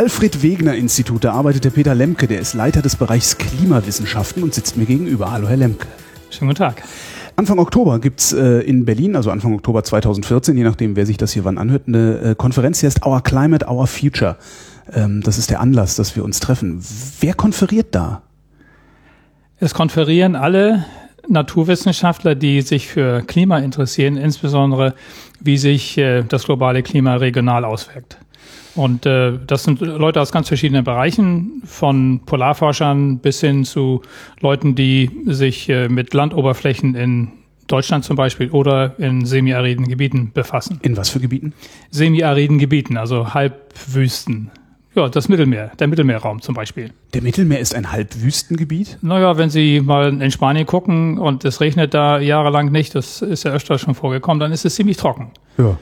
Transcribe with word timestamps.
Am 0.00 0.06
Alfred-Wegener-Institut 0.06 1.26
arbeitet 1.26 1.64
der 1.66 1.70
Peter 1.70 1.94
Lemke, 1.94 2.26
der 2.26 2.40
ist 2.40 2.54
Leiter 2.54 2.80
des 2.80 2.96
Bereichs 2.96 3.36
Klimawissenschaften 3.36 4.42
und 4.42 4.54
sitzt 4.54 4.78
mir 4.78 4.86
gegenüber. 4.86 5.30
Hallo, 5.30 5.46
Herr 5.46 5.58
Lemke. 5.58 5.86
Schönen 6.30 6.48
guten 6.48 6.58
Tag. 6.60 6.82
Anfang 7.36 7.58
Oktober 7.58 7.98
gibt's 7.98 8.32
äh, 8.32 8.60
in 8.60 8.86
Berlin, 8.86 9.14
also 9.14 9.30
Anfang 9.30 9.52
Oktober 9.52 9.84
2014, 9.84 10.56
je 10.56 10.64
nachdem, 10.64 10.96
wer 10.96 11.04
sich 11.04 11.18
das 11.18 11.34
hier 11.34 11.44
wann 11.44 11.58
anhört, 11.58 11.82
eine 11.86 12.30
äh, 12.30 12.34
Konferenz, 12.34 12.80
die 12.80 12.86
heißt 12.86 13.04
Our 13.04 13.22
Climate, 13.22 13.66
Our 13.68 13.86
Future. 13.86 14.38
Ähm, 14.90 15.20
das 15.20 15.36
ist 15.36 15.50
der 15.50 15.60
Anlass, 15.60 15.96
dass 15.96 16.16
wir 16.16 16.24
uns 16.24 16.40
treffen. 16.40 16.82
Wer 17.20 17.34
konferiert 17.34 17.88
da? 17.94 18.22
Es 19.58 19.74
konferieren 19.74 20.34
alle 20.34 20.86
Naturwissenschaftler, 21.28 22.36
die 22.36 22.62
sich 22.62 22.88
für 22.88 23.20
Klima 23.20 23.58
interessieren, 23.58 24.16
insbesondere 24.16 24.94
wie 25.40 25.58
sich 25.58 25.98
äh, 25.98 26.22
das 26.22 26.44
globale 26.44 26.82
Klima 26.82 27.16
regional 27.16 27.66
auswirkt. 27.66 28.16
Und 28.74 29.06
äh, 29.06 29.38
das 29.46 29.64
sind 29.64 29.80
Leute 29.80 30.20
aus 30.20 30.32
ganz 30.32 30.48
verschiedenen 30.48 30.84
Bereichen, 30.84 31.62
von 31.64 32.20
Polarforschern 32.24 33.18
bis 33.18 33.40
hin 33.40 33.64
zu 33.64 34.02
Leuten, 34.40 34.74
die 34.74 35.10
sich 35.26 35.68
äh, 35.68 35.88
mit 35.88 36.14
Landoberflächen 36.14 36.94
in 36.94 37.32
Deutschland 37.66 38.04
zum 38.04 38.16
Beispiel 38.16 38.50
oder 38.50 38.98
in 38.98 39.24
semiariden 39.24 39.86
Gebieten 39.88 40.32
befassen. 40.32 40.80
In 40.82 40.96
was 40.96 41.10
für 41.10 41.20
Gebieten? 41.20 41.52
Semiariden 41.90 42.58
Gebieten, 42.58 42.96
also 42.96 43.32
Halbwüsten. 43.32 44.50
Ja, 44.94 45.08
das 45.08 45.28
Mittelmeer, 45.28 45.70
der 45.78 45.86
Mittelmeerraum 45.86 46.42
zum 46.42 46.56
Beispiel. 46.56 46.90
Der 47.14 47.22
Mittelmeer 47.22 47.60
ist 47.60 47.76
ein 47.76 47.92
Halbwüstengebiet? 47.92 48.98
Naja, 49.02 49.38
wenn 49.38 49.48
Sie 49.48 49.80
mal 49.80 50.20
in 50.20 50.30
Spanien 50.32 50.66
gucken 50.66 51.16
und 51.18 51.44
es 51.44 51.60
regnet 51.60 51.94
da 51.94 52.18
jahrelang 52.18 52.72
nicht, 52.72 52.96
das 52.96 53.22
ist 53.22 53.44
ja 53.44 53.52
öfter 53.52 53.78
schon 53.78 53.94
vorgekommen, 53.94 54.40
dann 54.40 54.50
ist 54.50 54.64
es 54.64 54.74
ziemlich 54.74 54.96
trocken. 54.96 55.30
Ja. 55.58 55.78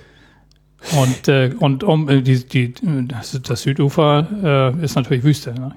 Und, 0.97 1.29
äh, 1.29 1.53
und 1.59 1.85
um 1.85 2.09
äh, 2.09 2.23
die, 2.23 2.47
die, 2.47 2.75
das, 3.09 3.39
das 3.43 3.63
Südufer 3.63 4.75
äh, 4.79 4.85
ist 4.85 4.95
natürlich 4.95 5.25
Wüste. 5.25 5.53
Ne? 5.53 5.75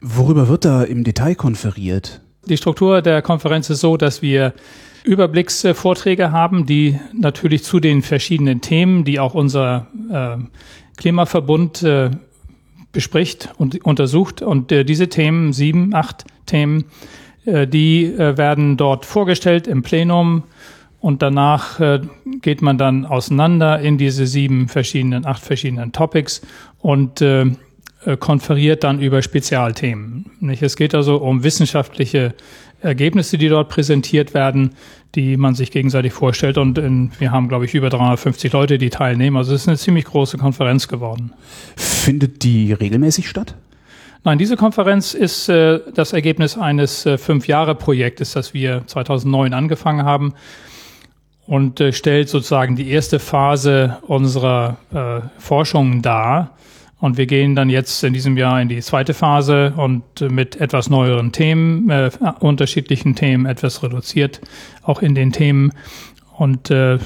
Worüber 0.00 0.48
wird 0.48 0.64
da 0.64 0.82
im 0.82 1.04
Detail 1.04 1.34
konferiert? 1.34 2.20
Die 2.46 2.56
Struktur 2.56 3.00
der 3.00 3.22
Konferenz 3.22 3.70
ist 3.70 3.80
so, 3.80 3.96
dass 3.96 4.20
wir 4.20 4.52
Überblicksvorträge 5.04 6.32
haben, 6.32 6.66
die 6.66 6.98
natürlich 7.12 7.62
zu 7.62 7.78
den 7.78 8.02
verschiedenen 8.02 8.60
Themen, 8.60 9.04
die 9.04 9.20
auch 9.20 9.34
unser 9.34 9.86
äh, 10.10 10.36
Klimaverbund 10.96 11.82
äh, 11.82 12.10
bespricht 12.92 13.50
und 13.58 13.84
untersucht. 13.84 14.42
Und 14.42 14.72
äh, 14.72 14.84
diese 14.84 15.08
Themen, 15.08 15.52
sieben, 15.52 15.94
acht 15.94 16.24
Themen, 16.46 16.86
äh, 17.44 17.66
die 17.66 18.04
äh, 18.04 18.36
werden 18.38 18.76
dort 18.76 19.04
vorgestellt 19.04 19.66
im 19.66 19.82
Plenum 19.82 20.44
und 21.04 21.20
danach 21.20 21.80
äh, 21.80 22.00
geht 22.40 22.62
man 22.62 22.78
dann 22.78 23.04
auseinander 23.04 23.78
in 23.78 23.98
diese 23.98 24.26
sieben 24.26 24.68
verschiedenen, 24.68 25.26
acht 25.26 25.44
verschiedenen 25.44 25.92
Topics 25.92 26.40
und 26.78 27.20
äh, 27.20 27.42
äh, 28.06 28.16
konferiert 28.18 28.84
dann 28.84 29.00
über 29.00 29.20
Spezialthemen. 29.20 30.30
Nicht? 30.40 30.62
Es 30.62 30.76
geht 30.76 30.94
also 30.94 31.18
um 31.18 31.44
wissenschaftliche 31.44 32.32
Ergebnisse, 32.80 33.36
die 33.36 33.50
dort 33.50 33.68
präsentiert 33.68 34.32
werden, 34.32 34.76
die 35.14 35.36
man 35.36 35.54
sich 35.54 35.70
gegenseitig 35.70 36.14
vorstellt. 36.14 36.56
Und 36.56 36.78
in, 36.78 37.12
wir 37.18 37.32
haben, 37.32 37.48
glaube 37.48 37.66
ich, 37.66 37.74
über 37.74 37.90
350 37.90 38.50
Leute, 38.54 38.78
die 38.78 38.88
teilnehmen. 38.88 39.36
Also 39.36 39.54
es 39.54 39.60
ist 39.60 39.68
eine 39.68 39.76
ziemlich 39.76 40.06
große 40.06 40.38
Konferenz 40.38 40.88
geworden. 40.88 41.34
Findet 41.76 42.44
die 42.44 42.72
regelmäßig 42.72 43.28
statt? 43.28 43.54
Nein, 44.24 44.38
diese 44.38 44.56
Konferenz 44.56 45.12
ist 45.12 45.50
äh, 45.50 45.80
das 45.94 46.14
Ergebnis 46.14 46.56
eines 46.56 47.04
äh, 47.04 47.18
Fünf-Jahre-Projektes, 47.18 48.32
das 48.32 48.54
wir 48.54 48.84
2009 48.86 49.52
angefangen 49.52 50.06
haben 50.06 50.32
und 51.46 51.80
äh, 51.80 51.92
stellt 51.92 52.28
sozusagen 52.28 52.76
die 52.76 52.90
erste 52.90 53.18
Phase 53.18 53.98
unserer 54.02 54.76
äh, 54.92 55.40
Forschung 55.40 56.02
dar. 56.02 56.50
Und 57.00 57.18
wir 57.18 57.26
gehen 57.26 57.54
dann 57.54 57.68
jetzt 57.68 58.02
in 58.02 58.14
diesem 58.14 58.36
Jahr 58.36 58.62
in 58.62 58.68
die 58.68 58.80
zweite 58.80 59.12
Phase 59.12 59.74
und 59.76 60.02
mit 60.30 60.56
etwas 60.56 60.88
neueren 60.88 61.32
Themen, 61.32 61.90
äh, 61.90 62.10
unterschiedlichen 62.40 63.14
Themen, 63.14 63.44
etwas 63.46 63.82
reduziert 63.82 64.40
auch 64.82 65.02
in 65.02 65.14
den 65.14 65.32
Themen. 65.32 65.72
Und 66.36 66.70
äh, 66.70 66.98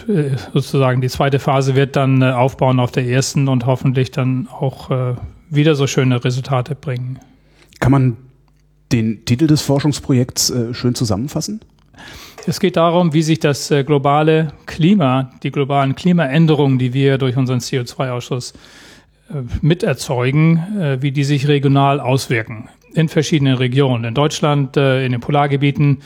sozusagen 0.54 1.00
die 1.00 1.08
zweite 1.08 1.38
Phase 1.38 1.74
wird 1.74 1.96
dann 1.96 2.22
äh, 2.22 2.30
aufbauen 2.30 2.80
auf 2.80 2.92
der 2.92 3.06
ersten 3.06 3.48
und 3.48 3.66
hoffentlich 3.66 4.10
dann 4.10 4.48
auch 4.48 4.90
äh, 4.90 5.16
wieder 5.50 5.74
so 5.74 5.86
schöne 5.86 6.24
Resultate 6.24 6.74
bringen. 6.74 7.18
Kann 7.80 7.92
man 7.92 8.16
den 8.92 9.24
Titel 9.26 9.46
des 9.46 9.62
Forschungsprojekts 9.62 10.50
äh, 10.50 10.74
schön 10.74 10.94
zusammenfassen? 10.94 11.60
Es 12.48 12.60
geht 12.60 12.78
darum, 12.78 13.12
wie 13.12 13.20
sich 13.20 13.40
das 13.40 13.70
äh, 13.70 13.84
globale 13.84 14.54
Klima, 14.64 15.32
die 15.42 15.50
globalen 15.50 15.94
Klimaänderungen, 15.94 16.78
die 16.78 16.94
wir 16.94 17.18
durch 17.18 17.36
unseren 17.36 17.58
CO2-Ausschuss 17.58 18.54
äh, 19.28 19.42
miterzeugen, 19.60 20.56
äh, 20.80 21.02
wie 21.02 21.12
die 21.12 21.24
sich 21.24 21.46
regional 21.46 22.00
auswirken 22.00 22.70
in 22.94 23.10
verschiedenen 23.10 23.56
Regionen. 23.56 24.04
In 24.04 24.14
Deutschland, 24.14 24.78
in 24.78 25.12
den 25.12 25.20
Polargebieten. 25.20 25.98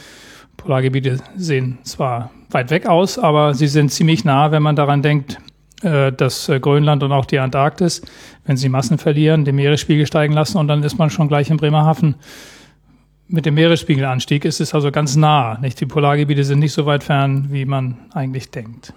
Polargebiete 0.57 1.19
sehen 1.37 1.79
zwar 1.85 2.33
weit 2.51 2.71
weg 2.71 2.87
aus, 2.87 3.21
aber 3.21 3.55
sie 3.55 3.69
sind 3.69 3.93
ziemlich 3.93 4.25
nah, 4.25 4.51
wenn 4.51 4.65
man 4.65 4.75
daran 4.75 5.01
denkt, 5.01 5.39
dass 5.81 6.51
Grönland 6.61 7.05
und 7.05 7.13
auch 7.13 7.25
die 7.25 7.39
Antarktis, 7.39 8.03
wenn 8.45 8.57
sie 8.57 8.69
Massen 8.69 8.99
verlieren, 8.99 9.45
den 9.45 9.55
Meeresspiegel 9.55 10.07
steigen 10.07 10.35
lassen 10.35 10.59
und 10.59 10.67
dann 10.67 10.83
ist 10.83 10.99
man 10.99 11.09
schon 11.09 11.29
gleich 11.29 11.51
in 11.51 11.57
Bremerhaven 11.57 12.17
mit 13.29 13.47
dem 13.47 13.55
Meeresspiegelanstieg 13.55 14.45
ist 14.45 14.61
es 14.61 14.75
also 14.75 14.91
ganz 14.91 15.17
nah. 15.17 15.59
Nicht? 15.59 15.81
Die 15.81 15.87
Polargebiete 15.87 16.45
sind 16.45 16.59
nicht 16.59 16.73
so 16.73 16.87
weit 16.87 17.05
fern, 17.05 17.49
wie 17.51 17.65
man 17.65 17.99
eigentlich 18.13 18.51
denkt. 18.51 18.93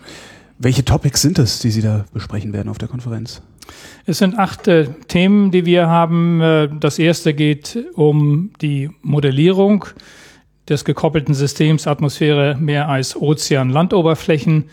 Welche 0.57 0.85
Topics 0.85 1.21
sind 1.21 1.37
es, 1.39 1.59
die 1.59 1.71
Sie 1.71 1.81
da 1.81 2.05
besprechen 2.13 2.53
werden 2.53 2.69
auf 2.69 2.77
der 2.77 2.87
Konferenz? 2.87 3.41
Es 4.05 4.19
sind 4.19 4.37
acht 4.37 4.67
äh, 4.67 4.87
Themen, 5.07 5.51
die 5.51 5.65
wir 5.65 5.87
haben. 5.87 6.39
Äh, 6.41 6.69
das 6.79 6.99
erste 6.99 7.33
geht 7.33 7.77
um 7.95 8.51
die 8.61 8.89
Modellierung 9.01 9.85
des 10.69 10.85
gekoppelten 10.85 11.33
Systems 11.33 11.87
Atmosphäre, 11.87 12.55
Meer, 12.59 12.89
Eis, 12.89 13.15
Ozean, 13.15 13.69
Landoberflächen. 13.69 14.65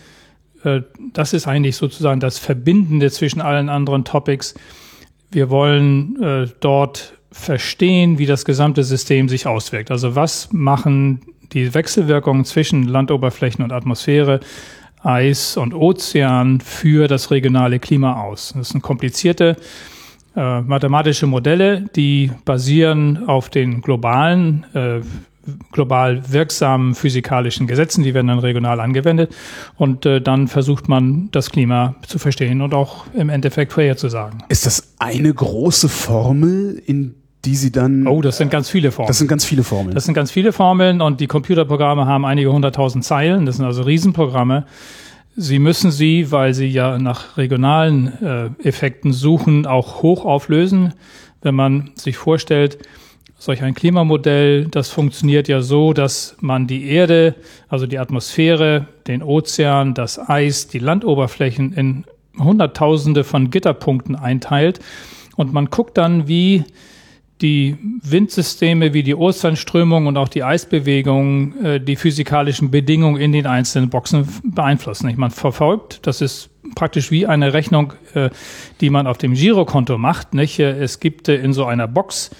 Äh, 0.63 0.81
das 1.13 1.33
ist 1.33 1.47
eigentlich 1.47 1.75
sozusagen 1.75 2.19
das 2.19 2.39
Verbindende 2.39 3.11
zwischen 3.11 3.41
allen 3.41 3.69
anderen 3.69 4.05
Topics. 4.05 4.55
Wir 5.31 5.49
wollen 5.49 6.21
äh, 6.21 6.47
dort 6.59 7.13
verstehen, 7.33 8.19
wie 8.19 8.25
das 8.25 8.45
gesamte 8.45 8.83
System 8.83 9.27
sich 9.27 9.47
auswirkt. 9.47 9.91
Also 9.91 10.15
was 10.15 10.53
machen 10.53 11.21
die 11.51 11.73
Wechselwirkungen 11.73 12.45
zwischen 12.45 12.87
Landoberflächen 12.87 13.63
und 13.63 13.71
Atmosphäre, 13.71 14.39
Eis 15.01 15.57
und 15.57 15.73
Ozean 15.73 16.61
für 16.61 17.07
das 17.07 17.31
regionale 17.31 17.79
Klima 17.79 18.21
aus? 18.21 18.53
Das 18.55 18.69
sind 18.69 18.81
komplizierte 18.81 19.57
äh, 20.35 20.61
mathematische 20.61 21.27
Modelle, 21.27 21.89
die 21.95 22.31
basieren 22.45 23.27
auf 23.27 23.49
den 23.49 23.81
globalen 23.81 24.65
äh, 24.73 25.01
global 25.71 26.31
wirksamen 26.31 26.95
physikalischen 26.95 27.67
Gesetzen, 27.67 28.03
die 28.03 28.13
werden 28.13 28.27
dann 28.27 28.39
regional 28.39 28.79
angewendet 28.79 29.35
und 29.75 30.05
äh, 30.05 30.21
dann 30.21 30.47
versucht 30.47 30.87
man 30.87 31.29
das 31.31 31.49
Klima 31.49 31.95
zu 32.07 32.17
verstehen 32.17 32.61
und 32.61 32.73
auch 32.73 33.05
im 33.13 33.29
Endeffekt 33.29 33.73
vorherzusagen. 33.73 34.41
Ist 34.47 34.65
das 34.65 34.93
eine 34.99 35.33
große 35.33 35.89
Formel, 35.89 36.81
in 36.85 37.15
die 37.45 37.55
sie 37.55 37.71
dann. 37.71 38.07
Oh, 38.07 38.21
das 38.21 38.37
sind 38.37 38.49
ganz 38.49 38.69
viele 38.69 38.91
Formeln. 38.91 39.07
Das 39.07 39.17
sind 39.17 39.27
ganz 39.27 39.45
viele 39.45 39.63
Formeln. 39.63 39.95
Das 39.95 40.05
sind 40.05 40.13
ganz 40.13 40.31
viele 40.31 40.53
Formeln 40.53 41.01
und 41.01 41.19
die 41.19 41.27
Computerprogramme 41.27 42.05
haben 42.05 42.25
einige 42.25 42.51
hunderttausend 42.51 43.03
Zeilen. 43.03 43.45
Das 43.45 43.57
sind 43.57 43.65
also 43.65 43.83
Riesenprogramme. 43.83 44.65
Sie 45.35 45.59
müssen 45.59 45.91
sie, 45.91 46.31
weil 46.31 46.53
sie 46.53 46.67
ja 46.67 46.99
nach 46.99 47.37
regionalen 47.37 48.21
äh, 48.21 48.67
Effekten 48.67 49.13
suchen, 49.13 49.65
auch 49.65 50.03
hoch 50.03 50.25
auflösen. 50.25 50.93
Wenn 51.41 51.55
man 51.55 51.91
sich 51.95 52.17
vorstellt, 52.17 52.77
solch 53.37 53.63
ein 53.63 53.73
Klimamodell, 53.73 54.67
das 54.69 54.89
funktioniert 54.89 55.47
ja 55.47 55.61
so, 55.61 55.91
dass 55.91 56.37
man 56.39 56.67
die 56.67 56.87
Erde, 56.87 57.35
also 57.67 57.87
die 57.87 57.97
Atmosphäre, 57.97 58.87
den 59.07 59.21
Ozean, 59.21 59.93
das 59.95 60.17
Eis, 60.29 60.67
die 60.67 60.79
Landoberflächen 60.79 61.73
in 61.73 62.05
Hunderttausende 62.37 63.23
von 63.23 63.49
Gitterpunkten 63.49 64.15
einteilt 64.15 64.79
und 65.35 65.51
man 65.51 65.65
guckt 65.65 65.97
dann, 65.97 66.27
wie 66.27 66.63
die 67.43 67.77
Windsysteme 68.01 68.93
wie 68.93 69.03
die 69.03 69.15
Ozeanströmung 69.15 70.07
und 70.07 70.17
auch 70.17 70.29
die 70.29 70.43
Eisbewegung 70.43 71.63
äh, 71.63 71.79
die 71.79 71.97
physikalischen 71.97 72.71
Bedingungen 72.71 73.21
in 73.21 73.33
den 73.33 73.45
einzelnen 73.45 73.89
Boxen 73.89 74.27
beeinflussen. 74.43 75.09
Ich 75.09 75.17
man 75.17 75.29
verfolgt, 75.29 76.07
das 76.07 76.21
ist 76.21 76.49
praktisch 76.73 77.11
wie 77.11 77.27
eine 77.27 77.53
Rechnung, 77.53 77.93
äh, 78.13 78.29
die 78.81 78.89
man 78.89 79.05
auf 79.05 79.17
dem 79.17 79.33
Girokonto 79.33 79.97
macht. 79.97 80.33
Nicht? 80.33 80.59
Äh, 80.59 80.71
es 80.81 80.99
gibt 80.99 81.27
äh, 81.27 81.35
in 81.35 81.53
so 81.53 81.65
einer 81.65 81.87
Box 81.87 82.31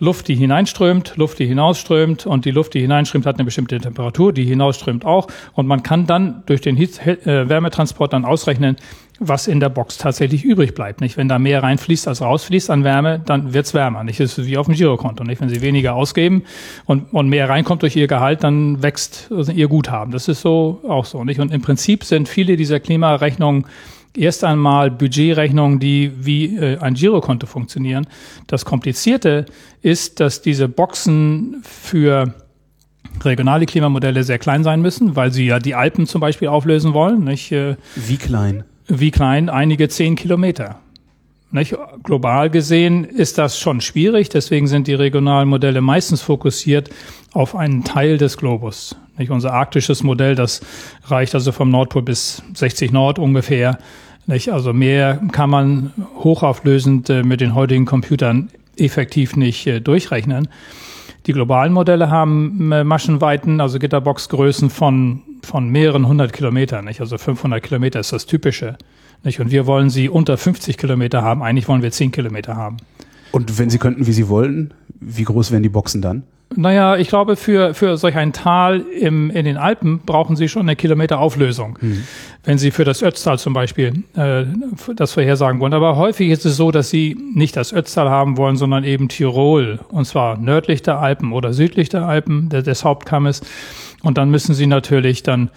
Luft, 0.00 0.28
die 0.28 0.34
hineinströmt, 0.34 1.16
Luft, 1.16 1.38
die 1.38 1.46
hinausströmt 1.46 2.26
und 2.26 2.46
die 2.46 2.50
Luft, 2.50 2.74
die 2.74 2.80
hineinströmt, 2.80 3.26
hat 3.26 3.36
eine 3.36 3.44
bestimmte 3.44 3.78
Temperatur, 3.78 4.32
die 4.32 4.44
hinausströmt 4.44 5.04
auch 5.04 5.28
und 5.52 5.66
man 5.66 5.82
kann 5.82 6.06
dann 6.06 6.42
durch 6.46 6.62
den 6.62 6.74
Hitz 6.74 6.98
äh, 6.98 7.48
Wärmetransport 7.48 8.12
dann 8.12 8.24
ausrechnen, 8.24 8.76
was 9.20 9.46
in 9.46 9.60
der 9.60 9.68
Box 9.68 9.98
tatsächlich 9.98 10.44
übrig 10.44 10.74
bleibt. 10.74 11.02
Nicht, 11.02 11.18
wenn 11.18 11.28
da 11.28 11.38
mehr 11.38 11.62
reinfließt 11.62 12.08
als 12.08 12.22
rausfließt 12.22 12.70
an 12.70 12.84
Wärme, 12.84 13.20
dann 13.24 13.52
wird's 13.52 13.74
wärmer. 13.74 14.02
Nicht, 14.02 14.18
das 14.18 14.38
ist 14.38 14.46
wie 14.46 14.56
auf 14.56 14.66
dem 14.66 14.74
Girokonto. 14.74 15.24
Nicht, 15.24 15.42
wenn 15.42 15.50
Sie 15.50 15.60
weniger 15.60 15.94
ausgeben 15.94 16.44
und, 16.86 17.12
und 17.12 17.28
mehr 17.28 17.48
reinkommt 17.48 17.82
durch 17.82 17.94
Ihr 17.94 18.06
Gehalt, 18.06 18.42
dann 18.42 18.82
wächst 18.82 19.30
also 19.30 19.52
Ihr 19.52 19.68
Guthaben. 19.68 20.10
Das 20.10 20.26
ist 20.26 20.40
so 20.40 20.80
auch 20.88 21.04
so. 21.04 21.22
Nicht, 21.22 21.38
und 21.38 21.52
im 21.52 21.60
Prinzip 21.60 22.04
sind 22.04 22.28
viele 22.28 22.56
dieser 22.56 22.80
Klimarechnungen 22.80 23.66
erst 24.16 24.44
einmal 24.44 24.90
Budgetrechnungen, 24.90 25.78
die 25.78 26.12
wie 26.18 26.56
äh, 26.56 26.78
ein 26.78 26.94
Girokonto 26.94 27.46
funktionieren. 27.46 28.06
Das 28.46 28.64
Komplizierte 28.64 29.46
ist, 29.82 30.20
dass 30.20 30.42
diese 30.42 30.68
Boxen 30.68 31.62
für 31.62 32.34
regionale 33.22 33.66
Klimamodelle 33.66 34.24
sehr 34.24 34.38
klein 34.38 34.64
sein 34.64 34.80
müssen, 34.82 35.16
weil 35.16 35.32
sie 35.32 35.46
ja 35.46 35.58
die 35.58 35.74
Alpen 35.74 36.06
zum 36.06 36.20
Beispiel 36.20 36.48
auflösen 36.48 36.94
wollen. 36.94 37.24
Nicht? 37.24 37.52
Äh, 37.52 37.76
wie 37.96 38.16
klein? 38.16 38.64
Wie 38.86 39.10
klein? 39.10 39.48
Einige 39.48 39.88
zehn 39.88 40.16
Kilometer. 40.16 40.80
Nicht? 41.52 41.76
Global 42.04 42.48
gesehen 42.48 43.04
ist 43.04 43.36
das 43.36 43.58
schon 43.58 43.80
schwierig, 43.80 44.28
deswegen 44.28 44.68
sind 44.68 44.86
die 44.86 44.94
regionalen 44.94 45.48
Modelle 45.48 45.80
meistens 45.80 46.22
fokussiert 46.22 46.90
auf 47.32 47.56
einen 47.56 47.82
Teil 47.82 48.18
des 48.18 48.36
Globus. 48.36 48.96
Nicht? 49.18 49.30
Unser 49.30 49.52
arktisches 49.52 50.02
Modell, 50.04 50.36
das 50.36 50.60
reicht 51.04 51.34
also 51.34 51.50
vom 51.50 51.70
Nordpol 51.70 52.02
bis 52.02 52.42
60 52.54 52.92
Nord 52.92 53.18
ungefähr. 53.18 53.78
Nicht? 54.26 54.52
Also 54.52 54.72
mehr 54.72 55.20
kann 55.32 55.50
man 55.50 55.92
hochauflösend 56.22 57.10
äh, 57.10 57.22
mit 57.24 57.40
den 57.40 57.54
heutigen 57.56 57.84
Computern 57.84 58.50
effektiv 58.76 59.34
nicht 59.34 59.66
äh, 59.66 59.80
durchrechnen. 59.80 60.48
Die 61.26 61.32
globalen 61.32 61.72
Modelle 61.72 62.10
haben 62.10 62.70
äh, 62.72 62.84
Maschenweiten, 62.84 63.60
also 63.60 63.78
Gitterboxgrößen 63.78 64.70
von, 64.70 65.22
von 65.42 65.68
mehreren 65.68 66.06
hundert 66.06 66.32
Kilometern. 66.32 66.84
Nicht? 66.84 67.00
Also 67.00 67.18
500 67.18 67.60
Kilometer 67.60 67.98
ist 67.98 68.12
das 68.12 68.26
Typische. 68.26 68.78
Nicht? 69.22 69.40
Und 69.40 69.50
wir 69.50 69.66
wollen 69.66 69.90
sie 69.90 70.08
unter 70.08 70.36
50 70.36 70.78
Kilometer 70.78 71.22
haben. 71.22 71.42
Eigentlich 71.42 71.68
wollen 71.68 71.82
wir 71.82 71.90
10 71.90 72.12
Kilometer 72.12 72.56
haben. 72.56 72.78
Und 73.32 73.58
wenn 73.58 73.70
Sie 73.70 73.78
könnten, 73.78 74.06
wie 74.06 74.12
Sie 74.12 74.28
wollten, 74.28 74.72
wie 75.00 75.24
groß 75.24 75.52
wären 75.52 75.62
die 75.62 75.68
Boxen 75.68 76.02
dann? 76.02 76.24
Naja, 76.56 76.96
ich 76.96 77.06
glaube, 77.06 77.36
für, 77.36 77.74
für 77.74 77.96
solch 77.96 78.16
ein 78.16 78.32
Tal 78.32 78.80
im, 78.80 79.30
in 79.30 79.44
den 79.44 79.56
Alpen 79.56 80.00
brauchen 80.00 80.34
Sie 80.34 80.48
schon 80.48 80.62
eine 80.62 80.74
Kilometer 80.74 81.20
Auflösung, 81.20 81.78
mhm. 81.80 82.02
wenn 82.42 82.58
Sie 82.58 82.72
für 82.72 82.82
das 82.82 83.04
Ötztal 83.04 83.38
zum 83.38 83.52
Beispiel 83.52 84.02
äh, 84.16 84.46
das 84.96 85.12
vorhersagen 85.12 85.60
wollen. 85.60 85.74
Aber 85.74 85.96
häufig 85.96 86.28
ist 86.28 86.44
es 86.44 86.56
so, 86.56 86.72
dass 86.72 86.90
Sie 86.90 87.16
nicht 87.34 87.56
das 87.56 87.72
Ötztal 87.72 88.10
haben 88.10 88.36
wollen, 88.36 88.56
sondern 88.56 88.82
eben 88.82 89.08
Tirol, 89.08 89.78
und 89.90 90.06
zwar 90.06 90.38
nördlich 90.38 90.82
der 90.82 90.98
Alpen 90.98 91.32
oder 91.32 91.52
südlich 91.52 91.88
der 91.88 92.06
Alpen, 92.06 92.48
der, 92.48 92.62
des 92.62 92.84
Hauptkammes. 92.84 93.42
Und 94.02 94.18
dann 94.18 94.30
müssen 94.30 94.54
Sie 94.54 94.66
natürlich 94.66 95.22
dann 95.22 95.50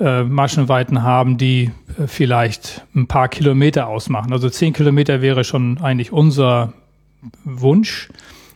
äh, 0.00 0.24
Maschenweiten 0.24 1.02
haben, 1.02 1.36
die 1.36 1.70
äh, 1.98 2.06
vielleicht 2.06 2.86
ein 2.94 3.06
paar 3.06 3.28
Kilometer 3.28 3.86
ausmachen. 3.86 4.32
Also 4.32 4.48
zehn 4.48 4.72
Kilometer 4.72 5.20
wäre 5.20 5.44
schon 5.44 5.78
eigentlich 5.78 6.12
unser 6.12 6.72
Wunsch. 7.44 8.08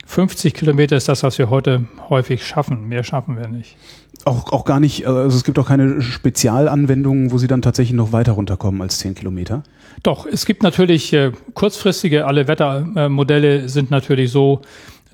50 0.06 0.54
Kilometer 0.54 0.96
ist 0.96 1.08
das, 1.08 1.22
was 1.22 1.38
wir 1.38 1.50
heute 1.50 1.84
häufig 2.08 2.46
schaffen. 2.46 2.88
Mehr 2.88 3.04
schaffen 3.04 3.36
wir 3.36 3.48
nicht. 3.48 3.76
Auch, 4.24 4.52
auch 4.52 4.64
gar 4.64 4.80
nicht, 4.80 5.06
also 5.06 5.36
es 5.36 5.44
gibt 5.44 5.58
auch 5.58 5.68
keine 5.68 6.00
Spezialanwendungen, 6.00 7.30
wo 7.30 7.36
Sie 7.36 7.46
dann 7.46 7.60
tatsächlich 7.60 7.94
noch 7.94 8.12
weiter 8.12 8.32
runterkommen 8.32 8.80
als 8.80 8.98
10 8.98 9.14
Kilometer? 9.14 9.62
Doch, 10.02 10.26
es 10.26 10.46
gibt 10.46 10.62
natürlich 10.62 11.12
äh, 11.12 11.32
kurzfristige, 11.52 12.26
alle 12.26 12.48
Wettermodelle 12.48 13.68
sind 13.68 13.90
natürlich 13.90 14.30
so, 14.30 14.62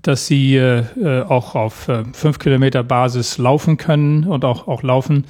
dass 0.03 0.27
sie 0.27 0.57
äh, 0.57 0.85
äh 1.01 1.23
auch 1.23 1.55
auf 1.55 1.89
äh, 1.89 2.05
5 2.13 2.39
Kilometer 2.39 2.83
Basis 2.85 3.39
laufen 3.39 3.77
können 3.77 4.25
und 4.25 4.45
auch, 4.45 4.69
auch 4.69 4.83
laufen. 4.83 5.25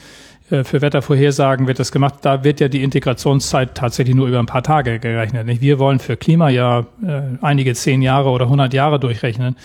Äh, 0.50 0.64
für 0.64 0.82
Wettervorhersagen 0.82 1.67
wird 1.67 1.79
das 1.79 1.93
gemacht. 1.93 2.14
Da 2.23 2.44
wird 2.44 2.61
ja 2.61 2.69
die 2.69 2.82
Integrationszeit 2.82 3.75
tatsächlich 3.75 4.14
nur 4.14 4.29
über 4.29 4.38
ein 4.38 4.47
paar 4.47 4.62
Tage 4.62 4.99
gerechnet. 4.99 5.47
Wir 5.61 5.79
wollen 5.79 5.99
für 5.99 6.17
Klima 6.17 6.50
ja 6.50 6.81
äh, 7.06 7.23
einige 7.41 7.75
zehn 7.75 8.02
Jahre 8.02 8.31
oder 8.31 8.49
hundert 8.49 8.75
Jahre 8.75 9.00
durchrechnen. 9.00 9.56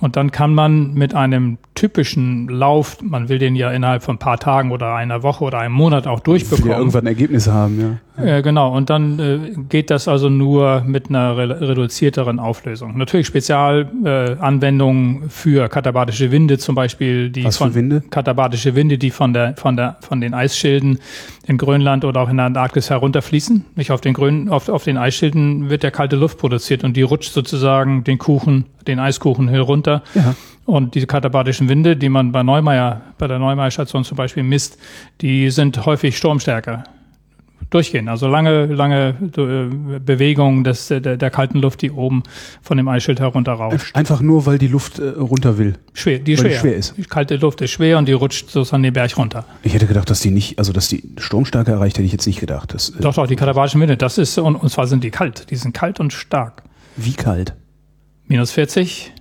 Und 0.00 0.14
dann 0.14 0.30
kann 0.30 0.54
man 0.54 0.94
mit 0.94 1.12
einem 1.14 1.58
typischen 1.74 2.48
Lauf, 2.48 2.98
man 3.02 3.28
will 3.28 3.38
den 3.38 3.56
ja 3.56 3.72
innerhalb 3.72 4.04
von 4.04 4.14
ein 4.14 4.18
paar 4.18 4.38
Tagen 4.38 4.70
oder 4.70 4.94
einer 4.94 5.24
Woche 5.24 5.42
oder 5.44 5.58
einem 5.58 5.74
Monat 5.74 6.06
auch 6.06 6.20
durchbekommen. 6.20 6.70
Ja 6.70 6.78
irgendwann 6.78 7.06
Ergebnisse 7.06 7.52
haben, 7.52 7.80
ja. 7.80 7.98
Äh, 8.24 8.42
genau, 8.42 8.76
und 8.76 8.90
dann 8.90 9.18
äh, 9.18 9.38
geht 9.68 9.90
das 9.90 10.06
also 10.08 10.28
nur 10.28 10.82
mit 10.86 11.08
einer 11.08 11.36
re 11.36 11.60
reduzierteren 11.60 12.38
Auflösung. 12.38 12.96
Natürlich 12.96 13.26
Spezialanwendungen 13.28 15.24
äh, 15.24 15.28
für 15.28 15.68
katabatische 15.68 16.30
Winde 16.30 16.58
zum 16.58 16.74
Beispiel, 16.74 17.30
die 17.30 17.44
Was 17.44 17.56
von 17.56 17.74
Winde? 17.74 18.02
katabatische 18.10 18.74
Winde, 18.74 18.98
die 18.98 19.10
von 19.10 19.32
der 19.32 19.56
von 19.56 19.76
der 19.76 19.96
von 20.00 20.20
den 20.20 20.34
Eisschilden 20.34 20.98
in 21.48 21.56
Grönland 21.56 22.04
oder 22.04 22.20
auch 22.20 22.28
in 22.28 22.36
der 22.36 22.46
Antarktis 22.46 22.90
herunterfließen. 22.90 23.64
Nicht 23.74 23.90
auf 23.90 24.02
den 24.02 24.12
Grün, 24.12 24.50
auf, 24.50 24.68
auf 24.68 24.84
den 24.84 24.98
Eisschilden 24.98 25.70
wird 25.70 25.82
ja 25.82 25.90
kalte 25.90 26.14
Luft 26.14 26.38
produziert 26.38 26.84
und 26.84 26.94
die 26.94 27.02
rutscht 27.02 27.32
sozusagen 27.32 28.04
den 28.04 28.18
Kuchen, 28.18 28.66
den 28.86 28.98
Eiskuchen 29.00 29.48
herunter. 29.48 30.02
Ja. 30.14 30.34
Und 30.66 30.94
diese 30.94 31.06
katabatischen 31.06 31.70
Winde, 31.70 31.96
die 31.96 32.10
man 32.10 32.32
bei 32.32 32.42
Neumeier, 32.42 33.00
bei 33.16 33.26
der 33.26 33.38
Neumeier-Station 33.38 34.04
zum 34.04 34.18
Beispiel 34.18 34.42
misst, 34.42 34.78
die 35.22 35.48
sind 35.48 35.86
häufig 35.86 36.18
Sturmstärke. 36.18 36.84
Durchgehen. 37.70 38.08
Also 38.08 38.28
lange, 38.28 38.64
lange 38.66 39.14
äh, 39.36 39.98
Bewegung 39.98 40.64
des, 40.64 40.88
der, 40.88 41.00
der 41.00 41.30
kalten 41.30 41.58
Luft, 41.58 41.82
die 41.82 41.90
oben 41.90 42.22
von 42.62 42.78
dem 42.78 42.88
Eisschild 42.88 43.20
herunterrauscht. 43.20 43.94
Einfach 43.94 44.22
nur, 44.22 44.46
weil 44.46 44.56
die 44.58 44.68
Luft 44.68 44.98
äh, 44.98 45.08
runter 45.08 45.58
will. 45.58 45.74
Schwer, 45.92 46.18
die 46.18 46.36
schwer. 46.36 46.50
Die 46.50 46.56
schwer 46.56 46.76
ist. 46.76 46.94
Die 46.96 47.02
kalte 47.02 47.36
Luft 47.36 47.60
ist 47.60 47.72
schwer 47.72 47.98
und 47.98 48.08
die 48.08 48.12
rutscht 48.12 48.48
sozusagen 48.48 48.82
den 48.82 48.94
Berg 48.94 49.18
runter. 49.18 49.44
Ich 49.62 49.74
hätte 49.74 49.86
gedacht, 49.86 50.08
dass 50.08 50.20
die 50.20 50.30
nicht, 50.30 50.58
also 50.58 50.72
dass 50.72 50.88
die 50.88 51.02
Sturmstärke 51.18 51.70
erreicht, 51.70 51.98
hätte 51.98 52.06
ich 52.06 52.12
jetzt 52.12 52.26
nicht 52.26 52.40
gedacht. 52.40 52.72
Das, 52.72 52.90
äh 52.90 53.00
doch, 53.00 53.14
doch, 53.14 53.26
die 53.26 53.36
katabatischen 53.36 53.80
Winde, 53.82 53.98
das 53.98 54.16
ist, 54.16 54.38
und, 54.38 54.56
und 54.56 54.70
zwar 54.70 54.86
sind 54.86 55.04
die 55.04 55.10
kalt. 55.10 55.50
Die 55.50 55.56
sind 55.56 55.74
kalt 55.74 56.00
und 56.00 56.12
stark. 56.12 56.62
Wie 56.96 57.12
kalt? 57.12 57.54
Minus 58.26 58.50
40, 58.52 59.12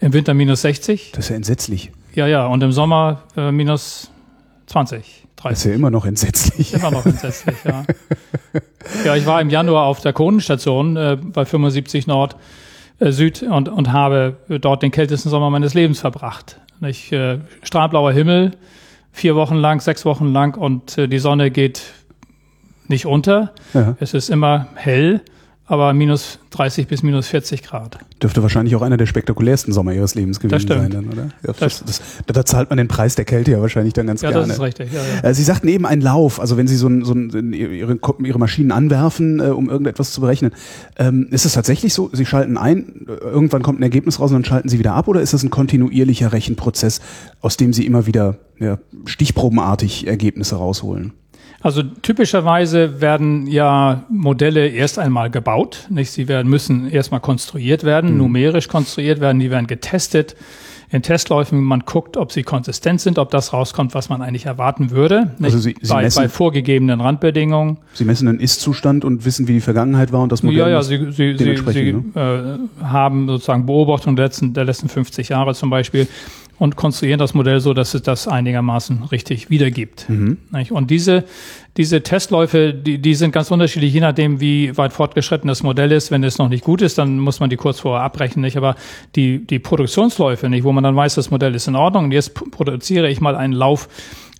im 0.00 0.12
Winter 0.12 0.34
minus 0.34 0.62
60. 0.62 1.12
Das 1.12 1.26
ist 1.26 1.30
ja 1.30 1.36
entsetzlich. 1.36 1.92
Ja, 2.14 2.26
ja, 2.26 2.46
und 2.46 2.62
im 2.62 2.72
Sommer 2.72 3.22
äh, 3.36 3.52
minus 3.52 4.10
20, 4.66 5.26
30. 5.40 5.50
Das 5.50 5.58
ist 5.58 5.64
ja 5.64 5.74
immer 5.74 5.90
noch 5.90 6.04
entsetzlich. 6.04 6.74
Immer 6.74 6.90
noch 6.90 7.06
entsetzlich, 7.06 7.56
ja. 7.64 7.84
ja, 9.04 9.16
ich 9.16 9.26
war 9.26 9.40
im 9.40 9.50
Januar 9.50 9.86
auf 9.86 10.00
der 10.00 10.12
Kronenstation 10.12 10.96
äh, 10.96 11.16
bei 11.20 11.44
75 11.44 12.06
Nord 12.06 12.36
äh, 12.98 13.12
Süd 13.12 13.42
und, 13.42 13.68
und 13.68 13.92
habe 13.92 14.36
dort 14.48 14.82
den 14.82 14.90
kältesten 14.90 15.30
Sommer 15.30 15.50
meines 15.50 15.74
Lebens 15.74 16.00
verbracht. 16.00 16.60
Nicht, 16.80 17.12
äh, 17.12 17.38
strahlblauer 17.62 18.12
Himmel, 18.12 18.52
vier 19.12 19.34
Wochen 19.34 19.56
lang, 19.56 19.80
sechs 19.80 20.04
Wochen 20.04 20.32
lang 20.32 20.56
und 20.56 20.98
äh, 20.98 21.08
die 21.08 21.18
Sonne 21.18 21.50
geht 21.50 21.82
nicht 22.88 23.06
unter. 23.06 23.52
Ja. 23.74 23.96
Es 24.00 24.14
ist 24.14 24.30
immer 24.30 24.68
hell 24.74 25.22
aber 25.70 25.92
minus 25.92 26.40
30 26.50 26.88
bis 26.88 27.04
minus 27.04 27.28
40 27.28 27.62
Grad. 27.62 28.00
Dürfte 28.20 28.42
wahrscheinlich 28.42 28.74
auch 28.74 28.82
einer 28.82 28.96
der 28.96 29.06
spektakulärsten 29.06 29.72
Sommer 29.72 29.92
Ihres 29.92 30.16
Lebens 30.16 30.40
gewesen 30.40 30.66
sein, 30.66 30.90
dann, 30.90 31.08
oder? 31.08 31.28
Ja, 31.46 31.54
das, 31.56 31.84
das, 31.84 32.02
da 32.26 32.44
zahlt 32.44 32.70
man 32.70 32.76
den 32.76 32.88
Preis 32.88 33.14
der 33.14 33.24
Kälte 33.24 33.52
ja 33.52 33.60
wahrscheinlich 33.60 33.94
dann 33.94 34.08
ganz 34.08 34.20
ja, 34.20 34.30
gerne. 34.30 34.42
Ja, 34.42 34.48
das 34.48 34.56
ist 34.56 34.62
richtig. 34.62 34.92
Ja, 34.92 34.98
ja. 35.00 35.28
Äh, 35.30 35.32
Sie 35.32 35.44
sagten 35.44 35.68
eben 35.68 35.86
einen 35.86 36.02
Lauf, 36.02 36.40
also 36.40 36.56
wenn 36.56 36.66
Sie 36.66 36.74
so, 36.74 36.88
ein, 36.88 37.04
so 37.04 37.12
ein, 37.12 37.52
ihre, 37.52 38.00
ihre 38.18 38.38
Maschinen 38.40 38.72
anwerfen, 38.72 39.38
äh, 39.38 39.44
um 39.44 39.70
irgendetwas 39.70 40.10
zu 40.10 40.20
berechnen. 40.20 40.50
Ähm, 40.98 41.28
ist 41.30 41.46
es 41.46 41.52
tatsächlich 41.52 41.94
so, 41.94 42.10
Sie 42.12 42.26
schalten 42.26 42.58
ein, 42.58 43.06
irgendwann 43.06 43.62
kommt 43.62 43.78
ein 43.78 43.84
Ergebnis 43.84 44.18
raus 44.18 44.32
und 44.32 44.38
dann 44.38 44.44
schalten 44.44 44.68
Sie 44.68 44.80
wieder 44.80 44.94
ab 44.94 45.06
oder 45.06 45.20
ist 45.20 45.34
das 45.34 45.44
ein 45.44 45.50
kontinuierlicher 45.50 46.32
Rechenprozess, 46.32 47.00
aus 47.42 47.56
dem 47.56 47.72
Sie 47.72 47.86
immer 47.86 48.06
wieder 48.06 48.38
ja, 48.58 48.78
stichprobenartig 49.04 50.08
Ergebnisse 50.08 50.56
rausholen? 50.56 51.12
Also 51.62 51.82
typischerweise 51.82 53.00
werden 53.00 53.46
ja 53.46 54.04
Modelle 54.08 54.68
erst 54.68 54.98
einmal 54.98 55.30
gebaut, 55.30 55.86
nicht? 55.90 56.10
Sie 56.10 56.26
werden 56.26 56.48
müssen 56.48 56.90
erstmal 56.90 57.20
konstruiert 57.20 57.84
werden, 57.84 58.12
mhm. 58.12 58.18
numerisch 58.18 58.68
konstruiert 58.68 59.20
werden, 59.20 59.40
die 59.40 59.50
werden 59.50 59.66
getestet 59.66 60.36
in 60.90 61.02
Testläufen. 61.02 61.62
Man 61.62 61.80
guckt, 61.80 62.16
ob 62.16 62.32
sie 62.32 62.42
konsistent 62.42 63.00
sind, 63.00 63.18
ob 63.18 63.30
das 63.30 63.52
rauskommt, 63.52 63.94
was 63.94 64.08
man 64.08 64.22
eigentlich 64.22 64.46
erwarten 64.46 64.90
würde. 64.90 65.34
Also 65.40 65.58
sie, 65.58 65.76
sie 65.80 65.92
bei, 65.92 66.02
messen, 66.02 66.22
bei 66.22 66.28
vorgegebenen 66.28 67.00
Randbedingungen. 67.00 67.78
Sie 67.92 68.04
messen 68.04 68.26
den 68.26 68.40
Ist-Zustand 68.40 69.04
und 69.04 69.24
wissen, 69.24 69.46
wie 69.46 69.52
die 69.52 69.60
Vergangenheit 69.60 70.12
war 70.12 70.22
und 70.22 70.32
das 70.32 70.42
Modell. 70.42 70.60
Ja, 70.60 70.68
ja, 70.68 70.82
Sie, 70.82 71.12
sie, 71.12 71.36
sie, 71.36 71.56
sie 71.56 71.92
ne? 71.92 72.58
äh, 72.80 72.84
haben 72.84 73.28
sozusagen 73.28 73.66
Beobachtungen 73.66 74.16
der 74.16 74.26
letzten, 74.26 74.52
der 74.52 74.64
letzten 74.64 74.88
50 74.88 75.28
Jahre 75.28 75.54
zum 75.54 75.70
Beispiel 75.70 76.08
und 76.60 76.76
konstruieren 76.76 77.18
das 77.18 77.32
Modell 77.32 77.58
so, 77.60 77.72
dass 77.72 77.94
es 77.94 78.02
das 78.02 78.28
einigermaßen 78.28 79.04
richtig 79.04 79.48
wiedergibt. 79.48 80.10
Mhm. 80.10 80.36
Und 80.68 80.90
diese, 80.90 81.24
diese 81.78 82.02
Testläufe, 82.02 82.74
die, 82.74 82.98
die 82.98 83.14
sind 83.14 83.32
ganz 83.32 83.50
unterschiedlich, 83.50 83.94
je 83.94 84.00
nachdem, 84.00 84.42
wie 84.42 84.76
weit 84.76 84.92
fortgeschritten 84.92 85.48
das 85.48 85.62
Modell 85.62 85.90
ist. 85.90 86.10
Wenn 86.10 86.22
es 86.22 86.36
noch 86.36 86.50
nicht 86.50 86.62
gut 86.62 86.82
ist, 86.82 86.98
dann 86.98 87.18
muss 87.18 87.40
man 87.40 87.48
die 87.48 87.56
kurz 87.56 87.80
vorher 87.80 88.04
abbrechen, 88.04 88.42
nicht? 88.42 88.58
Aber 88.58 88.76
die, 89.16 89.38
die 89.46 89.58
Produktionsläufe, 89.58 90.50
nicht, 90.50 90.62
wo 90.62 90.72
man 90.72 90.84
dann 90.84 90.94
weiß, 90.94 91.14
das 91.14 91.30
Modell 91.30 91.54
ist 91.54 91.66
in 91.66 91.76
Ordnung 91.76 92.04
und 92.04 92.12
jetzt 92.12 92.34
produziere 92.34 93.08
ich 93.08 93.22
mal 93.22 93.36
einen 93.36 93.54
Lauf, 93.54 93.88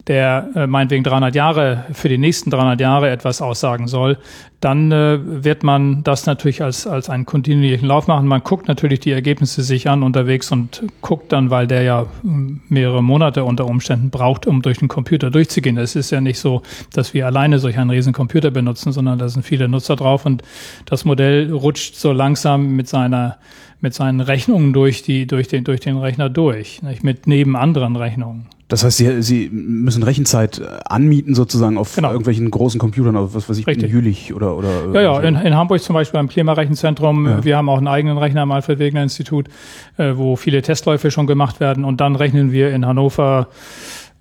der 0.06 0.48
äh, 0.54 0.66
meinetwegen 0.66 1.04
300 1.04 1.34
Jahre 1.34 1.84
für 1.92 2.08
die 2.08 2.18
nächsten 2.18 2.50
300 2.50 2.80
Jahre 2.80 3.10
etwas 3.10 3.42
aussagen 3.42 3.86
soll, 3.88 4.18
dann 4.60 4.92
äh, 4.92 5.18
wird 5.22 5.62
man 5.62 6.02
das 6.04 6.26
natürlich 6.26 6.62
als, 6.62 6.86
als 6.86 7.08
einen 7.08 7.24
kontinuierlichen 7.24 7.88
Lauf 7.88 8.06
machen. 8.06 8.26
Man 8.26 8.42
guckt 8.42 8.68
natürlich 8.68 9.00
die 9.00 9.10
Ergebnisse 9.10 9.62
sich 9.62 9.88
an 9.88 10.02
unterwegs 10.02 10.52
und 10.52 10.82
guckt 11.00 11.32
dann, 11.32 11.50
weil 11.50 11.66
der 11.66 11.82
ja 11.82 12.06
hm, 12.22 12.60
mehrere 12.68 13.02
Monate 13.02 13.44
unter 13.44 13.66
Umständen 13.66 14.10
braucht, 14.10 14.46
um 14.46 14.60
durch 14.60 14.78
den 14.78 14.88
Computer 14.88 15.30
durchzugehen. 15.30 15.78
Es 15.78 15.96
ist 15.96 16.10
ja 16.10 16.20
nicht 16.20 16.38
so, 16.38 16.62
dass 16.92 17.14
wir 17.14 17.26
alleine 17.26 17.58
solch 17.58 17.78
einen 17.78 17.90
riesen 17.90 18.12
Computer 18.12 18.50
benutzen, 18.50 18.92
sondern 18.92 19.18
da 19.18 19.28
sind 19.28 19.44
viele 19.44 19.68
Nutzer 19.68 19.96
drauf 19.96 20.26
und 20.26 20.42
das 20.84 21.04
Modell 21.06 21.50
rutscht 21.52 21.94
so 21.94 22.12
langsam 22.12 22.76
mit 22.76 22.86
seiner 22.88 23.38
mit 23.80 23.94
seinen 23.94 24.20
Rechnungen 24.20 24.72
durch 24.72 25.02
die 25.02 25.26
durch 25.26 25.48
den 25.48 25.64
durch 25.64 25.80
den 25.80 25.96
Rechner 25.96 26.28
durch, 26.28 26.82
nicht? 26.82 27.02
mit 27.02 27.26
neben 27.26 27.56
anderen 27.56 27.96
Rechnungen. 27.96 28.46
Das 28.70 28.84
heißt, 28.84 28.98
Sie, 28.98 29.20
Sie 29.20 29.50
müssen 29.50 30.04
Rechenzeit 30.04 30.60
äh, 30.60 30.78
anmieten 30.84 31.34
sozusagen 31.34 31.76
auf 31.76 31.96
genau. 31.96 32.10
irgendwelchen 32.10 32.48
großen 32.50 32.78
Computern, 32.78 33.16
auf 33.16 33.34
was 33.34 33.48
weiß 33.48 33.58
ich, 33.58 33.66
Richtig. 33.66 33.90
Jülich 33.90 34.32
oder 34.32 34.56
oder. 34.56 34.94
Ja, 34.94 35.00
ja. 35.00 35.20
In, 35.20 35.34
in 35.34 35.56
Hamburg 35.56 35.80
zum 35.80 35.94
Beispiel 35.94 36.18
beim 36.18 36.28
Klimarechenzentrum. 36.28 37.26
Ja. 37.26 37.44
Wir 37.44 37.56
haben 37.56 37.68
auch 37.68 37.78
einen 37.78 37.88
eigenen 37.88 38.16
Rechner 38.16 38.42
am 38.42 38.52
Alfred 38.52 38.78
Wegener 38.78 39.02
Institut, 39.02 39.48
äh, 39.96 40.12
wo 40.14 40.36
viele 40.36 40.62
Testläufe 40.62 41.10
schon 41.10 41.26
gemacht 41.26 41.58
werden. 41.58 41.84
Und 41.84 42.00
dann 42.00 42.14
rechnen 42.14 42.52
wir 42.52 42.72
in 42.72 42.86
Hannover 42.86 43.48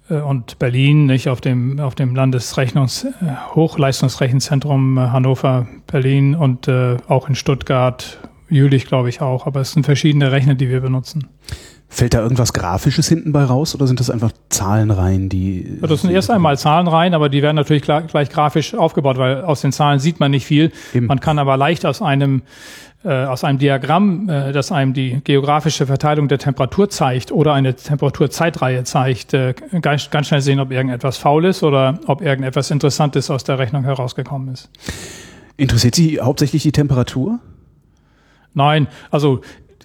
äh, 0.10 0.16
und 0.16 0.58
Berlin 0.58 1.06
nicht 1.06 1.30
auf 1.30 1.42
dem 1.42 1.80
auf 1.80 1.94
dem 1.94 2.16
Landesrechnungs 2.16 3.04
äh, 3.04 3.10
Hochleistungsrechenzentrum 3.54 4.98
äh, 4.98 5.02
Hannover, 5.02 5.68
Berlin 5.86 6.34
und 6.34 6.68
äh, 6.68 6.98
auch 7.08 7.30
in 7.30 7.36
Stuttgart, 7.36 8.18
Jülich 8.50 8.86
glaube 8.86 9.10
ich 9.10 9.22
auch. 9.22 9.46
Aber 9.46 9.62
es 9.62 9.72
sind 9.72 9.86
verschiedene 9.86 10.32
Rechner, 10.32 10.56
die 10.56 10.70
wir 10.70 10.82
benutzen. 10.82 11.28
Fällt 11.92 12.14
da 12.14 12.22
irgendwas 12.22 12.54
Grafisches 12.54 13.08
hinten 13.08 13.32
bei 13.32 13.44
raus 13.44 13.74
oder 13.74 13.88
sind 13.88 14.00
das 14.00 14.12
einfach 14.12 14.32
Zahlenreihen, 14.50 15.28
die. 15.28 15.80
Ja, 15.82 15.88
das 15.88 16.02
sind 16.02 16.12
erst 16.12 16.30
einmal 16.30 16.56
Zahlenreihen, 16.56 17.16
aber 17.16 17.30
die 17.30 17.42
werden 17.42 17.56
natürlich 17.56 17.82
gleich, 17.82 18.06
gleich 18.06 18.30
grafisch 18.30 18.76
aufgebaut, 18.76 19.18
weil 19.18 19.42
aus 19.42 19.62
den 19.62 19.72
Zahlen 19.72 20.00
sieht 20.00 20.20
man 20.20 20.30
nicht 20.30 20.46
viel. 20.46 20.72
Eben. 20.94 21.08
Man 21.08 21.20
kann 21.20 21.40
aber 21.40 21.58
leicht 21.58 21.88
aus 21.88 22.04
einem 22.04 22.44
äh, 23.04 23.24
aus 23.24 23.46
einem 23.46 23.60
Diagramm, 23.60 24.28
äh, 24.28 24.52
das 24.52 24.74
einem 24.74 24.94
die 24.94 25.22
geografische 25.24 25.88
Verteilung 25.88 26.28
der 26.28 26.38
Temperatur 26.38 26.90
zeigt 26.90 27.32
oder 27.32 27.54
eine 27.54 27.74
Temperaturzeitreihe 27.74 28.84
zeigt, 28.84 29.34
äh, 29.34 29.54
ganz, 29.82 30.10
ganz 30.10 30.28
schnell 30.28 30.42
sehen, 30.42 30.60
ob 30.60 30.72
irgendetwas 30.72 31.18
faul 31.18 31.46
ist 31.46 31.64
oder 31.64 31.98
ob 32.08 32.22
irgendetwas 32.22 32.72
Interessantes 32.72 33.30
aus 33.30 33.46
der 33.46 33.58
Rechnung 33.58 33.84
herausgekommen 33.84 34.54
ist. 34.54 34.70
Interessiert 35.56 35.96
Sie 35.96 36.20
hauptsächlich 36.20 36.64
die 36.64 36.74
Temperatur? 36.74 37.40
Nein, 38.60 38.88
also 39.10 39.40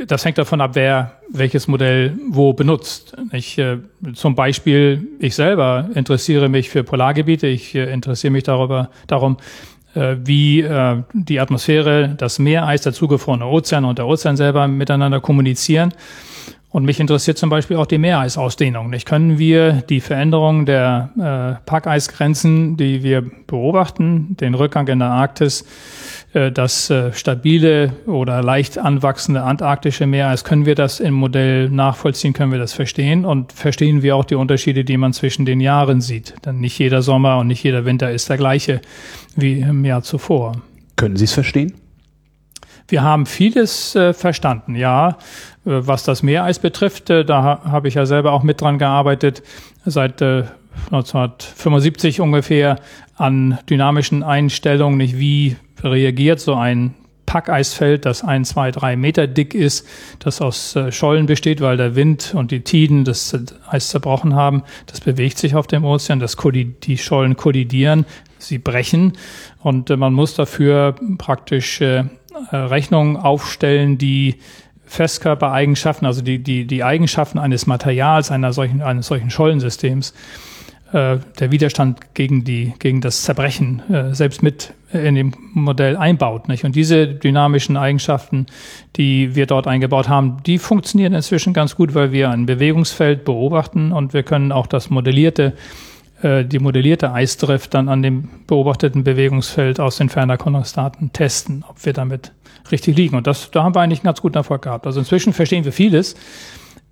das 0.09 0.25
hängt 0.25 0.37
davon 0.37 0.61
ab, 0.61 0.73
wer 0.75 1.21
welches 1.33 1.69
Modell 1.69 2.19
wo 2.29 2.53
benutzt. 2.55 3.17
Ich, 3.31 3.57
äh, 3.57 3.79
zum 4.15 4.35
Beispiel, 4.35 5.07
ich 5.21 5.37
selber 5.37 5.89
interessiere 5.95 6.49
mich 6.49 6.71
für 6.71 6.83
Polargebiete, 6.83 7.47
ich 7.47 7.77
äh, 7.77 7.93
interessiere 7.93 8.33
mich 8.33 8.43
darüber, 8.43 8.91
darum, 9.07 9.37
äh, 9.95 10.17
wie 10.25 10.63
äh, 10.63 10.97
die 11.13 11.39
Atmosphäre, 11.39 12.17
das 12.19 12.41
Meereis, 12.41 12.83
der 12.83 12.93
zugefrorene 12.93 13.47
Ozean 13.47 13.85
und 13.85 13.99
der 13.99 14.09
Ozean 14.09 14.37
selber 14.37 14.67
miteinander 14.67 15.21
kommunizieren. 15.21 15.95
Und 16.71 16.85
mich 16.85 16.99
interessiert 16.99 17.39
zum 17.39 17.51
Beispiel 17.51 17.77
auch 17.77 17.87
die 17.87 17.99
Meereisausdehnung. 17.99 18.91
Nicht 18.91 19.07
können 19.07 19.39
wir 19.39 19.75
die 19.75 20.01
Veränderung 20.01 20.67
der 20.67 21.11
äh, 21.17 21.65
Packeisgrenzen, 21.67 22.77
die 22.77 23.05
wir 23.05 23.23
beobachten, 23.47 24.37
den 24.41 24.55
Rückgang 24.55 24.89
in 24.89 24.99
der 24.99 25.11
Arktis, 25.11 25.65
das 26.35 26.91
äh, 26.91 27.13
stabile 27.13 27.93
oder 28.07 28.43
leicht 28.43 28.77
anwachsende 28.77 29.43
antarktische 29.43 30.07
Meereis, 30.07 30.43
können 30.43 30.67
wir 30.67 30.75
das 30.75 30.99
im 30.99 31.15
Modell 31.15 31.71
nachvollziehen, 31.71 32.33
können 32.33 32.51
wir 32.51 32.59
das 32.59 32.73
verstehen 32.73 33.25
und 33.25 33.53
verstehen 33.53 34.03
wir 34.03 34.17
auch 34.17 34.25
die 34.25 34.35
Unterschiede, 34.35 34.85
die 34.85 34.97
man 34.97 35.13
zwischen 35.13 35.45
den 35.45 35.61
Jahren 35.61 36.01
sieht. 36.01 36.35
Denn 36.45 36.59
nicht 36.59 36.79
jeder 36.79 37.03
Sommer 37.03 37.39
und 37.39 37.47
nicht 37.47 37.63
jeder 37.63 37.85
Winter 37.85 38.11
ist 38.11 38.29
der 38.29 38.37
gleiche 38.37 38.81
wie 39.37 39.61
im 39.61 39.85
Jahr 39.85 40.03
zuvor. 40.03 40.57
Können 40.97 41.17
Sie 41.17 41.25
es 41.25 41.33
verstehen? 41.33 41.75
Wir 42.89 43.03
haben 43.03 43.27
vieles 43.27 43.95
äh, 43.95 44.13
verstanden, 44.13 44.75
ja. 44.75 45.11
Äh, 45.11 45.15
was 45.65 46.05
das 46.05 46.23
Meereis 46.23 46.59
betrifft, 46.59 47.11
äh, 47.11 47.25
da 47.25 47.43
ha 47.43 47.61
habe 47.65 47.89
ich 47.89 47.95
ja 47.95 48.07
selber 48.07 48.33
auch 48.33 48.43
mit 48.43 48.61
dran 48.61 48.79
gearbeitet, 48.79 49.43
seit 49.85 50.21
äh, 50.21 50.45
1975 50.87 52.21
ungefähr 52.21 52.79
an 53.17 53.59
dynamischen 53.69 54.23
Einstellungen, 54.23 54.99
nicht 54.99 55.19
wie 55.19 55.57
reagiert 55.83 56.41
so 56.41 56.55
ein 56.55 56.95
Packeisfeld, 57.27 58.05
das 58.05 58.23
ein, 58.23 58.45
zwei, 58.45 58.71
drei 58.71 58.97
Meter 58.97 59.27
dick 59.27 59.55
ist, 59.55 59.87
das 60.19 60.41
aus 60.41 60.77
äh, 60.77 60.93
Schollen 60.93 61.27
besteht, 61.27 61.61
weil 61.61 61.77
der 61.77 61.97
Wind 61.97 62.35
und 62.35 62.51
die 62.51 62.61
Tiden 62.61 63.05
das 63.05 63.37
Eis 63.69 63.89
zerbrochen 63.89 64.35
haben. 64.35 64.63
Das 64.87 65.01
bewegt 65.01 65.39
sich 65.39 65.57
auf 65.57 65.67
dem 65.67 65.85
Ozean, 65.85 66.21
das 66.21 66.37
die 66.37 66.99
Schollen 66.99 67.37
kollidieren, 67.37 68.05
sie 68.39 68.59
brechen 68.59 69.15
und 69.63 69.91
äh, 69.91 69.97
man 69.97 70.13
muss 70.13 70.35
dafür 70.35 70.95
praktisch 71.19 71.81
äh, 71.81 72.05
Rechnungen 72.53 73.17
aufstellen, 73.17 73.97
die 73.99 74.37
Festkörpereigenschaften, 74.87 76.07
also 76.07 76.23
die, 76.23 76.41
die, 76.41 76.67
die 76.67 76.85
Eigenschaften 76.85 77.39
eines 77.39 77.67
Materials, 77.67 78.31
einer 78.31 78.53
solchen, 78.53 78.83
eines 78.83 79.07
solchen 79.07 79.31
Schollensystems, 79.31 80.15
äh, 80.95 81.19
der 81.41 81.51
Widerstand 81.51 82.15
gegen, 82.15 82.45
die, 82.45 82.73
gegen 82.79 83.01
das 83.01 83.25
Zerbrechen 83.25 83.83
äh, 83.91 84.15
selbst 84.15 84.45
mit 84.45 84.73
in 84.93 85.17
dem 85.17 85.33
Modell 85.53 85.97
einbaut. 85.97 86.47
Nicht? 86.47 86.65
Und 86.65 86.77
diese 86.77 87.09
dynamischen 87.09 87.77
Eigenschaften, 87.77 88.47
die 88.95 89.35
wir 89.35 89.47
dort 89.47 89.67
eingebaut 89.67 90.09
haben, 90.09 90.37
die 90.47 90.59
funktionieren 90.59 91.13
inzwischen 91.13 91.53
ganz 91.53 91.75
gut, 91.75 91.95
weil 91.97 92.13
wir 92.13 92.31
ein 92.31 92.47
Bewegungsfeld 92.47 93.25
beobachten 93.25 93.91
und 93.91 94.15
wir 94.15 94.23
können 94.23 94.53
auch 94.53 94.69
das 94.69 94.89
modellierte 94.89 95.55
äh, 96.23 96.45
die 96.45 96.61
modellierte 96.61 97.13
Eisdrift 97.13 97.75
dann 97.75 97.89
an 97.89 98.03
dem 98.03 98.29
beobachteten 98.47 99.03
Bewegungsfeld 99.03 99.81
aus 99.81 99.97
den 99.97 100.11
Fernerkundungsdaten 100.11 101.13
testen, 101.13 101.65
ob 101.69 101.85
wir 101.85 101.93
damit 101.93 102.31
richtig 102.71 102.97
liegen. 102.97 103.17
Und 103.17 103.27
das, 103.27 103.51
da 103.51 103.65
haben 103.65 103.75
wir 103.75 103.81
eigentlich 103.81 103.99
einen 103.99 104.07
ganz 104.07 104.21
guten 104.21 104.37
Erfolg 104.37 104.63
gehabt. 104.63 104.87
Also 104.87 105.01
inzwischen 105.01 105.33
verstehen 105.33 105.65
wir 105.65 105.73
vieles. 105.73 106.15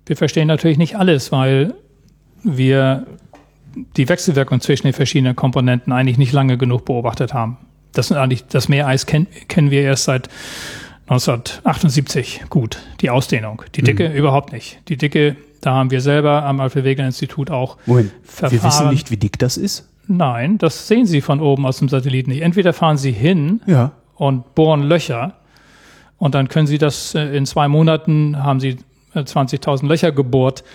Wir 0.05 0.17
verstehen 0.17 0.49
natürlich 0.49 0.77
nicht 0.77 0.97
alles, 0.97 1.31
weil 1.31 1.73
wir 2.43 3.07
die 3.97 4.09
Wechselwirkung 4.09 4.61
zwischen 4.61 4.87
den 4.87 4.93
verschiedenen 4.93 5.35
Komponenten 5.35 5.93
eigentlich 5.93 6.17
nicht 6.17 6.31
lange 6.31 6.57
genug 6.57 6.85
beobachtet 6.85 7.33
haben. 7.33 7.57
Das 7.93 8.07
sind 8.07 8.17
eigentlich, 8.17 8.45
das 8.47 8.69
Meereis 8.69 9.05
kenn, 9.05 9.27
kennen 9.47 9.71
wir 9.71 9.81
erst 9.81 10.05
seit 10.05 10.29
1978 11.07 12.45
gut. 12.49 12.79
Die 13.01 13.09
Ausdehnung. 13.09 13.61
Die 13.75 13.81
Dicke 13.81 14.09
mhm. 14.09 14.15
überhaupt 14.15 14.53
nicht. 14.53 14.79
Die 14.87 14.97
Dicke 14.97 15.35
da 15.63 15.75
haben 15.75 15.91
wir 15.91 16.01
selber 16.01 16.43
am 16.43 16.59
Alfred 16.59 16.83
Wegener 16.83 17.07
Institut 17.07 17.49
auch 17.49 17.77
Moment, 17.85 18.11
Verfahren. 18.23 18.51
Wir 18.51 18.63
wissen 18.63 18.89
nicht, 18.89 19.11
wie 19.11 19.17
dick 19.17 19.39
das 19.39 19.55
ist? 19.55 19.87
Nein, 20.07 20.57
das 20.57 20.89
sehen 20.89 21.05
Sie 21.05 21.21
von 21.21 21.39
oben 21.39 21.65
aus 21.65 21.79
dem 21.79 21.87
Satelliten 21.87 22.31
nicht. 22.31 22.41
Entweder 22.41 22.73
fahren 22.73 22.97
Sie 22.97 23.13
hin 23.13 23.61
ja. 23.65 23.93
und 24.15 24.55
bohren 24.55 24.83
Löcher 24.83 25.35
und 26.17 26.35
dann 26.35 26.49
können 26.49 26.67
Sie 26.67 26.77
das 26.77 27.15
äh, 27.15 27.37
in 27.37 27.45
zwei 27.45 27.69
Monaten 27.69 28.43
haben 28.43 28.59
Sie 28.59 28.77
20.000 29.15 29.83
äh, 29.83 29.87
Löcher 29.87 30.11
gebohrt 30.11 30.65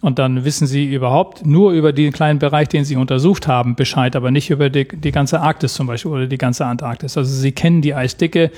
und 0.00 0.18
dann 0.18 0.44
wissen 0.44 0.66
Sie 0.66 0.92
überhaupt 0.92 1.44
nur 1.44 1.72
über 1.72 1.92
den 1.92 2.12
kleinen 2.12 2.38
Bereich, 2.38 2.68
den 2.68 2.84
Sie 2.84 2.96
untersucht 2.96 3.48
haben, 3.48 3.74
Bescheid, 3.74 4.14
aber 4.14 4.30
nicht 4.30 4.50
über 4.50 4.70
die, 4.70 4.86
die 4.86 5.10
ganze 5.10 5.40
Arktis 5.40 5.74
zum 5.74 5.86
Beispiel 5.86 6.12
oder 6.12 6.26
die 6.26 6.38
ganze 6.38 6.66
Antarktis. 6.66 7.16
Also 7.16 7.34
Sie 7.34 7.52
kennen 7.52 7.82
die 7.82 7.94
Eisdicke 7.94 8.50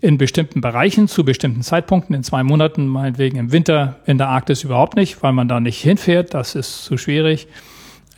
in 0.00 0.18
bestimmten 0.18 0.60
Bereichen 0.60 1.08
zu 1.08 1.24
bestimmten 1.24 1.62
Zeitpunkten, 1.62 2.14
in 2.14 2.22
zwei 2.22 2.42
Monaten, 2.42 2.86
meinetwegen 2.86 3.36
im 3.38 3.50
Winter 3.50 3.96
in 4.06 4.18
der 4.18 4.28
Arktis 4.28 4.62
überhaupt 4.62 4.96
nicht, 4.96 5.22
weil 5.22 5.32
man 5.32 5.48
da 5.48 5.58
nicht 5.58 5.80
hinfährt, 5.80 6.34
das 6.34 6.54
ist 6.54 6.84
zu 6.84 6.96
schwierig. 6.98 7.48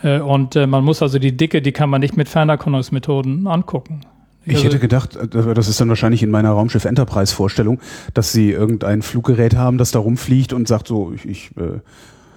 Äh, 0.03 0.21
und 0.21 0.57
äh, 0.57 0.67
man 0.67 0.85
muss 0.85 1.03
also 1.03 1.19
die 1.19 1.37
Dicke, 1.37 1.63
die 1.63 1.73
kann 1.73 1.89
man 1.89 2.01
nicht 2.01 2.17
mit 2.17 2.29
Fernerkundungsmethoden 2.29 3.47
angucken. 3.47 4.01
Ich 4.45 4.57
also, 4.57 4.67
hätte 4.67 4.79
gedacht, 4.79 5.17
äh, 5.17 5.55
das 5.55 5.69
ist 5.69 5.81
dann 5.81 5.89
wahrscheinlich 5.89 6.23
in 6.23 6.31
meiner 6.31 6.51
Raumschiff 6.51 6.85
Enterprise 6.85 7.35
Vorstellung, 7.35 7.81
dass 8.13 8.33
sie 8.33 8.51
irgendein 8.51 9.03
Fluggerät 9.03 9.55
haben, 9.55 9.79
das 9.79 9.91
da 9.91 10.01
rumfliegt 10.01 10.53
und 10.53 10.69
sagt 10.69 10.89
so, 10.89 11.13
ich, 11.15 11.27
ich 11.27 11.51
äh, 11.57 11.81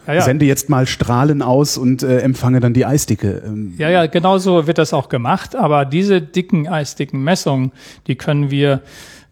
ja, 0.08 0.14
ja. 0.16 0.22
sende 0.22 0.46
jetzt 0.46 0.70
mal 0.70 0.86
Strahlen 0.86 1.42
aus 1.42 1.78
und 1.78 2.04
äh, 2.04 2.20
empfange 2.20 2.60
dann 2.60 2.74
die 2.74 2.86
Eisdicke. 2.86 3.42
Ähm. 3.46 3.74
Ja, 3.78 3.90
ja, 3.90 4.06
genau 4.08 4.38
so 4.38 4.68
wird 4.68 4.78
das 4.78 4.94
auch 4.94 5.10
gemacht. 5.10 5.56
Aber 5.56 5.86
diese 5.86 6.22
dicken 6.22 6.68
Eisdicken 6.68 7.24
Messungen, 7.24 7.72
die 8.08 8.16
können 8.16 8.52
wir 8.52 8.82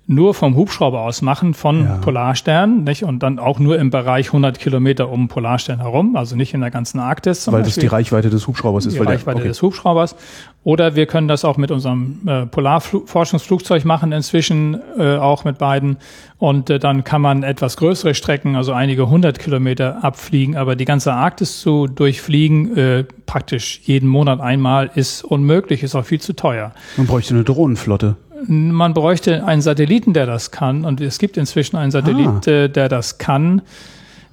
nur 0.08 0.34
vom 0.34 0.56
Hubschrauber 0.56 1.02
aus 1.02 1.22
machen 1.22 1.54
von 1.54 1.86
ja. 1.86 1.98
Polarstern 1.98 2.84
nicht? 2.84 3.04
und 3.04 3.24
dann 3.24 3.40
auch 3.40 3.60
nur 3.60 3.80
im 3.80 3.92
Bereich 3.92 4.28
100 4.28 4.60
Kilometer 4.60 5.10
um 5.10 5.28
Polarstern 5.28 5.80
herum, 5.80 6.16
also 6.16 6.36
nicht 6.36 6.54
in 6.54 6.62
der 6.62 6.72
ganzen 6.72 7.00
Arktis. 7.00 7.48
Weil 7.48 7.62
Beispiel. 7.62 7.66
das 7.66 7.76
die 7.82 7.88
Reichweite 7.88 8.30
des 8.30 8.48
Hubschraubers 8.48 8.86
ist. 8.86 8.96
Die 8.96 9.00
Reichweite 9.00 9.38
der, 9.38 9.46
okay. 9.46 9.48
des 9.48 9.62
Hubschraubers. 9.62 10.16
Oder 10.64 10.96
wir 10.96 11.06
können 11.06 11.28
das 11.28 11.46
auch 11.46 11.58
mit 11.58 11.72
unserem 11.72 12.20
äh, 12.28 12.46
Polarforschungsflugzeug 12.46 13.86
machen, 13.86 14.12
inzwischen 14.12 14.80
äh, 14.98 15.16
auch 15.16 15.44
mit 15.44 15.58
beiden. 15.58 15.98
Und 16.38 16.70
äh, 16.70 16.78
dann 16.78 17.04
kann 17.04 17.22
man 17.22 17.44
etwas 17.44 17.78
größere 17.78 18.14
Strecken, 18.14 18.56
also 18.56 18.74
einige 18.74 19.10
hundert 19.10 19.40
Kilometer 19.40 20.04
abfliegen. 20.04 20.58
Aber 20.58 20.76
die 20.76 20.86
ganze 20.86 21.14
Arktis 21.14 21.62
zu 21.62 21.88
durchfliegen, 21.88 22.78
äh, 22.78 23.06
praktisch 23.26 23.82
jeden 23.86 24.10
Monat 24.10 24.42
einmal, 24.42 24.92
ist 24.94 25.24
unmöglich, 25.24 25.84
ist 25.84 25.96
auch 25.96 26.06
viel 26.06 26.22
zu 26.22 26.34
teuer. 26.34 26.74
Man 26.98 27.08
bräuchte 27.08 27.34
eine 27.34 27.44
Drohnenflotte. 27.44 28.18
Man 28.48 28.94
bräuchte 28.94 29.46
einen 29.46 29.62
Satelliten, 29.62 30.14
der 30.14 30.26
das 30.26 30.52
kann. 30.52 30.86
Und 30.86 31.02
es 31.02 31.20
gibt 31.20 31.38
inzwischen 31.38 31.78
einen 31.78 31.92
Satellit, 31.92 32.48
ah. 32.48 32.52
Äh, 32.52 32.70
der 32.70 32.90
das 32.90 33.18
kann. 33.18 33.62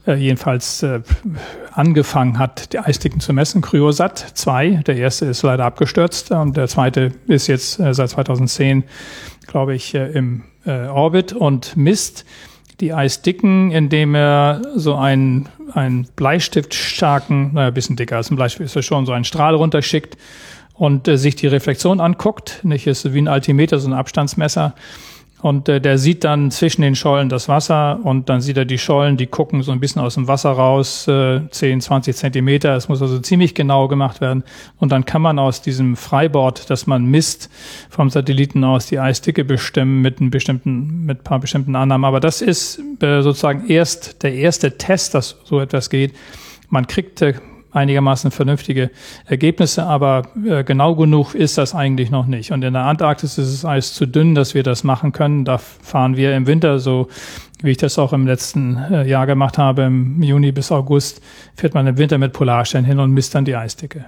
Äh, 0.08 0.14
jedenfalls 0.14 0.82
äh, 0.82 1.00
angefangen 1.72 2.38
hat, 2.38 2.72
die 2.72 2.78
Eisdicken 2.78 3.20
zu 3.20 3.34
messen. 3.34 3.60
Cryosat 3.60 4.18
2, 4.18 4.82
der 4.86 4.96
erste 4.96 5.26
ist 5.26 5.42
leider 5.42 5.66
abgestürzt 5.66 6.30
und 6.30 6.56
der 6.56 6.66
zweite 6.66 7.12
ist 7.26 7.46
jetzt 7.46 7.78
äh, 7.78 7.92
seit 7.92 8.08
2010, 8.10 8.84
glaube 9.46 9.74
ich, 9.74 9.94
im 9.94 10.42
Orbit 10.66 11.32
und 11.32 11.78
misst 11.78 12.26
die 12.80 12.92
Eisdicken, 12.92 13.70
indem 13.70 14.14
er 14.14 14.60
so 14.74 14.96
einen, 14.96 15.48
einen 15.72 16.06
bleistiftstarken, 16.14 17.54
naja, 17.54 17.68
ein 17.68 17.74
bisschen 17.74 17.96
dicker 17.96 18.16
als 18.16 18.30
ein 18.30 18.36
Bleistift 18.36 18.66
ist 18.66 18.76
er 18.76 18.82
schon, 18.82 19.06
so 19.06 19.12
einen 19.12 19.24
Strahl 19.24 19.54
runterschickt 19.54 20.18
und 20.78 21.08
äh, 21.08 21.18
sich 21.18 21.36
die 21.36 21.48
Reflexion 21.48 22.00
anguckt. 22.00 22.60
Nicht 22.62 22.86
ist 22.86 23.12
wie 23.12 23.20
ein 23.20 23.28
Altimeter, 23.28 23.78
so 23.78 23.88
ein 23.88 23.94
Abstandsmesser. 23.94 24.74
Und 25.40 25.68
äh, 25.68 25.80
der 25.80 25.98
sieht 25.98 26.24
dann 26.24 26.50
zwischen 26.50 26.82
den 26.82 26.96
Schollen 26.96 27.28
das 27.28 27.48
Wasser 27.48 28.00
und 28.02 28.28
dann 28.28 28.40
sieht 28.40 28.56
er 28.56 28.64
die 28.64 28.78
Schollen, 28.78 29.16
die 29.16 29.26
gucken 29.26 29.62
so 29.62 29.70
ein 29.70 29.78
bisschen 29.78 30.02
aus 30.02 30.14
dem 30.14 30.26
Wasser 30.26 30.50
raus, 30.50 31.06
äh, 31.06 31.48
10, 31.48 31.80
20 31.80 32.16
Zentimeter. 32.16 32.74
Es 32.74 32.88
muss 32.88 33.00
also 33.02 33.20
ziemlich 33.20 33.54
genau 33.54 33.86
gemacht 33.86 34.20
werden. 34.20 34.42
Und 34.78 34.90
dann 34.90 35.04
kann 35.04 35.22
man 35.22 35.38
aus 35.38 35.62
diesem 35.62 35.94
Freibord, 35.94 36.70
das 36.70 36.88
man 36.88 37.04
misst, 37.04 37.50
vom 37.88 38.10
Satelliten 38.10 38.64
aus 38.64 38.86
die 38.86 38.98
Eisdicke 38.98 39.44
bestimmen 39.44 40.00
mit 40.00 40.20
einem 40.20 40.30
bestimmten, 40.30 41.06
mit 41.06 41.22
paar 41.22 41.38
bestimmten 41.38 41.76
Annahmen. 41.76 42.04
Aber 42.04 42.18
das 42.18 42.42
ist 42.42 42.80
äh, 43.00 43.22
sozusagen 43.22 43.68
erst 43.68 44.24
der 44.24 44.34
erste 44.34 44.76
Test, 44.76 45.14
dass 45.14 45.36
so 45.44 45.60
etwas 45.60 45.88
geht. 45.88 46.14
Man 46.68 46.88
kriegt 46.88 47.22
äh, 47.22 47.34
einigermaßen 47.70 48.30
vernünftige 48.30 48.90
Ergebnisse, 49.26 49.84
aber 49.84 50.22
äh, 50.46 50.64
genau 50.64 50.94
genug 50.94 51.34
ist 51.34 51.58
das 51.58 51.74
eigentlich 51.74 52.10
noch 52.10 52.26
nicht. 52.26 52.52
Und 52.52 52.64
in 52.64 52.72
der 52.72 52.84
Antarktis 52.84 53.38
ist 53.38 53.48
es 53.48 53.64
Eis 53.64 53.94
zu 53.94 54.06
dünn, 54.06 54.34
dass 54.34 54.54
wir 54.54 54.62
das 54.62 54.84
machen 54.84 55.12
können. 55.12 55.44
Da 55.44 55.58
fahren 55.58 56.16
wir 56.16 56.34
im 56.34 56.46
Winter 56.46 56.78
so 56.78 57.08
wie 57.62 57.70
ich 57.70 57.76
das 57.76 57.98
auch 57.98 58.12
im 58.12 58.26
letzten 58.26 58.76
äh, 58.76 59.08
Jahr 59.08 59.26
gemacht 59.26 59.58
habe, 59.58 59.82
im 59.82 60.22
Juni 60.22 60.52
bis 60.52 60.70
August, 60.70 61.20
fährt 61.56 61.74
man 61.74 61.86
im 61.86 61.98
Winter 61.98 62.18
mit 62.18 62.32
Polarstern 62.32 62.84
hin 62.84 62.98
und 62.98 63.10
misst 63.10 63.34
dann 63.34 63.44
die 63.44 63.56
Eisdicke. 63.56 64.04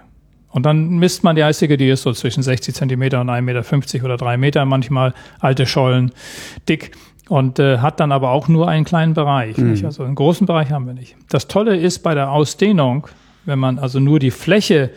Und 0.50 0.66
dann 0.66 0.98
misst 0.98 1.22
man 1.22 1.36
die 1.36 1.42
Eisdicke, 1.42 1.76
die 1.76 1.88
ist 1.88 2.02
so 2.02 2.12
zwischen 2.12 2.42
60 2.42 2.74
Zentimeter 2.74 3.20
und 3.20 3.30
1,50 3.30 3.42
Meter 3.42 4.04
oder 4.04 4.16
3 4.16 4.36
Meter, 4.36 4.64
manchmal 4.64 5.14
alte 5.38 5.66
Schollen 5.66 6.12
dick 6.68 6.92
und 7.28 7.60
äh, 7.60 7.78
hat 7.78 8.00
dann 8.00 8.10
aber 8.10 8.30
auch 8.30 8.48
nur 8.48 8.68
einen 8.68 8.84
kleinen 8.84 9.14
Bereich. 9.14 9.56
Mhm. 9.56 9.84
Also 9.84 10.02
einen 10.02 10.16
großen 10.16 10.46
Bereich 10.46 10.72
haben 10.72 10.86
wir 10.86 10.94
nicht. 10.94 11.16
Das 11.28 11.46
Tolle 11.46 11.76
ist 11.76 12.00
bei 12.00 12.14
der 12.14 12.32
Ausdehnung, 12.32 13.06
wenn 13.50 13.58
man 13.58 13.78
also 13.78 14.00
nur 14.00 14.18
die 14.18 14.30
Fläche 14.30 14.90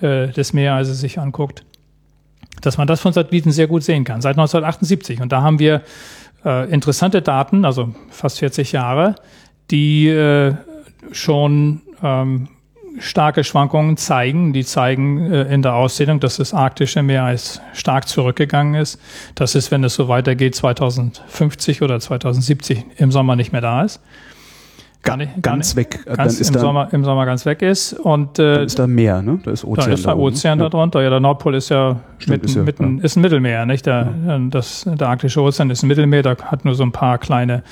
äh, 0.00 0.28
des 0.28 0.52
Meereises 0.52 1.00
sich 1.00 1.18
anguckt, 1.18 1.64
dass 2.60 2.78
man 2.78 2.86
das 2.86 3.00
von 3.00 3.12
Satelliten 3.12 3.50
sehr 3.50 3.66
gut 3.66 3.82
sehen 3.82 4.04
kann, 4.04 4.20
seit 4.20 4.36
1978. 4.36 5.20
Und 5.20 5.32
da 5.32 5.42
haben 5.42 5.58
wir 5.58 5.82
äh, 6.44 6.70
interessante 6.70 7.22
Daten, 7.22 7.64
also 7.64 7.94
fast 8.10 8.38
40 8.38 8.72
Jahre, 8.72 9.16
die 9.70 10.08
äh, 10.08 10.54
schon 11.12 11.82
ähm, 12.02 12.48
starke 12.98 13.44
Schwankungen 13.44 13.96
zeigen. 13.96 14.52
Die 14.52 14.64
zeigen 14.64 15.32
äh, 15.32 15.52
in 15.52 15.62
der 15.62 15.74
Ausdehnung, 15.74 16.20
dass 16.20 16.36
das 16.36 16.52
arktische 16.52 17.02
Meereis 17.02 17.60
stark 17.72 18.06
zurückgegangen 18.06 18.74
ist. 18.74 19.00
Das 19.34 19.54
ist, 19.54 19.70
wenn 19.70 19.82
es 19.84 19.94
so 19.94 20.08
weitergeht, 20.08 20.54
2050 20.54 21.82
oder 21.82 21.98
2070 22.00 22.84
im 22.98 23.10
Sommer 23.10 23.36
nicht 23.36 23.52
mehr 23.52 23.62
da 23.62 23.82
ist 23.82 24.00
gar 25.08 25.16
nicht, 25.16 25.42
ganz 25.42 25.76
weg. 25.76 26.04
Ganz 26.04 26.40
im, 26.40 26.54
da, 26.54 26.60
Sommer, 26.60 26.88
Im 26.92 27.04
Sommer 27.04 27.26
ganz 27.26 27.44
weg 27.46 27.62
ist. 27.62 27.92
Und, 27.92 28.38
äh, 28.38 28.54
dann 28.54 28.64
ist 28.64 28.78
da 28.78 28.86
Meer, 28.86 29.22
ne? 29.22 29.40
Da 29.44 29.50
ist 29.50 29.64
Ozean. 29.64 29.86
Da 29.86 29.94
ist 29.94 30.06
da 30.06 30.16
Ozean 30.16 30.58
da 30.58 30.68
drunter. 30.68 31.02
Ja, 31.02 31.10
der 31.10 31.20
Nordpol 31.20 31.54
ist 31.54 31.68
ja, 31.68 32.00
Stimmt, 32.18 32.42
mitten, 32.42 32.46
ist, 32.46 32.54
ja 32.56 32.62
mitten, 32.62 32.98
ja. 32.98 33.04
ist 33.04 33.16
ein 33.16 33.20
Mittelmeer, 33.20 33.66
nicht? 33.66 33.86
Der, 33.86 34.12
ja. 34.26 34.38
das, 34.38 34.86
der 34.86 35.08
arktische 35.08 35.40
Ozean 35.40 35.70
ist 35.70 35.82
ein 35.82 35.88
Mittelmeer, 35.88 36.22
da 36.22 36.36
hat 36.36 36.64
nur 36.64 36.74
so 36.74 36.82
ein 36.82 36.92
paar 36.92 37.18
kleine 37.18 37.62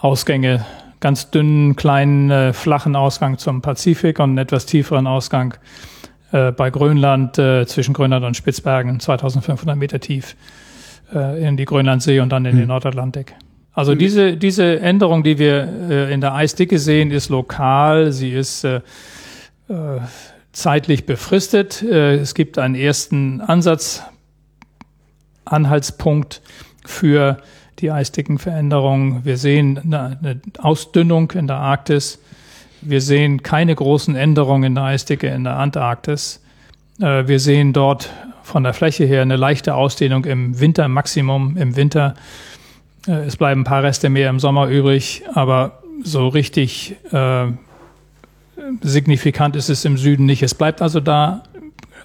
Ausgänge, 0.00 0.64
ganz 1.00 1.30
dünnen, 1.30 1.76
kleinen, 1.76 2.30
äh, 2.30 2.52
flachen 2.52 2.96
Ausgang 2.96 3.38
zum 3.38 3.62
Pazifik 3.62 4.18
und 4.18 4.30
einen 4.30 4.38
etwas 4.38 4.66
tieferen 4.66 5.06
Ausgang 5.06 5.54
äh, 6.32 6.52
bei 6.52 6.70
Grönland, 6.70 7.38
äh, 7.38 7.66
zwischen 7.66 7.94
Grönland 7.94 8.24
und 8.24 8.36
Spitzbergen, 8.36 9.00
2500 9.00 9.76
Meter 9.76 10.00
tief 10.00 10.36
äh, 11.14 11.46
in 11.46 11.56
die 11.56 11.64
Grönlandsee 11.64 12.20
und 12.20 12.30
dann 12.30 12.44
in 12.44 12.52
hm. 12.52 12.58
den 12.58 12.68
Nordatlantik. 12.68 13.34
Also 13.74 13.96
diese, 13.96 14.36
diese 14.36 14.78
Änderung, 14.80 15.24
die 15.24 15.38
wir 15.38 15.68
äh, 15.90 16.14
in 16.14 16.20
der 16.20 16.34
Eisdicke 16.34 16.78
sehen, 16.78 17.10
ist 17.10 17.28
lokal, 17.28 18.12
sie 18.12 18.30
ist 18.30 18.62
äh, 18.62 18.76
äh, 19.68 20.00
zeitlich 20.52 21.06
befristet. 21.06 21.82
Äh, 21.82 22.14
es 22.14 22.34
gibt 22.34 22.58
einen 22.58 22.76
ersten 22.76 23.40
Ansatz, 23.40 24.02
Anhaltspunkt 25.44 26.40
für 26.86 27.38
die 27.80 27.90
Eisdickenveränderung. 27.90 29.24
Wir 29.24 29.36
sehen 29.36 29.78
eine, 29.92 30.40
Ausdünnung 30.58 31.32
in 31.32 31.48
der 31.48 31.56
Arktis. 31.56 32.20
Wir 32.80 33.00
sehen 33.00 33.42
keine 33.42 33.74
großen 33.74 34.14
Änderungen 34.14 34.64
in 34.64 34.74
der 34.76 34.84
Eisdicke 34.84 35.26
in 35.26 35.44
der 35.44 35.56
Antarktis. 35.56 36.40
Äh, 37.00 37.26
wir 37.26 37.40
sehen 37.40 37.72
dort 37.72 38.10
von 38.44 38.62
der 38.62 38.74
Fläche 38.74 39.04
her 39.04 39.22
eine 39.22 39.36
leichte 39.36 39.74
Ausdehnung 39.74 40.24
im 40.26 40.60
Wintermaximum, 40.60 41.56
im 41.56 41.76
Winter 41.76 42.14
es 43.06 43.36
bleiben 43.36 43.62
ein 43.62 43.64
paar 43.64 43.82
Reste 43.82 44.08
mehr 44.08 44.30
im 44.30 44.40
Sommer 44.40 44.68
übrig, 44.68 45.22
aber 45.34 45.82
so 46.02 46.28
richtig 46.28 46.96
äh, 47.12 47.46
signifikant 48.82 49.56
ist 49.56 49.68
es 49.68 49.84
im 49.84 49.96
Süden 49.96 50.26
nicht. 50.26 50.42
Es 50.42 50.54
bleibt 50.54 50.82
also 50.82 51.00
da 51.00 51.42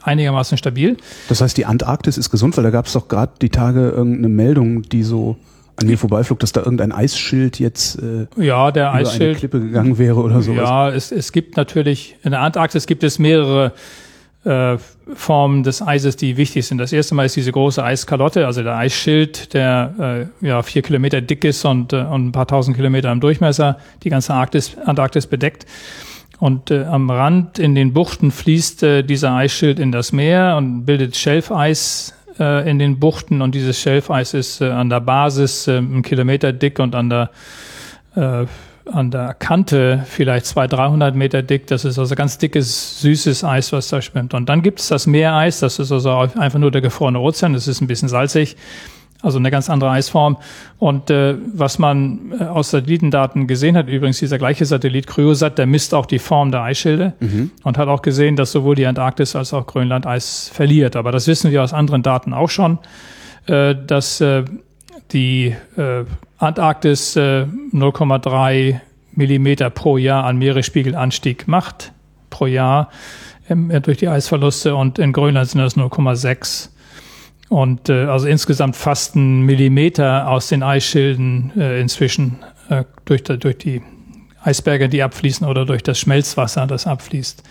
einigermaßen 0.02 0.58
stabil. 0.58 0.98
Das 1.28 1.42
heißt, 1.42 1.58
die 1.58 1.66
Antarktis 1.66 2.18
ist 2.18 2.30
gesund, 2.30 2.56
weil 2.58 2.64
da 2.64 2.70
gab 2.70 2.86
es 2.86 2.94
doch 2.94 3.08
gerade 3.08 3.34
die 3.42 3.50
Tage 3.50 3.90
irgendeine 3.90 4.30
Meldung, 4.30 4.84
die 4.84 5.04
so 5.04 5.38
an 5.76 5.88
mir 5.88 5.98
vorbeiflog, 5.98 6.40
dass 6.40 6.52
da 6.52 6.62
irgendein 6.62 6.92
Eisschild 6.92 7.60
jetzt 7.60 8.00
äh, 8.02 8.28
ja, 8.36 8.72
der 8.72 8.90
über 8.90 8.94
Eisschild, 8.96 9.22
eine 9.22 9.36
Klippe 9.36 9.60
gegangen 9.62 9.98
wäre 9.98 10.20
oder 10.20 10.42
sowas. 10.42 10.70
Ja, 10.70 10.90
es, 10.90 11.12
es 11.12 11.32
gibt 11.32 11.56
natürlich, 11.56 12.18
in 12.24 12.32
der 12.32 12.42
Antarktis 12.42 12.86
gibt 12.86 13.04
es 13.04 13.18
mehrere 13.20 13.74
äh, 14.50 14.78
Formen 15.14 15.64
des 15.64 15.82
Eises, 15.82 16.16
die 16.16 16.36
wichtig 16.36 16.66
sind. 16.66 16.80
Das 16.80 16.92
erste 16.92 17.14
Mal 17.14 17.26
ist 17.26 17.36
diese 17.36 17.52
große 17.52 17.84
Eiskalotte, 17.84 18.46
also 18.46 18.64
der 18.64 18.76
Eisschild, 18.76 19.54
der 19.54 20.30
äh, 20.42 20.46
ja 20.46 20.64
vier 20.64 20.82
Kilometer 20.82 21.22
dick 21.22 21.44
ist 21.44 21.64
und, 21.66 21.94
äh, 21.94 21.98
und 21.98 22.28
ein 22.28 22.32
paar 22.32 22.48
tausend 22.48 22.76
Kilometer 22.76 23.12
im 23.12 23.20
Durchmesser, 23.20 23.78
die 24.04 24.10
ganze 24.10 24.34
Arktis, 24.34 24.76
Antarktis 24.84 25.28
bedeckt. 25.28 25.66
Und 26.40 26.72
äh, 26.72 26.86
am 26.86 27.10
Rand 27.10 27.60
in 27.60 27.76
den 27.76 27.94
Buchten 27.94 28.32
fließt 28.32 28.84
äh, 28.84 29.04
dieser 29.04 29.36
Eisschild 29.36 29.80
in 29.80 29.92
das 29.92 30.12
Meer 30.14 30.56
und 30.58 30.86
bildet 30.86 31.16
Schelfeis 31.16 32.16
äh, 32.40 32.70
in 32.70 32.80
den 32.80 33.00
Buchten. 33.00 33.42
Und 33.42 33.54
dieses 33.54 33.80
Schelfeis 33.80 34.34
ist 34.34 34.62
äh, 34.62 34.70
an 34.70 34.90
der 34.90 35.02
Basis 35.02 35.68
äh, 35.68 35.78
einen 35.78 36.02
Kilometer 36.02 36.54
dick 36.54 36.80
und 36.80 36.96
an 36.96 37.10
der 37.10 37.30
äh, 38.16 38.46
an 38.92 39.12
der 39.12 39.34
Kante 39.34 40.04
vielleicht 40.08 40.46
200, 40.46 40.80
300 40.80 41.16
Meter 41.16 41.42
dick. 41.42 41.68
Das 41.68 41.86
ist 41.86 42.00
also 42.00 42.16
ganz 42.16 42.38
dickes, 42.38 43.02
süßes 43.02 43.44
Eis, 43.44 43.72
was 43.72 43.90
da 43.90 44.02
schwimmt. 44.02 44.34
Und 44.34 44.50
dann 44.50 44.62
gibt 44.62 44.80
es 44.80 44.88
das 44.88 45.08
Meereis. 45.08 45.60
Das 45.60 45.80
ist 45.80 45.92
also 45.92 46.12
einfach 46.18 46.60
nur 46.60 46.72
der 46.72 46.82
gefrorene 46.82 47.20
Ozean. 47.20 47.54
Das 47.54 47.68
ist 47.68 47.82
ein 47.82 47.88
bisschen 47.88 48.10
salzig. 48.10 48.58
Also 49.22 49.38
eine 49.38 49.52
ganz 49.52 49.70
andere 49.70 49.90
Eisform. 49.90 50.38
Und 50.78 51.10
äh, 51.10 51.36
was 51.54 51.78
man 51.78 52.32
äh, 52.40 52.44
aus 52.46 52.72
Satellitendaten 52.72 53.48
gesehen 53.48 53.76
hat, 53.76 53.90
übrigens 53.90 54.20
dieser 54.20 54.38
gleiche 54.38 54.66
Satellit 54.66 55.08
Cryosat, 55.08 55.58
der 55.58 55.66
misst 55.66 55.94
auch 55.94 56.06
die 56.06 56.20
Form 56.20 56.52
der 56.52 56.62
Eisschilde 56.62 57.14
mhm. 57.20 57.52
und 57.64 57.78
hat 57.78 57.90
auch 57.90 58.02
gesehen, 58.02 58.38
dass 58.38 58.54
sowohl 58.54 58.76
die 58.76 58.86
Antarktis 58.86 59.36
als 59.36 59.54
auch 59.54 59.68
Grönland 59.68 60.08
Eis 60.08 60.50
verliert. 60.54 60.96
Aber 60.96 61.12
das 61.12 61.28
wissen 61.28 61.52
wir 61.52 61.64
aus 61.64 61.74
anderen 61.74 62.02
Daten 62.02 62.34
auch 62.34 62.50
schon, 62.50 62.80
äh, 63.48 63.76
dass 63.76 64.22
äh, 64.22 64.46
die 65.12 65.56
äh, 65.78 66.06
Antarktis 66.38 67.16
äh, 67.16 67.46
0,3 67.74 68.80
Millimeter 69.12 69.70
pro 69.70 69.98
Jahr 69.98 70.26
an 70.26 70.38
Meeresspiegelanstieg 70.38 71.48
macht, 71.48 71.92
pro 72.30 72.46
Jahr 72.46 72.90
ähm, 73.50 73.72
durch 73.82 73.98
die 73.98 74.08
Eisverluste 74.08 74.76
und 74.76 75.00
in 75.00 75.12
Grönland 75.12 75.50
sind 75.50 75.62
das 75.62 75.76
0,6. 75.76 76.70
Und 77.50 77.90
äh, 77.90 78.06
also 78.06 78.28
insgesamt 78.28 78.76
fast 78.76 79.16
ein 79.16 79.42
Millimeter 79.42 80.30
aus 80.30 80.50
den 80.50 80.62
Eisschilden 80.62 81.52
äh, 81.58 81.82
inzwischen 81.82 82.38
äh, 82.70 82.84
durch, 83.06 83.24
durch 83.24 83.58
die 83.58 83.82
Eisberge, 84.42 84.88
die 84.88 85.02
abfließen 85.02 85.46
oder 85.48 85.66
durch 85.66 85.84
das 85.84 86.00
Schmelzwasser, 86.00 86.68
das 86.68 86.88
abfließt, 86.88 87.44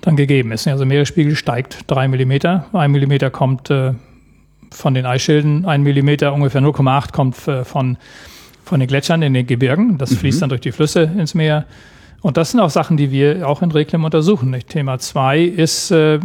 dann 0.00 0.16
gegeben 0.16 0.52
ist. 0.52 0.66
Also 0.68 0.86
Meeresspiegel 0.86 1.34
steigt 1.34 1.80
drei 1.88 2.08
Millimeter. 2.08 2.66
Ein 2.72 2.92
Millimeter 2.92 3.30
kommt 3.30 3.68
äh, 3.68 3.94
von 4.70 4.94
den 4.94 5.06
Eisschilden 5.06 5.64
ein 5.66 5.82
Millimeter, 5.82 6.32
ungefähr 6.32 6.60
0,8 6.60 7.12
kommt 7.12 7.48
äh, 7.48 7.64
von, 7.64 7.96
von 8.64 8.80
den 8.80 8.88
Gletschern 8.88 9.22
in 9.22 9.34
den 9.34 9.46
Gebirgen. 9.46 9.98
Das 9.98 10.10
mhm. 10.10 10.16
fließt 10.16 10.42
dann 10.42 10.48
durch 10.48 10.60
die 10.60 10.72
Flüsse 10.72 11.02
ins 11.02 11.34
Meer. 11.34 11.66
Und 12.22 12.36
das 12.36 12.50
sind 12.50 12.60
auch 12.60 12.70
Sachen, 12.70 12.96
die 12.96 13.10
wir 13.10 13.48
auch 13.48 13.62
in 13.62 13.70
Reklem 13.70 14.04
untersuchen. 14.04 14.54
Thema 14.68 14.98
zwei 14.98 15.40
ist 15.40 15.90
äh, 15.90 16.18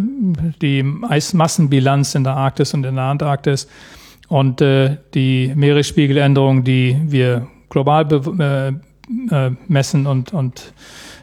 die 0.62 0.84
Eismassenbilanz 1.08 2.16
in 2.16 2.24
der 2.24 2.36
Arktis 2.36 2.74
und 2.74 2.86
in 2.86 2.96
der 2.96 3.06
Antarktis 3.06 3.68
und 4.28 4.62
äh, 4.62 4.98
die 5.14 5.54
Meeresspiegeländerung, 5.56 6.64
die 6.64 6.98
wir 7.06 7.48
global 7.70 8.08
äh, 8.40 8.68
äh, 8.68 9.52
messen 9.68 10.08
und, 10.08 10.34
und 10.34 10.74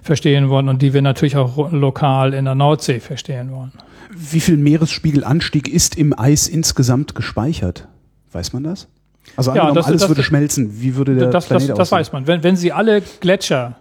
verstehen 0.02 0.48
wollen 0.48 0.68
und 0.68 0.82
die 0.82 0.94
wir 0.94 1.02
natürlich 1.02 1.37
auch 1.37 1.70
lokal 1.72 2.32
in 2.32 2.44
der 2.44 2.54
Nordsee 2.54 3.00
verstehen 3.00 3.50
wollen. 3.52 3.72
Wie 4.14 4.40
viel 4.40 4.57
Meeresspiegelanstieg 4.57 5.68
ist 5.68 5.96
im 5.96 6.18
Eis 6.18 6.48
insgesamt 6.48 7.14
gespeichert? 7.14 7.88
Weiß 8.31 8.53
man 8.53 8.64
das? 8.64 8.88
Also 9.37 9.55
ja, 9.55 9.70
das, 9.72 9.87
alles 9.87 10.03
das, 10.03 10.11
würde 10.11 10.20
das, 10.20 10.27
schmelzen. 10.27 10.81
Wie 10.81 10.96
würde 10.96 11.14
der 11.14 11.31
das, 11.31 11.46
Planet 11.46 11.70
das, 11.70 11.79
das 11.79 11.92
weiß 11.92 12.12
man. 12.12 12.27
Wenn, 12.27 12.42
wenn 12.42 12.57
Sie 12.57 12.72
alle 12.72 13.03
Gletscher 13.20 13.77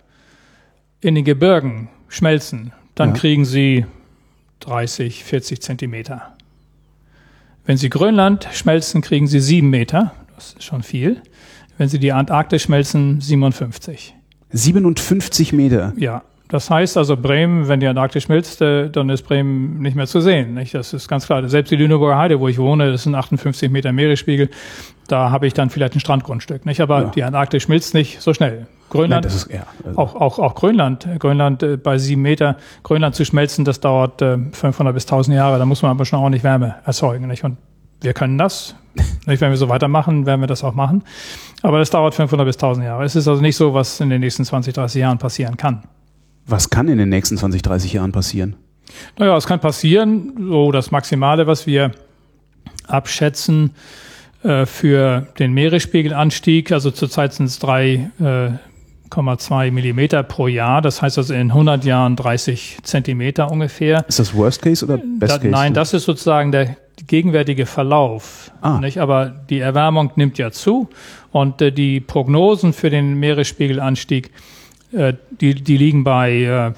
in 1.02 1.16
den 1.16 1.26
Gebirgen 1.26 1.90
schmelzen, 2.08 2.72
dann 2.96 3.10
ja. 3.10 3.16
kriegen 3.16 3.46
Sie 3.46 3.86
30, 4.62 5.24
40 5.24 5.62
Zentimeter. 5.62 6.36
Wenn 7.66 7.78
Sie 7.78 7.90
Grönland 7.90 8.48
schmelzen, 8.54 9.02
kriegen 9.02 9.28
Sie 9.28 9.40
sieben 9.40 9.70
Meter. 9.70 10.14
Das 10.36 10.54
ist 10.54 10.64
schon 10.64 10.84
viel. 10.84 11.22
Wenn 11.78 11.90
Sie 11.90 12.00
die 12.00 12.12
Antarktis 12.12 12.64
schmelzen, 12.64 13.22
57. 13.22 14.16
57 14.52 15.54
Meter? 15.54 15.94
Ja. 15.98 16.24
Das 16.52 16.70
heißt 16.70 16.98
also 16.98 17.16
Bremen, 17.16 17.70
wenn 17.70 17.80
die 17.80 17.88
Antarktis 17.88 18.24
schmilzt, 18.24 18.62
äh, 18.62 18.90
dann 18.90 19.10
ist 19.10 19.22
Bremen 19.22 19.80
nicht 19.80 19.96
mehr 19.96 20.06
zu 20.06 20.20
sehen. 20.20 20.54
Nicht? 20.54 20.74
Das 20.74 20.92
ist 20.92 21.08
ganz 21.08 21.26
klar. 21.26 21.48
Selbst 21.48 21.72
die 21.72 21.78
Lüneburger 21.78 22.18
Heide, 22.18 22.42
wo 22.42 22.50
ich 22.50 22.58
wohne, 22.58 22.92
das 22.92 23.04
sind 23.04 23.16
58 23.16 23.72
Meter 23.72 23.94
Meeresspiegel. 23.94 24.50
Da 25.08 25.32
habe 25.32 25.48
ich 25.48 25.54
dann 25.54 25.70
vielleicht 25.70 25.96
ein 25.96 26.02
Strandgrundstück. 26.02 26.66
Nicht? 26.66 26.82
Aber 26.82 27.04
ja. 27.04 27.08
die 27.08 27.24
Antarktis 27.24 27.64
schmilzt 27.64 27.94
nicht 27.94 28.20
so 28.20 28.34
schnell. 28.34 28.68
Grönland, 28.90 29.26
Nein, 29.26 29.34
ist, 29.34 29.50
ja, 29.50 29.66
also 29.86 29.98
auch, 29.98 30.16
auch, 30.16 30.40
auch 30.40 30.56
Grönland, 30.56 31.08
Grönland 31.20 31.64
äh, 31.64 31.78
bei 31.78 31.98
sieben 31.98 32.22
Meter, 32.22 32.58
Grönland 32.84 33.16
zu 33.16 33.24
schmelzen, 33.24 33.64
das 33.64 33.80
dauert 33.80 34.22
äh, 34.22 34.38
500 34.52 34.94
bis 34.94 35.06
1000 35.06 35.38
Jahre. 35.38 35.58
Da 35.58 35.66
muss 35.66 35.82
man 35.82 35.92
aber 35.92 36.04
schon 36.04 36.20
ordentlich 36.20 36.44
Wärme 36.44 36.76
erzeugen. 36.84 37.28
Nicht? 37.28 37.46
Und 37.46 37.56
wir 38.02 38.12
können 38.14 38.38
das. 38.38 38.76
Nicht, 39.26 39.40
wenn 39.40 39.52
wir 39.52 39.58
so 39.58 39.70
weitermachen, 39.70 40.26
werden 40.26 40.42
wir 40.42 40.48
das 40.48 40.66
auch 40.66 40.74
machen. 40.74 41.06
Aber 41.62 41.80
das 41.80 41.92
dauert 41.92 42.14
500 42.14 42.46
bis 42.46 42.58
1000 42.58 42.86
Jahre. 42.88 43.06
Es 43.06 43.16
ist 43.16 43.30
also 43.30 43.42
nicht 43.42 43.56
so, 43.56 43.74
was 43.74 44.02
in 44.02 44.10
den 44.10 44.20
nächsten 44.20 44.44
20, 44.44 44.74
30 44.74 45.00
Jahren 45.00 45.18
passieren 45.18 45.56
kann. 45.56 45.84
Was 46.46 46.70
kann 46.70 46.88
in 46.88 46.98
den 46.98 47.10
nächsten 47.10 47.38
20, 47.38 47.62
30 47.62 47.94
Jahren 47.94 48.12
passieren? 48.12 48.56
Naja, 49.18 49.38
es 49.38 49.46
kann 49.46 49.60
passieren, 49.60 50.34
so 50.50 50.72
das 50.72 50.92
Maximale, 50.92 51.48
was 51.48 51.68
wir 51.68 51.92
abschätzen 52.88 53.72
äh, 54.44 54.66
für 54.66 55.28
den 55.40 55.54
Meeresspiegelanstieg. 55.54 56.72
Also 56.72 56.92
zurzeit 56.92 57.34
sind 57.34 57.46
es 57.46 57.62
3,2 57.62 59.68
äh, 59.68 59.72
Millimeter 59.72 60.24
pro 60.24 60.48
Jahr. 60.48 60.82
Das 60.82 61.02
heißt 61.02 61.18
also 61.18 61.34
in 61.34 61.52
100 61.52 61.86
Jahren 61.86 62.16
30 62.16 62.80
Zentimeter 62.84 63.52
ungefähr. 63.52 64.06
Ist 64.08 64.20
das 64.20 64.36
Worst 64.36 64.62
Case 64.62 64.86
oder 64.86 64.98
Best 64.98 65.42
Case? 65.42 65.48
nein, 65.48 65.74
das 65.74 65.94
ist 65.94 66.06
sozusagen 66.06 66.52
der 66.52 66.78
gegenwärtige 67.08 67.66
Verlauf. 67.66 68.52
Ah. 68.62 68.80
Nicht? 68.80 69.00
Aber 69.00 69.30
die 69.30 69.60
Erwärmung 69.60 70.12
nimmt 70.16 70.38
ja 70.38 70.52
zu 70.52 70.90
und 71.32 71.62
äh, 71.62 71.72
die 71.72 72.00
Prognosen 72.00 72.74
für 72.74 72.90
den 72.90 73.16
Meeresspiegelanstieg 73.16 74.32
die, 74.92 75.56
die 75.56 75.78
liegen 75.78 76.04
bei 76.04 76.44
äh, 76.44 76.74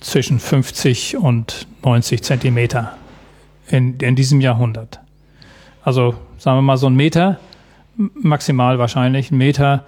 zwischen 0.00 0.38
50 0.38 1.16
und 1.16 1.66
90 1.82 2.22
Zentimeter 2.22 2.96
in, 3.68 3.98
in 3.98 4.14
diesem 4.16 4.40
Jahrhundert. 4.40 5.00
Also 5.82 6.14
sagen 6.38 6.58
wir 6.58 6.62
mal 6.62 6.76
so 6.76 6.86
ein 6.86 6.94
Meter, 6.94 7.38
maximal 7.96 8.78
wahrscheinlich 8.78 9.30
ein 9.30 9.38
Meter, 9.38 9.84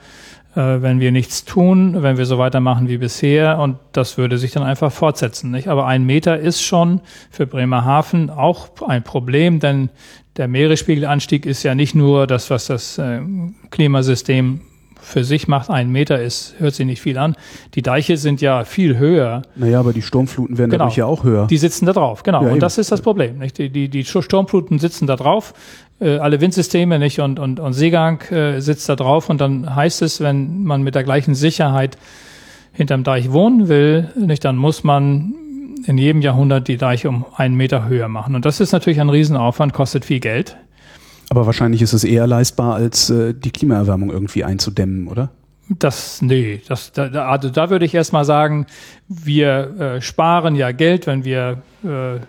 äh, 0.55 0.81
wenn 0.81 1.01
wir 1.01 1.13
nichts 1.13 1.45
tun, 1.45 2.03
wenn 2.03 2.19
wir 2.19 2.27
so 2.27 2.39
weitermachen 2.39 2.89
wie 2.89 2.99
bisher 2.99 3.59
und 3.59 3.79
das 3.93 4.19
würde 4.19 4.39
sich 4.39 4.53
dann 4.53 4.63
einfach 4.63 4.91
fortsetzen. 4.91 5.51
Nicht? 5.51 5.69
Aber 5.69 5.87
ein 5.87 6.05
Meter 6.05 6.39
ist 6.39 6.63
schon 6.63 7.01
für 7.31 7.47
Bremerhaven 7.47 8.31
auch 8.31 8.69
ein 8.87 9.05
Problem, 9.05 9.61
denn 9.61 9.91
der 10.37 10.49
Meeresspiegelanstieg 10.49 11.47
ist 11.47 11.63
ja 11.65 11.75
nicht 11.75 11.95
nur 11.95 12.27
das, 12.27 12.51
was 12.51 12.67
das 12.67 12.99
äh, 12.99 13.21
Klimasystem 13.71 14.63
für 15.01 15.25
sich 15.25 15.49
macht, 15.49 15.71
ein 15.71 15.91
Meter 15.91 16.21
ist, 16.21 16.55
hört 16.59 16.75
sich 16.75 16.87
nicht 16.87 17.01
viel 17.01 17.19
an. 17.19 17.35
Die 17.75 17.83
Deiche 17.83 18.17
sind 18.17 18.41
ja 18.41 18.65
viel 18.65 18.99
höher. 18.99 19.43
Naja, 19.57 19.81
aber 19.81 19.93
die 19.93 20.03
Sturmfluten 20.03 20.59
werden 20.59 20.71
genau. 20.71 20.85
dadurch 20.85 20.97
ja 20.97 21.07
auch 21.07 21.25
höher. 21.25 21.47
Die 21.47 21.57
sitzen 21.57 21.87
da 21.87 21.93
drauf, 21.93 22.23
genau. 22.23 22.45
Ja, 22.45 22.53
und 22.53 22.61
das 22.61 22.79
ist 22.79 22.93
das 22.93 23.01
Problem. 23.01 23.39
Nicht? 23.39 23.59
Die, 23.59 23.71
die, 23.71 23.89
die 23.89 24.05
Sturmfluten 24.05 24.79
sitzen 24.79 25.07
da 25.07 25.17
drauf, 25.17 25.55
äh, 26.01 26.19
alle 26.19 26.41
Windsysteme 26.41 26.99
nicht 26.99 27.21
und, 27.21 27.39
und, 27.39 27.61
und 27.61 27.73
Seegang 27.73 28.21
äh, 28.31 28.61
sitzt 28.61 28.89
da 28.89 28.97
drauf 28.97 29.29
und 29.31 29.41
dann 29.41 29.75
heißt 29.75 30.03
es, 30.03 30.21
wenn 30.21 30.65
man 30.65 30.83
mit 30.83 30.95
der 30.95 31.05
gleichen 31.05 31.35
Sicherheit 31.35 31.97
hinterm 32.73 33.05
Deich 33.05 33.33
wohnen 33.33 33.69
will, 33.69 34.11
nicht, 34.17 34.45
dann 34.45 34.57
muss 34.57 34.85
man 34.85 35.35
in 35.85 35.99
jedem 35.99 36.23
Jahrhundert 36.23 36.69
die 36.69 36.77
Deiche 36.77 37.09
um 37.09 37.25
einen 37.35 37.57
Meter 37.57 37.89
höher 37.89 38.09
machen. 38.09 38.35
Und 38.35 38.45
das 38.45 38.61
ist 38.61 38.73
natürlich 38.73 39.01
ein 39.01 39.09
Riesenaufwand, 39.09 39.73
kostet 39.73 40.05
viel 40.05 40.21
Geld. 40.21 40.57
Aber 41.31 41.47
wahrscheinlich 41.47 41.83
ist 41.83 41.93
es 41.93 42.05
eher 42.05 42.27
leistbar, 42.27 42.75
als 42.75 43.11
äh, 43.11 43.35
die 43.35 43.51
Klimaerwärmung 43.51 44.11
irgendwie 44.11 44.45
einzudämmen, 44.45 45.09
oder? 45.09 45.31
Das, 45.69 46.23
nee, 46.23 46.63
das, 46.67 46.93
da, 46.93 47.09
also 47.29 47.51
da 47.51 47.69
würde 47.69 47.85
ich 47.85 47.95
erstmal 47.95 48.25
sagen, 48.25 48.67
wir 49.09 49.79
äh, 49.79 50.01
sparen 50.01 50.55
ja 50.55 50.73
Geld, 50.73 51.07
wenn 51.07 51.25
wir 51.25 51.63
äh, 51.85 52.21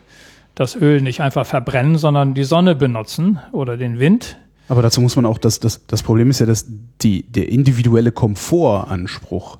das 0.55 0.75
Öl 0.75 1.01
nicht 1.01 1.21
einfach 1.21 1.45
verbrennen, 1.45 1.97
sondern 1.97 2.33
die 2.33 2.43
Sonne 2.43 2.75
benutzen 2.75 3.39
oder 3.53 3.77
den 3.77 3.99
Wind. 3.99 4.37
Aber 4.67 4.81
dazu 4.81 4.99
muss 4.99 5.15
man 5.15 5.25
auch, 5.25 5.37
das, 5.37 5.61
das, 5.61 5.85
das 5.87 6.03
Problem 6.03 6.29
ist 6.29 6.39
ja, 6.39 6.45
dass 6.45 6.65
die, 7.01 7.23
der 7.23 7.47
individuelle 7.47 8.11
Komfortanspruch 8.11 9.57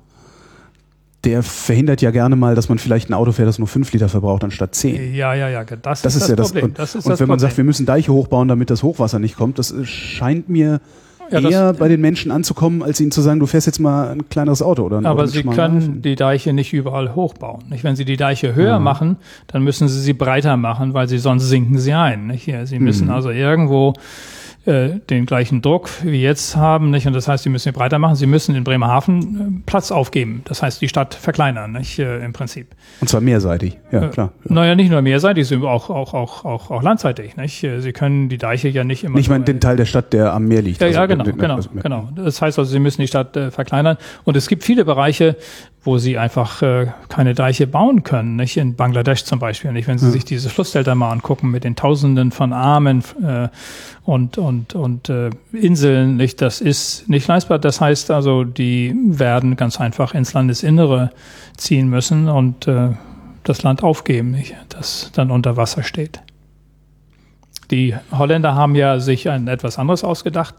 der 1.24 1.42
verhindert 1.42 2.00
ja 2.00 2.10
gerne 2.10 2.36
mal, 2.36 2.54
dass 2.54 2.68
man 2.68 2.78
vielleicht 2.78 3.10
ein 3.10 3.14
Auto 3.14 3.32
fährt, 3.32 3.48
das 3.48 3.58
nur 3.58 3.68
fünf 3.68 3.92
Liter 3.92 4.08
verbraucht 4.08 4.42
anstatt 4.42 4.74
zehn. 4.74 5.14
Ja, 5.14 5.34
ja, 5.34 5.48
ja, 5.48 5.64
das, 5.64 6.02
das 6.02 6.16
ist, 6.16 6.22
ist, 6.22 6.28
ja 6.30 6.36
das 6.36 6.52
Problem. 6.52 6.74
Das 6.74 6.94
ist 6.94 7.04
und 7.04 7.10
das 7.10 7.20
wenn 7.20 7.28
man 7.28 7.36
Problem. 7.36 7.48
sagt, 7.50 7.56
wir 7.58 7.64
müssen 7.64 7.86
Deiche 7.86 8.12
hochbauen, 8.12 8.48
damit 8.48 8.70
das 8.70 8.82
Hochwasser 8.82 9.18
nicht 9.18 9.36
kommt, 9.36 9.58
das 9.58 9.74
scheint 9.84 10.48
mir 10.48 10.80
ja, 11.30 11.40
eher 11.40 11.72
bei 11.74 11.88
den 11.88 12.00
Menschen 12.00 12.30
anzukommen, 12.30 12.82
als 12.82 13.00
ihnen 13.00 13.10
zu 13.10 13.20
sagen, 13.20 13.40
du 13.40 13.46
fährst 13.46 13.66
jetzt 13.66 13.78
mal 13.78 14.08
ein 14.10 14.28
kleineres 14.28 14.62
Auto 14.62 14.82
oder 14.82 14.98
ein 14.98 15.06
Aber 15.06 15.26
sie 15.26 15.42
können 15.42 15.76
Reifen. 15.76 16.02
die 16.02 16.16
Deiche 16.16 16.52
nicht 16.52 16.72
überall 16.72 17.14
hochbauen. 17.14 17.64
Nicht? 17.68 17.84
Wenn 17.84 17.96
sie 17.96 18.04
die 18.04 18.16
Deiche 18.16 18.54
höher 18.54 18.72
ja. 18.72 18.78
machen, 18.78 19.16
dann 19.46 19.62
müssen 19.62 19.88
sie 19.88 20.00
sie 20.00 20.12
breiter 20.12 20.56
machen, 20.56 20.94
weil 20.94 21.08
sie 21.08 21.18
sonst 21.18 21.48
sinken 21.48 21.78
sie 21.78 21.92
ein. 21.92 22.26
Nicht? 22.26 22.50
Sie 22.64 22.78
müssen 22.78 23.06
mhm. 23.06 23.12
also 23.12 23.30
irgendwo 23.30 23.94
äh, 24.66 25.00
den 25.08 25.24
gleichen 25.24 25.62
Druck 25.62 25.88
wie 26.02 26.20
jetzt 26.22 26.54
haben, 26.54 26.90
nicht? 26.90 27.06
Und 27.06 27.14
das 27.14 27.28
heißt, 27.28 27.44
sie 27.44 27.48
müssen 27.48 27.72
breiter 27.72 27.98
machen. 27.98 28.14
Sie 28.16 28.26
müssen 28.26 28.54
in 28.54 28.62
Bremerhaven 28.62 29.62
äh, 29.62 29.62
Platz 29.64 29.90
aufgeben. 29.90 30.42
Das 30.44 30.62
heißt, 30.62 30.82
die 30.82 30.88
Stadt 30.88 31.14
verkleinern, 31.14 31.72
nicht? 31.72 31.98
Äh, 31.98 32.24
Im 32.24 32.32
Prinzip. 32.34 32.68
Und 33.00 33.08
zwar 33.08 33.22
mehrseitig, 33.22 33.78
ja, 33.90 34.08
klar. 34.08 34.32
Ja. 34.44 34.54
Naja, 34.54 34.74
nicht 34.74 34.90
nur 34.90 35.00
mehrseitig, 35.00 35.48
sondern 35.48 35.70
auch, 35.70 35.88
auch, 35.88 36.12
auch, 36.12 36.44
auch, 36.44 36.70
auch 36.70 36.82
landseitig, 36.82 37.36
nicht? 37.36 37.60
Sie 37.60 37.92
können 37.92 38.28
die 38.28 38.36
Deiche 38.38 38.68
ja 38.68 38.84
nicht 38.84 39.02
immer. 39.02 39.18
Ich 39.18 39.30
meine 39.30 39.44
den 39.44 39.60
Teil 39.60 39.76
der 39.76 39.86
Stadt, 39.86 40.12
der 40.12 40.34
am 40.34 40.46
Meer 40.46 40.60
liegt. 40.60 40.80
Ja, 40.80 40.88
also 40.88 40.98
ja 40.98 41.06
genau, 41.06 41.24
genau, 41.24 41.58
genau. 41.82 42.08
Das 42.14 42.42
heißt 42.42 42.58
also, 42.58 42.70
sie 42.70 42.80
müssen 42.80 43.00
die 43.00 43.08
Stadt 43.08 43.36
äh, 43.36 43.50
verkleinern. 43.50 43.96
Und 44.24 44.36
es 44.36 44.46
gibt 44.46 44.64
viele 44.64 44.84
Bereiche, 44.84 45.36
wo 45.82 45.96
sie 45.96 46.18
einfach 46.18 46.60
äh, 46.60 46.88
keine 47.08 47.34
Deiche 47.34 47.66
bauen 47.66 48.02
können, 48.02 48.36
nicht 48.36 48.56
in 48.58 48.74
Bangladesch 48.74 49.24
zum 49.24 49.38
Beispiel. 49.38 49.72
Nicht, 49.72 49.88
wenn 49.88 49.98
Sie 49.98 50.06
ja. 50.06 50.12
sich 50.12 50.24
diese 50.26 50.50
Flussdelta 50.50 50.94
mal 50.94 51.10
angucken 51.10 51.50
mit 51.50 51.64
den 51.64 51.74
Tausenden 51.74 52.32
von 52.32 52.52
Armen 52.52 53.02
äh, 53.22 53.48
und 54.04 54.36
und 54.36 54.74
und 54.74 55.08
äh, 55.08 55.30
Inseln, 55.52 56.16
nicht, 56.16 56.42
das 56.42 56.60
ist 56.60 57.08
nicht 57.08 57.26
leistbar. 57.28 57.58
Das 57.58 57.80
heißt 57.80 58.10
also, 58.10 58.44
die 58.44 58.94
werden 58.94 59.56
ganz 59.56 59.80
einfach 59.80 60.14
ins 60.14 60.34
Landesinnere 60.34 61.12
ziehen 61.56 61.88
müssen 61.88 62.28
und 62.28 62.68
äh, 62.68 62.90
das 63.44 63.62
Land 63.62 63.82
aufgeben, 63.82 64.32
nicht, 64.32 64.54
das 64.68 65.10
dann 65.14 65.30
unter 65.30 65.56
Wasser 65.56 65.82
steht. 65.82 66.20
Die 67.70 67.94
Holländer 68.10 68.54
haben 68.54 68.74
ja 68.74 68.98
sich 69.00 69.30
ein 69.30 69.48
etwas 69.48 69.78
anderes 69.78 70.04
ausgedacht. 70.04 70.54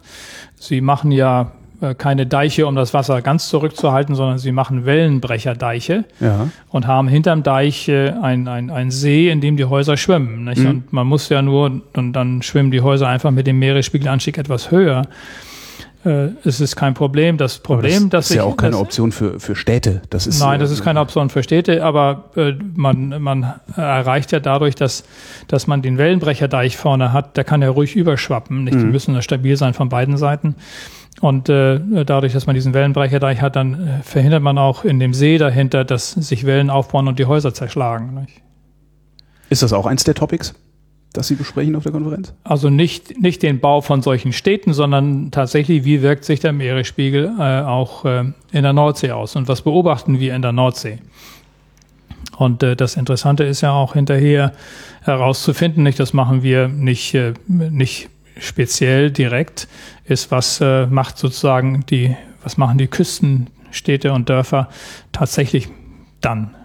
Sie 0.56 0.82
machen 0.82 1.12
ja 1.12 1.52
keine 1.96 2.28
Deiche, 2.28 2.68
um 2.68 2.76
das 2.76 2.94
Wasser 2.94 3.22
ganz 3.22 3.50
zurückzuhalten, 3.50 4.14
sondern 4.16 4.38
sie 4.38 4.52
machen 4.52 4.86
Wellenbrecherdeiche 4.86 6.06
ja. 6.20 6.48
und 6.70 6.86
haben 6.86 7.08
hinterm 7.08 7.44
Deich 7.44 7.90
äh, 7.90 8.12
ein, 8.12 8.48
ein, 8.48 8.70
ein 8.70 8.92
See, 8.92 9.30
in 9.30 9.42
dem 9.42 9.58
die 9.58 9.66
Häuser 9.66 9.98
schwimmen. 9.98 10.44
Nicht? 10.44 10.60
Mhm. 10.60 10.70
Und 10.70 10.94
man 10.94 11.08
muss 11.08 11.30
ja 11.30 11.42
nur, 11.42 11.82
und 11.94 12.14
dann 12.14 12.42
schwimmen 12.44 12.72
die 12.72 12.82
Häuser 12.82 13.08
einfach 13.08 13.32
mit 13.32 13.48
dem 13.48 13.58
Meeresspiegelanstieg 13.60 14.38
etwas 14.38 14.70
höher. 14.70 15.08
Äh, 16.04 16.30
es 16.44 16.60
ist 16.60 16.76
kein 16.76 16.94
Problem. 16.94 17.38
Das 17.38 17.60
Problem, 17.60 18.10
das, 18.10 18.28
das 18.28 18.32
ist 18.32 18.36
ja 18.38 18.44
auch 18.44 18.58
keine 18.58 18.72
das, 18.72 18.82
Option 18.82 19.12
für, 19.12 19.40
für 19.40 19.56
Städte. 19.56 20.02
Das 20.10 20.28
ist, 20.28 20.40
nein, 20.40 20.60
das 20.60 20.72
ist 20.72 20.84
keine 20.84 21.00
Option 21.00 21.30
für 21.30 21.44
Städte, 21.44 21.84
aber 21.84 22.26
äh, 22.36 22.54
man, 22.76 23.22
man 23.22 23.54
erreicht 23.76 24.32
ja 24.32 24.40
dadurch, 24.40 24.76
dass, 24.76 25.04
dass 25.48 25.68
man 25.68 25.82
den 25.82 25.98
Wellenbrecherdeich 25.98 26.78
vorne 26.78 27.14
hat, 27.14 27.38
der 27.38 27.44
kann 27.44 27.62
ja 27.62 27.70
ruhig 27.70 27.96
überschwappen. 27.96 28.64
Nicht? 28.64 28.76
Mhm. 28.76 28.80
Die 28.80 28.86
müssen 28.86 29.16
ja 29.16 29.22
stabil 29.22 29.58
sein 29.58 29.74
von 29.74 29.90
beiden 29.90 30.18
Seiten. 30.18 30.56
Und 31.20 31.50
äh, 31.50 32.06
dadurch, 32.06 32.34
dass 32.34 32.48
man 32.48 32.56
diesen 32.56 32.74
Wellenbrecherdeich 32.74 33.42
hat, 33.42 33.56
dann 33.56 33.88
äh, 33.88 34.04
verhindert 34.04 34.42
man 34.42 34.58
auch 34.58 34.86
in 34.86 35.00
dem 35.00 35.14
See 35.14 35.38
dahinter, 35.38 35.84
dass 35.84 36.12
sich 36.12 36.46
Wellen 36.46 36.70
aufbauen 36.70 37.08
und 37.08 37.20
die 37.20 37.26
Häuser 37.26 37.54
zerschlagen. 37.54 38.14
Nicht? 38.22 38.42
Ist 39.50 39.62
das 39.62 39.74
auch 39.74 39.86
eins 39.86 40.04
der 40.04 40.16
Topics? 40.16 40.56
das 41.14 41.28
Sie 41.28 41.36
besprechen 41.36 41.76
auf 41.76 41.84
der 41.84 41.92
Konferenz? 41.92 42.34
Also 42.44 42.70
nicht, 42.70 43.20
nicht 43.22 43.44
den 43.44 43.60
Bau 43.60 43.82
von 43.82 44.02
solchen 44.02 44.34
Städten, 44.34 44.74
sondern 44.74 45.32
tatsächlich, 45.32 45.84
wie 45.84 46.02
wirkt 46.02 46.24
sich 46.24 46.40
der 46.40 46.54
Meeresspiegel 46.54 47.32
äh, 47.38 47.62
auch 47.62 48.06
äh, 48.06 48.24
in 48.52 48.64
der 48.64 48.74
Nordsee 48.74 49.12
aus 49.12 49.36
und 49.36 49.48
was 49.48 49.62
beobachten 49.62 50.20
wir 50.20 50.36
in 50.36 50.42
der 50.42 50.54
Nordsee? 50.54 51.00
Und 52.38 52.64
äh, 52.64 52.76
das 52.76 52.96
Interessante 52.96 53.44
ist 53.44 53.62
ja 53.62 53.72
auch 53.72 53.94
hinterher 53.94 54.54
herauszufinden, 55.02 55.84
nicht, 55.84 56.00
das 56.00 56.14
machen 56.14 56.44
wir 56.44 56.70
nicht, 56.70 57.14
äh, 57.14 57.34
nicht 57.48 58.10
speziell 58.40 59.12
direkt, 59.12 59.68
ist, 60.12 60.30
was 60.30 60.62
äh, 60.62 60.86
macht 60.86 61.18
sozusagen 61.18 61.86
die, 61.90 62.16
was 62.44 62.58
machen 62.58 62.78
die 62.78 62.88
Küstenstädte 62.88 64.14
und 64.14 64.30
Dörfer 64.30 64.70
tatsächlich 65.12 65.70
dann 66.22 66.56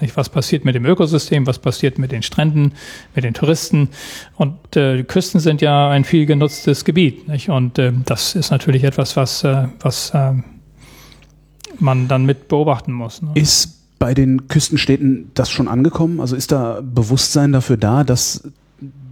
nicht, 0.00 0.16
was 0.16 0.28
passiert 0.28 0.64
mit 0.64 0.74
dem 0.74 0.86
Ökosystem, 0.86 1.46
was 1.46 1.58
passiert 1.58 1.98
mit 1.98 2.12
den 2.12 2.22
Stränden, 2.22 2.72
mit 3.14 3.24
den 3.24 3.34
Touristen. 3.34 3.88
Und 4.36 4.76
äh, 4.76 5.02
Küsten 5.04 5.40
sind 5.40 5.60
ja 5.60 5.90
ein 5.90 6.04
viel 6.04 6.26
genutztes 6.26 6.84
Gebiet. 6.84 7.28
Nicht? 7.28 7.50
Und 7.50 7.78
äh, 7.78 7.92
das 8.06 8.34
ist 8.34 8.50
natürlich 8.50 8.84
etwas, 8.84 9.16
was, 9.16 9.44
äh, 9.44 9.68
was 9.80 10.10
äh, 10.10 10.32
man 11.78 12.08
dann 12.08 12.24
mit 12.24 12.48
beobachten 12.48 12.92
muss. 12.92 13.22
Ne? 13.22 13.30
Ist 13.34 13.98
bei 13.98 14.14
den 14.14 14.48
Küstenstädten 14.48 15.30
das 15.34 15.50
schon 15.50 15.68
angekommen? 15.68 16.20
Also 16.20 16.34
ist 16.34 16.52
da 16.52 16.80
Bewusstsein 16.82 17.52
dafür 17.52 17.76
da, 17.76 18.04
dass 18.04 18.48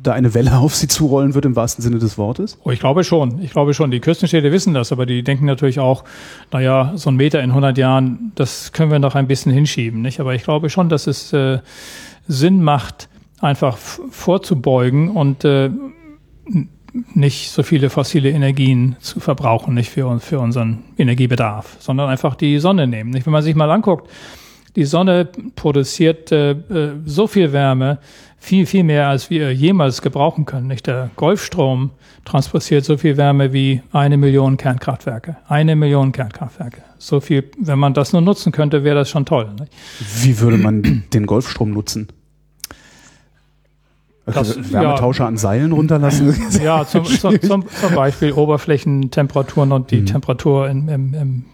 da 0.02 0.12
eine 0.12 0.34
Welle 0.34 0.58
auf 0.58 0.74
sie 0.74 0.88
zurollen 0.88 1.34
wird 1.34 1.44
im 1.44 1.56
wahrsten 1.56 1.82
Sinne 1.82 1.98
des 1.98 2.18
Wortes? 2.18 2.58
Oh, 2.64 2.70
ich 2.70 2.80
glaube 2.80 3.04
schon. 3.04 3.42
Ich 3.42 3.50
glaube 3.50 3.74
schon. 3.74 3.90
Die 3.90 4.00
Küstenstädte 4.00 4.52
wissen 4.52 4.74
das, 4.74 4.92
aber 4.92 5.06
die 5.06 5.22
denken 5.22 5.46
natürlich 5.46 5.80
auch, 5.80 6.04
naja, 6.52 6.92
so 6.94 7.10
ein 7.10 7.16
Meter 7.16 7.42
in 7.42 7.50
100 7.50 7.76
Jahren, 7.78 8.32
das 8.34 8.72
können 8.72 8.90
wir 8.90 8.98
noch 8.98 9.14
ein 9.14 9.26
bisschen 9.26 9.52
hinschieben, 9.52 10.02
nicht? 10.02 10.20
Aber 10.20 10.34
ich 10.34 10.44
glaube 10.44 10.70
schon, 10.70 10.88
dass 10.88 11.06
es 11.06 11.32
äh, 11.32 11.58
Sinn 12.26 12.62
macht, 12.62 13.08
einfach 13.40 13.76
vorzubeugen 13.76 15.10
und 15.10 15.44
äh, 15.44 15.70
nicht 17.14 17.50
so 17.50 17.62
viele 17.62 17.90
fossile 17.90 18.30
Energien 18.30 18.96
zu 19.00 19.20
verbrauchen, 19.20 19.74
nicht 19.74 19.90
für, 19.90 20.18
für 20.20 20.40
unseren 20.40 20.84
Energiebedarf, 20.96 21.76
sondern 21.78 22.08
einfach 22.08 22.34
die 22.34 22.58
Sonne 22.58 22.86
nehmen. 22.86 23.10
Nicht? 23.10 23.26
Wenn 23.26 23.32
man 23.32 23.42
sich 23.42 23.54
mal 23.54 23.70
anguckt, 23.70 24.08
die 24.76 24.84
Sonne 24.84 25.28
produziert 25.56 26.32
äh, 26.32 26.52
äh, 26.52 26.92
so 27.04 27.26
viel 27.26 27.52
Wärme, 27.52 27.98
viel, 28.38 28.66
viel 28.66 28.84
mehr, 28.84 29.08
als 29.08 29.30
wir 29.30 29.52
jemals 29.52 30.02
gebrauchen 30.02 30.44
können. 30.44 30.68
Nicht? 30.68 30.86
Der 30.86 31.10
Golfstrom 31.16 31.90
transportiert 32.24 32.84
so 32.84 32.96
viel 32.96 33.16
Wärme 33.16 33.52
wie 33.52 33.82
eine 33.92 34.16
Million 34.16 34.56
Kernkraftwerke. 34.56 35.36
Eine 35.48 35.76
Million 35.76 36.12
Kernkraftwerke. 36.12 36.82
So 36.98 37.20
viel, 37.20 37.50
wenn 37.58 37.78
man 37.78 37.94
das 37.94 38.12
nur 38.12 38.22
nutzen 38.22 38.52
könnte, 38.52 38.84
wäre 38.84 38.96
das 38.96 39.10
schon 39.10 39.24
toll. 39.24 39.50
Nicht? 39.58 39.72
Wie 40.22 40.38
würde 40.40 40.58
man 40.58 41.04
den 41.12 41.26
Golfstrom 41.26 41.70
nutzen? 41.70 42.08
Das, 44.26 44.72
Wärmetauscher 44.72 45.24
ja, 45.24 45.28
an 45.28 45.38
Seilen 45.38 45.72
runterlassen? 45.72 46.36
Ja, 46.62 46.86
zum, 46.86 47.06
zum, 47.06 47.40
zum, 47.40 47.64
zum 47.66 47.94
Beispiel 47.94 48.32
Oberflächentemperaturen 48.32 49.72
und 49.72 49.90
die 49.90 50.02
mhm. 50.02 50.06
Temperatur 50.06 50.68
im, 50.68 50.88
im, 50.90 51.14
im 51.14 51.44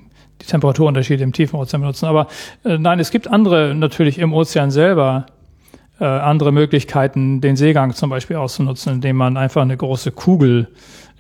die 0.43 0.47
Temperaturunterschiede 0.47 1.23
im 1.23 1.33
tiefen 1.33 1.57
Ozean 1.57 1.81
benutzen. 1.81 2.07
Aber 2.07 2.29
äh, 2.65 2.79
nein, 2.79 3.01
es 3.01 3.11
gibt 3.11 3.29
andere 3.29 3.75
natürlich 3.75 4.19
im 4.19 4.33
Ozean 4.33 4.71
selber 4.71 5.27
äh, 6.01 6.05
andere 6.05 6.53
Möglichkeiten, 6.53 7.41
den 7.41 7.57
Seegang 7.57 7.95
zum 7.95 8.11
Beispiel 8.11 8.37
auszunutzen, 8.37 8.95
indem 8.95 9.17
man 9.17 9.37
einfach 9.37 9.63
eine 9.63 9.77
große 9.77 10.11
Kugel 10.11 10.69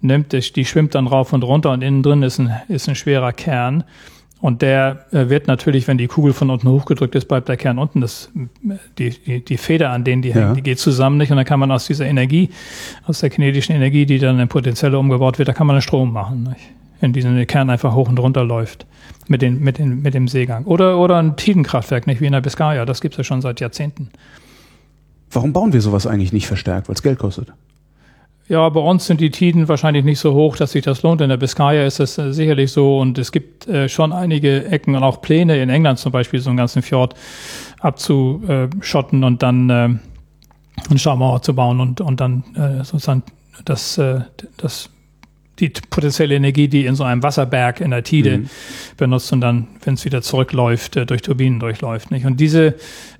nimmt, 0.00 0.32
die 0.32 0.64
schwimmt 0.64 0.94
dann 0.94 1.06
rauf 1.06 1.32
und 1.32 1.44
runter 1.44 1.72
und 1.72 1.82
innen 1.82 2.02
drin 2.02 2.22
ist 2.22 2.38
ein, 2.38 2.54
ist 2.68 2.88
ein 2.88 2.94
schwerer 2.94 3.32
Kern. 3.32 3.84
Und 4.40 4.60
der 4.60 5.06
äh, 5.10 5.30
wird 5.30 5.46
natürlich, 5.46 5.88
wenn 5.88 5.96
die 5.96 6.06
Kugel 6.06 6.34
von 6.34 6.50
unten 6.50 6.68
hochgedrückt 6.68 7.14
ist, 7.14 7.28
bleibt 7.28 7.48
der 7.48 7.56
Kern 7.56 7.78
unten. 7.78 8.02
Das, 8.02 8.30
die, 8.98 9.10
die, 9.10 9.42
die 9.42 9.56
Feder, 9.56 9.90
an 9.90 10.04
denen 10.04 10.20
die 10.20 10.30
ja. 10.30 10.34
hängt, 10.34 10.58
die 10.58 10.62
geht 10.62 10.78
zusammen 10.78 11.16
nicht. 11.16 11.30
Und 11.30 11.38
dann 11.38 11.46
kann 11.46 11.58
man 11.58 11.70
aus 11.70 11.86
dieser 11.86 12.04
Energie, 12.04 12.50
aus 13.06 13.20
der 13.20 13.30
kinetischen 13.30 13.74
Energie, 13.74 14.04
die 14.04 14.18
dann 14.18 14.38
in 14.38 14.48
Potenzielle 14.48 14.98
umgebaut 14.98 15.38
wird, 15.38 15.48
da 15.48 15.54
kann 15.54 15.66
man 15.66 15.76
einen 15.76 15.82
Strom 15.82 16.12
machen. 16.12 16.42
Nicht? 16.42 16.60
In 17.00 17.12
diesem 17.12 17.34
der 17.34 17.46
Kern 17.46 17.70
einfach 17.70 17.94
hoch 17.94 18.08
und 18.08 18.18
runter 18.18 18.44
läuft 18.44 18.86
mit, 19.28 19.42
den, 19.42 19.60
mit, 19.60 19.78
den, 19.78 20.02
mit 20.02 20.14
dem 20.14 20.28
Seegang. 20.28 20.64
Oder, 20.64 20.98
oder 20.98 21.18
ein 21.18 21.36
Tidenkraftwerk, 21.36 22.06
nicht 22.06 22.20
wie 22.20 22.26
in 22.26 22.32
der 22.32 22.40
Biskaya. 22.40 22.84
Das 22.84 23.00
gibt 23.00 23.14
es 23.14 23.18
ja 23.18 23.24
schon 23.24 23.42
seit 23.42 23.60
Jahrzehnten. 23.60 24.10
Warum 25.30 25.52
bauen 25.52 25.72
wir 25.72 25.80
sowas 25.80 26.06
eigentlich 26.06 26.32
nicht 26.32 26.46
verstärkt? 26.46 26.88
Weil 26.88 26.94
es 26.94 27.02
Geld 27.02 27.18
kostet. 27.18 27.52
Ja, 28.46 28.68
bei 28.68 28.80
uns 28.80 29.06
sind 29.06 29.22
die 29.22 29.30
Tiden 29.30 29.68
wahrscheinlich 29.68 30.04
nicht 30.04 30.18
so 30.18 30.34
hoch, 30.34 30.56
dass 30.56 30.72
sich 30.72 30.84
das 30.84 31.02
lohnt. 31.02 31.22
In 31.22 31.30
der 31.30 31.38
Biskaya 31.38 31.86
ist 31.86 31.98
das 31.98 32.18
äh, 32.18 32.32
sicherlich 32.32 32.72
so 32.72 33.00
und 33.00 33.16
es 33.16 33.32
gibt 33.32 33.66
äh, 33.66 33.88
schon 33.88 34.12
einige 34.12 34.66
Ecken 34.66 34.94
und 34.94 35.02
auch 35.02 35.22
Pläne 35.22 35.62
in 35.62 35.70
England 35.70 35.98
zum 35.98 36.12
Beispiel, 36.12 36.40
so 36.40 36.50
einen 36.50 36.58
ganzen 36.58 36.82
Fjord 36.82 37.14
abzuschotten 37.80 39.24
und 39.24 39.42
dann 39.42 39.70
äh, 39.70 39.72
eine 39.72 40.98
Staumauer 40.98 41.40
zu 41.40 41.54
bauen 41.54 41.80
und, 41.80 42.02
und 42.02 42.20
dann 42.20 42.44
äh, 42.54 42.84
sozusagen 42.84 43.22
das, 43.64 43.96
äh, 43.96 44.20
das 44.58 44.90
die 45.60 45.68
potenzielle 45.68 46.34
Energie, 46.34 46.66
die 46.66 46.84
in 46.84 46.96
so 46.96 47.04
einem 47.04 47.22
Wasserberg 47.22 47.80
in 47.80 47.90
der 47.90 48.02
Tide 48.02 48.38
mhm. 48.38 48.50
benutzt 48.96 49.32
und 49.32 49.40
dann, 49.40 49.68
wenn 49.84 49.94
es 49.94 50.04
wieder 50.04 50.20
zurückläuft, 50.20 50.96
äh, 50.96 51.06
durch 51.06 51.22
Turbinen 51.22 51.60
durchläuft. 51.60 52.10
Nicht? 52.10 52.26
Und 52.26 52.40
diese 52.40 52.74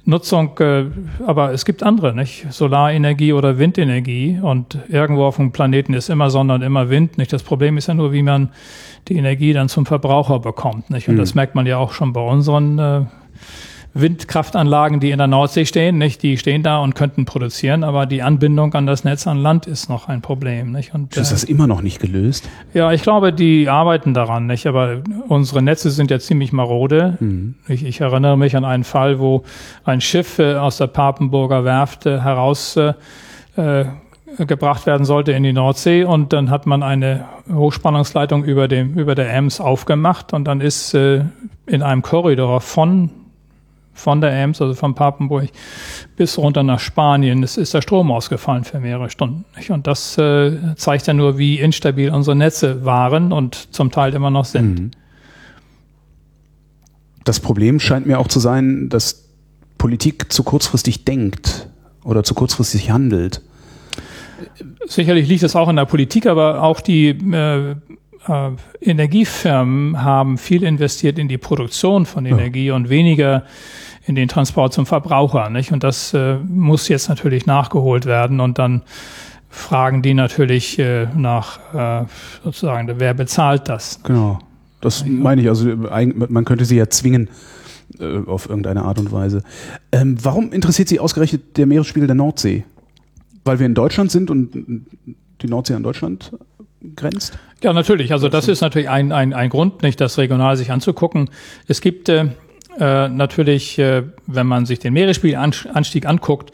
Nutzung, 0.05 0.59
äh, 0.59 0.87
aber 1.27 1.53
es 1.53 1.64
gibt 1.64 1.83
andere, 1.83 2.14
nicht? 2.14 2.47
Solarenergie 2.51 3.33
oder 3.33 3.59
Windenergie 3.59 4.38
und 4.42 4.79
irgendwo 4.88 5.25
auf 5.25 5.37
dem 5.37 5.53
Planeten 5.53 5.94
ist 5.94 6.11
immer 6.11 6.29
Sonne 6.31 6.55
und 6.55 6.62
immer 6.62 6.90
Wind. 6.90 7.18
Nicht? 7.18 7.33
Das 7.33 7.44
Problem 7.44 7.77
ist 7.77 7.87
ja 7.87 7.94
nur, 7.94 8.12
wie 8.12 8.23
man 8.23 8.51
die 9.07 9.16
Energie 9.16 9.53
dann 9.53 9.68
zum 9.68 9.87
Verbraucher 9.87 10.40
bekommt. 10.40 10.90
Nicht? 10.90 11.09
Und 11.09 11.14
mhm. 11.14 11.20
das 11.20 11.35
merkt 11.35 11.55
man 11.55 11.66
ja 11.66 11.79
auch 11.79 11.92
schon 11.92 12.12
bei 12.12 12.20
unseren 12.20 12.79
äh, 12.79 13.03
Windkraftanlagen, 13.94 14.98
die 14.98 15.12
in 15.12 15.18
der 15.18 15.28
Nordsee 15.28 15.66
stehen, 15.66 15.98
nicht? 15.98 16.22
Die 16.22 16.37
stehen 16.37 16.64
da 16.64 16.78
und 16.78 16.96
könnten 16.96 17.24
produzieren, 17.24 17.85
aber 17.85 18.07
die 18.07 18.22
Anbindung 18.22 18.74
an 18.74 18.87
das 18.87 19.04
Netz 19.04 19.26
an 19.28 19.38
Land 19.38 19.66
ist 19.66 19.88
noch 19.88 20.09
ein 20.09 20.20
Problem, 20.20 20.72
nicht? 20.72 20.94
Und, 20.94 21.16
ist 21.16 21.30
das 21.30 21.44
äh, 21.44 21.50
immer 21.50 21.68
noch 21.68 21.80
nicht 21.80 22.00
gelöst? 22.00 22.48
Ja, 22.74 22.92
ich 22.92 23.02
glaube, 23.02 23.33
die 23.33 23.68
arbeiten 23.68 24.12
daran, 24.12 24.46
nicht? 24.46 24.66
Aber 24.66 25.02
unsere 25.28 25.62
Netze 25.62 25.90
sind 25.90 26.11
ja 26.11 26.18
ziemlich 26.18 26.52
marode. 26.52 27.16
Mhm. 27.20 27.54
Ich, 27.68 27.85
ich, 27.85 28.00
erinnere 28.00 28.37
mich 28.37 28.57
an 28.57 28.64
einen 28.64 28.85
Fall, 28.85 29.20
wo 29.20 29.44
ein 29.85 30.00
Schiff 30.00 30.40
äh, 30.40 30.57
aus 30.57 30.78
der 30.78 30.88
Papenburger 30.88 31.64
Werft 31.64 32.07
äh, 32.07 32.20
heraus 32.20 32.76
äh, 32.76 32.94
äh, 33.57 33.85
gebracht 34.38 34.87
werden 34.87 35.04
sollte 35.04 35.30
in 35.30 35.44
die 35.44 35.52
Nordsee 35.52 36.02
und 36.02 36.33
dann 36.33 36.50
hat 36.50 36.66
man 36.66 36.83
eine 36.83 37.26
Hochspannungsleitung 37.48 38.42
über 38.42 38.66
dem 38.66 38.94
über 38.94 39.14
der 39.14 39.33
Ems 39.33 39.61
aufgemacht 39.61 40.33
und 40.33 40.44
dann 40.46 40.61
ist 40.61 40.92
äh, 40.94 41.22
in 41.66 41.83
einem 41.83 42.02
Korridor 42.02 42.61
von 42.61 43.11
von 43.94 44.20
der 44.20 44.33
Ems, 44.33 44.61
also 44.61 44.74
von 44.74 44.94
Papenburg, 44.94 45.48
bis 46.16 46.37
runter 46.37 46.62
nach 46.62 46.80
Spanien. 46.80 47.42
Es 47.42 47.57
ist 47.57 47.72
der 47.74 47.83
Strom 47.83 48.11
ausgefallen 48.11 48.64
für 48.64 48.80
mehrere 48.80 49.09
Stunden. 49.09 49.44
Und 49.68 49.87
das 49.87 50.18
äh, 50.18 50.74
zeigt 50.76 51.07
ja 51.07 51.14
nur, 51.14 51.38
wie 51.38 51.59
instabil 51.59 52.11
unsere 52.11 52.37
Netze 52.37 52.85
waren 52.85 53.33
und 53.33 53.72
zum 53.72 53.90
Teil 53.90 54.14
immer 54.14 54.30
noch 54.30 54.44
sind. 54.44 54.80
Mhm. 54.80 54.90
Das 57.24 57.40
Problem 57.40 57.80
scheint 57.80 58.07
mir 58.07 58.18
auch 58.18 58.28
zu 58.28 58.38
sein, 58.38 58.88
dass 58.90 59.28
Politik 59.78 60.33
zu 60.33 60.42
kurzfristig 60.42 61.04
denkt 61.04 61.68
oder 62.04 62.22
zu 62.22 62.35
kurzfristig 62.35 62.90
handelt. 62.90 63.40
Sicherlich 64.87 65.28
liegt 65.28 65.42
es 65.42 65.57
auch 65.57 65.68
in 65.68 65.76
der 65.76 65.87
Politik, 65.87 66.26
aber 66.26 66.62
auch 66.62 66.80
die 66.80 67.09
äh, 67.09 67.76
äh, 68.28 68.50
Energiefirmen 68.80 70.02
haben 70.02 70.38
viel 70.38 70.62
investiert 70.62 71.18
in 71.18 71.28
die 71.28 71.38
Produktion 71.38 72.06
von 72.06 72.26
Energie 72.26 72.66
ja. 72.66 72.74
und 72.74 72.88
weniger 72.88 73.44
in 74.06 74.14
den 74.14 74.28
Transport 74.28 74.72
zum 74.72 74.87
Verbraucher. 74.87 75.50
Nicht? 75.50 75.72
Und 75.72 75.82
das 75.82 76.14
äh, 76.14 76.37
muss 76.37 76.88
jetzt 76.88 77.08
natürlich 77.08 77.46
nachgeholt 77.46 78.06
werden 78.06 78.40
und 78.40 78.58
dann 78.58 78.82
fragen 79.48 80.02
die 80.02 80.14
natürlich 80.14 80.78
äh, 80.78 81.06
nach 81.16 81.58
äh, 81.74 82.06
sozusagen, 82.42 82.92
wer 82.98 83.14
bezahlt 83.14 83.68
das? 83.68 84.00
Genau. 84.02 84.38
Das 84.80 85.04
meine 85.06 85.40
ich. 85.40 85.48
Also 85.48 85.74
man 85.74 86.44
könnte 86.44 86.66
sie 86.66 86.76
ja 86.76 86.90
zwingen 86.90 87.30
äh, 87.98 88.18
auf 88.26 88.48
irgendeine 88.48 88.82
Art 88.82 88.98
und 88.98 89.12
Weise. 89.12 89.42
Ähm, 89.92 90.16
warum 90.22 90.52
interessiert 90.52 90.88
Sie 90.88 91.00
ausgerechnet 91.00 91.56
der 91.56 91.66
Meeresspiegel 91.66 92.06
der 92.06 92.16
Nordsee? 92.16 92.64
Weil 93.44 93.58
wir 93.58 93.66
in 93.66 93.74
Deutschland 93.74 94.10
sind 94.10 94.30
und 94.30 94.87
die 95.40 95.46
Nordsee 95.46 95.74
an 95.74 95.82
Deutschland 95.82 96.32
grenzt? 96.97 97.38
Ja, 97.62 97.73
natürlich. 97.73 98.12
Also 98.12 98.29
das 98.29 98.49
ist 98.49 98.61
natürlich 98.61 98.88
ein, 98.88 99.12
ein, 99.12 99.33
ein 99.33 99.49
Grund, 99.49 99.83
nicht 99.83 100.01
das 100.01 100.18
regional 100.18 100.57
sich 100.57 100.70
anzugucken. 100.70 101.31
Es 101.66 101.81
gibt 101.81 102.09
äh, 102.09 102.27
äh, 102.79 103.09
natürlich, 103.09 103.79
äh, 103.79 104.03
wenn 104.27 104.47
man 104.47 104.66
sich 104.66 104.79
den 104.79 104.92
Meeresspiegelanstieg 104.92 106.07
anguckt, 106.07 106.53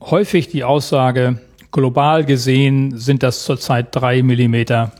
häufig 0.00 0.48
die 0.48 0.64
Aussage, 0.64 1.40
global 1.70 2.24
gesehen 2.24 2.98
sind 2.98 3.22
das 3.22 3.44
zurzeit 3.44 3.88
drei 3.94 4.22
Millimeter 4.22 4.92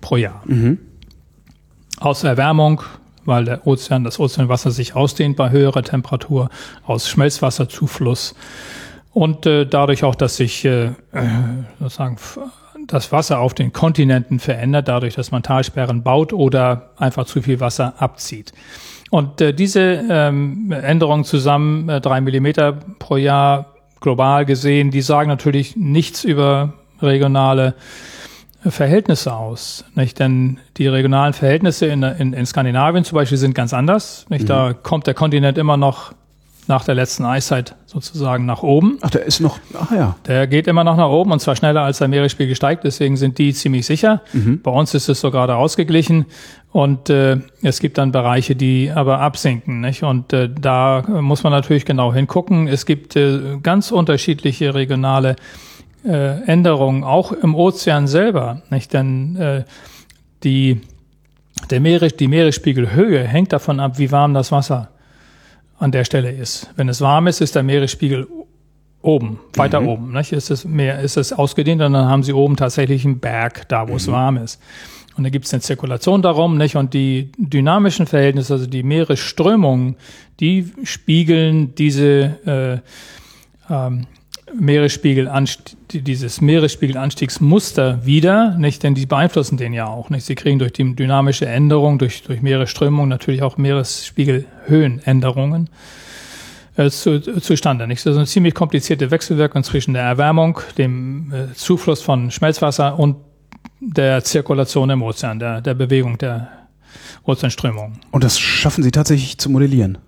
pro 0.00 0.16
Jahr. 0.16 0.42
Mhm. 0.44 0.78
Aus 1.98 2.24
Erwärmung, 2.24 2.82
weil 3.24 3.44
der 3.44 3.66
Ozean, 3.66 4.04
das 4.04 4.18
Ozeanwasser 4.18 4.70
sich 4.70 4.94
ausdehnt 4.94 5.36
bei 5.36 5.50
höherer 5.50 5.82
Temperatur, 5.82 6.50
aus 6.84 7.08
Schmelzwasserzufluss 7.08 8.34
und 9.12 9.46
äh, 9.46 9.66
dadurch 9.66 10.04
auch, 10.04 10.14
dass 10.14 10.36
sich 10.36 10.64
äh, 10.64 10.90
sozusagen 11.80 12.18
das 12.86 13.12
Wasser 13.12 13.40
auf 13.40 13.54
den 13.54 13.72
Kontinenten 13.72 14.38
verändert, 14.38 14.88
dadurch, 14.88 15.14
dass 15.14 15.30
man 15.30 15.42
Talsperren 15.42 16.02
baut 16.02 16.32
oder 16.32 16.90
einfach 16.96 17.26
zu 17.26 17.42
viel 17.42 17.60
Wasser 17.60 17.94
abzieht. 17.98 18.52
Und 19.10 19.40
äh, 19.40 19.54
diese 19.54 20.04
ähm, 20.10 20.72
Änderung 20.72 21.24
zusammen, 21.24 21.88
äh, 21.88 22.00
drei 22.00 22.20
Millimeter 22.20 22.72
pro 22.98 23.16
Jahr 23.16 23.66
global 24.00 24.44
gesehen, 24.44 24.90
die 24.90 25.00
sagen 25.00 25.28
natürlich 25.28 25.76
nichts 25.76 26.24
über 26.24 26.74
regionale 27.00 27.74
Verhältnisse 28.64 29.32
aus. 29.32 29.84
Nicht? 29.94 30.18
Denn 30.18 30.58
die 30.76 30.88
regionalen 30.88 31.32
Verhältnisse 31.32 31.86
in, 31.86 32.02
in, 32.02 32.32
in 32.32 32.46
Skandinavien 32.46 33.04
zum 33.04 33.16
Beispiel 33.16 33.38
sind 33.38 33.54
ganz 33.54 33.72
anders. 33.72 34.26
Nicht? 34.28 34.44
Mhm. 34.44 34.48
Da 34.48 34.72
kommt 34.72 35.06
der 35.06 35.14
Kontinent 35.14 35.58
immer 35.58 35.76
noch 35.76 36.12
nach 36.68 36.84
der 36.84 36.94
letzten 36.94 37.24
Eiszeit 37.24 37.76
sozusagen 37.86 38.44
nach 38.44 38.62
oben. 38.62 38.98
Ach, 39.02 39.10
der 39.10 39.24
ist 39.24 39.40
noch, 39.40 39.58
ach 39.78 39.92
ja. 39.92 40.16
Der 40.26 40.46
geht 40.46 40.66
immer 40.66 40.84
noch 40.84 40.96
nach 40.96 41.08
oben 41.08 41.32
und 41.32 41.40
zwar 41.40 41.56
schneller 41.56 41.82
als 41.82 41.98
der 41.98 42.08
Meeresspiegel 42.08 42.56
steigt, 42.56 42.84
deswegen 42.84 43.16
sind 43.16 43.38
die 43.38 43.52
ziemlich 43.52 43.86
sicher. 43.86 44.22
Mhm. 44.32 44.60
Bei 44.62 44.70
uns 44.70 44.94
ist 44.94 45.08
es 45.08 45.20
so 45.20 45.30
gerade 45.30 45.56
ausgeglichen 45.56 46.26
und 46.72 47.08
äh, 47.08 47.38
es 47.62 47.80
gibt 47.80 47.98
dann 47.98 48.12
Bereiche, 48.12 48.56
die 48.56 48.90
aber 48.94 49.20
absinken. 49.20 49.80
Nicht? 49.80 50.02
Und 50.02 50.32
äh, 50.32 50.50
da 50.50 51.02
muss 51.08 51.42
man 51.42 51.52
natürlich 51.52 51.84
genau 51.84 52.12
hingucken. 52.12 52.68
Es 52.68 52.84
gibt 52.84 53.16
äh, 53.16 53.58
ganz 53.62 53.92
unterschiedliche 53.92 54.74
regionale 54.74 55.36
äh, 56.04 56.42
Änderungen, 56.44 57.04
auch 57.04 57.32
im 57.32 57.54
Ozean 57.54 58.06
selber. 58.08 58.62
Nicht? 58.70 58.92
Denn 58.92 59.36
äh, 59.36 59.64
die, 60.42 60.80
der 61.70 61.80
Meeres, 61.80 62.16
die 62.16 62.28
Meeresspiegelhöhe 62.28 63.22
hängt 63.22 63.52
davon 63.52 63.80
ab, 63.80 63.98
wie 63.98 64.10
warm 64.10 64.34
das 64.34 64.52
Wasser 64.52 64.90
an 65.78 65.92
der 65.92 66.04
Stelle 66.04 66.30
ist. 66.30 66.70
Wenn 66.76 66.88
es 66.88 67.00
warm 67.00 67.26
ist, 67.26 67.40
ist 67.40 67.54
der 67.54 67.62
Meeresspiegel 67.62 68.26
oben, 69.02 69.38
weiter 69.54 69.80
mhm. 69.80 69.88
oben. 69.88 70.12
Nicht? 70.12 70.32
Ist 70.32 70.50
es 70.50 70.64
mehr, 70.64 71.00
ist 71.00 71.16
es 71.16 71.32
ausgedehnt 71.32 71.82
und 71.82 71.92
dann 71.92 72.06
haben 72.06 72.22
sie 72.22 72.32
oben 72.32 72.56
tatsächlich 72.56 73.04
einen 73.04 73.20
Berg, 73.20 73.68
da 73.68 73.86
wo 73.88 73.92
mhm. 73.92 73.96
es 73.96 74.10
warm 74.10 74.36
ist. 74.36 74.60
Und 75.16 75.24
da 75.24 75.30
gibt 75.30 75.46
es 75.46 75.54
eine 75.54 75.62
Zirkulation 75.62 76.20
darum, 76.20 76.58
nicht? 76.58 76.76
Und 76.76 76.92
die 76.92 77.32
dynamischen 77.38 78.06
Verhältnisse, 78.06 78.52
also 78.52 78.66
die 78.66 78.82
Meeresströmungen, 78.82 79.96
die 80.40 80.72
spiegeln 80.82 81.74
diese 81.74 82.82
äh, 83.70 83.72
ähm, 83.72 84.06
Meeresspiegel 84.54 85.30
dieses 85.92 86.40
Meeresspiegelanstiegsmuster 86.40 88.06
wieder, 88.06 88.56
nicht? 88.58 88.82
Denn 88.82 88.94
die 88.94 89.04
beeinflussen 89.06 89.56
den 89.56 89.72
ja 89.72 89.86
auch, 89.86 90.10
nicht? 90.10 90.24
Sie 90.24 90.36
kriegen 90.36 90.58
durch 90.58 90.72
die 90.72 90.94
dynamische 90.94 91.46
Änderung, 91.46 91.98
durch, 91.98 92.22
durch 92.22 92.42
Meeresströmung 92.42 93.08
natürlich 93.08 93.42
auch 93.42 93.56
Meeresspiegelhöhenänderungen 93.56 95.68
äh, 96.76 96.90
zu, 96.90 97.20
zustande, 97.40 97.88
nicht? 97.88 98.06
Das 98.06 98.12
ist 98.12 98.18
eine 98.18 98.26
ziemlich 98.26 98.54
komplizierte 98.54 99.10
Wechselwirkung 99.10 99.64
zwischen 99.64 99.94
der 99.94 100.04
Erwärmung, 100.04 100.60
dem 100.78 101.32
äh, 101.32 101.52
Zufluss 101.54 102.02
von 102.02 102.30
Schmelzwasser 102.30 102.96
und 102.98 103.16
der 103.80 104.22
Zirkulation 104.22 104.90
im 104.90 105.02
Ozean, 105.02 105.40
der, 105.40 105.60
der 105.60 105.74
Bewegung 105.74 106.18
der 106.18 106.48
Ozeanströmung. 107.24 107.94
Und 108.12 108.22
das 108.22 108.38
schaffen 108.38 108.84
Sie 108.84 108.92
tatsächlich 108.92 109.38
zu 109.38 109.50
modellieren? 109.50 109.98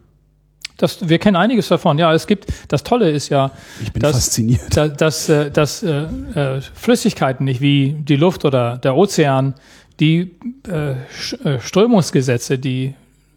Das, 0.78 1.08
wir 1.08 1.18
kennen 1.18 1.36
einiges 1.36 1.68
davon. 1.68 1.98
Ja, 1.98 2.14
es 2.14 2.26
gibt, 2.26 2.46
das 2.68 2.84
Tolle 2.84 3.10
ist 3.10 3.28
ja, 3.28 3.50
ich 3.82 3.92
bin 3.92 4.00
dass, 4.00 4.12
fasziniert. 4.12 4.76
dass, 4.76 4.96
dass, 4.96 5.28
äh, 5.28 5.50
dass 5.50 5.82
äh, 5.82 6.04
äh, 6.34 6.60
Flüssigkeiten, 6.60 7.44
nicht 7.44 7.60
wie 7.60 7.96
die 7.98 8.16
Luft 8.16 8.44
oder 8.44 8.78
der 8.78 8.96
Ozean, 8.96 9.54
die 9.98 10.36
äh, 10.68 10.92
äh, 10.92 11.60
Strömungsgesetze, 11.60 12.58
die 12.58 12.94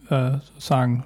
äh, 0.09 0.33
sozusagen 0.53 1.03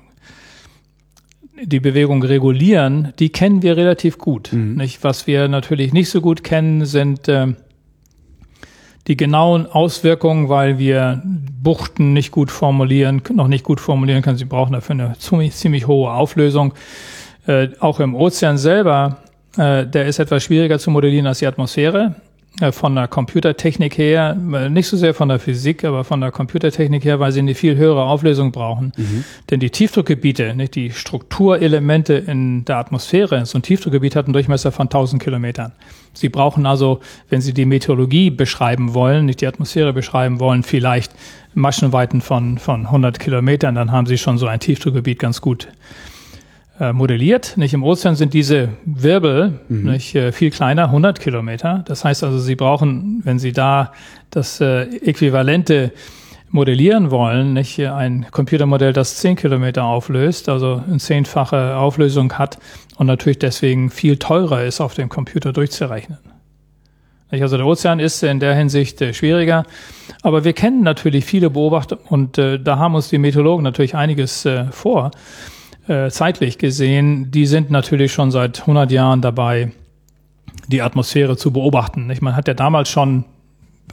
die 1.62 1.80
Bewegung 1.80 2.21
regulieren, 2.21 3.13
die 3.17 3.30
kennen 3.30 3.62
wir 3.62 3.78
relativ 3.78 4.17
gut. 4.17 4.52
Mhm. 4.52 4.76
Nicht? 4.76 5.04
Was 5.06 5.28
wir 5.28 5.48
natürlich 5.48 5.93
nicht 5.93 6.10
so 6.10 6.19
gut 6.19 6.43
kennen, 6.43 6.86
sind 6.86 7.30
äh, 7.30 7.48
die 9.08 9.15
genauen 9.15 9.67
Auswirkungen, 9.67 10.50
weil 10.50 10.80
wir 10.80 11.21
Buchten 11.65 12.13
nicht 12.13 12.32
gut 12.32 12.51
formulieren, 12.51 13.23
noch 13.34 13.47
nicht 13.47 13.65
gut 13.65 13.82
formulieren 13.82 14.21
können. 14.21 14.38
Sie 14.38 14.45
brauchen 14.45 14.73
dafür 14.73 14.93
eine 14.93 15.15
ziemlich, 15.17 15.54
ziemlich 15.56 15.88
hohe 15.88 16.12
Auflösung. 16.12 16.75
Äh, 17.47 17.69
auch 17.80 17.99
im 17.99 18.13
Ozean 18.15 18.60
selber, 18.60 19.17
äh, 19.58 19.86
der 19.86 20.06
ist 20.06 20.19
etwas 20.19 20.43
schwieriger 20.43 20.78
zu 20.78 20.91
modellieren 20.91 21.25
als 21.25 21.39
die 21.39 21.47
Atmosphäre. 21.47 22.15
Äh, 22.62 22.72
von 22.72 22.96
der 22.96 23.10
Computertechnik 23.10 23.98
her, 23.98 24.38
äh, 24.54 24.70
nicht 24.70 24.88
so 24.88 24.96
sehr 24.96 25.13
von 25.13 25.28
der 25.28 25.39
Physik, 25.39 25.84
aber 25.84 26.06
von 26.06 26.22
der 26.22 26.32
Computertechnik 26.32 27.04
her, 27.04 27.20
weil 27.20 27.34
sie 27.34 27.39
eine 27.39 27.54
viel 27.54 27.76
höhere 27.76 28.04
Auflösung 28.04 28.54
brauchen. 28.54 28.94
Mhm. 28.96 29.26
Denn 29.50 29.60
die 29.60 29.70
Tiefdruckgebiete, 29.70 30.56
nicht 30.56 30.76
die 30.76 30.91
Strukturelemente 30.91 32.13
in 32.13 32.63
der 32.63 32.78
Atmosphäre, 32.78 33.46
so 33.46 33.58
ein 33.58 33.62
Tiefdruckgebiet 33.62 34.15
hat 34.15 34.26
einen 34.26 34.34
Durchmesser 34.34 34.72
von 34.72 34.86
1000 34.86 35.22
Kilometern. 35.22 35.74
Sie 36.13 36.30
brauchen 36.30 36.65
also, 36.65 37.02
wenn 37.30 37.41
Sie 37.41 37.54
die 37.54 37.65
Meteorologie 37.65 38.30
beschreiben 38.30 38.94
wollen, 38.94 39.26
nicht 39.26 39.41
die 39.41 39.48
Atmosphäre 39.48 39.91
beschreiben 39.91 40.39
wollen, 40.39 40.63
vielleicht 40.63 41.12
Maschenweiten 41.56 42.22
von, 42.22 42.58
von 42.58 42.86
100 42.86 43.20
Kilometern, 43.20 43.76
dann 43.76 43.91
haben 43.91 44.08
Sie 44.08 44.18
schon 44.18 44.38
so 44.38 44.48
ein 44.48 44.62
Tiefdruckgebiet 44.62 45.20
ganz 45.20 45.41
gut 45.41 45.68
äh, 46.80 46.94
modelliert. 46.94 47.58
Nicht 47.58 47.74
im 47.74 47.84
Ozean 47.84 48.16
sind 48.16 48.34
diese 48.34 48.70
Wirbel 48.86 49.60
mhm. 49.70 49.92
nicht, 49.92 50.16
äh, 50.16 50.32
viel 50.32 50.52
kleiner, 50.52 50.86
100 50.86 51.20
Kilometer. 51.20 51.84
Das 51.88 52.04
heißt 52.04 52.24
also, 52.24 52.38
Sie 52.40 52.56
brauchen, 52.56 53.22
wenn 53.24 53.40
Sie 53.40 53.54
da 53.54 53.94
das 54.30 54.60
äh, 54.60 54.84
Äquivalente 54.84 55.92
modellieren 56.50 57.12
wollen, 57.12 57.54
nicht 57.54 57.80
ein 57.80 58.28
Computermodell, 58.32 58.94
das 58.94 59.18
10 59.18 59.36
Kilometer 59.36 59.84
auflöst, 59.84 60.48
also 60.50 60.82
eine 60.88 60.98
zehnfache 60.98 61.76
Auflösung 61.76 62.34
hat 62.34 62.58
und 62.98 63.08
natürlich 63.08 63.40
deswegen 63.40 63.90
viel 63.90 64.18
teurer 64.18 64.64
ist, 64.64 64.80
auf 64.82 64.94
dem 64.94 65.10
Computer 65.10 65.52
durchzurechnen. 65.54 66.18
Also 67.30 67.58
der 67.58 67.66
Ozean 67.66 68.00
ist 68.00 68.24
in 68.24 68.40
der 68.40 68.56
Hinsicht 68.56 69.02
äh, 69.02 69.14
schwieriger, 69.14 69.66
aber 70.22 70.44
wir 70.44 70.54
kennen 70.54 70.84
natürlich 70.84 71.26
viele 71.26 71.50
Beobachter 71.50 71.98
und 72.10 72.38
äh, 72.38 72.60
da 72.60 72.78
haben 72.78 72.96
uns 72.96 73.10
die 73.10 73.18
Meteorologen 73.18 73.64
natürlich 73.64 73.96
einiges 73.96 74.46
äh, 74.46 74.66
vor 74.72 75.12
äh, 75.88 76.10
zeitlich 76.10 76.58
gesehen, 76.58 77.32
die 77.32 77.45
sind 77.45 77.71
natürlich 77.71 78.13
schon 78.13 78.32
seit 78.32 78.62
100 78.62 78.91
Jahren 78.91 79.21
dabei, 79.21 79.71
die 80.67 80.82
Atmosphäre 80.82 81.38
zu 81.38 81.52
beobachten. 81.52 82.08
Nicht? 82.08 82.21
Man 82.21 82.36
hat 82.36 82.48
ja 82.48 82.54
damals 82.54 82.89
schon 82.89 83.26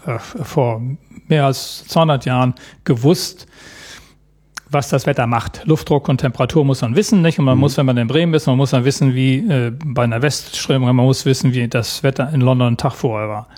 äh, 0.07 0.19
vor 0.19 0.81
mehr 1.29 1.47
als 1.47 1.87
200 1.89 2.25
Jahren 2.25 2.55
gewusst, 2.85 3.47
was 4.71 4.89
das 4.89 5.07
Wetter 5.07 5.27
macht. 5.27 5.63
Luftdruck 5.67 6.09
und 6.09 6.19
Temperatur 6.19 6.65
muss 6.65 6.81
man 6.81 6.97
wissen, 6.97 7.21
nicht? 7.21 7.39
Und 7.39 7.45
man 7.45 7.57
mhm. 7.57 7.61
muss, 7.61 7.77
wenn 7.77 7.87
man 7.87 7.97
in 7.99 8.09
Bremen 8.09 8.33
ist, 8.35 8.47
man 8.47 8.57
muss 8.57 8.71
dann 8.71 8.85
wissen, 8.85 9.15
wie 9.15 9.39
äh, 9.39 9.73
bei 9.85 10.05
einer 10.05 10.23
Westströmung, 10.23 10.95
man 10.95 11.07
muss 11.07 11.27
wissen, 11.27 11.53
wie 11.53 11.69
das 11.69 12.03
Wetter 12.03 12.31
in 12.33 12.41
London 12.41 12.69
einen 12.69 12.77
Tag 12.77 12.95
vorher 12.95 13.29
war. 13.29 13.49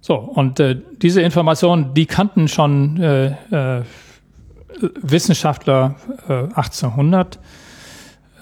So, 0.00 0.16
und 0.16 0.58
äh, 0.60 0.76
diese 1.02 1.22
Informationen, 1.22 1.94
die 1.94 2.06
kannten 2.06 2.48
schon 2.48 3.00
äh, 3.00 3.26
äh, 3.50 3.82
Wissenschaftler 5.00 5.96
äh, 6.28 6.32
1800 6.54 7.38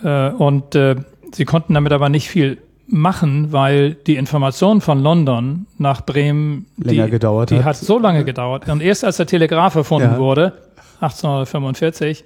äh, 0.03 0.31
und 0.31 0.75
äh, 0.75 0.97
sie 1.33 1.45
konnten 1.45 1.75
damit 1.75 1.93
aber 1.93 2.09
nicht 2.09 2.29
viel 2.29 2.59
machen, 2.89 3.53
weil 3.53 3.95
die 3.95 4.17
Information 4.17 4.81
von 4.81 5.01
London 5.03 5.67
nach 5.79 6.03
Bremen 6.03 6.67
länger 6.77 7.07
die, 7.07 7.11
gedauert 7.11 7.51
die 7.51 7.59
hat. 7.59 7.65
hat 7.65 7.77
so 7.77 7.99
lange 7.99 8.25
gedauert. 8.25 8.69
Und 8.69 8.81
erst 8.81 9.05
als 9.05 9.17
der 9.17 9.27
Telegraph 9.27 9.75
erfunden 9.75 10.13
ja. 10.13 10.19
wurde, 10.19 10.53
1845, 11.01 12.25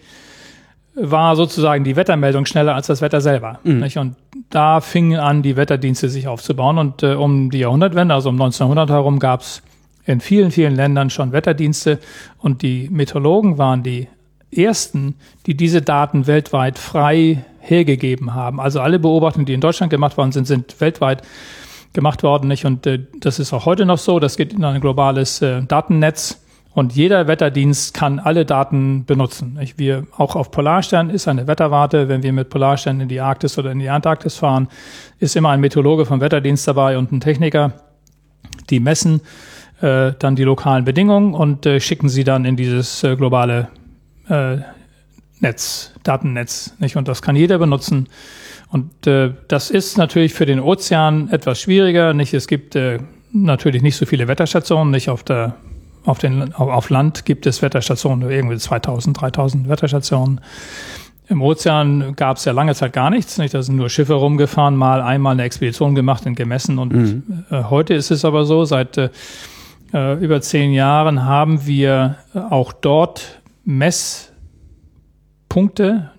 war 0.95 1.37
sozusagen 1.37 1.85
die 1.85 1.97
Wettermeldung 1.97 2.47
schneller 2.47 2.75
als 2.75 2.89
das 2.89 3.01
Wetter 3.01 3.21
selber. 3.21 3.61
Mhm. 3.65 3.81
Nicht? 3.81 3.97
Und 3.97 4.17
da 4.51 4.81
fingen 4.81 5.19
an, 5.19 5.43
die 5.43 5.57
Wetterdienste 5.57 6.09
sich 6.09 6.29
aufzubauen. 6.29 6.79
Und 6.79 7.03
äh, 7.03 7.15
um 7.15 7.51
die 7.51 7.61
Jahrhundertwende, 7.61 8.13
also 8.15 8.29
um 8.29 8.35
1900 8.35 8.91
herum, 8.91 9.19
gab 9.19 9.41
es 9.41 9.63
in 10.11 10.21
vielen, 10.21 10.51
vielen 10.51 10.75
Ländern 10.75 11.11
schon 11.11 11.33
Wetterdienste 11.33 11.99
und 12.39 12.63
die 12.63 12.89
Meteorologen 12.91 13.59
waren 13.59 13.83
die 13.83 14.09
ersten, 14.55 15.15
die 15.47 15.57
diese 15.57 15.83
Daten 15.83 16.27
weltweit 16.27 16.79
frei 16.79 17.45
hergegeben 17.61 18.35
haben. 18.35 18.61
Also 18.61 18.81
alle 18.81 18.99
Beobachtungen, 18.99 19.47
die 19.47 19.55
in 19.55 19.61
Deutschland 19.61 19.91
gemacht 19.91 20.17
worden 20.17 20.33
sind, 20.33 20.47
sind 20.47 20.81
weltweit 20.81 21.23
gemacht 21.93 22.23
worden. 22.23 22.49
Nicht? 22.49 22.65
Und 22.65 22.87
äh, 22.87 23.01
das 23.19 23.39
ist 23.39 23.53
auch 23.53 23.67
heute 23.67 23.87
noch 23.87 23.99
so. 23.99 24.19
Das 24.19 24.37
geht 24.37 24.53
in 24.53 24.65
ein 24.65 24.81
globales 24.81 25.43
äh, 25.43 25.63
Datennetz. 25.63 26.43
Und 26.73 26.95
jeder 26.95 27.27
Wetterdienst 27.27 27.95
kann 27.95 28.21
alle 28.21 28.47
Daten 28.47 29.05
benutzen. 29.05 29.55
Nicht? 29.55 29.79
Wir, 29.79 30.07
auch 30.17 30.37
auf 30.37 30.51
Polarstern 30.51 31.11
ist 31.11 31.27
eine 31.27 31.47
Wetterwarte. 31.47 32.09
Wenn 32.09 32.23
wir 32.23 32.33
mit 32.33 32.49
Polarstern 32.49 33.01
in 33.01 33.09
die 33.09 33.21
Arktis 33.21 33.59
oder 33.59 33.73
in 33.73 33.81
die 33.81 33.91
Antarktis 33.91 34.37
fahren, 34.37 34.69
ist 35.19 35.37
immer 35.37 35.51
ein 35.51 35.61
Meteorologe 35.61 36.07
vom 36.07 36.21
Wetterdienst 36.21 36.67
dabei 36.69 36.97
und 36.97 37.13
ein 37.13 37.21
Techniker. 37.21 37.73
Die 38.71 38.81
messen 38.81 39.21
äh, 39.81 40.13
dann 40.19 40.37
die 40.37 40.45
lokalen 40.45 40.85
Bedingungen 40.85 41.35
und 41.35 41.67
äh, 41.67 41.81
schicken 41.81 42.09
sie 42.09 42.25
dann 42.25 42.45
in 42.45 42.57
dieses 42.57 43.03
äh, 43.05 43.17
globale 43.17 43.69
äh, 44.29 44.59
Netz, 45.41 45.95
Datennetz. 46.03 46.75
Nicht? 46.79 46.97
Und 46.97 47.09
das 47.09 47.23
kann 47.23 47.37
jeder 47.37 47.59
benutzen. 47.59 48.09
Und 48.69 49.07
äh, 49.07 49.33
das 49.49 49.71
ist 49.71 49.99
natürlich 49.99 50.35
für 50.35 50.47
den 50.47 50.61
Ozean 50.61 51.29
etwas 51.31 51.61
schwieriger. 51.61 52.15
Nicht? 52.15 52.35
Es 52.35 52.47
gibt 52.47 52.77
äh, 52.77 52.99
natürlich 53.33 53.83
nicht 53.83 53.97
so 53.97 54.07
viele 54.07 54.29
Wetterstationen. 54.29 54.91
Nicht 54.91 55.09
auf 55.09 55.25
der 55.25 55.57
auf, 56.05 56.19
den, 56.19 56.55
auf 56.55 56.89
Land 56.89 57.27
gibt 57.27 57.47
es 57.47 57.61
Wetterstationen, 57.61 58.31
irgendwie 58.31 58.57
2000, 58.57 59.21
3000 59.21 59.69
Wetterstationen. 59.69 60.41
Im 61.29 61.43
Ozean 61.43 62.17
gab 62.17 62.39
es 62.39 62.45
ja 62.45 62.53
lange 62.53 62.75
Zeit 62.75 62.93
gar 62.93 63.11
nichts. 63.11 63.39
Nicht? 63.39 63.55
Da 63.55 63.63
sind 63.63 63.77
nur 63.77 63.89
Schiffe 63.89 64.15
rumgefahren, 64.15 64.77
mal 64.77 65.03
einmal 65.03 65.33
eine 65.33 65.45
Expedition 65.45 65.95
gemacht 65.95 66.27
und 66.27 66.35
gemessen. 66.35 66.79
Und 66.79 66.93
mhm. 66.93 67.45
äh, 67.51 67.65
heute 67.65 67.95
ist 67.95 68.11
es 68.11 68.25
aber 68.25 68.45
so, 68.45 68.65
seit 68.65 68.99
äh, 68.99 69.11
äh, 69.93 70.15
über 70.23 70.41
zehn 70.41 70.73
Jahren 70.73 71.25
haben 71.25 71.67
wir 71.67 72.17
äh, 72.35 72.39
auch 72.39 72.73
dort 72.73 73.43
Messpunkte, 73.65 74.33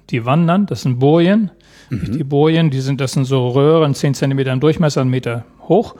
die 0.10 0.26
wandern, 0.26 0.66
das 0.66 0.82
sind 0.84 1.00
Bojen, 1.00 1.52
Mhm. 1.92 2.18
Die 2.18 2.24
Bojen, 2.24 2.70
die 2.70 2.80
sind, 2.82 3.02
das 3.02 3.12
sind 3.12 3.26
so 3.26 3.50
Röhren, 3.50 3.94
10 3.94 4.14
Zentimeter 4.14 4.54
im 4.54 4.60
Durchmesser, 4.60 5.02
einen 5.02 5.10
Meter 5.10 5.44
hoch. 5.68 5.95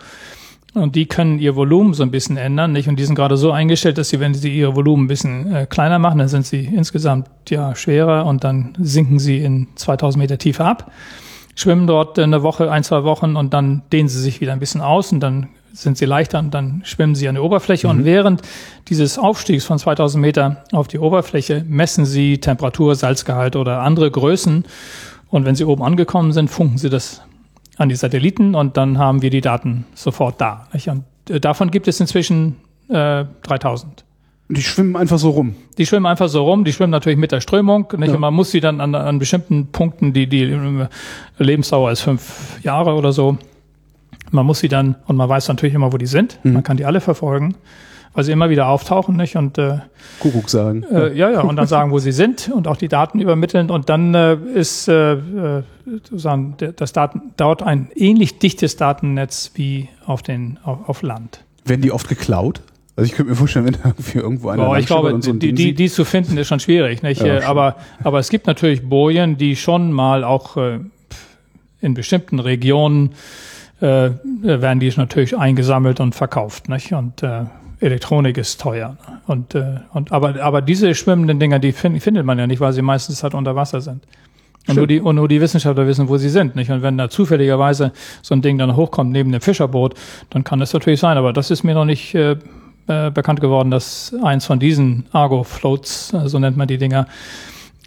Und 0.74 0.95
die 0.95 1.06
können 1.06 1.38
ihr 1.39 1.58
Volumen 1.58 1.93
so 1.93 2.02
ein 2.02 2.12
bisschen 2.12 2.38
ändern, 2.38 2.72
nicht? 2.72 2.88
Und 2.88 2.98
die 2.98 3.04
sind 3.04 3.16
gerade 3.16 3.36
so 3.36 3.52
eingestellt, 3.52 3.98
dass 3.98 4.08
sie, 4.08 4.22
wenn 4.22 4.34
sie 4.34 4.58
ihr 4.58 4.74
Volumen 4.74 5.04
ein 5.04 5.08
bisschen 5.08 5.54
äh, 5.54 5.66
kleiner 5.70 6.00
machen, 6.00 6.20
dann 6.20 6.30
sind 6.30 6.45
sie 6.45 6.64
insgesamt 6.64 7.28
ja 7.50 7.76
schwerer 7.76 8.26
und 8.26 8.45
dann 8.45 8.74
sinken 8.80 9.20
sie 9.20 9.39
in 9.39 9.68
2000 9.76 10.22
Meter 10.22 10.38
Tiefe 10.38 10.64
ab, 10.64 10.89
schwimmen 11.56 11.88
dort 11.88 12.18
eine 12.18 12.41
Woche, 12.41 12.72
ein, 12.72 12.86
zwei 12.86 13.04
Wochen 13.04 13.36
und 13.36 13.54
dann 13.54 13.84
dehnen 13.91 14.08
sie 14.08 14.22
sich 14.22 14.39
wieder 14.39 14.54
ein 14.54 14.60
bisschen 14.60 14.80
aus 14.80 15.12
und 15.12 15.20
dann 15.20 15.50
sind 15.74 15.97
sie 15.97 16.05
leichter 16.05 16.39
und 16.39 16.53
dann 16.53 16.82
schwimmen 16.86 17.15
sie 17.15 17.28
an 17.28 17.36
der 17.36 17.43
Oberfläche. 17.43 17.88
Mhm. 17.88 17.99
Und 17.99 18.05
während 18.05 18.41
dieses 18.88 19.17
Aufstiegs 19.17 19.65
von 19.65 19.80
2000 19.80 20.22
Meter 20.22 20.63
auf 20.72 20.88
die 20.88 20.99
Oberfläche 20.99 21.65
messen 21.67 22.05
sie 22.05 22.39
Temperatur, 22.39 22.95
Salzgehalt 22.95 23.55
oder 23.55 23.82
andere 23.82 24.11
Größen. 24.11 24.65
Und 25.30 25.45
wenn 25.45 25.55
sie 25.55 25.65
oben 25.65 25.84
angekommen 25.84 26.34
sind, 26.34 26.49
funken 26.49 26.78
sie 26.78 26.89
das 26.89 27.22
an 27.78 27.89
die 27.89 27.95
Satelliten 27.95 28.53
und 28.53 28.78
dann 28.78 28.97
haben 28.97 29.22
wir 29.22 29.30
die 29.30 29.41
Daten 29.41 29.86
sofort 29.95 30.39
da. 30.39 30.67
Nicht? 30.74 30.89
Und 30.89 31.03
äh, 31.30 31.39
davon 31.39 31.72
gibt 31.72 31.88
es 31.88 31.99
inzwischen 31.99 32.57
äh, 32.89 33.26
3000. 33.43 34.05
Die 34.49 34.61
schwimmen 34.61 34.97
einfach 34.97 35.17
so 35.17 35.30
rum. 35.30 35.55
Die 35.78 35.86
schwimmen 35.86 36.05
einfach 36.05 36.28
so 36.28 36.43
rum. 36.43 36.65
Die 36.65 36.74
schwimmen 36.74 36.91
natürlich 36.91 37.17
mit 37.17 37.32
der 37.32 37.39
Strömung. 37.39 37.88
Nicht? 37.95 38.09
Ja. 38.09 38.15
Und 38.15 38.19
man 38.19 38.34
muss 38.34 38.51
sie 38.51 38.59
dann 38.59 38.82
an, 38.82 38.93
an 38.95 39.17
bestimmten 39.17 39.67
Punkten, 39.67 40.11
die, 40.11 40.28
die 40.28 40.43
äh, 40.43 40.88
Lebensdauer 41.38 41.91
ist 41.91 42.01
fünf 42.01 42.59
Jahre 42.61 42.93
oder 42.95 43.13
so. 43.13 43.38
Man 44.32 44.46
muss 44.46 44.60
sie 44.60 44.70
dann, 44.70 44.96
und 45.06 45.16
man 45.18 45.30
weiß 45.30 45.48
natürlich 45.48 45.76
immer, 45.76 45.94
wo 45.94 45.98
die 45.98 46.08
sind. 46.08 46.40
Mhm. 46.44 46.54
Man 46.54 46.64
kann 46.64 46.78
die 46.78 46.86
alle 46.86 47.02
verfolgen 47.02 47.56
weil 48.14 48.24
sie 48.24 48.32
immer 48.32 48.50
wieder 48.50 48.68
auftauchen, 48.68 49.16
nicht? 49.16 49.36
Und 49.36 49.58
äh, 49.58 49.80
Kuckuck 50.20 50.50
sagen. 50.50 50.84
Äh, 50.84 51.16
ja, 51.16 51.30
ja, 51.30 51.42
und 51.42 51.56
dann 51.56 51.68
sagen, 51.68 51.92
wo 51.92 52.00
sie 52.00 52.12
sind 52.12 52.52
und 52.54 52.68
auch 52.68 52.78
die 52.78 52.88
Daten 52.88 53.20
übermitteln. 53.20 53.70
Und 53.70 53.90
dann 53.90 54.14
äh, 54.14 54.36
ist 54.54 54.88
äh, 54.88 55.14
äh 55.14 55.64
sozusagen 55.84 56.56
das 56.76 56.94
Daten 56.94 57.34
dort 57.38 57.64
ein 57.64 57.90
ähnlich 57.96 58.38
dichtes 58.38 58.78
Datennetz 58.78 59.52
wie 59.56 59.90
auf 60.06 60.22
den 60.22 60.60
auf, 60.64 60.88
auf 60.88 61.02
Land. 61.02 61.44
Werden 61.66 61.82
die 61.82 61.92
oft 61.92 62.08
geklaut? 62.08 62.62
Also 62.96 63.10
ich 63.10 63.16
könnte 63.16 63.32
mir 63.32 63.36
vorstellen, 63.36 63.66
wenn 63.66 63.78
irgendwie 63.84 64.20
irgendwo 64.20 64.50
einer 64.50 64.66
Boah, 64.66 64.78
ich 64.78 64.86
glaube, 64.86 65.20
so 65.22 65.34
die, 65.34 65.54
die, 65.54 65.74
die 65.74 65.90
zu 65.90 66.06
finden 66.06 66.38
ist 66.38 66.48
schon 66.48 66.60
schwierig, 66.60 67.02
nicht? 67.02 67.22
Ja, 67.24 67.48
aber 67.48 67.78
aber 68.04 68.20
es 68.20 68.30
gibt 68.30 68.48
natürlich 68.48 68.88
Bojen, 68.88 69.38
die 69.38 69.56
schon 69.56 69.92
mal 69.92 70.24
auch 70.24 70.56
äh, 70.58 70.80
in 71.82 71.94
bestimmten 71.94 72.40
Regionen 72.40 73.12
äh, 73.82 74.12
werden 74.24 74.80
die 74.80 74.94
natürlich 74.96 75.38
eingesammelt 75.38 76.00
und 76.00 76.16
verkauft, 76.16 76.70
nicht? 76.70 76.94
Und 76.94 77.24
äh, 77.24 77.46
Elektronik 77.80 78.38
ist 78.38 78.62
teuer. 78.62 78.96
Und, 79.28 79.56
äh, 79.56 79.80
und 79.94 80.12
aber, 80.12 80.42
aber 80.42 80.62
diese 80.62 80.94
schwimmenden 80.94 81.40
Dinger, 81.40 81.60
die 81.60 81.72
find, 81.72 82.02
findet 82.02 82.26
man 82.26 82.38
ja 82.38 82.48
nicht, 82.48 82.60
weil 82.60 82.74
sie 82.74 82.82
meistens 82.82 83.24
halt 83.24 83.34
unter 83.34 83.56
Wasser 83.56 83.82
sind. 83.82 84.06
Und 84.68 84.76
nur, 84.76 84.86
die, 84.86 85.02
und 85.02 85.16
nur 85.16 85.28
die 85.28 85.42
Wissenschaftler 85.42 85.88
wissen, 85.88 86.08
wo 86.08 86.18
sie 86.18 86.30
sind. 86.30 86.56
Nicht? 86.56 86.70
Und 86.70 86.84
wenn 86.84 86.96
da 86.96 87.10
zufälligerweise 87.10 87.92
so 88.22 88.36
ein 88.36 88.44
Ding 88.44 88.60
dann 88.60 88.76
hochkommt 88.76 89.12
neben 89.12 89.32
dem 89.32 89.42
Fischerboot, 89.42 89.96
dann 90.30 90.44
kann 90.44 90.60
das 90.60 90.72
natürlich 90.72 91.00
sein. 91.00 91.18
Aber 91.18 91.34
das 91.34 91.50
ist 91.50 91.64
mir 91.64 91.74
noch 91.74 91.86
nicht 91.86 92.14
äh, 92.14 92.36
äh, 92.88 93.10
bekannt 93.10 93.42
geworden, 93.42 93.72
dass 93.72 94.14
eins 94.24 94.46
von 94.46 94.60
diesen 94.60 95.08
Argo-Floats, 95.12 96.14
äh, 96.14 96.30
so 96.30 96.38
nennt 96.38 96.58
man 96.58 96.68
die 96.68 96.78
Dinger, 96.78 97.08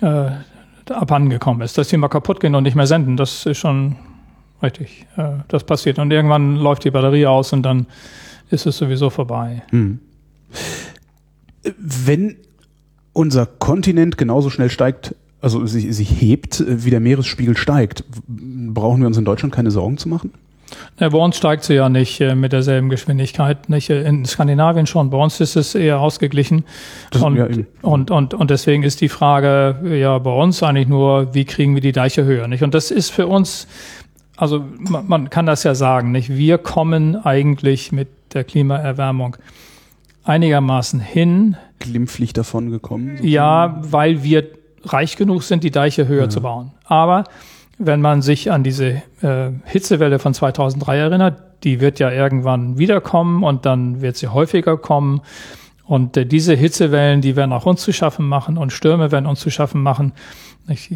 äh, 0.00 0.30
abhandengekommen 0.92 1.62
ist. 1.62 1.78
Dass 1.78 1.88
die 1.88 1.96
mal 1.96 2.08
kaputt 2.08 2.40
gehen 2.40 2.56
und 2.56 2.64
nicht 2.64 2.74
mehr 2.74 2.88
senden, 2.88 3.16
das 3.16 3.46
ist 3.46 3.58
schon 3.58 3.94
richtig. 4.62 5.06
Äh, 5.16 5.38
das 5.48 5.64
passiert. 5.64 5.98
Und 5.98 6.10
irgendwann 6.10 6.56
läuft 6.56 6.84
die 6.84 6.90
Batterie 6.90 7.26
aus 7.26 7.52
und 7.52 7.62
dann 7.62 7.86
ist 8.50 8.66
es 8.66 8.76
sowieso 8.76 9.10
vorbei. 9.10 9.62
Hm. 9.70 10.00
Wenn 11.76 12.36
unser 13.12 13.46
Kontinent 13.46 14.18
genauso 14.18 14.50
schnell 14.50 14.70
steigt, 14.70 15.14
also 15.40 15.66
sich, 15.66 15.94
sich 15.94 16.20
hebt, 16.20 16.64
wie 16.66 16.90
der 16.90 17.00
Meeresspiegel 17.00 17.56
steigt, 17.56 18.04
brauchen 18.26 19.00
wir 19.00 19.06
uns 19.06 19.18
in 19.18 19.24
Deutschland 19.24 19.54
keine 19.54 19.70
Sorgen 19.70 19.98
zu 19.98 20.08
machen? 20.08 20.32
Ja, 20.98 21.08
bei 21.08 21.18
uns 21.18 21.36
steigt 21.36 21.64
sie 21.64 21.74
ja 21.74 21.88
nicht 21.88 22.20
äh, 22.20 22.34
mit 22.34 22.52
derselben 22.52 22.88
Geschwindigkeit. 22.88 23.68
Nicht 23.68 23.90
in 23.90 24.24
Skandinavien 24.24 24.86
schon. 24.86 25.10
Bei 25.10 25.18
uns 25.18 25.40
ist 25.40 25.56
es 25.56 25.74
eher 25.74 26.00
ausgeglichen. 26.00 26.64
Das, 27.10 27.22
und, 27.22 27.36
ja, 27.36 27.48
und, 27.82 28.10
und, 28.10 28.34
und 28.34 28.50
deswegen 28.50 28.82
ist 28.82 29.00
die 29.00 29.08
Frage 29.08 29.76
ja 29.98 30.18
bei 30.18 30.30
uns 30.30 30.62
eigentlich 30.62 30.88
nur, 30.88 31.34
wie 31.34 31.44
kriegen 31.44 31.74
wir 31.74 31.82
die 31.82 31.92
Deiche 31.92 32.24
höher? 32.24 32.48
Nicht? 32.48 32.62
Und 32.62 32.74
das 32.74 32.90
ist 32.90 33.10
für 33.10 33.26
uns, 33.26 33.66
also 34.36 34.64
man, 34.78 35.06
man 35.06 35.30
kann 35.30 35.46
das 35.46 35.62
ja 35.62 35.74
sagen, 35.74 36.12
nicht? 36.12 36.30
Wir 36.30 36.58
kommen 36.58 37.16
eigentlich 37.16 37.92
mit 37.92 38.08
der 38.32 38.44
Klimaerwärmung 38.44 39.36
einigermaßen 40.24 41.00
hin. 41.00 41.56
Glimpflich 41.78 42.32
davon 42.32 42.70
gekommen? 42.70 43.18
Ja, 43.22 43.78
weil 43.82 44.22
wir 44.22 44.48
reich 44.84 45.16
genug 45.16 45.42
sind, 45.42 45.64
die 45.64 45.70
Deiche 45.70 46.08
höher 46.08 46.24
ja. 46.24 46.28
zu 46.28 46.40
bauen. 46.40 46.72
Aber 46.84 47.24
wenn 47.78 48.00
man 48.00 48.22
sich 48.22 48.50
an 48.50 48.62
diese 48.62 49.02
äh, 49.22 49.50
Hitzewelle 49.64 50.18
von 50.18 50.34
2003 50.34 50.98
erinnert, 50.98 51.42
die 51.64 51.80
wird 51.80 51.98
ja 51.98 52.10
irgendwann 52.10 52.78
wiederkommen 52.78 53.42
und 53.42 53.66
dann 53.66 54.00
wird 54.00 54.16
sie 54.16 54.28
häufiger 54.28 54.76
kommen. 54.76 55.20
Und 55.84 56.16
äh, 56.16 56.26
diese 56.26 56.54
Hitzewellen, 56.54 57.20
die 57.20 57.36
werden 57.36 57.52
auch 57.52 57.66
uns 57.66 57.82
zu 57.82 57.92
schaffen 57.92 58.26
machen 58.26 58.58
und 58.58 58.72
Stürme 58.72 59.10
werden 59.10 59.26
uns 59.26 59.40
zu 59.40 59.50
schaffen 59.50 59.82
machen. 59.82 60.12
Nicht? 60.66 60.90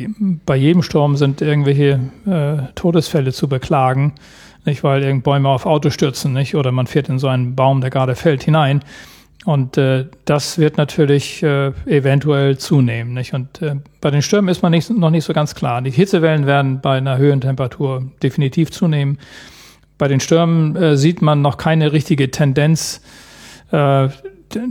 Bei 0.47 0.57
jedem 0.57 0.83
Sturm 0.83 1.17
sind 1.17 1.43
irgendwelche 1.43 2.01
äh, 2.27 2.73
Todesfälle 2.75 3.33
zu 3.33 3.49
beklagen 3.49 4.15
nicht, 4.69 4.85
weil 4.85 5.03
irgend 5.03 5.25
Bäume 5.25 5.49
auf 5.49 5.67
Auto 5.67 5.91
stürzen, 5.91 6.33
nicht, 6.33 6.55
oder 6.55 6.73
man 6.73 6.87
fährt 6.87 7.09
in 7.09 7.19
so 7.19 7.27
einen 7.27 7.57
Baum, 7.57 7.81
der 7.81 7.91
gerade 7.91 8.15
fällt, 8.15 8.45
hinein. 8.45 8.83
Und 9.45 9.79
äh, 9.79 10.07
das 10.25 10.59
wird 10.59 10.77
natürlich 10.77 11.43
äh, 11.43 11.73
eventuell 11.87 12.59
zunehmen. 12.59 13.15
Nicht? 13.15 13.33
Und 13.35 13.63
äh, 13.63 13.77
bei 14.01 14.11
den 14.11 14.21
Stürmen 14.21 14.49
ist 14.49 14.63
man 14.63 14.73
nicht, 14.73 14.91
noch 14.91 15.11
nicht 15.11 15.25
so 15.25 15.33
ganz 15.33 15.55
klar. 15.55 15.81
Die 15.81 15.91
Hitzewellen 15.91 16.47
werden 16.47 16.81
bei 16.81 16.99
einer 16.99 17.17
höheren 17.17 17.41
Temperatur 17.41 18.11
definitiv 18.23 18.71
zunehmen. 18.71 19.19
Bei 19.97 20.07
den 20.07 20.21
Stürmen 20.21 20.77
äh, 20.77 20.97
sieht 20.97 21.23
man 21.23 21.41
noch 21.41 21.57
keine 21.57 21.93
richtige 21.93 22.31
Tendenz. 22.31 23.01
Äh, 23.71 24.09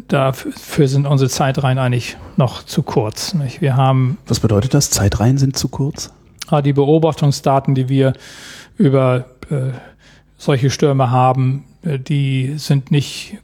dafür 0.07 0.87
sind 0.87 1.05
unsere 1.05 1.29
Zeitreihen 1.29 1.77
eigentlich 1.77 2.17
noch 2.35 2.63
zu 2.63 2.83
kurz. 2.83 3.33
Nicht? 3.33 3.61
Wir 3.61 3.75
haben. 3.75 4.17
Was 4.27 4.39
bedeutet 4.39 4.73
das? 4.73 4.89
Zeitreihen 4.89 5.37
sind 5.37 5.57
zu 5.57 5.67
kurz? 5.67 6.11
Ah, 6.47 6.61
die 6.61 6.73
Beobachtungsdaten, 6.73 7.75
die 7.75 7.89
wir 7.89 8.13
über 8.77 9.25
äh, 9.49 9.71
solche 10.37 10.69
Stürme 10.69 11.11
haben, 11.11 11.65
äh, 11.83 11.99
die 11.99 12.53
sind 12.57 12.91
nicht 12.91 13.37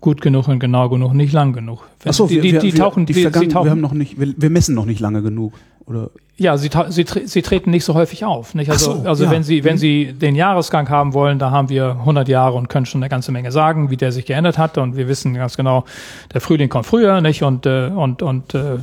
gut 0.00 0.20
genug 0.20 0.48
und 0.48 0.60
genau 0.60 0.88
genug, 0.88 1.12
nicht 1.14 1.32
lang 1.32 1.52
genug. 1.52 1.86
Achso, 2.04 2.26
die, 2.26 2.40
die, 2.40 2.58
die, 2.58 2.72
tauchen, 2.72 3.06
die, 3.06 3.12
die 3.12 3.24
tauchen, 3.24 3.66
wir 3.66 3.70
haben 3.70 3.80
noch 3.80 3.92
nicht, 3.92 4.18
wir, 4.18 4.34
wir, 4.36 4.50
messen 4.50 4.74
noch 4.74 4.86
nicht 4.86 5.00
lange 5.00 5.22
genug, 5.22 5.52
oder? 5.88 6.10
Ja, 6.36 6.56
sie, 6.56 6.70
sie, 6.90 7.04
sie 7.24 7.42
treten 7.42 7.70
nicht 7.72 7.84
so 7.84 7.94
häufig 7.94 8.24
auf. 8.24 8.54
Nicht? 8.54 8.70
Also, 8.70 8.94
so, 8.94 9.08
also 9.08 9.24
ja. 9.24 9.30
wenn 9.32 9.42
Sie 9.42 9.64
wenn 9.64 9.74
mhm. 9.74 9.78
Sie 9.78 10.12
den 10.12 10.36
Jahresgang 10.36 10.88
haben 10.88 11.12
wollen, 11.12 11.40
da 11.40 11.50
haben 11.50 11.68
wir 11.68 11.96
100 11.98 12.28
Jahre 12.28 12.54
und 12.54 12.68
können 12.68 12.86
schon 12.86 13.02
eine 13.02 13.08
ganze 13.08 13.32
Menge 13.32 13.50
sagen, 13.50 13.90
wie 13.90 13.96
der 13.96 14.12
sich 14.12 14.24
geändert 14.24 14.56
hat 14.56 14.78
und 14.78 14.96
wir 14.96 15.08
wissen 15.08 15.34
ganz 15.34 15.56
genau, 15.56 15.84
der 16.32 16.40
Frühling 16.40 16.68
kommt 16.68 16.86
früher, 16.86 17.20
nicht 17.20 17.42
und 17.42 17.66
äh, 17.66 17.88
und 17.88 18.22
und 18.22 18.54
äh, 18.54 18.78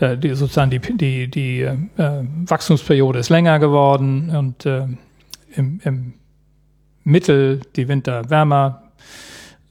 der, 0.00 0.16
die, 0.16 0.34
sozusagen 0.34 0.70
die 0.70 0.80
die 0.80 1.30
die 1.30 1.60
äh, 1.60 1.76
Wachstumsperiode 2.46 3.20
ist 3.20 3.28
länger 3.28 3.60
geworden 3.60 4.34
und 4.36 4.66
äh, 4.66 4.86
im, 5.54 5.80
im 5.84 6.14
Mittel 7.04 7.60
die 7.76 7.86
Winter 7.86 8.28
wärmer. 8.28 8.87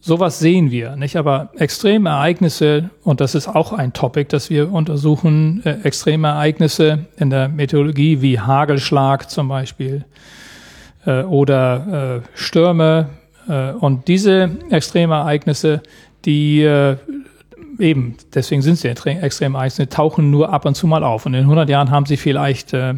Sowas 0.08 0.40
sehen 0.40 0.72
wir, 0.72 0.96
nicht? 0.96 1.18
Aber 1.18 1.50
extreme 1.58 2.12
Ereignisse, 2.12 2.92
und 3.04 3.20
das 3.20 3.36
ist 3.36 3.50
auch 3.50 3.74
ein 3.74 3.92
Topic, 3.92 4.30
das 4.30 4.50
wir 4.50 4.72
untersuchen, 4.72 5.62
äh, 5.66 5.82
extreme 5.84 6.30
Ereignisse 6.30 7.08
in 7.18 7.30
der 7.30 7.50
Meteorologie 7.50 8.22
wie 8.22 8.40
Hagelschlag 8.40 9.30
zum 9.30 9.50
Beispiel 9.50 10.06
äh, 11.06 11.24
oder 11.24 12.22
äh, 12.24 12.28
Stürme. 12.36 13.10
Äh, 13.50 13.72
und 13.72 14.08
diese 14.08 14.50
extreme 14.70 15.16
Ereignisse, 15.16 15.84
die 16.24 16.62
äh, 16.62 16.96
eben, 17.78 18.16
deswegen 18.34 18.62
sind 18.62 18.78
sie 18.78 18.88
extreme 18.88 19.58
Ereignisse, 19.58 19.90
tauchen 19.90 20.32
nur 20.32 20.54
ab 20.54 20.64
und 20.64 20.76
zu 20.76 20.88
mal 20.88 21.04
auf. 21.04 21.26
Und 21.26 21.34
in 21.34 21.42
100 21.42 21.68
Jahren 21.68 21.92
haben 21.92 22.06
sie 22.06 22.16
vielleicht 22.16 22.74
äh, 22.74 22.94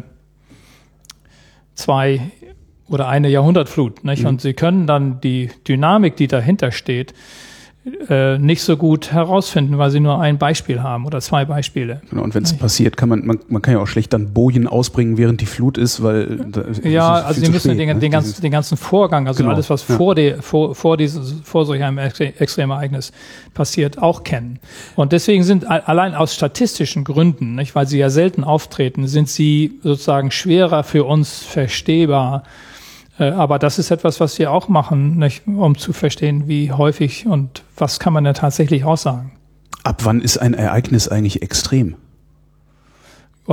zwei 1.74 2.30
oder 2.90 3.08
eine 3.08 3.28
Jahrhundertflut. 3.28 4.04
Nicht? 4.04 4.22
Mhm. 4.22 4.28
Und 4.28 4.40
sie 4.42 4.52
können 4.52 4.86
dann 4.86 5.20
die 5.20 5.50
Dynamik, 5.66 6.16
die 6.16 6.28
dahinter 6.28 6.72
steht, 6.72 7.14
äh, 8.10 8.36
nicht 8.36 8.62
so 8.62 8.76
gut 8.76 9.10
herausfinden, 9.10 9.78
weil 9.78 9.90
sie 9.90 10.00
nur 10.00 10.20
ein 10.20 10.36
Beispiel 10.36 10.82
haben 10.82 11.06
oder 11.06 11.22
zwei 11.22 11.46
Beispiele. 11.46 12.02
Genau, 12.10 12.22
und 12.22 12.34
wenn 12.34 12.42
es 12.42 12.52
passiert, 12.52 12.98
kann 12.98 13.08
man, 13.08 13.24
man, 13.24 13.38
man 13.48 13.62
kann 13.62 13.72
ja 13.72 13.80
auch 13.80 13.86
schlecht 13.86 14.12
dann 14.12 14.34
Bojen 14.34 14.66
ausbringen, 14.66 15.16
während 15.16 15.40
die 15.40 15.46
Flut 15.46 15.78
ist, 15.78 16.02
weil 16.02 16.46
ja, 16.82 17.14
also 17.14 17.40
sie 17.40 17.50
müssen 17.50 17.70
spät, 17.70 17.80
den, 17.80 17.88
ne? 17.88 17.98
den, 17.98 18.10
ganzen, 18.12 18.42
den 18.42 18.52
ganzen 18.52 18.76
Vorgang, 18.76 19.26
also 19.26 19.42
genau, 19.42 19.54
alles, 19.54 19.70
was 19.70 19.88
ja. 19.88 19.96
vor, 19.96 20.14
der, 20.14 20.42
vor, 20.42 20.74
vor, 20.74 20.98
dieses, 20.98 21.36
vor 21.42 21.64
solch 21.64 21.82
einem 21.82 21.96
extremen 21.96 22.72
Ereignis 22.72 23.12
passiert, 23.54 23.96
auch 23.96 24.24
kennen. 24.24 24.58
Und 24.94 25.12
deswegen 25.12 25.42
sind 25.42 25.66
allein 25.66 26.14
aus 26.14 26.34
statistischen 26.34 27.04
Gründen, 27.04 27.54
nicht, 27.54 27.74
weil 27.74 27.86
sie 27.86 27.98
ja 27.98 28.10
selten 28.10 28.44
auftreten, 28.44 29.06
sind 29.06 29.30
sie 29.30 29.78
sozusagen 29.82 30.30
schwerer 30.30 30.84
für 30.84 31.04
uns 31.04 31.38
verstehbar 31.38 32.42
äh, 32.44 32.69
aber 33.28 33.58
das 33.58 33.78
ist 33.78 33.90
etwas, 33.90 34.20
was 34.20 34.38
wir 34.38 34.50
auch 34.50 34.68
machen, 34.68 35.18
nicht, 35.18 35.46
um 35.46 35.76
zu 35.76 35.92
verstehen, 35.92 36.48
wie 36.48 36.72
häufig 36.72 37.26
und 37.26 37.62
was 37.76 38.00
kann 38.00 38.12
man 38.12 38.24
denn 38.24 38.34
tatsächlich 38.34 38.84
aussagen. 38.84 39.32
Ab 39.84 40.04
wann 40.04 40.20
ist 40.20 40.38
ein 40.38 40.54
Ereignis 40.54 41.08
eigentlich 41.08 41.42
extrem? 41.42 41.96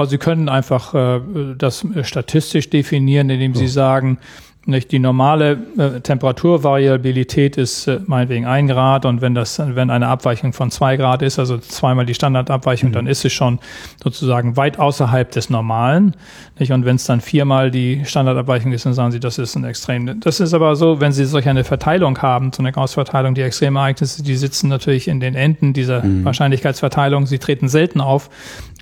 Sie 0.05 0.17
können 0.19 0.47
einfach 0.47 0.93
äh, 0.93 1.19
das 1.57 1.85
statistisch 2.03 2.69
definieren, 2.69 3.29
indem 3.29 3.55
Sie 3.55 3.67
sagen, 3.67 4.19
nicht 4.67 4.91
die 4.91 4.99
normale 4.99 5.57
äh, 5.77 6.01
Temperaturvariabilität 6.01 7.57
ist 7.57 7.87
äh, 7.87 8.01
meinetwegen 8.05 8.45
ein 8.45 8.67
Grad 8.67 9.05
und 9.05 9.21
wenn 9.21 9.33
das, 9.33 9.59
wenn 9.59 9.89
eine 9.89 10.07
Abweichung 10.07 10.53
von 10.53 10.71
zwei 10.71 10.97
Grad 10.97 11.21
ist, 11.21 11.39
also 11.39 11.57
zweimal 11.57 12.05
die 12.05 12.13
Standardabweichung, 12.13 12.89
mhm. 12.89 12.93
dann 12.93 13.07
ist 13.07 13.23
es 13.23 13.31
schon 13.31 13.59
sozusagen 14.03 14.57
weit 14.57 14.77
außerhalb 14.77 15.31
des 15.31 15.49
Normalen. 15.49 16.15
Nicht? 16.59 16.71
Und 16.71 16.85
wenn 16.85 16.97
es 16.97 17.05
dann 17.05 17.21
viermal 17.21 17.71
die 17.71 18.03
Standardabweichung 18.05 18.73
ist, 18.73 18.85
dann 18.85 18.93
sagen 18.93 19.11
Sie, 19.11 19.19
das 19.19 19.37
ist 19.37 19.55
ein 19.55 19.63
Extrem. 19.63 20.19
Das 20.19 20.39
ist 20.39 20.53
aber 20.53 20.75
so, 20.75 20.99
wenn 20.99 21.13
Sie 21.13 21.25
solch 21.25 21.47
eine 21.47 21.63
Verteilung 21.63 22.21
haben, 22.21 22.51
so 22.51 22.61
eine 22.61 22.71
Gauss-Verteilung, 22.71 23.35
die 23.35 23.41
Extremereignisse, 23.41 24.23
die 24.23 24.35
sitzen 24.35 24.67
natürlich 24.67 25.07
in 25.07 25.19
den 25.19 25.35
Enden 25.35 25.73
dieser 25.73 26.03
mhm. 26.03 26.25
Wahrscheinlichkeitsverteilung. 26.25 27.25
Sie 27.25 27.39
treten 27.39 27.69
selten 27.69 28.01
auf 28.01 28.29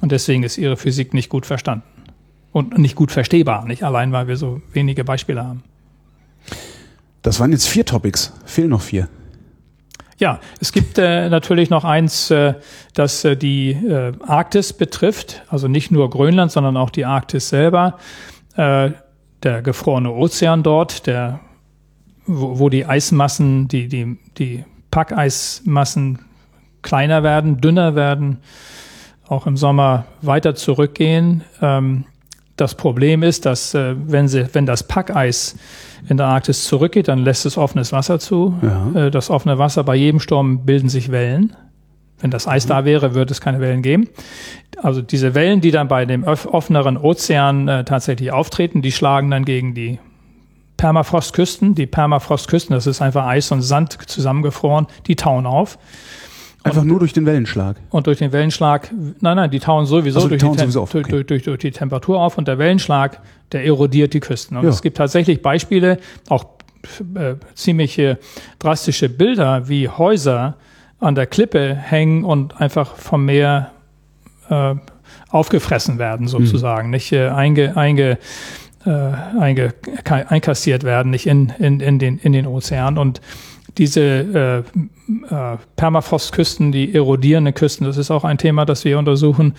und 0.01 0.11
deswegen 0.11 0.43
ist 0.43 0.57
Ihre 0.57 0.77
Physik 0.77 1.13
nicht 1.13 1.29
gut 1.29 1.45
verstanden 1.45 1.83
und 2.55 2.77
nicht 2.77 2.95
gut 2.95 3.11
verstehbar, 3.11 3.65
nicht 3.65 3.83
allein, 3.83 4.13
weil 4.13 4.29
wir 4.29 4.37
so 4.37 4.61
wenige 4.71 5.03
Beispiele 5.03 5.45
haben. 5.45 5.63
Das 7.21 7.39
waren 7.39 7.51
jetzt 7.51 7.67
vier 7.67 7.85
Topics. 7.85 8.33
Fehlen 8.45 8.69
noch 8.69 8.81
vier. 8.81 9.07
Ja, 10.17 10.39
es 10.61 10.71
gibt 10.71 10.97
äh, 10.97 11.29
natürlich 11.29 11.69
noch 11.69 11.83
eins, 11.83 12.31
äh, 12.31 12.53
das 12.93 13.25
äh, 13.25 13.35
die 13.35 13.71
äh, 13.71 14.13
Arktis 14.25 14.71
betrifft, 14.71 15.43
also 15.49 15.67
nicht 15.67 15.91
nur 15.91 16.09
Grönland, 16.09 16.51
sondern 16.51 16.77
auch 16.77 16.89
die 16.89 17.03
Arktis 17.03 17.49
selber. 17.49 17.97
Äh, 18.55 18.91
der 19.43 19.61
gefrorene 19.61 20.11
Ozean 20.11 20.63
dort, 20.63 21.05
der, 21.05 21.41
wo, 22.25 22.59
wo 22.59 22.69
die 22.69 22.85
Eismassen, 22.85 23.67
die, 23.67 23.89
die, 23.89 24.17
die 24.37 24.63
Packeismassen 24.89 26.19
kleiner 26.81 27.21
werden, 27.21 27.59
dünner 27.59 27.95
werden, 27.95 28.39
auch 29.27 29.47
im 29.47 29.57
Sommer 29.57 30.05
weiter 30.21 30.55
zurückgehen. 30.55 31.43
Ähm, 31.61 32.05
das 32.55 32.75
Problem 32.75 33.23
ist, 33.23 33.45
dass 33.45 33.73
äh, 33.73 33.95
wenn, 33.97 34.27
sie, 34.27 34.47
wenn 34.53 34.65
das 34.65 34.83
Packeis 34.83 35.55
in 36.07 36.17
der 36.17 36.27
Arktis 36.27 36.63
zurückgeht, 36.63 37.07
dann 37.07 37.19
lässt 37.19 37.45
es 37.45 37.57
offenes 37.57 37.91
Wasser 37.91 38.19
zu. 38.19 38.55
Ja. 38.61 39.07
Äh, 39.07 39.11
das 39.11 39.29
offene 39.29 39.57
Wasser, 39.57 39.83
bei 39.83 39.95
jedem 39.95 40.19
Sturm 40.19 40.65
bilden 40.65 40.89
sich 40.89 41.11
Wellen. 41.11 41.55
Wenn 42.19 42.31
das 42.31 42.47
Eis 42.47 42.65
mhm. 42.65 42.69
da 42.69 42.85
wäre, 42.85 43.13
würde 43.13 43.33
es 43.33 43.41
keine 43.41 43.59
Wellen 43.59 43.81
geben. 43.81 44.07
Also 44.81 45.01
diese 45.01 45.35
Wellen, 45.35 45.61
die 45.61 45.71
dann 45.71 45.87
bei 45.87 46.05
dem 46.05 46.23
offeneren 46.23 46.97
Ozean 46.97 47.67
äh, 47.67 47.83
tatsächlich 47.83 48.31
auftreten, 48.31 48.81
die 48.81 48.91
schlagen 48.91 49.29
dann 49.31 49.43
gegen 49.43 49.73
die 49.73 49.99
Permafrostküsten. 50.77 51.75
Die 51.75 51.87
Permafrostküsten, 51.87 52.73
das 52.73 52.87
ist 52.87 53.01
einfach 53.01 53.25
Eis 53.25 53.51
und 53.51 53.61
Sand 53.61 53.97
zusammengefroren, 54.07 54.87
die 55.07 55.15
tauen 55.15 55.45
auf. 55.45 55.77
Einfach 56.65 56.81
und, 56.81 56.87
nur 56.87 56.97
durch 56.97 57.13
den 57.13 57.27
Wellenschlag. 57.27 57.77
Und 57.91 58.07
durch 58.07 58.17
den 58.17 58.31
Wellenschlag, 58.31 58.91
nein, 59.21 59.37
nein, 59.37 59.51
die 59.51 59.59
tauen 59.59 59.85
sowieso, 59.85 60.17
also, 60.17 60.29
durch, 60.29 60.41
die 60.41 60.59
sowieso 60.59 60.81
auf, 60.81 60.95
okay. 60.95 61.03
durch, 61.07 61.27
durch, 61.27 61.43
durch, 61.43 61.59
die 61.59 61.69
Temperatur 61.69 62.19
auf 62.19 62.39
und 62.39 62.47
der 62.47 62.57
Wellenschlag, 62.57 63.21
der 63.51 63.63
erodiert 63.63 64.15
die 64.15 64.19
Küsten. 64.19 64.57
Und 64.57 64.63
ja. 64.63 64.71
es 64.71 64.81
gibt 64.81 64.97
tatsächlich 64.97 65.43
Beispiele, 65.43 65.99
auch 66.27 66.45
äh, 67.13 67.35
ziemlich 67.53 68.01
drastische 68.57 69.09
Bilder, 69.09 69.69
wie 69.69 69.87
Häuser 69.89 70.55
an 70.99 71.13
der 71.13 71.27
Klippe 71.27 71.75
hängen 71.75 72.23
und 72.23 72.59
einfach 72.59 72.95
vom 72.95 73.25
Meer 73.25 73.69
äh, 74.49 74.73
aufgefressen 75.29 75.99
werden, 75.99 76.27
sozusagen, 76.27 76.87
mhm. 76.87 76.91
nicht 76.93 77.11
äh, 77.11 77.27
einge, 77.27 77.77
einge, 77.77 78.17
äh, 78.85 78.89
einge, 79.39 79.75
einkassiert 80.03 80.83
werden, 80.83 81.11
nicht 81.11 81.27
in, 81.27 81.53
in, 81.59 81.79
in, 81.79 81.99
den, 81.99 82.17
in 82.17 82.33
den 82.33 82.47
Ozean. 82.47 82.97
Und 82.97 83.21
diese 83.77 84.01
äh, 84.01 84.57
äh, 85.33 85.57
Permafrostküsten, 85.75 86.71
die 86.71 86.95
erodierenden 86.95 87.53
Küsten, 87.53 87.85
das 87.85 87.97
ist 87.97 88.11
auch 88.11 88.23
ein 88.23 88.37
Thema, 88.37 88.65
das 88.65 88.85
wir 88.85 88.97
untersuchen. 88.97 89.53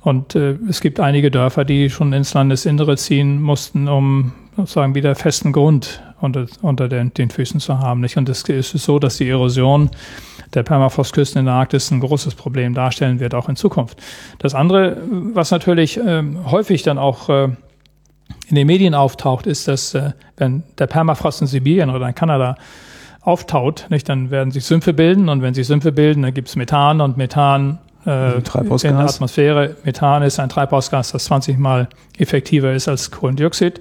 Und 0.00 0.34
äh, 0.34 0.56
es 0.68 0.80
gibt 0.80 1.00
einige 1.00 1.30
Dörfer, 1.30 1.64
die 1.64 1.90
schon 1.90 2.12
ins 2.12 2.34
Landesinnere 2.34 2.96
ziehen 2.96 3.40
mussten, 3.40 3.88
um 3.88 4.32
sozusagen 4.56 4.94
wieder 4.94 5.14
festen 5.14 5.52
Grund 5.52 6.02
unter, 6.20 6.46
unter 6.62 6.88
den, 6.88 7.14
den 7.14 7.30
Füßen 7.30 7.60
zu 7.60 7.78
haben. 7.78 8.00
Nicht? 8.00 8.16
Und 8.16 8.28
es 8.28 8.42
ist 8.42 8.72
so, 8.72 8.98
dass 8.98 9.16
die 9.16 9.28
Erosion 9.28 9.90
der 10.54 10.62
Permafrostküsten 10.64 11.40
in 11.40 11.46
der 11.46 11.54
Arktis 11.54 11.90
ein 11.90 12.00
großes 12.00 12.34
Problem 12.34 12.74
darstellen 12.74 13.20
wird, 13.20 13.34
auch 13.34 13.48
in 13.48 13.56
Zukunft. 13.56 14.02
Das 14.38 14.54
andere, 14.54 14.98
was 15.32 15.50
natürlich 15.50 15.96
äh, 15.96 16.22
häufig 16.46 16.82
dann 16.82 16.98
auch 16.98 17.28
äh, 17.28 17.48
in 18.48 18.56
den 18.56 18.66
Medien 18.66 18.94
auftaucht, 18.94 19.46
ist, 19.46 19.68
dass 19.68 19.94
äh, 19.94 20.10
wenn 20.36 20.64
der 20.78 20.88
Permafrost 20.88 21.40
in 21.40 21.46
Sibirien 21.46 21.90
oder 21.90 22.08
in 22.08 22.14
Kanada 22.14 22.56
auftaut, 23.22 23.86
nicht, 23.90 24.08
dann 24.08 24.30
werden 24.30 24.50
sich 24.50 24.64
Sümpfe 24.64 24.92
bilden 24.92 25.28
und 25.28 25.42
wenn 25.42 25.54
sich 25.54 25.66
Sümpfe 25.66 25.92
bilden, 25.92 26.22
dann 26.22 26.34
gibt 26.34 26.48
es 26.48 26.56
Methan 26.56 27.00
und 27.00 27.16
Methan 27.16 27.78
äh, 28.06 28.38
in 28.38 28.42
der 28.44 28.98
Atmosphäre. 28.98 29.76
Methan 29.84 30.22
ist 30.22 30.40
ein 30.40 30.48
Treibhausgas, 30.48 31.12
das 31.12 31.24
20 31.24 31.58
mal 31.58 31.88
effektiver 32.18 32.72
ist 32.72 32.88
als 32.88 33.10
Kohlendioxid. 33.10 33.80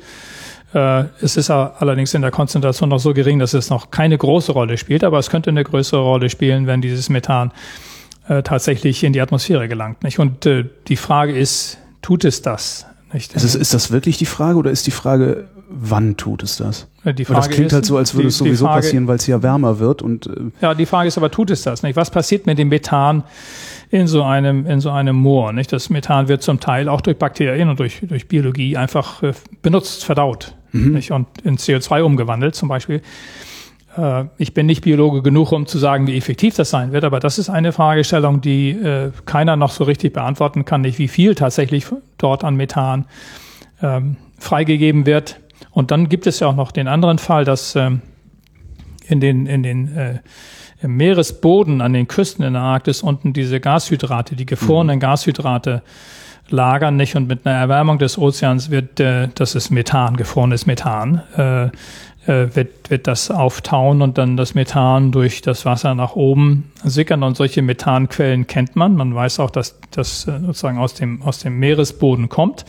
Äh, 0.73 1.05
es 1.21 1.37
ist 1.37 1.49
allerdings 1.49 2.13
in 2.13 2.21
der 2.21 2.31
Konzentration 2.31 2.89
noch 2.89 2.99
so 2.99 3.13
gering, 3.13 3.39
dass 3.39 3.53
es 3.53 3.69
noch 3.69 3.91
keine 3.91 4.17
große 4.17 4.51
Rolle 4.51 4.77
spielt, 4.77 5.03
aber 5.03 5.19
es 5.19 5.29
könnte 5.29 5.49
eine 5.49 5.63
größere 5.63 6.01
Rolle 6.01 6.29
spielen, 6.29 6.67
wenn 6.67 6.81
dieses 6.81 7.09
Methan 7.09 7.51
äh, 8.27 8.43
tatsächlich 8.43 9.03
in 9.03 9.13
die 9.13 9.21
Atmosphäre 9.21 9.67
gelangt. 9.67 10.03
Nicht? 10.03 10.19
Und 10.19 10.45
äh, 10.45 10.65
die 10.87 10.97
Frage 10.97 11.35
ist, 11.37 11.77
tut 12.01 12.25
es 12.25 12.41
das? 12.41 12.85
Nicht? 13.13 13.33
Ist, 13.33 13.55
ist 13.55 13.73
das 13.73 13.91
wirklich 13.91 14.17
die 14.17 14.25
Frage 14.25 14.57
oder 14.57 14.71
ist 14.71 14.85
die 14.85 14.91
Frage, 14.91 15.47
wann 15.69 16.17
tut 16.17 16.43
es 16.43 16.57
das? 16.57 16.87
Die 17.05 17.25
Frage 17.25 17.39
das 17.39 17.49
klingt 17.49 17.67
ist, 17.67 17.73
halt 17.73 17.85
so, 17.85 17.97
als 17.97 18.13
würde 18.13 18.23
die, 18.23 18.27
es 18.29 18.37
sowieso 18.37 18.65
Frage, 18.65 18.81
passieren, 18.81 19.07
weil 19.07 19.15
es 19.15 19.25
hier 19.25 19.41
wärmer 19.41 19.79
wird. 19.79 20.01
Und, 20.01 20.27
äh 20.27 20.51
ja, 20.61 20.73
die 20.73 20.85
Frage 20.85 21.07
ist 21.07 21.17
aber, 21.17 21.31
tut 21.31 21.49
es 21.51 21.63
das? 21.63 21.81
Nicht? 21.83 21.95
Was 21.95 22.11
passiert 22.11 22.45
mit 22.45 22.57
dem 22.59 22.69
Methan 22.69 23.23
in 23.89 24.07
so 24.07 24.23
einem, 24.23 24.65
in 24.65 24.79
so 24.79 24.91
einem 24.91 25.15
Moor? 25.15 25.53
Nicht? 25.53 25.71
Das 25.71 25.89
Methan 25.89 26.27
wird 26.27 26.43
zum 26.43 26.59
Teil 26.59 26.89
auch 26.89 27.01
durch 27.01 27.17
Bakterien 27.17 27.69
und 27.69 27.79
durch, 27.79 27.99
durch 28.01 28.27
Biologie 28.27 28.77
einfach 28.77 29.23
äh, 29.23 29.33
benutzt, 29.61 30.05
verdaut 30.05 30.55
mhm. 30.71 30.93
nicht? 30.93 31.11
und 31.11 31.27
in 31.43 31.57
CO2 31.57 32.01
umgewandelt 32.01 32.55
zum 32.55 32.69
Beispiel. 32.69 33.01
Äh, 33.97 34.25
ich 34.37 34.53
bin 34.53 34.65
nicht 34.65 34.83
Biologe 34.83 35.21
genug, 35.21 35.51
um 35.51 35.65
zu 35.65 35.77
sagen, 35.77 36.07
wie 36.07 36.17
effektiv 36.17 36.55
das 36.55 36.69
sein 36.69 36.91
wird, 36.91 37.03
aber 37.03 37.19
das 37.19 37.37
ist 37.37 37.49
eine 37.49 37.71
Fragestellung, 37.71 38.41
die 38.41 38.71
äh, 38.71 39.11
keiner 39.25 39.55
noch 39.55 39.71
so 39.71 39.83
richtig 39.83 40.13
beantworten 40.13 40.65
kann, 40.65 40.81
nicht 40.81 40.99
wie 40.99 41.07
viel 41.07 41.35
tatsächlich 41.35 41.85
dort 42.17 42.43
an 42.43 42.55
Methan 42.55 43.05
ähm, 43.81 44.17
freigegeben 44.37 45.05
wird 45.05 45.39
und 45.71 45.91
dann 45.91 46.09
gibt 46.09 46.27
es 46.27 46.39
ja 46.39 46.47
auch 46.47 46.55
noch 46.55 46.71
den 46.71 46.87
anderen 46.87 47.19
Fall, 47.19 47.45
dass 47.45 47.75
ähm, 47.75 48.01
in 49.07 49.19
den, 49.19 49.45
in 49.45 49.63
den 49.63 49.95
äh, 49.95 50.19
im 50.81 50.95
Meeresboden 50.95 51.81
an 51.81 51.93
den 51.93 52.07
Küsten 52.07 52.45
in 52.45 52.53
der 52.53 52.61
Arktis 52.61 53.01
unten 53.01 53.33
diese 53.33 53.59
Gashydrate, 53.59 54.35
die 54.35 54.45
gefrorenen 54.45 54.95
mhm. 54.95 55.01
Gashydrate 55.01 55.81
lagern 56.49 56.95
nicht 56.95 57.15
und 57.15 57.27
mit 57.27 57.45
einer 57.45 57.57
Erwärmung 57.57 57.99
des 57.99 58.17
Ozeans 58.17 58.71
wird, 58.71 58.99
äh, 58.99 59.27
das 59.35 59.55
ist 59.55 59.69
Methan, 59.69 60.17
gefrorenes 60.17 60.65
Methan, 60.65 61.21
äh, 61.35 61.69
äh, 62.29 62.55
wird, 62.55 62.91
wird 62.91 63.07
das 63.07 63.31
auftauen 63.31 64.03
und 64.03 64.19
dann 64.19 64.37
das 64.37 64.53
Methan 64.53 65.11
durch 65.11 65.41
das 65.41 65.65
Wasser 65.65 65.95
nach 65.95 66.15
oben 66.15 66.71
sickern 66.83 67.23
und 67.23 67.35
solche 67.35 67.63
Methanquellen 67.63 68.45
kennt 68.45 68.75
man. 68.75 68.95
Man 68.95 69.15
weiß 69.15 69.39
auch, 69.39 69.49
dass 69.49 69.79
das 69.91 70.27
äh, 70.27 70.39
sozusagen 70.39 70.77
aus 70.77 70.93
dem, 70.93 71.23
aus 71.23 71.39
dem 71.39 71.57
Meeresboden 71.57 72.29
kommt. 72.29 72.65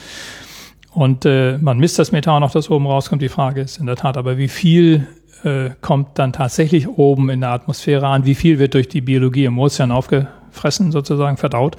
Und 0.92 1.26
äh, 1.26 1.58
man 1.58 1.78
misst 1.78 1.98
das 1.98 2.10
Methan 2.10 2.40
noch, 2.40 2.52
das 2.52 2.70
oben 2.70 2.86
rauskommt. 2.86 3.20
Die 3.20 3.28
Frage 3.28 3.60
ist 3.60 3.76
in 3.76 3.86
der 3.86 3.96
Tat 3.96 4.16
aber, 4.16 4.38
wie 4.38 4.48
viel 4.48 5.06
äh, 5.44 5.70
kommt 5.82 6.18
dann 6.18 6.32
tatsächlich 6.32 6.88
oben 6.88 7.28
in 7.28 7.40
der 7.40 7.50
Atmosphäre 7.50 8.06
an? 8.06 8.24
Wie 8.24 8.34
viel 8.34 8.58
wird 8.58 8.72
durch 8.72 8.88
die 8.88 9.02
Biologie 9.02 9.44
im 9.44 9.58
Ozean 9.58 9.92
aufgefressen, 9.92 10.90
sozusagen 10.90 11.36
verdaut? 11.36 11.76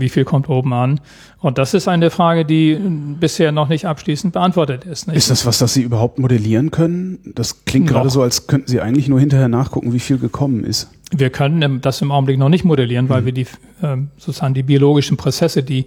Wie 0.00 0.08
viel 0.08 0.24
kommt 0.24 0.48
oben 0.48 0.72
an? 0.72 1.00
Und 1.40 1.58
das 1.58 1.74
ist 1.74 1.88
eine 1.88 2.10
Frage, 2.10 2.44
die 2.44 2.78
bisher 3.20 3.52
noch 3.52 3.68
nicht 3.68 3.86
abschließend 3.86 4.32
beantwortet 4.32 4.84
ist. 4.84 5.06
Nicht? 5.06 5.16
Ist 5.16 5.30
das 5.30 5.46
was, 5.46 5.58
das 5.58 5.74
Sie 5.74 5.82
überhaupt 5.82 6.18
modellieren 6.18 6.70
können? 6.70 7.18
Das 7.34 7.64
klingt 7.64 7.86
noch. 7.86 7.92
gerade 7.92 8.10
so, 8.10 8.22
als 8.22 8.46
könnten 8.46 8.68
Sie 8.68 8.80
eigentlich 8.80 9.08
nur 9.08 9.20
hinterher 9.20 9.48
nachgucken, 9.48 9.92
wie 9.92 10.00
viel 10.00 10.18
gekommen 10.18 10.64
ist. 10.64 10.90
Wir 11.10 11.30
können 11.30 11.80
das 11.80 12.00
im 12.02 12.10
Augenblick 12.10 12.38
noch 12.38 12.48
nicht 12.48 12.64
modellieren, 12.64 13.08
weil 13.08 13.18
hm. 13.18 13.26
wir 13.26 13.32
die 13.32 13.46
äh, 13.82 13.96
sozusagen 14.16 14.54
die 14.54 14.62
biologischen 14.62 15.16
Prozesse, 15.16 15.62
die 15.62 15.86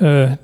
äh, 0.00 0.36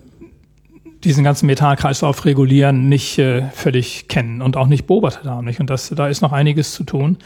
diesen 1.05 1.25
ganzen 1.25 1.47
Metallkreislauf 1.47 2.25
regulieren, 2.25 2.89
nicht 2.89 3.19
äh, 3.19 3.43
völlig 3.53 4.09
kennen 4.09 4.43
und 4.43 4.57
auch 4.57 4.67
nicht 4.67 4.87
beobachtet 4.87 5.25
haben. 5.25 5.47
Nicht? 5.47 5.61
Und 5.61 5.71
das, 5.71 5.89
da 5.89 6.09
ist 6.09 6.21
noch 6.21 6.33
einiges 6.33 6.73
zu 6.73 6.85
tun. 6.85 7.17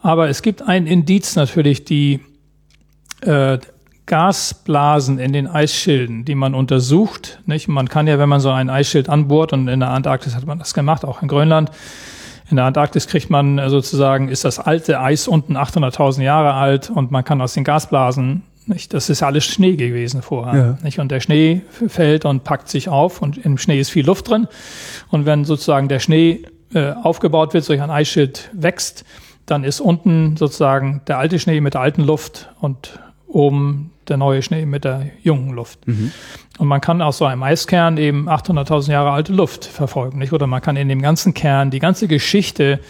Aber 0.00 0.28
es 0.28 0.42
gibt 0.42 0.62
ein 0.62 0.86
Indiz 0.86 1.36
natürlich, 1.36 1.84
die 1.84 2.20
äh, 3.20 3.58
Gasblasen 4.10 5.20
in 5.20 5.32
den 5.32 5.46
Eisschilden, 5.46 6.24
die 6.24 6.34
man 6.34 6.52
untersucht. 6.52 7.38
Nicht? 7.46 7.68
Man 7.68 7.88
kann 7.88 8.08
ja, 8.08 8.18
wenn 8.18 8.28
man 8.28 8.40
so 8.40 8.50
ein 8.50 8.68
Eisschild 8.68 9.08
anbohrt, 9.08 9.52
und 9.52 9.68
in 9.68 9.78
der 9.78 9.90
Antarktis 9.90 10.34
hat 10.34 10.46
man 10.46 10.58
das 10.58 10.74
gemacht, 10.74 11.04
auch 11.04 11.22
in 11.22 11.28
Grönland, 11.28 11.70
in 12.50 12.56
der 12.56 12.64
Antarktis 12.64 13.06
kriegt 13.06 13.30
man 13.30 13.58
äh, 13.58 13.70
sozusagen, 13.70 14.28
ist 14.28 14.44
das 14.44 14.58
alte 14.58 14.98
Eis 15.00 15.28
unten 15.28 15.56
800.000 15.56 16.22
Jahre 16.22 16.54
alt 16.54 16.90
und 16.90 17.12
man 17.12 17.22
kann 17.22 17.40
aus 17.40 17.54
den 17.54 17.62
Gasblasen 17.62 18.42
nicht? 18.66 18.92
Das 18.94 19.10
ist 19.10 19.22
alles 19.22 19.44
Schnee 19.44 19.76
gewesen 19.76 20.22
vorher. 20.22 20.60
Ja. 20.60 20.78
Nicht? 20.82 20.98
Und 20.98 21.12
der 21.12 21.20
Schnee 21.20 21.62
fällt 21.70 22.24
und 22.24 22.42
packt 22.42 22.68
sich 22.68 22.88
auf 22.88 23.22
und 23.22 23.38
im 23.38 23.58
Schnee 23.58 23.78
ist 23.78 23.90
viel 23.90 24.06
Luft 24.06 24.28
drin. 24.28 24.48
Und 25.08 25.24
wenn 25.24 25.44
sozusagen 25.44 25.86
der 25.86 26.00
Schnee 26.00 26.42
äh, 26.74 26.94
aufgebaut 27.00 27.54
wird, 27.54 27.68
durch 27.68 27.80
ein 27.80 27.90
Eisschild 27.90 28.50
wächst, 28.52 29.04
dann 29.46 29.62
ist 29.62 29.80
unten 29.80 30.36
sozusagen 30.36 31.00
der 31.06 31.18
alte 31.18 31.38
Schnee 31.38 31.60
mit 31.60 31.74
der 31.74 31.80
alten 31.80 32.02
Luft 32.02 32.50
und 32.60 32.98
um 33.30 33.90
der 34.08 34.16
neue 34.16 34.42
Schnee 34.42 34.66
mit 34.66 34.84
der 34.84 35.06
jungen 35.22 35.54
Luft. 35.54 35.86
Mhm. 35.86 36.12
Und 36.58 36.68
man 36.68 36.80
kann 36.80 37.00
aus 37.00 37.18
so 37.18 37.24
einem 37.24 37.42
Eiskern 37.42 37.96
eben 37.96 38.28
800.000 38.28 38.90
Jahre 38.90 39.12
alte 39.12 39.32
Luft 39.32 39.64
verfolgen, 39.64 40.18
nicht? 40.18 40.32
Oder 40.32 40.46
man 40.46 40.60
kann 40.60 40.76
in 40.76 40.88
dem 40.88 41.00
ganzen 41.00 41.32
Kern 41.32 41.70
die 41.70 41.78
ganze 41.78 42.08
Geschichte 42.08 42.80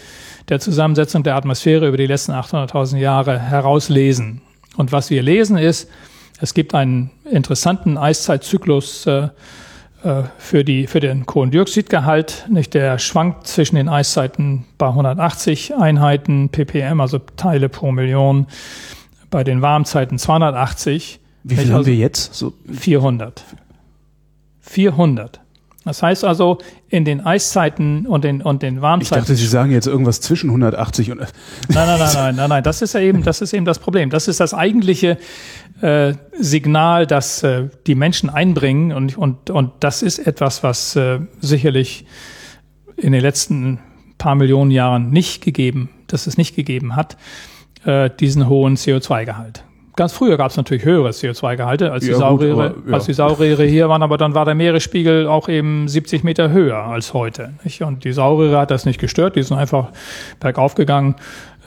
der 0.49 0.59
Zusammensetzung 0.59 1.23
der 1.23 1.35
Atmosphäre 1.35 1.87
über 1.87 1.97
die 1.97 2.07
letzten 2.07 2.31
800.000 2.31 2.97
Jahre 2.97 3.39
herauslesen. 3.39 4.41
Und 4.77 4.91
was 4.91 5.09
wir 5.09 5.21
lesen 5.21 5.57
ist, 5.57 5.89
es 6.39 6.53
gibt 6.53 6.73
einen 6.73 7.11
interessanten 7.29 7.97
Eiszeitzyklus 7.97 9.05
äh, 9.05 9.29
äh, 10.03 10.23
für, 10.39 10.63
die, 10.63 10.87
für 10.87 10.99
den 10.99 11.27
Kohlendioxidgehalt. 11.27 12.47
Nicht, 12.49 12.73
der 12.73 12.97
schwankt 12.97 13.45
zwischen 13.45 13.75
den 13.75 13.87
Eiszeiten 13.87 14.65
bei 14.79 14.87
180 14.87 15.75
Einheiten 15.75 16.49
ppm, 16.49 16.99
also 16.99 17.19
Teile 17.19 17.69
pro 17.69 17.91
Million, 17.91 18.47
bei 19.31 19.43
den 19.43 19.63
Warmzeiten 19.63 20.19
280. 20.19 21.19
Wie 21.43 21.55
viel 21.55 21.73
haben 21.73 21.85
wir 21.87 21.95
jetzt? 21.95 22.35
So 22.35 22.53
400. 22.71 23.43
400. 24.59 25.39
Das 25.83 26.03
heißt 26.03 26.23
also, 26.23 26.59
in 26.89 27.05
den 27.05 27.25
Eiszeiten 27.25 28.05
und 28.05 28.23
den, 28.23 28.43
und 28.43 28.61
den 28.61 28.83
Warmzeiten. 28.83 29.23
Ich 29.23 29.27
dachte, 29.27 29.35
Sie 29.35 29.47
sagen 29.47 29.71
jetzt 29.71 29.87
irgendwas 29.87 30.21
zwischen 30.21 30.51
180 30.51 31.09
und. 31.09 31.17
Nein, 31.19 31.27
nein, 31.69 31.87
nein, 31.87 32.09
nein, 32.13 32.35
nein, 32.35 32.49
nein. 32.49 32.63
Das 32.63 32.83
ist 32.83 32.93
ja 32.93 32.99
eben, 32.99 33.23
das 33.23 33.41
ist 33.41 33.51
eben 33.53 33.65
das 33.65 33.79
Problem. 33.79 34.11
Das 34.11 34.27
ist 34.27 34.39
das 34.39 34.53
eigentliche 34.53 35.17
äh, 35.81 36.13
Signal, 36.37 37.07
das 37.07 37.41
äh, 37.41 37.69
die 37.87 37.95
Menschen 37.95 38.29
einbringen 38.29 38.91
und, 38.91 39.17
und, 39.17 39.49
und 39.49 39.71
das 39.79 40.03
ist 40.03 40.19
etwas, 40.19 40.61
was 40.61 40.95
äh, 40.95 41.19
sicherlich 41.39 42.05
in 42.97 43.13
den 43.13 43.21
letzten 43.21 43.79
paar 44.19 44.35
Millionen 44.35 44.69
Jahren 44.69 45.09
nicht 45.09 45.43
gegeben, 45.43 45.89
dass 46.05 46.27
es 46.27 46.37
nicht 46.37 46.55
gegeben 46.55 46.95
hat, 46.95 47.17
äh, 47.85 48.09
diesen 48.19 48.47
hohen 48.47 48.75
CO2-Gehalt. 48.75 49.63
Ganz 49.95 50.13
früher 50.13 50.37
gab 50.37 50.51
es 50.51 50.57
natürlich 50.57 50.85
höhere 50.85 51.09
CO2-Gehalte 51.09 51.91
als, 51.91 52.05
ja, 52.05 52.13
die 52.13 52.19
Sauriere, 52.19 52.75
ja. 52.87 52.93
als 52.93 53.05
die 53.05 53.13
Sauriere 53.13 53.65
hier 53.65 53.89
waren, 53.89 54.03
aber 54.03 54.17
dann 54.17 54.33
war 54.33 54.45
der 54.45 54.55
Meeresspiegel 54.55 55.27
auch 55.27 55.49
eben 55.49 55.87
70 55.87 56.23
Meter 56.23 56.49
höher 56.49 56.77
als 56.77 57.13
heute. 57.13 57.53
Nicht? 57.63 57.81
Und 57.81 58.05
die 58.05 58.13
Sauriere 58.13 58.57
hat 58.57 58.71
das 58.71 58.85
nicht 58.85 58.99
gestört, 58.99 59.35
die 59.35 59.43
sind 59.43 59.57
einfach 59.57 59.89
bergauf 60.39 60.75
gegangen, 60.75 61.15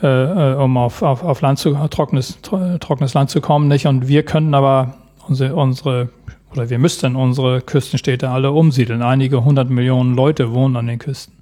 äh, 0.01 0.07
äh 0.07 0.55
um 0.55 0.75
auf, 0.77 1.03
auf, 1.03 1.23
auf 1.23 1.41
Land 1.41 1.59
zu, 1.59 1.75
trockenes, 1.89 2.39
trockenes 2.41 3.13
Land 3.13 3.29
zu 3.29 3.41
kommen. 3.41 3.67
Nicht? 3.67 3.85
Und 3.85 4.07
wir 4.07 4.23
können 4.23 4.55
aber 4.55 4.95
unsere, 5.27 5.55
unsere 5.55 6.09
oder 6.51 6.69
wir 6.69 6.79
müssten 6.79 7.15
unsere 7.15 7.61
Küstenstädte 7.61 8.29
alle 8.29 8.51
umsiedeln. 8.51 9.01
Einige 9.01 9.43
hundert 9.43 9.69
Millionen 9.69 10.15
Leute 10.15 10.53
wohnen 10.53 10.77
an 10.77 10.87
den 10.87 10.99
Küsten. 10.99 11.34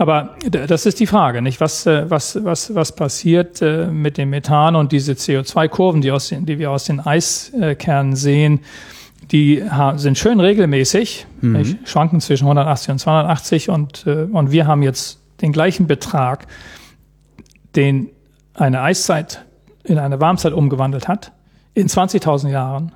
Aber 0.00 0.30
das 0.50 0.86
ist 0.86 0.98
die 0.98 1.06
Frage, 1.06 1.42
nicht? 1.42 1.60
Was, 1.60 1.84
äh, 1.84 2.08
was, 2.08 2.42
was, 2.42 2.74
was 2.74 2.96
passiert 2.96 3.60
äh, 3.60 3.86
mit 3.88 4.16
dem 4.16 4.30
Methan 4.30 4.74
und 4.74 4.92
diese 4.92 5.12
CO2-Kurven, 5.12 6.00
die, 6.00 6.10
aus 6.10 6.30
den, 6.30 6.46
die 6.46 6.58
wir 6.58 6.70
aus 6.70 6.84
den 6.84 7.00
Eiskernen 7.00 8.16
sehen, 8.16 8.60
die 9.30 9.62
sind 9.96 10.16
schön 10.16 10.40
regelmäßig, 10.40 11.26
mhm. 11.42 11.80
schwanken 11.84 12.22
zwischen 12.22 12.44
180 12.44 12.92
und 12.92 12.98
280 12.98 13.68
und, 13.68 14.06
äh, 14.06 14.22
und 14.32 14.50
wir 14.50 14.66
haben 14.66 14.82
jetzt 14.82 15.20
den 15.42 15.52
gleichen 15.52 15.86
Betrag, 15.86 16.46
den 17.76 18.08
eine 18.54 18.80
Eiszeit 18.80 19.44
in 19.84 19.98
eine 19.98 20.18
Warmzeit 20.18 20.54
umgewandelt 20.54 21.08
hat. 21.08 21.32
In 21.74 21.88
20.000 21.88 22.48
Jahren 22.48 22.92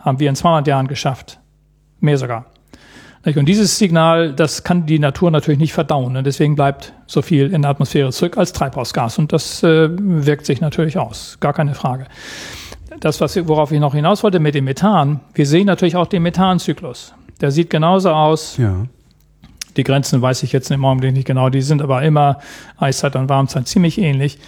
haben 0.00 0.18
wir 0.18 0.28
in 0.28 0.34
200 0.34 0.66
Jahren 0.66 0.88
geschafft. 0.88 1.38
Mehr 2.00 2.18
sogar. 2.18 2.46
Und 3.22 3.46
dieses 3.46 3.76
Signal, 3.76 4.32
das 4.32 4.64
kann 4.64 4.86
die 4.86 4.98
Natur 4.98 5.30
natürlich 5.30 5.60
nicht 5.60 5.74
verdauen. 5.74 6.16
Und 6.16 6.24
deswegen 6.24 6.54
bleibt 6.54 6.94
so 7.06 7.20
viel 7.20 7.52
in 7.52 7.62
der 7.62 7.70
Atmosphäre 7.70 8.10
zurück 8.12 8.38
als 8.38 8.54
Treibhausgas. 8.54 9.18
Und 9.18 9.32
das 9.32 9.62
äh, 9.62 9.90
wirkt 9.90 10.46
sich 10.46 10.62
natürlich 10.62 10.96
aus. 10.96 11.36
Gar 11.38 11.52
keine 11.52 11.74
Frage. 11.74 12.06
Das, 13.00 13.20
was, 13.20 13.36
worauf 13.46 13.72
ich 13.72 13.80
noch 13.80 13.94
hinaus 13.94 14.22
wollte 14.22 14.40
mit 14.40 14.54
dem 14.54 14.64
Methan, 14.64 15.20
wir 15.34 15.46
sehen 15.46 15.66
natürlich 15.66 15.96
auch 15.96 16.06
den 16.06 16.22
Methanzyklus. 16.22 17.12
Der 17.42 17.50
sieht 17.50 17.68
genauso 17.68 18.10
aus. 18.10 18.56
Ja. 18.56 18.86
Die 19.76 19.84
Grenzen 19.84 20.22
weiß 20.22 20.42
ich 20.42 20.52
jetzt 20.52 20.70
im 20.70 20.84
Augenblick 20.84 21.12
nicht 21.12 21.26
genau. 21.26 21.50
Die 21.50 21.62
sind 21.62 21.82
aber 21.82 22.02
immer 22.02 22.38
Eiszeit 22.78 23.16
und 23.16 23.28
Warmzeit 23.28 23.68
ziemlich 23.68 23.98
ähnlich. 23.98 24.38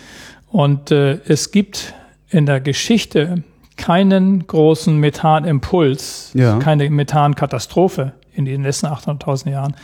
Und 0.50 0.90
äh, 0.90 1.18
es 1.26 1.50
gibt 1.50 1.92
in 2.30 2.46
der 2.46 2.60
Geschichte 2.60 3.42
keinen 3.76 4.46
großen 4.46 4.96
Methanimpuls, 4.96 6.30
ja. 6.34 6.58
keine 6.58 6.88
Methankatastrophe 6.88 8.12
in 8.34 8.44
den 8.44 8.62
letzten 8.62 8.86
800.000 8.86 9.50
Jahren. 9.50 9.74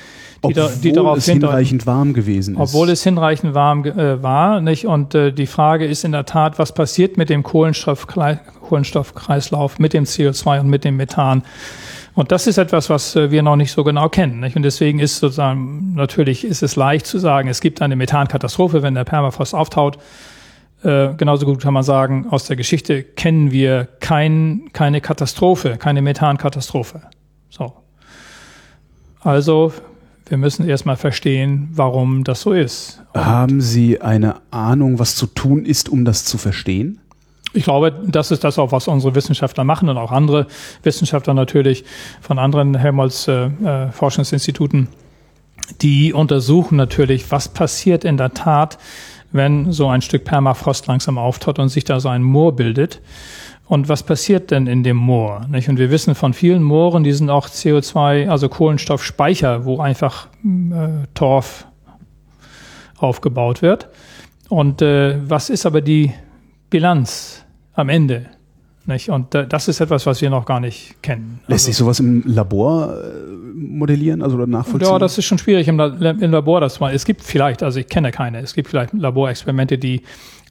Die, 0.45 0.59
obwohl 0.59 0.71
die 0.83 0.93
darauf 0.93 1.19
es 1.19 1.27
hinreichend 1.27 1.87
warm 1.87 2.15
gewesen 2.15 2.55
ist. 2.55 2.61
Obwohl 2.61 2.91
es 2.91 3.03
hinreichend 3.03 3.55
warm 3.55 3.85
äh, 3.85 4.23
war. 4.23 4.61
Nicht? 4.61 4.87
Und 4.87 5.15
äh, 5.15 5.33
die 5.33 5.47
Frage 5.47 5.87
ist 5.87 6.05
in 6.05 6.13
der 6.13 6.27
Tat, 6.27 6.59
was 6.59 6.73
passiert 6.73 7.17
mit 7.17 7.29
dem 7.29 7.43
Kohlenstoff, 7.43 8.07
Kohlenstoffkreislauf, 8.07 9.79
mit 9.79 9.93
dem 9.93 10.05
CO2 10.05 10.61
und 10.61 10.69
mit 10.69 10.85
dem 10.85 10.97
Methan. 10.97 11.43
Und 12.15 12.33
das 12.33 12.47
ist 12.47 12.59
etwas, 12.59 12.91
was 12.91 13.15
äh, 13.17 13.31
wir 13.31 13.43
noch 13.43 13.57
nicht 13.57 13.73
so 13.73 13.85
genau 13.85 14.09
kennen. 14.09 14.41
Nicht? 14.41 14.57
Und 14.57 14.63
deswegen 14.63 14.99
ist 14.99 15.19
sozusagen, 15.19 15.95
natürlich 15.95 16.45
ist 16.45 16.63
es 16.63 16.77
leicht 16.77 17.07
zu 17.07 17.19
sagen, 17.19 17.49
es 17.49 17.61
gibt 17.61 17.83
eine 17.83 17.97
Methankatastrophe, 17.97 18.83
wenn 18.83 18.95
der 18.95 19.05
Permafrost 19.05 19.55
auftaut. 19.55 19.99
Äh, 20.83 21.15
genauso 21.17 21.47
gut 21.47 21.61
kann 21.61 21.75
man 21.75 21.83
sagen, 21.83 22.27
aus 22.31 22.45
der 22.47 22.57
Geschichte 22.57 23.03
kennen 23.03 23.51
wir 23.51 23.89
kein, 24.01 24.71
keine 24.73 25.01
Katastrophe, 25.01 25.77
keine 25.77 26.03
Methankatastrophe. 26.03 27.03
So, 27.51 27.73
also 29.21 29.73
wir 30.29 30.37
müssen 30.37 30.69
erstmal 30.69 30.97
verstehen, 30.97 31.69
warum 31.73 32.25
das 32.25 32.43
so 32.43 32.53
ist. 32.53 33.03
Und 33.15 33.25
Haben 33.25 33.61
Sie 33.61 34.01
eine 34.01 34.37
Ahnung, 34.51 34.99
was 34.99 35.17
zu 35.17 35.27
tun 35.27 35.65
ist, 35.65 35.89
um 35.89 36.05
das 36.05 36.25
zu 36.25 36.39
verstehen? 36.39 37.01
Ich 37.55 37.65
glaube, 37.65 37.93
das 38.07 38.31
ist 38.31 38.45
das 38.45 38.59
auch, 38.59 38.73
was 38.73 38.89
unsere 38.89 39.15
Wissenschaftler 39.15 39.65
machen 39.65 39.89
und 39.89 39.97
auch 39.97 40.13
andere 40.13 40.47
Wissenschaftler 40.83 41.33
natürlich 41.33 41.85
von 42.21 42.39
anderen 42.39 42.75
Helmholtz 42.75 43.27
äh, 43.27 43.47
äh, 43.47 43.91
Forschungsinstituten. 43.91 44.89
Die 45.81 46.13
untersuchen 46.13 46.77
natürlich, 46.77 47.31
was 47.31 47.49
passiert 47.49 48.05
in 48.05 48.19
der 48.19 48.35
Tat, 48.35 48.79
wenn 49.33 49.73
so 49.73 49.89
ein 49.89 50.03
Stück 50.03 50.25
Permafrost 50.25 50.87
langsam 50.87 51.19
auftaut 51.19 51.59
und 51.59 51.69
sich 51.69 51.85
da 51.85 52.01
so 52.01 52.09
ein 52.09 52.23
Moor 52.23 52.55
bildet. 52.55 53.01
Und 53.69 53.91
was 53.91 54.03
passiert 54.03 54.51
denn 54.51 54.67
in 54.67 54.83
dem 54.83 54.97
Moor? 54.97 55.47
Nicht? 55.51 55.69
Und 55.69 55.79
wir 55.79 55.91
wissen 55.91 56.15
von 56.15 56.33
vielen 56.33 56.63
Mooren, 56.63 57.05
die 57.05 57.13
sind 57.13 57.29
auch 57.29 57.49
CO2, 57.49 58.29
also 58.29 58.49
Kohlenstoffspeicher, 58.49 59.67
wo 59.67 59.79
einfach 59.79 60.29
äh, 60.43 61.07
Torf 61.13 61.67
aufgebaut 62.97 63.61
wird. 63.61 63.91
Und 64.49 64.81
äh, 64.81 65.19
was 65.29 65.51
ist 65.51 65.67
aber 65.67 65.83
die 65.83 66.15
Bilanz 66.71 67.45
am 67.75 67.91
Ende? 67.91 68.27
Nicht? 68.87 69.11
Und 69.11 69.35
äh, 69.35 69.47
das 69.47 69.69
ist 69.69 69.81
etwas, 69.81 70.07
was 70.07 70.23
wir 70.23 70.31
noch 70.31 70.47
gar 70.47 70.61
nicht 70.61 71.03
kennen. 71.03 71.41
Lässt 71.47 71.51
also, 71.51 71.67
sich 71.67 71.77
sowas 71.77 72.01
im 72.01 72.23
Labor 72.25 72.95
äh, 72.95 73.39
modellieren, 73.55 74.23
also 74.23 74.37
oder 74.37 74.47
nachvollziehen? 74.47 74.91
Ja, 74.91 74.99
das 74.99 75.19
ist 75.19 75.27
schon 75.27 75.37
schwierig 75.37 75.69
im, 75.69 75.79
im 75.79 76.31
Labor. 76.31 76.63
Das 76.63 76.81
mal. 76.81 76.95
Es 76.95 77.05
gibt 77.05 77.23
vielleicht, 77.23 77.63
also 77.63 77.81
ich 77.81 77.89
kenne 77.89 78.13
keine, 78.13 78.41
es 78.41 78.55
gibt 78.55 78.69
vielleicht 78.69 78.95
Laborexperimente, 78.95 79.77
die 79.77 80.01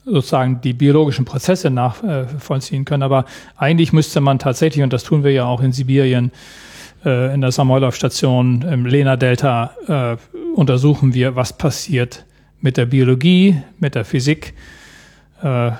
sozusagen 0.07 0.61
die 0.61 0.73
biologischen 0.73 1.25
Prozesse 1.25 1.69
nachvollziehen 1.69 2.85
können. 2.85 3.03
Aber 3.03 3.25
eigentlich 3.57 3.93
müsste 3.93 4.21
man 4.21 4.39
tatsächlich, 4.39 4.83
und 4.83 4.93
das 4.93 5.03
tun 5.03 5.23
wir 5.23 5.31
ja 5.31 5.45
auch 5.45 5.61
in 5.61 5.73
Sibirien, 5.73 6.31
äh, 7.05 7.33
in 7.33 7.41
der 7.41 7.51
Samoylov-Station 7.51 8.63
im 8.63 8.85
Lena-Delta, 8.85 9.71
äh, 9.87 10.17
untersuchen 10.55 11.13
wir, 11.13 11.35
was 11.35 11.57
passiert 11.57 12.25
mit 12.61 12.77
der 12.77 12.85
Biologie, 12.85 13.61
mit 13.79 13.95
der 13.95 14.05
Physik, 14.05 14.53
äh, 15.43 15.71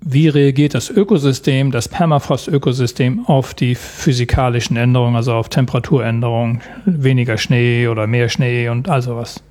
wie 0.00 0.28
reagiert 0.28 0.74
das 0.74 0.88
Ökosystem, 0.88 1.72
das 1.72 1.88
Permafrost-Ökosystem 1.88 3.26
auf 3.26 3.54
die 3.54 3.74
physikalischen 3.74 4.76
Änderungen, 4.76 5.16
also 5.16 5.32
auf 5.32 5.48
Temperaturänderungen, 5.48 6.60
weniger 6.84 7.36
Schnee 7.38 7.88
oder 7.88 8.06
mehr 8.06 8.28
Schnee 8.28 8.68
und 8.68 8.88
all 8.88 9.02
sowas. 9.02 9.42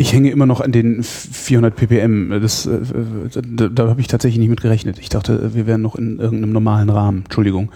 Ich 0.00 0.14
hänge 0.14 0.30
immer 0.30 0.46
noch 0.46 0.62
an 0.62 0.72
den 0.72 1.02
400 1.02 1.76
ppm. 1.76 2.40
Das, 2.40 2.64
äh, 2.64 2.78
da, 3.34 3.68
da 3.68 3.88
habe 3.88 4.00
ich 4.00 4.06
tatsächlich 4.06 4.38
nicht 4.38 4.48
mit 4.48 4.62
gerechnet. 4.62 4.98
Ich 4.98 5.10
dachte, 5.10 5.54
wir 5.54 5.66
wären 5.66 5.82
noch 5.82 5.94
in 5.94 6.18
irgendeinem 6.18 6.52
normalen 6.52 6.88
Rahmen. 6.88 7.24
Entschuldigung. 7.24 7.70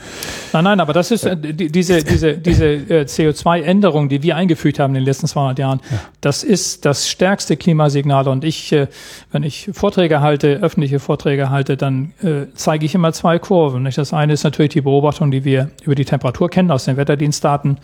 Nein, 0.54 0.64
nein, 0.64 0.80
aber 0.80 0.94
das 0.94 1.10
ist 1.10 1.26
äh, 1.26 1.36
die, 1.36 1.70
diese, 1.70 2.02
diese, 2.02 2.38
diese 2.38 2.64
äh, 2.64 3.02
CO2-Änderung, 3.02 4.08
die 4.08 4.22
wir 4.22 4.36
eingefügt 4.36 4.78
haben 4.78 4.92
in 4.92 5.02
den 5.02 5.04
letzten 5.04 5.26
200 5.26 5.58
Jahren. 5.58 5.80
Ja. 5.90 6.00
Das 6.22 6.44
ist 6.44 6.86
das 6.86 7.10
stärkste 7.10 7.58
Klimasignal. 7.58 8.26
Und 8.28 8.42
ich, 8.42 8.72
äh, 8.72 8.86
wenn 9.30 9.42
ich 9.42 9.68
Vorträge 9.74 10.22
halte, 10.22 10.60
öffentliche 10.62 11.00
Vorträge 11.00 11.50
halte, 11.50 11.76
dann 11.76 12.12
äh, 12.22 12.46
zeige 12.54 12.86
ich 12.86 12.94
immer 12.94 13.12
zwei 13.12 13.38
Kurven. 13.38 13.82
Nicht? 13.82 13.98
Das 13.98 14.14
eine 14.14 14.32
ist 14.32 14.44
natürlich 14.44 14.72
die 14.72 14.80
Beobachtung, 14.80 15.30
die 15.30 15.44
wir 15.44 15.72
über 15.82 15.94
die 15.94 16.06
Temperatur 16.06 16.48
kennen 16.48 16.70
aus 16.70 16.86
den 16.86 16.96
Wetterdienstdaten, 16.96 17.76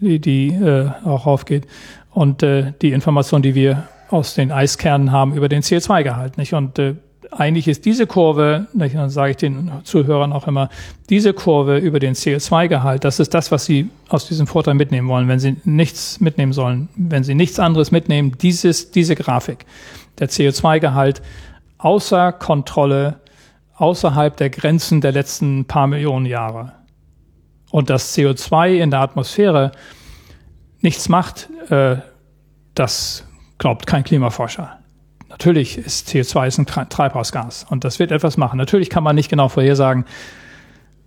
die, 0.00 0.18
die 0.18 0.48
äh, 0.48 0.88
auch 1.04 1.26
aufgeht 1.26 1.68
und 2.14 2.42
äh, 2.42 2.72
die 2.80 2.92
Information, 2.92 3.42
die 3.42 3.54
wir 3.54 3.88
aus 4.08 4.34
den 4.34 4.52
Eiskernen 4.52 5.12
haben 5.12 5.34
über 5.34 5.48
den 5.48 5.62
CO2-Gehalt. 5.62 6.38
Nicht? 6.38 6.54
Und 6.54 6.78
äh, 6.78 6.94
eigentlich 7.32 7.66
ist 7.66 7.84
diese 7.84 8.06
Kurve, 8.06 8.68
nicht, 8.72 8.94
dann 8.94 9.10
sage 9.10 9.32
ich 9.32 9.36
den 9.36 9.70
Zuhörern 9.82 10.32
auch 10.32 10.46
immer, 10.46 10.68
diese 11.10 11.32
Kurve 11.32 11.78
über 11.78 11.98
den 11.98 12.14
CO2-Gehalt, 12.14 13.02
das 13.04 13.18
ist 13.18 13.34
das, 13.34 13.50
was 13.50 13.64
Sie 13.64 13.90
aus 14.08 14.28
diesem 14.28 14.46
Vorteil 14.46 14.74
mitnehmen 14.74 15.08
wollen, 15.08 15.26
wenn 15.26 15.40
Sie 15.40 15.56
nichts 15.64 16.20
mitnehmen 16.20 16.52
sollen, 16.52 16.88
wenn 16.94 17.24
Sie 17.24 17.34
nichts 17.34 17.58
anderes 17.58 17.90
mitnehmen, 17.90 18.38
dieses, 18.40 18.92
diese 18.92 19.16
Grafik, 19.16 19.66
der 20.20 20.28
CO2-Gehalt 20.28 21.22
außer 21.78 22.32
Kontrolle, 22.32 23.20
außerhalb 23.76 24.36
der 24.36 24.50
Grenzen 24.50 25.00
der 25.00 25.10
letzten 25.10 25.64
paar 25.64 25.88
Millionen 25.88 26.26
Jahre. 26.26 26.72
Und 27.72 27.90
dass 27.90 28.16
CO2 28.16 28.76
in 28.76 28.92
der 28.92 29.00
Atmosphäre 29.00 29.72
nichts 30.84 31.08
macht, 31.08 31.48
äh, 31.70 31.96
das 32.74 33.26
glaubt 33.58 33.86
kein 33.86 34.04
Klimaforscher. 34.04 34.78
Natürlich 35.28 35.78
ist 35.78 36.08
CO2 36.08 36.46
ist 36.46 36.58
ein 36.58 36.66
Treibhausgas 36.66 37.66
und 37.68 37.82
das 37.82 37.98
wird 37.98 38.12
etwas 38.12 38.36
machen. 38.36 38.56
Natürlich 38.56 38.88
kann 38.90 39.02
man 39.02 39.16
nicht 39.16 39.28
genau 39.28 39.48
vorhersagen, 39.48 40.04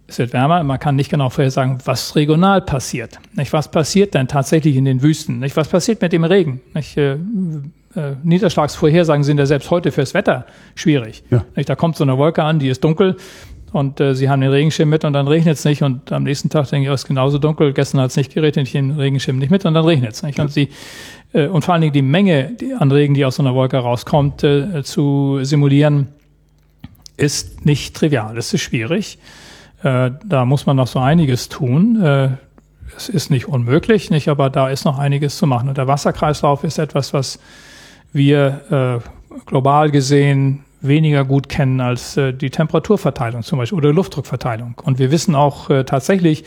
es 0.07 0.19
wird 0.19 0.33
wärmer, 0.33 0.63
man 0.63 0.79
kann 0.79 0.95
nicht 0.95 1.09
genau 1.09 1.29
vorhersagen, 1.29 1.79
was 1.85 2.15
regional 2.15 2.61
passiert. 2.61 3.19
Nicht, 3.33 3.53
was 3.53 3.69
passiert 3.69 4.13
denn 4.13 4.27
tatsächlich 4.27 4.75
in 4.75 4.85
den 4.85 5.01
Wüsten? 5.01 5.39
Nicht, 5.39 5.55
was 5.55 5.67
passiert 5.67 6.01
mit 6.01 6.13
dem 6.13 6.23
Regen? 6.23 6.61
Nicht, 6.73 6.97
äh, 6.97 7.13
äh, 7.13 8.15
Niederschlagsvorhersagen 8.23 9.23
sind 9.23 9.37
ja 9.37 9.45
selbst 9.45 9.69
heute 9.69 9.91
fürs 9.91 10.13
Wetter 10.13 10.45
schwierig. 10.75 11.23
Ja. 11.29 11.45
Da 11.65 11.75
kommt 11.75 11.97
so 11.97 12.03
eine 12.03 12.17
Wolke 12.17 12.43
an, 12.43 12.59
die 12.59 12.69
ist 12.69 12.83
dunkel 12.83 13.17
und 13.73 13.99
äh, 13.99 14.15
sie 14.15 14.29
haben 14.29 14.41
den 14.41 14.51
Regenschirm 14.51 14.89
mit 14.89 15.03
und 15.05 15.13
dann 15.13 15.27
regnet 15.27 15.57
es 15.57 15.65
nicht 15.65 15.83
und 15.83 16.11
am 16.11 16.23
nächsten 16.23 16.49
Tag 16.49 16.69
denke 16.69 16.85
ich, 16.85 16.89
oh, 16.89 16.93
es 16.93 17.01
ist 17.01 17.07
genauso 17.07 17.37
dunkel, 17.37 17.73
gestern 17.73 18.01
hat 18.01 18.11
es 18.11 18.17
nicht 18.17 18.33
geregnet, 18.33 18.67
ich 18.67 18.71
den 18.71 18.91
Regenschirm 18.91 19.37
nicht 19.37 19.49
mit 19.49 19.65
und 19.65 19.73
dann 19.73 19.85
regnet 19.85 20.13
es 20.13 20.23
nicht. 20.23 20.37
Ja. 20.37 20.45
Und 20.45 20.51
sie 20.51 20.69
äh, 21.33 21.47
und 21.47 21.63
vor 21.63 21.73
allen 21.73 21.81
Dingen 21.81 21.93
die 21.93 22.01
Menge 22.01 22.55
an 22.79 22.91
Regen, 22.91 23.13
die 23.13 23.25
aus 23.25 23.35
so 23.35 23.43
einer 23.43 23.53
Wolke 23.53 23.77
rauskommt, 23.77 24.43
äh, 24.43 24.83
zu 24.83 25.39
simulieren, 25.43 26.09
ist 27.17 27.65
nicht 27.65 27.95
trivial. 27.95 28.37
Es 28.37 28.53
ist 28.53 28.61
schwierig. 28.61 29.17
Äh, 29.83 30.11
da 30.25 30.45
muss 30.45 30.65
man 30.65 30.77
noch 30.77 30.87
so 30.87 30.99
einiges 30.99 31.49
tun. 31.49 32.01
Äh, 32.01 32.29
es 32.95 33.09
ist 33.09 33.29
nicht 33.29 33.47
unmöglich, 33.47 34.09
nicht, 34.09 34.29
aber 34.29 34.49
da 34.49 34.69
ist 34.69 34.85
noch 34.85 34.97
einiges 34.97 35.37
zu 35.37 35.45
machen. 35.45 35.69
Und 35.69 35.77
der 35.77 35.87
Wasserkreislauf 35.87 36.63
ist 36.63 36.77
etwas, 36.77 37.13
was 37.13 37.39
wir 38.13 39.01
äh, 39.03 39.39
global 39.45 39.91
gesehen 39.91 40.63
weniger 40.81 41.25
gut 41.25 41.49
kennen 41.49 41.81
als 41.81 42.17
äh, 42.17 42.33
die 42.33 42.49
Temperaturverteilung 42.49 43.43
zum 43.43 43.59
Beispiel 43.59 43.77
oder 43.77 43.93
Luftdruckverteilung. 43.93 44.75
Und 44.83 44.99
wir 44.99 45.11
wissen 45.11 45.35
auch 45.35 45.69
äh, 45.69 45.83
tatsächlich 45.83 46.43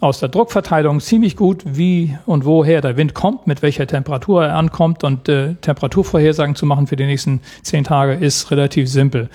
aus 0.00 0.20
der 0.20 0.28
Druckverteilung 0.28 1.00
ziemlich 1.00 1.36
gut, 1.36 1.64
wie 1.66 2.16
und 2.24 2.44
woher 2.44 2.80
der 2.80 2.96
Wind 2.96 3.14
kommt, 3.14 3.46
mit 3.46 3.62
welcher 3.62 3.86
Temperatur 3.86 4.44
er 4.44 4.54
ankommt. 4.54 5.02
Und 5.04 5.28
äh, 5.28 5.54
Temperaturvorhersagen 5.54 6.54
zu 6.54 6.66
machen 6.66 6.86
für 6.86 6.96
die 6.96 7.06
nächsten 7.06 7.40
zehn 7.62 7.84
Tage 7.84 8.14
ist 8.14 8.50
relativ 8.50 8.88
simpel 8.88 9.28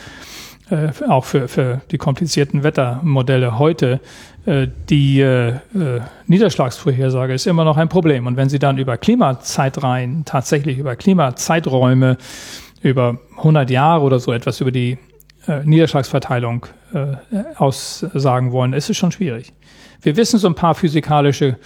äh, 0.69 0.89
auch 1.07 1.25
für, 1.25 1.47
für 1.47 1.81
die 1.91 1.97
komplizierten 1.97 2.63
Wettermodelle 2.63 3.59
heute, 3.59 3.99
äh, 4.45 4.67
die 4.89 5.19
äh, 5.19 5.49
äh, 5.49 5.59
Niederschlagsvorhersage 6.27 7.33
ist 7.33 7.47
immer 7.47 7.63
noch 7.63 7.77
ein 7.77 7.89
Problem. 7.89 8.27
Und 8.27 8.37
wenn 8.37 8.49
Sie 8.49 8.59
dann 8.59 8.77
über 8.77 8.97
Klimazeitreihen, 8.97 10.25
tatsächlich 10.25 10.77
über 10.77 10.95
Klimazeiträume, 10.95 12.17
über 12.83 13.17
100 13.37 13.69
Jahre 13.69 14.03
oder 14.03 14.19
so 14.19 14.31
etwas 14.31 14.61
über 14.61 14.71
die 14.71 14.97
äh, 15.47 15.63
Niederschlagsverteilung 15.63 16.67
äh, 16.93 17.15
aussagen 17.55 18.51
wollen, 18.51 18.73
ist 18.73 18.89
es 18.89 18.97
schon 18.97 19.11
schwierig. 19.11 19.53
Wir 20.01 20.15
wissen 20.17 20.37
so 20.37 20.47
ein 20.47 20.55
paar 20.55 20.75
physikalische 20.75 21.57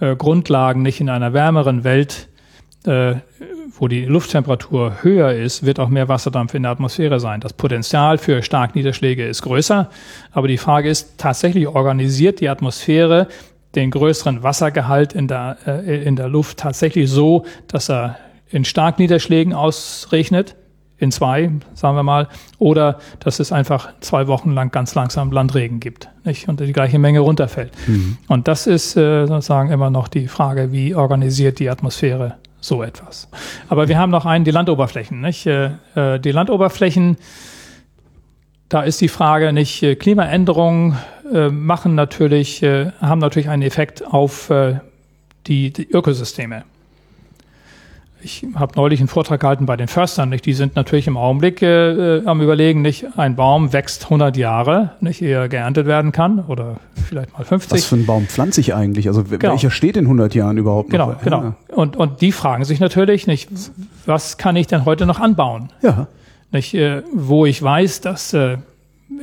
äh, 0.00 0.14
Grundlagen 0.14 0.82
nicht 0.82 1.00
in 1.00 1.08
einer 1.08 1.32
wärmeren 1.32 1.84
Welt, 1.84 2.28
äh, 2.84 3.16
wo 3.78 3.88
die 3.88 4.04
Lufttemperatur 4.04 5.02
höher 5.02 5.32
ist, 5.32 5.64
wird 5.64 5.80
auch 5.80 5.88
mehr 5.88 6.08
Wasserdampf 6.08 6.54
in 6.54 6.62
der 6.62 6.72
Atmosphäre 6.72 7.20
sein. 7.20 7.40
Das 7.40 7.52
Potenzial 7.52 8.18
für 8.18 8.42
Starkniederschläge 8.42 9.26
ist 9.26 9.42
größer, 9.42 9.90
aber 10.32 10.48
die 10.48 10.58
Frage 10.58 10.88
ist 10.88 11.18
tatsächlich, 11.18 11.66
organisiert 11.66 12.40
die 12.40 12.48
Atmosphäre 12.48 13.28
den 13.74 13.90
größeren 13.90 14.42
Wassergehalt 14.42 15.12
in 15.12 15.28
der, 15.28 15.58
äh, 15.66 16.02
in 16.02 16.16
der 16.16 16.28
Luft 16.28 16.58
tatsächlich 16.58 17.10
so, 17.10 17.44
dass 17.68 17.88
er 17.90 18.18
in 18.50 18.64
Starkniederschlägen 18.64 19.52
ausrechnet, 19.52 20.56
in 20.98 21.12
zwei, 21.12 21.50
sagen 21.74 21.96
wir 21.96 22.02
mal, 22.02 22.28
oder 22.58 22.98
dass 23.20 23.38
es 23.38 23.52
einfach 23.52 23.92
zwei 24.00 24.26
Wochen 24.26 24.50
lang 24.50 24.72
ganz 24.72 24.94
langsam 24.94 25.30
Landregen 25.30 25.78
gibt 25.78 26.08
nicht? 26.24 26.48
und 26.48 26.58
die 26.60 26.72
gleiche 26.72 26.98
Menge 26.98 27.20
runterfällt. 27.20 27.72
Mhm. 27.86 28.18
Und 28.26 28.48
das 28.48 28.66
ist 28.66 28.96
äh, 28.96 29.26
sozusagen 29.26 29.70
immer 29.70 29.90
noch 29.90 30.08
die 30.08 30.26
Frage, 30.26 30.72
wie 30.72 30.94
organisiert 30.94 31.60
die 31.60 31.70
Atmosphäre 31.70 32.34
so 32.60 32.82
etwas. 32.82 33.28
Aber 33.68 33.88
wir 33.88 33.98
haben 33.98 34.10
noch 34.10 34.26
einen, 34.26 34.44
die 34.44 34.50
Landoberflächen. 34.50 35.20
Nicht? 35.20 35.46
Äh, 35.46 35.70
äh, 35.94 36.18
die 36.18 36.32
Landoberflächen, 36.32 37.16
da 38.68 38.82
ist 38.82 39.00
die 39.00 39.08
Frage 39.08 39.52
nicht, 39.52 39.82
äh, 39.82 39.94
Klimaänderungen 39.94 40.96
machen 41.50 41.94
natürlich, 41.94 42.62
haben 42.62 43.18
natürlich 43.18 43.50
einen 43.50 43.60
Effekt 43.60 44.02
auf 44.02 44.50
die, 45.46 45.70
die 45.70 45.90
Ökosysteme 45.90 46.64
ich 48.20 48.46
habe 48.54 48.72
neulich 48.76 49.00
einen 49.00 49.08
Vortrag 49.08 49.40
gehalten 49.40 49.66
bei 49.66 49.76
den 49.76 49.88
Förstern, 49.88 50.30
nicht? 50.30 50.44
die 50.44 50.52
sind 50.52 50.76
natürlich 50.76 51.06
im 51.06 51.16
Augenblick 51.16 51.62
äh, 51.62 52.22
am 52.24 52.40
überlegen, 52.40 52.82
nicht 52.82 53.06
ein 53.16 53.36
Baum 53.36 53.72
wächst 53.72 54.04
100 54.04 54.36
Jahre, 54.36 54.92
nicht 55.00 55.22
ehe 55.22 55.36
er 55.36 55.48
geerntet 55.48 55.86
werden 55.86 56.12
kann 56.12 56.40
oder 56.40 56.76
vielleicht 57.06 57.32
mal 57.32 57.44
50. 57.44 57.72
Was 57.72 57.84
für 57.84 57.96
ein 57.96 58.06
Baum 58.06 58.26
pflanze 58.26 58.60
ich 58.60 58.74
eigentlich? 58.74 59.08
Also 59.08 59.24
genau. 59.24 59.52
welcher 59.52 59.70
steht 59.70 59.96
in 59.96 60.04
100 60.04 60.34
Jahren 60.34 60.58
überhaupt 60.58 60.92
noch? 60.92 61.18
Genau, 61.22 61.40
genau. 61.40 61.54
Und, 61.68 61.96
und 61.96 62.20
die 62.20 62.32
fragen 62.32 62.64
sich 62.64 62.80
natürlich, 62.80 63.26
nicht, 63.26 63.50
was 64.04 64.36
kann 64.36 64.56
ich 64.56 64.66
denn 64.66 64.84
heute 64.84 65.06
noch 65.06 65.20
anbauen? 65.20 65.70
Ja. 65.82 66.08
Nicht, 66.50 66.74
äh, 66.74 67.02
wo 67.12 67.46
ich 67.46 67.62
weiß, 67.62 68.00
dass 68.00 68.32
äh, 68.32 68.56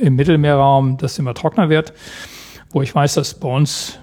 im 0.00 0.16
Mittelmeerraum 0.16 0.96
das 0.96 1.18
immer 1.18 1.34
trockener 1.34 1.68
wird, 1.68 1.92
wo 2.70 2.82
ich 2.82 2.94
weiß, 2.94 3.14
dass 3.14 3.34
bei 3.34 3.48
uns 3.48 3.98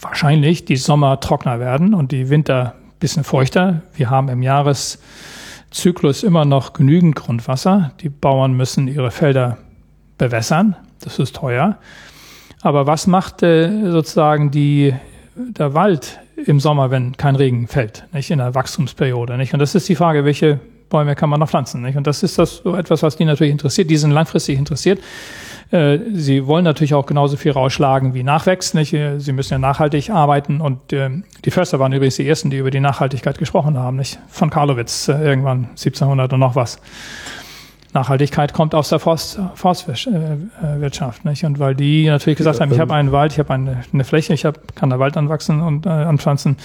wahrscheinlich 0.00 0.64
die 0.64 0.76
Sommer 0.76 1.20
trockener 1.20 1.60
werden 1.60 1.94
und 1.94 2.12
die 2.12 2.30
Winter 2.30 2.74
bisschen 2.98 3.24
feuchter. 3.24 3.82
Wir 3.94 4.10
haben 4.10 4.28
im 4.28 4.42
Jahreszyklus 4.42 6.22
immer 6.22 6.44
noch 6.44 6.72
genügend 6.72 7.16
Grundwasser. 7.16 7.92
Die 8.00 8.08
Bauern 8.08 8.52
müssen 8.52 8.88
ihre 8.88 9.10
Felder 9.10 9.58
bewässern. 10.18 10.76
Das 11.00 11.18
ist 11.18 11.36
teuer. 11.36 11.78
Aber 12.60 12.86
was 12.86 13.06
macht 13.06 13.42
äh, 13.42 13.90
sozusagen 13.90 14.50
die, 14.50 14.94
der 15.36 15.74
Wald 15.74 16.18
im 16.44 16.60
Sommer, 16.60 16.90
wenn 16.90 17.16
kein 17.16 17.36
Regen 17.36 17.68
fällt, 17.68 18.04
nicht 18.12 18.30
in 18.30 18.38
der 18.38 18.54
Wachstumsperiode? 18.54 19.36
Nicht? 19.36 19.52
Und 19.52 19.60
das 19.60 19.74
ist 19.74 19.88
die 19.88 19.94
Frage, 19.94 20.24
welche 20.24 20.58
Bäume 20.88 21.14
kann 21.14 21.30
man 21.30 21.38
noch 21.38 21.48
pflanzen? 21.48 21.82
Nicht? 21.82 21.96
Und 21.96 22.06
das 22.06 22.22
ist 22.22 22.38
das 22.38 22.56
so 22.56 22.74
etwas, 22.74 23.02
was 23.02 23.16
die 23.16 23.24
natürlich 23.24 23.52
interessiert. 23.52 23.90
Die 23.90 23.96
sind 23.96 24.10
langfristig 24.10 24.58
interessiert. 24.58 25.00
Äh, 25.70 25.98
sie 26.14 26.46
wollen 26.46 26.64
natürlich 26.64 26.94
auch 26.94 27.04
genauso 27.04 27.36
viel 27.36 27.52
rausschlagen 27.52 28.14
wie 28.14 28.22
nachwächst. 28.22 28.74
Nicht? 28.74 28.94
Äh, 28.94 29.18
sie 29.18 29.32
müssen 29.32 29.54
ja 29.54 29.58
nachhaltig 29.58 30.10
arbeiten 30.10 30.60
und 30.60 30.92
äh, 30.92 31.10
die 31.44 31.50
Förster 31.50 31.78
waren 31.78 31.92
übrigens 31.92 32.16
die 32.16 32.28
ersten, 32.28 32.50
die 32.50 32.58
über 32.58 32.70
die 32.70 32.80
Nachhaltigkeit 32.80 33.38
gesprochen 33.38 33.76
haben, 33.76 33.96
nicht? 33.96 34.18
Von 34.28 34.50
Karlowitz 34.50 35.08
irgendwann 35.08 35.64
1700 35.70 36.32
und 36.32 36.40
noch 36.40 36.54
was. 36.54 36.80
Nachhaltigkeit 37.94 38.52
kommt 38.52 38.74
aus 38.74 38.90
der 38.90 38.98
Forst, 38.98 39.40
Forstwirtschaft, 39.54 41.24
nicht? 41.24 41.44
Und 41.44 41.58
weil 41.58 41.74
die 41.74 42.06
natürlich 42.06 42.36
gesagt 42.36 42.60
haben, 42.60 42.72
ich 42.72 42.80
habe 42.80 42.94
einen 42.94 43.12
Wald, 43.12 43.32
ich 43.32 43.38
habe 43.38 43.52
eine, 43.52 43.82
eine, 43.92 44.04
Fläche, 44.04 44.34
ich 44.34 44.44
hab, 44.44 44.74
kann 44.74 44.90
da 44.90 44.98
Wald 44.98 45.16
anwachsen 45.16 45.62
und 45.62 45.86
äh, 45.86 45.90
anpflanzen, 45.90 46.56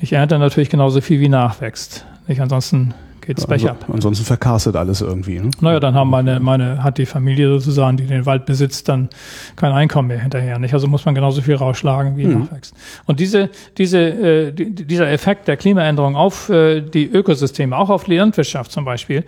ich 0.00 0.14
ernte 0.14 0.38
natürlich 0.38 0.70
genauso 0.70 1.00
viel 1.00 1.20
wie 1.20 1.28
nachwächst. 1.28 2.06
Nicht? 2.26 2.40
Ansonsten 2.40 2.94
geht's 3.26 3.46
Pech 3.46 3.68
ab. 3.68 3.84
Ansonsten 3.92 4.24
verkastet 4.24 4.76
alles 4.76 5.00
irgendwie. 5.00 5.40
Ne? 5.40 5.50
Naja, 5.60 5.80
dann 5.80 5.94
haben 5.94 6.10
meine, 6.10 6.40
meine, 6.40 6.82
hat 6.82 6.98
die 6.98 7.06
Familie 7.06 7.48
sozusagen, 7.48 7.96
die 7.96 8.06
den 8.06 8.26
Wald 8.26 8.46
besitzt, 8.46 8.88
dann 8.88 9.08
kein 9.56 9.72
Einkommen 9.72 10.08
mehr 10.08 10.20
hinterher. 10.20 10.58
Nicht? 10.58 10.74
Also 10.74 10.86
muss 10.86 11.04
man 11.04 11.14
genauso 11.14 11.42
viel 11.42 11.56
rausschlagen, 11.56 12.16
wie 12.16 12.26
mhm. 12.26 12.40
nachwächst. 12.40 12.74
Und 13.06 13.20
diese, 13.20 13.50
diese, 13.78 13.98
äh, 13.98 14.52
die, 14.52 14.70
dieser 14.74 15.10
Effekt 15.10 15.48
der 15.48 15.56
Klimaänderung 15.56 16.16
auf 16.16 16.48
äh, 16.48 16.80
die 16.80 17.06
Ökosysteme, 17.06 17.76
auch 17.76 17.90
auf 17.90 18.04
die 18.04 18.16
Landwirtschaft 18.16 18.72
zum 18.72 18.84
Beispiel, 18.84 19.24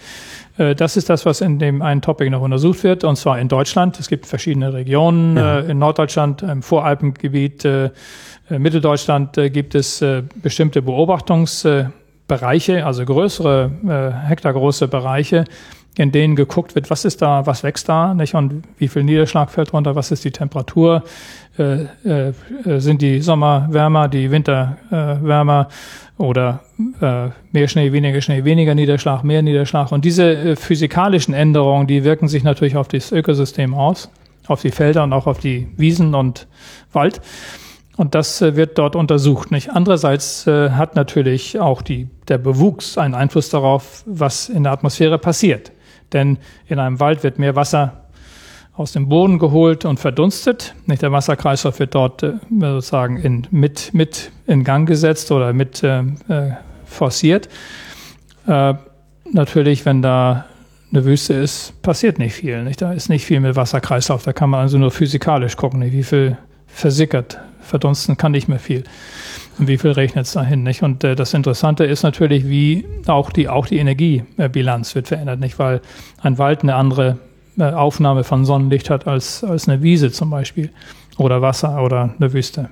äh, 0.59 0.75
das 0.75 0.97
ist 0.97 1.11
das, 1.11 1.27
was 1.27 1.41
in 1.41 1.59
dem 1.59 1.83
einen 1.83 2.03
Topic 2.03 2.31
noch 2.31 2.43
untersucht 2.43 2.85
wird, 2.85 3.05
und 3.05 3.17
zwar 3.17 3.39
in 3.39 3.49
Deutschland. 3.49 3.99
Es 3.99 4.09
gibt 4.09 4.27
verschiedene 4.27 4.73
Regionen, 4.73 5.37
ja. 5.37 5.61
äh, 5.61 5.71
in 5.71 5.79
Norddeutschland, 5.79 6.43
im 6.43 6.63
Voralpengebiet, 6.63 7.65
äh, 7.65 7.91
Mitteldeutschland 8.49 9.33
gibt 9.53 9.75
es 9.75 10.05
bestimmte 10.41 10.79
Beobachtungs- 10.79 11.67
Bereiche, 12.29 12.85
also 12.85 13.05
größere, 13.05 13.71
äh, 13.87 14.29
hektargroße 14.29 14.89
Bereiche, 14.89 15.45
in 15.97 16.13
denen 16.13 16.37
geguckt 16.37 16.75
wird, 16.75 16.91
was 16.91 17.05
ist 17.05 17.23
da, 17.23 17.47
was 17.47 17.63
wächst 17.63 17.89
da, 17.89 18.13
nicht 18.13 18.35
und 18.35 18.65
wie 18.79 18.89
viel 18.89 19.03
Niederschlag 19.03 19.51
fällt 19.51 19.73
runter, 19.73 19.95
was 19.95 20.11
ist 20.11 20.25
die 20.25 20.31
Temperatur, 20.31 21.03
äh, 21.59 21.85
äh, 22.05 22.33
sind 22.79 23.01
die 23.01 23.21
Sommer 23.23 23.67
wärmer, 23.71 24.09
die 24.09 24.31
Winter 24.31 24.77
äh, 24.91 25.25
wärmer 25.27 25.69
oder 26.19 26.61
äh, 27.01 27.29
mehr 27.53 27.69
Schnee, 27.69 27.93
weniger 27.93 28.21
Schnee, 28.21 28.45
weniger 28.45 28.75
Niederschlag, 28.75 29.25
mehr 29.25 29.41
Niederschlag. 29.43 29.91
Und 29.91 30.05
diese 30.05 30.33
äh, 30.33 30.57
physikalischen 30.57 31.33
Änderungen, 31.33 31.87
die 31.87 32.05
wirken 32.05 32.29
sich 32.29 32.43
natürlich 32.43 32.77
auf 32.77 32.89
das 32.89 33.11
Ökosystem 33.13 33.73
aus, 33.73 34.11
auf 34.49 34.61
die 34.61 34.71
Felder 34.71 35.03
und 35.03 35.13
auch 35.15 35.27
auf 35.27 35.39
die 35.39 35.69
Wiesen 35.77 36.15
und 36.15 36.47
Wald. 36.93 37.23
Und 37.97 38.15
das 38.15 38.43
äh, 38.43 38.57
wird 38.57 38.79
dort 38.79 38.95
untersucht. 38.95 39.51
Nicht? 39.51 39.71
Andererseits 39.71 40.47
äh, 40.47 40.71
hat 40.71 40.97
natürlich 40.97 41.59
auch 41.59 41.83
die, 41.83 42.09
der 42.29 42.39
Bewuchs 42.39 42.99
einen 42.99 43.15
Einfluss 43.15 43.49
darauf, 43.49 44.03
was 44.07 44.49
in 44.49 44.65
der 44.65 44.73
Atmosphäre 44.73 45.19
passiert. 45.19 45.73
Denn 46.13 46.39
in 46.67 46.79
einem 46.79 47.01
Wald 47.01 47.23
wird 47.23 47.39
mehr 47.39 47.57
Wasser 47.57 48.03
aus 48.75 48.93
dem 48.93 49.09
Boden 49.09 49.39
geholt 49.39 49.87
und 49.87 49.99
verdunstet. 49.99 50.75
Nicht 50.85 51.01
der 51.01 51.11
Wasserkreislauf 51.11 51.79
wird 51.79 51.95
dort 51.95 52.23
äh, 52.23 52.35
sozusagen 52.61 53.17
in, 53.17 53.47
mit, 53.51 53.95
mit 53.95 54.31
in 54.47 54.65
Gang 54.65 54.87
gesetzt 54.87 55.33
oder 55.33 55.55
mit 55.55 55.83
äh, 55.83 56.05
forciert. 56.85 57.49
Äh, 58.47 58.75
natürlich, 59.33 59.87
wenn 59.87 60.03
da 60.03 60.45
eine 60.93 61.05
Wüste 61.05 61.35
ist, 61.35 61.81
passiert 61.83 62.19
nicht 62.19 62.35
viel. 62.35 62.63
Nicht? 62.63 62.83
Da 62.83 62.93
ist 62.93 63.09
nicht 63.09 63.25
viel 63.25 63.41
mit 63.41 63.57
Wasserkreislauf. 63.57 64.23
Da 64.23 64.33
kann 64.33 64.51
man 64.51 64.61
also 64.61 64.79
nur 64.79 64.91
physikalisch 64.91 65.57
gucken, 65.57 65.81
nicht? 65.81 65.93
wie 65.93 66.05
viel 66.05 66.37
versickert, 66.67 67.41
verdunsten 67.67 68.17
kann 68.17 68.33
nicht 68.33 68.49
mehr 68.49 68.59
viel. 68.59 68.85
Und 69.59 69.69
wie 69.69 69.79
viel 69.79 69.93
regnet 69.93 70.27
es 70.27 70.33
dahin, 70.33 70.63
nicht? 70.63 70.83
Und 70.83 71.03
äh, 71.05 71.17
das 71.17 71.33
Interessante 71.35 71.85
ist 71.85 72.03
natürlich, 72.03 72.49
wie 72.49 72.85
auch 73.07 73.31
die, 73.31 73.49
auch 73.49 73.67
die 73.67 73.79
Energiebilanz 73.79 74.95
wird 74.95 75.09
verändert, 75.09 75.41
nicht? 75.41 75.59
Weil 75.59 75.81
ein 76.21 76.39
Wald 76.39 76.63
eine 76.63 76.75
andere 76.75 77.19
äh, 77.59 77.65
Aufnahme 77.65 78.25
von 78.25 78.45
Sonnenlicht 78.45 78.91
hat 78.91 79.07
als, 79.07 79.43
als 79.43 79.69
eine 79.69 79.83
Wiese 79.83 80.11
zum 80.11 80.31
Beispiel. 80.31 80.71
Oder 81.17 81.41
Wasser 81.41 81.83
oder 81.83 82.15
eine 82.19 82.33
Wüste. 82.33 82.69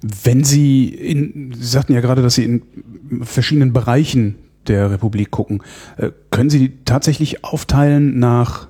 Wenn 0.00 0.44
Sie 0.44 0.88
in, 0.88 1.52
Sie 1.52 1.66
sagten 1.66 1.92
ja 1.94 2.00
gerade, 2.00 2.22
dass 2.22 2.36
Sie 2.36 2.44
in 2.44 2.62
verschiedenen 3.22 3.72
Bereichen 3.72 4.36
der 4.68 4.92
Republik 4.92 5.32
gucken, 5.32 5.62
äh, 5.96 6.10
können 6.30 6.50
Sie 6.50 6.78
tatsächlich 6.84 7.44
aufteilen 7.44 8.20
nach, 8.20 8.68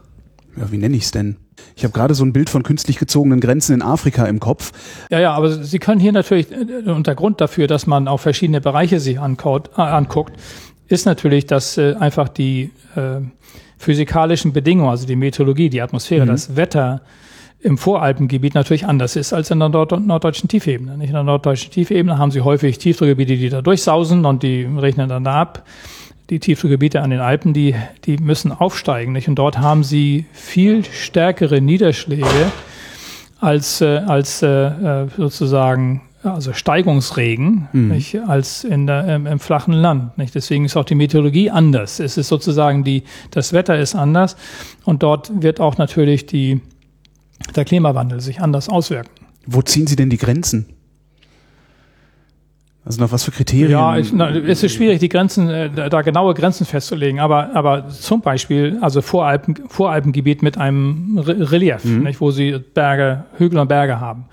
ja, 0.57 0.73
wie 0.73 0.79
nenne 0.79 0.97
ich 0.97 1.05
es 1.05 1.11
denn? 1.11 1.37
Ich 1.77 1.85
habe 1.85 1.93
gerade 1.93 2.15
so 2.15 2.25
ein 2.25 2.33
Bild 2.33 2.51
von 2.51 2.63
künstlich 2.63 2.99
gezogenen 2.99 3.41
Grenzen 3.41 3.75
in 3.75 3.83
Afrika 3.83 4.27
im 4.27 4.41
Kopf. 4.41 4.73
Ja, 5.11 5.21
ja, 5.21 5.33
aber 5.33 5.51
Sie 5.51 5.79
können 5.79 6.01
hier 6.01 6.13
natürlich, 6.13 6.51
äh, 6.51 6.91
und 6.91 7.07
der 7.07 7.15
Grund 7.15 7.41
dafür, 7.41 7.67
dass 7.67 7.87
man 7.87 8.09
auch 8.09 8.19
verschiedene 8.19 8.61
Bereiche 8.61 9.01
sich 9.01 9.21
anguckt, 9.21 9.71
äh, 9.77 9.83
anguckt 9.83 10.35
ist 10.89 11.05
natürlich, 11.05 11.47
dass 11.47 11.77
äh, 11.77 11.95
einfach 11.99 12.29
die 12.29 12.71
äh, 12.97 13.21
physikalischen 13.77 14.53
Bedingungen, 14.53 14.91
also 14.91 15.07
die 15.07 15.17
Meteorologie, 15.17 15.69
die 15.69 15.83
Atmosphäre, 15.83 16.25
mhm. 16.25 16.29
das 16.29 16.57
Wetter 16.57 17.03
im 17.61 17.77
Voralpengebiet 17.77 18.55
natürlich 18.55 18.87
anders 18.87 19.17
ist 19.17 19.33
als 19.33 19.51
in 19.51 19.59
der 19.59 19.69
Nord 19.69 20.01
norddeutschen 20.01 20.49
Tiefebene. 20.49 20.97
Nicht 20.97 21.09
in 21.09 21.15
der 21.15 21.25
norddeutschen 21.25 21.73
Tiefebene 21.73 22.17
haben 22.17 22.31
sie 22.31 22.41
häufig 22.41 22.79
Tiefdruckgebiete, 22.79 23.37
die 23.37 23.49
da 23.49 23.63
durchsausen 23.63 24.25
und 24.25 24.43
die 24.43 24.63
regnen 24.63 25.09
dann 25.09 25.25
da 25.25 25.41
ab 25.41 25.65
die 26.31 26.41
Tiefdruckgebiete 26.41 27.01
an 27.01 27.11
den 27.11 27.21
Alpen, 27.21 27.55
die, 27.55 27.75
die 28.05 28.19
müssen 28.19 28.53
aufsteigen. 28.53 29.13
Nicht? 29.13 29.29
Und 29.29 29.37
dort 29.37 29.59
haben 29.59 29.83
sie 29.83 30.27
viel 30.33 30.85
stärkere 30.85 31.61
Niederschläge 31.61 32.53
als, 33.41 33.81
äh, 33.81 33.99
als 34.07 34.43
äh, 34.43 34.49
äh, 34.49 35.09
sozusagen 35.17 36.03
also 36.23 36.53
Steigungsregen 36.53 37.69
mhm. 37.73 37.89
nicht, 37.89 38.17
als 38.27 38.65
in 38.65 38.87
der, 38.87 39.15
im, 39.15 39.27
im, 39.27 39.39
flachen 39.39 39.73
Land. 39.73 40.19
Nicht? 40.19 40.35
Deswegen 40.35 40.65
ist 40.65 40.77
auch 40.77 40.85
die 40.85 40.97
Meteorologie 40.97 41.51
anders. 41.51 42.01
Es 42.01 42.19
ist 42.19 42.29
sozusagen 42.29 42.85
die, 42.85 43.05
das 43.31 43.53
Wetter 43.53 43.79
ist 43.79 43.95
anders 43.95 44.37
und 44.85 45.03
dort 45.03 45.31
wird 45.43 45.61
auch 45.61 45.79
natürlich 45.79 46.27
die, 46.27 46.61
der 47.55 47.65
Klimawandel 47.65 48.21
sich 48.21 48.41
anders 48.41 48.69
auswirken. 48.69 49.11
Wo 49.47 49.63
ziehen 49.63 49.87
Sie 49.87 49.97
denn 49.97 50.11
die 50.11 50.19
Grenzen? 50.19 50.67
Also 52.89 53.03
nach 53.03 53.13
was 53.13 53.23
für 53.23 53.33
Kriterien? 53.33 53.71
Ja, 53.71 53.99
ich, 53.99 54.15
na, 54.15 54.31
es 54.31 54.63
ist 54.63 54.73
schwierig, 54.73 54.99
die 54.99 55.11
Grenzen, 55.11 55.51
äh, 55.51 55.91
da 55.91 56.01
genaue 56.01 56.33
Grenzen 56.33 56.65
festzulegen. 56.65 57.21
Aber, 57.21 57.55
aber 57.55 57.91
zum 57.91 58.23
Beispiel, 58.23 58.79
also 58.81 59.03
Voralpen, 59.03 59.57
Voralpengebiet 59.69 60.43
mit 60.43 60.57
einem 60.57 61.19
Re 61.19 61.53
Relief, 61.53 61.85
mhm. 61.85 62.05
nicht, 62.05 62.23
wo 62.23 62.31
sie 62.31 62.59
Berge, 62.73 63.27
Hügel 63.37 63.59
und 63.59 63.69
Berge 63.69 64.01
haben. 64.01 64.25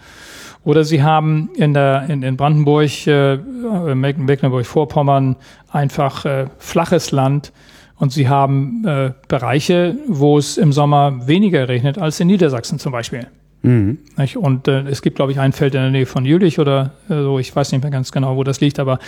Oder 0.64 0.86
sie 0.86 1.04
haben 1.04 1.50
in 1.56 1.74
der 1.74 2.06
in, 2.08 2.24
in 2.24 2.38
Brandenburg, 2.38 3.06
äh, 3.08 3.36
Mecklenburg-Vorpommern 3.36 5.36
einfach 5.70 6.24
äh, 6.24 6.46
flaches 6.58 7.12
Land 7.12 7.52
und 7.98 8.14
sie 8.14 8.30
haben 8.30 8.86
äh, 8.88 9.12
Bereiche, 9.28 9.98
wo 10.08 10.38
es 10.38 10.58
im 10.58 10.72
Sommer 10.72 11.28
weniger 11.28 11.68
regnet 11.68 11.98
als 11.98 12.22
in 12.22 12.28
Niedersachsen 12.28 12.80
zum 12.80 12.94
Beispiel. 12.94 13.28
Mhm. 13.66 13.98
Und 14.36 14.68
äh, 14.68 14.82
es 14.82 15.02
gibt, 15.02 15.16
glaube 15.16 15.32
ich, 15.32 15.40
ein 15.40 15.52
Feld 15.52 15.76
in 15.76 15.82
der 15.82 15.92
Nähe 15.92 16.06
von 16.06 16.26
Jülich 16.26 16.60
oder 16.60 16.92
äh, 17.10 17.16
so, 17.16 17.40
ich 17.40 17.56
weiß 17.56 17.72
nicht 17.72 17.82
mehr 17.82 17.92
ganz 17.92 18.12
genau, 18.12 18.38
wo 18.38 18.44
das 18.44 18.62
liegt, 18.62 18.80
aber, 18.80 19.00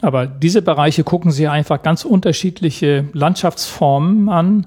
aber 0.00 0.26
diese 0.26 0.62
Bereiche 0.62 1.04
gucken 1.04 1.30
sich 1.30 1.48
einfach 1.48 1.82
ganz 1.82 2.04
unterschiedliche 2.04 3.04
Landschaftsformen 3.12 4.28
an 4.28 4.66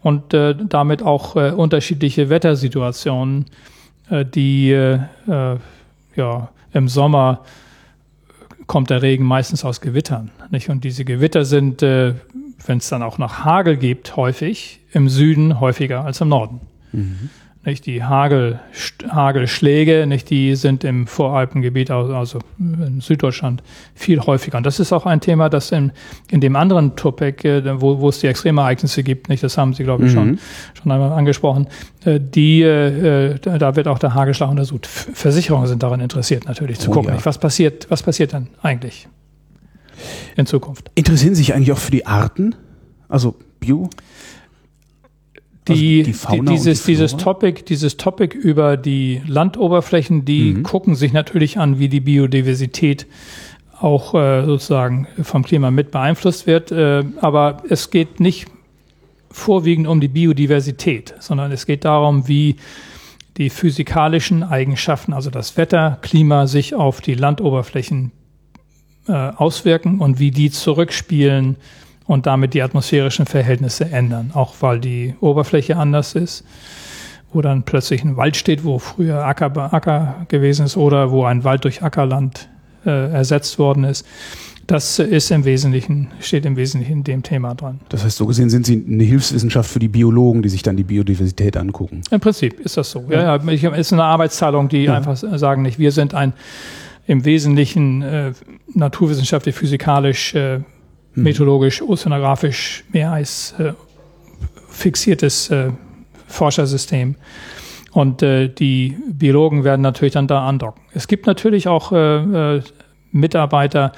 und 0.00 0.32
äh, 0.34 0.54
damit 0.56 1.02
auch 1.02 1.36
äh, 1.36 1.50
unterschiedliche 1.50 2.30
Wettersituationen, 2.30 3.46
äh, 4.10 4.24
die 4.24 4.70
äh, 4.70 5.00
äh, 5.28 5.56
ja 6.16 6.48
im 6.72 6.88
Sommer 6.88 7.40
kommt 8.66 8.88
der 8.88 9.02
Regen 9.02 9.24
meistens 9.24 9.64
aus 9.64 9.80
Gewittern. 9.80 10.30
Nicht? 10.50 10.70
Und 10.70 10.84
diese 10.84 11.04
Gewitter 11.04 11.44
sind, 11.44 11.82
äh, 11.82 12.14
wenn 12.66 12.78
es 12.78 12.88
dann 12.88 13.02
auch 13.02 13.18
noch 13.18 13.44
Hagel 13.44 13.76
gibt, 13.76 14.16
häufig 14.16 14.80
im 14.92 15.08
Süden 15.10 15.60
häufiger 15.60 16.04
als 16.04 16.20
im 16.22 16.28
Norden. 16.28 16.60
Mhm. 16.92 17.30
Nicht 17.64 17.86
die 17.86 18.02
Hagel, 18.02 18.58
Hagelschläge, 19.08 20.06
nicht 20.08 20.30
die 20.30 20.56
sind 20.56 20.82
im 20.82 21.06
Voralpengebiet, 21.06 21.92
also 21.92 22.40
in 22.58 23.00
Süddeutschland, 23.00 23.62
viel 23.94 24.20
häufiger. 24.20 24.56
Und 24.56 24.66
das 24.66 24.80
ist 24.80 24.92
auch 24.92 25.06
ein 25.06 25.20
Thema, 25.20 25.48
das 25.48 25.70
in, 25.70 25.92
in 26.28 26.40
dem 26.40 26.56
anderen 26.56 26.96
Topic, 26.96 27.46
äh, 27.46 27.80
wo, 27.80 28.00
wo 28.00 28.08
es 28.08 28.18
die 28.18 28.26
Extremereignisse 28.26 29.04
gibt, 29.04 29.28
nicht, 29.28 29.44
das 29.44 29.56
haben 29.56 29.74
Sie, 29.74 29.84
glaube 29.84 30.06
ich, 30.06 30.10
mhm. 30.10 30.16
schon, 30.16 30.38
schon 30.82 30.90
einmal 30.90 31.12
angesprochen, 31.12 31.68
äh, 32.04 32.18
die, 32.18 32.62
äh, 32.62 33.38
da 33.38 33.76
wird 33.76 33.86
auch 33.86 34.00
der 34.00 34.14
Hagelschlag 34.14 34.50
untersucht. 34.50 34.86
Versicherungen 34.86 35.68
sind 35.68 35.84
daran 35.84 36.00
interessiert, 36.00 36.46
natürlich 36.46 36.80
zu 36.80 36.90
oh, 36.90 36.94
gucken, 36.94 37.10
ja. 37.10 37.14
nicht, 37.14 37.26
was 37.26 37.38
passiert, 37.38 37.86
was 37.90 38.02
passiert 38.02 38.32
dann 38.32 38.48
eigentlich 38.60 39.06
in 40.36 40.46
Zukunft. 40.46 40.90
Interessieren 40.96 41.36
Sie 41.36 41.44
sich 41.44 41.54
eigentlich 41.54 41.70
auch 41.70 41.78
für 41.78 41.92
die 41.92 42.06
Arten? 42.06 42.56
Also 43.08 43.36
Bio? 43.60 43.88
Die, 45.68 46.04
also 46.06 46.42
die 46.42 46.44
dieses, 46.44 46.84
die 46.84 46.92
dieses 46.92 47.16
Topic, 47.16 47.62
dieses 47.62 47.96
Topic 47.96 48.36
über 48.36 48.76
die 48.76 49.22
Landoberflächen, 49.26 50.24
die 50.24 50.54
mhm. 50.54 50.62
gucken 50.64 50.94
sich 50.94 51.12
natürlich 51.12 51.58
an, 51.58 51.78
wie 51.78 51.88
die 51.88 52.00
Biodiversität 52.00 53.06
auch 53.78 54.14
äh, 54.14 54.44
sozusagen 54.44 55.06
vom 55.22 55.44
Klima 55.44 55.70
mit 55.70 55.90
beeinflusst 55.90 56.46
wird. 56.46 56.72
Äh, 56.72 57.04
aber 57.20 57.62
es 57.68 57.90
geht 57.90 58.20
nicht 58.20 58.48
vorwiegend 59.30 59.86
um 59.86 60.00
die 60.00 60.08
Biodiversität, 60.08 61.14
sondern 61.20 61.52
es 61.52 61.66
geht 61.66 61.84
darum, 61.84 62.28
wie 62.28 62.56
die 63.38 63.50
physikalischen 63.50 64.42
Eigenschaften, 64.42 65.12
also 65.12 65.30
das 65.30 65.56
Wetter, 65.56 65.98
Klima, 66.02 66.46
sich 66.46 66.74
auf 66.74 67.00
die 67.00 67.14
Landoberflächen 67.14 68.12
äh, 69.08 69.12
auswirken 69.12 70.00
und 70.00 70.18
wie 70.18 70.30
die 70.30 70.50
zurückspielen 70.50 71.56
und 72.06 72.26
damit 72.26 72.54
die 72.54 72.62
atmosphärischen 72.62 73.26
Verhältnisse 73.26 73.90
ändern, 73.90 74.30
auch 74.34 74.54
weil 74.60 74.80
die 74.80 75.14
Oberfläche 75.20 75.76
anders 75.76 76.14
ist, 76.14 76.44
wo 77.32 77.40
dann 77.40 77.62
plötzlich 77.62 78.02
ein 78.02 78.16
Wald 78.16 78.36
steht, 78.36 78.64
wo 78.64 78.78
früher 78.78 79.24
Acker, 79.24 79.72
Acker 79.72 80.26
gewesen 80.28 80.66
ist 80.66 80.76
oder 80.76 81.10
wo 81.10 81.24
ein 81.24 81.44
Wald 81.44 81.64
durch 81.64 81.82
Ackerland 81.82 82.48
äh, 82.84 83.12
ersetzt 83.12 83.58
worden 83.58 83.84
ist. 83.84 84.06
Das 84.66 84.98
ist 84.98 85.30
im 85.30 85.44
Wesentlichen, 85.44 86.08
steht 86.20 86.46
im 86.46 86.56
Wesentlichen 86.56 86.98
in 86.98 87.04
dem 87.04 87.22
Thema 87.22 87.54
dran. 87.54 87.80
Das 87.88 88.04
heißt, 88.04 88.16
so 88.16 88.26
gesehen 88.26 88.48
sind 88.48 88.64
Sie 88.64 88.82
eine 88.86 89.02
Hilfswissenschaft 89.02 89.68
für 89.68 89.80
die 89.80 89.88
Biologen, 89.88 90.40
die 90.42 90.48
sich 90.48 90.62
dann 90.62 90.76
die 90.76 90.84
Biodiversität 90.84 91.56
angucken. 91.56 92.02
Im 92.10 92.20
Prinzip 92.20 92.60
ist 92.60 92.76
das 92.76 92.90
so. 92.90 93.04
Ja, 93.10 93.36
ja, 93.36 93.70
es 93.72 93.78
ist 93.78 93.92
eine 93.92 94.04
Arbeitsteilung, 94.04 94.68
die 94.68 94.84
ja. 94.84 94.96
einfach 94.96 95.16
sagen 95.16 95.62
nicht, 95.62 95.78
wir 95.78 95.90
sind 95.90 96.14
ein 96.14 96.32
im 97.06 97.24
Wesentlichen 97.24 98.02
äh, 98.02 98.32
naturwissenschaftlich, 98.72 99.56
physikalisch 99.56 100.34
äh, 100.34 100.60
hm. 101.14 101.22
meteorologisch, 101.22 101.82
ozeanografisch 101.82 102.84
mehr 102.92 103.12
als 103.12 103.54
äh, 103.58 103.72
fixiertes 104.68 105.50
äh, 105.50 105.70
Forschersystem. 106.26 107.16
Und 107.92 108.22
äh, 108.22 108.48
die 108.48 108.96
Biologen 109.06 109.64
werden 109.64 109.82
natürlich 109.82 110.14
dann 110.14 110.26
da 110.26 110.46
andocken. 110.46 110.82
Es 110.94 111.08
gibt 111.08 111.26
natürlich 111.26 111.68
auch 111.68 111.92
äh, 111.92 112.56
äh, 112.56 112.62
Mitarbeiter, 113.12 113.92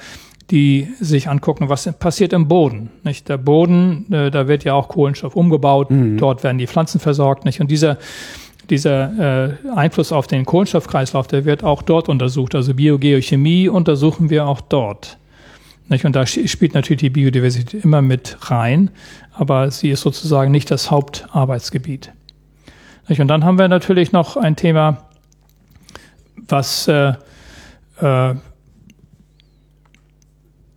die 0.51 0.89
sich 0.99 1.27
angucken, 1.27 1.69
was 1.69 1.91
passiert 1.97 2.33
im 2.33 2.47
Boden. 2.47 2.91
Nicht? 3.03 3.29
Der 3.29 3.37
Boden, 3.37 4.11
äh, 4.11 4.29
da 4.29 4.47
wird 4.47 4.63
ja 4.63 4.73
auch 4.73 4.89
Kohlenstoff 4.89 5.35
umgebaut, 5.35 5.89
mhm. 5.89 6.17
dort 6.17 6.43
werden 6.43 6.57
die 6.57 6.67
Pflanzen 6.67 6.99
versorgt. 6.99 7.45
Nicht? 7.45 7.61
Und 7.61 7.71
dieser, 7.71 7.97
dieser 8.69 9.47
äh, 9.47 9.69
Einfluss 9.73 10.11
auf 10.11 10.27
den 10.27 10.45
Kohlenstoffkreislauf, 10.45 11.27
der 11.27 11.45
wird 11.45 11.63
auch 11.63 11.81
dort 11.81 12.09
untersucht. 12.09 12.53
Also 12.53 12.73
Biogeochemie 12.73 13.69
untersuchen 13.69 14.29
wir 14.29 14.45
auch 14.45 14.61
dort. 14.61 15.17
Nicht? 15.87 16.05
Und 16.05 16.15
da 16.15 16.25
spielt 16.25 16.73
natürlich 16.73 17.01
die 17.01 17.09
Biodiversität 17.09 17.83
immer 17.83 18.01
mit 18.01 18.37
rein, 18.49 18.89
aber 19.33 19.69
sie 19.71 19.89
ist 19.89 20.01
sozusagen 20.01 20.51
nicht 20.51 20.71
das 20.71 20.89
Hauptarbeitsgebiet. 20.89 22.11
Nicht? 23.07 23.21
Und 23.21 23.27
dann 23.27 23.43
haben 23.43 23.59
wir 23.59 23.67
natürlich 23.67 24.11
noch 24.11 24.35
ein 24.37 24.55
Thema, 24.55 25.09
was 26.47 26.87
äh, 26.87 27.13
äh, 28.01 28.35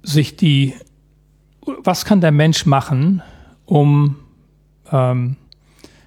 sich 0.02 0.36
die, 0.36 0.74
was 1.82 2.04
kann 2.04 2.20
der 2.20 2.32
Mensch 2.32 2.66
machen, 2.66 3.22
um 3.64 4.16
ähm, 4.90 5.36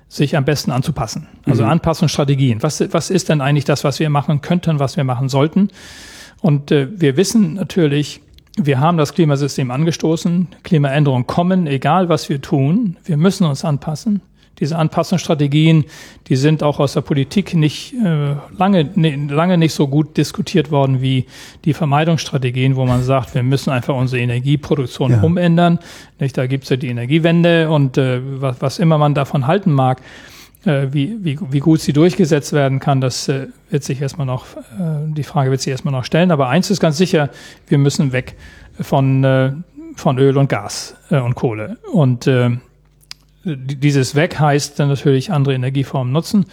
sich 0.08 0.36
am 0.36 0.46
besten 0.46 0.72
anzupassen? 0.72 1.28
Also 1.46 1.64
mhm. 1.64 1.70
Anpassungsstrategien. 1.70 2.62
Was, 2.64 2.84
was 2.94 3.10
ist 3.10 3.30
denn 3.30 3.42
eigentlich 3.42 3.66
das, 3.66 3.84
was 3.84 4.00
wir 4.00 4.10
machen 4.10 4.42
könnten, 4.42 4.80
was 4.80 4.98
wir 4.98 5.04
machen 5.04 5.30
sollten? 5.30 5.70
Und 6.42 6.72
äh, 6.72 6.88
wir 7.00 7.18
wissen 7.18 7.54
natürlich, 7.54 8.22
wir 8.58 8.80
haben 8.80 8.98
das 8.98 9.14
Klimasystem 9.14 9.72
angestoßen. 9.72 10.48
Klimaänderungen 10.64 11.28
kommen, 11.28 11.68
egal 11.68 12.10
was 12.10 12.30
wir 12.30 12.42
tun. 12.42 12.98
Wir 13.06 13.18
müssen 13.18 13.46
uns 13.46 13.64
anpassen. 13.64 14.22
diese 14.60 14.78
Anpassungsstrategien, 14.78 15.86
die 16.28 16.36
sind 16.36 16.62
auch 16.62 16.80
aus 16.80 16.94
der 16.94 17.02
Politik 17.02 17.56
nicht 17.56 17.94
äh, 17.94 18.36
lange, 18.56 18.90
ne, 18.94 19.16
lange 19.28 19.58
nicht 19.58 19.74
so 19.74 19.88
gut 19.88 20.18
diskutiert 20.18 20.70
worden 20.70 21.02
wie 21.02 21.26
die 21.66 21.74
Vermeidungsstrategien, 21.74 22.76
wo 22.76 22.86
man 22.86 23.02
sagt, 23.02 23.34
wir 23.34 23.42
müssen 23.42 23.72
einfach 23.72 23.96
unsere 23.96 24.22
Energieproduktion 24.22 25.12
ja. 25.12 25.22
umändern. 25.22 25.80
Nicht? 26.20 26.38
Da 26.38 26.46
gibt's 26.46 26.70
ja 26.70 26.76
die 26.76 26.90
Energiewende 26.90 27.70
und 27.72 27.98
äh, 27.98 28.22
was, 28.40 28.62
was 28.62 28.80
immer 28.80 28.98
man 28.98 29.16
davon 29.16 29.48
halten 29.48 29.72
mag. 29.72 30.02
Äh, 30.64 30.88
wie, 30.92 31.18
wie, 31.24 31.40
wie 31.50 31.60
gut 31.60 31.82
sie 31.82 31.92
durchgesetzt 31.92 32.54
werden 32.54 32.80
kann, 32.80 33.02
das 33.02 33.28
äh, 33.28 33.48
wird 33.72 33.84
sich 33.84 34.00
erstmal 34.00 34.28
noch, 34.28 34.46
äh, 34.58 35.08
die 35.08 35.24
Frage 35.24 35.50
wird 35.50 35.60
sich 35.62 35.72
erstmal 35.72 35.92
noch 35.92 36.06
stellen. 36.06 36.30
Aber 36.30 36.50
eins 36.50 36.70
ist 36.70 36.80
ganz 36.80 36.98
sicher, 36.98 37.30
wir 37.68 37.80
müssen 37.80 38.12
weg 38.12 38.36
von, 38.80 39.64
von 39.96 40.18
Öl 40.18 40.38
und 40.38 40.50
Gas 40.50 40.96
und 41.10 41.36
Kohle. 41.36 41.78
Und 41.92 42.30
dieses 43.44 44.16
Weg 44.16 44.40
heißt 44.40 44.80
dann 44.80 44.88
natürlich 44.88 45.32
andere 45.32 45.54
Energieformen 45.54 46.14
nutzen. 46.14 46.46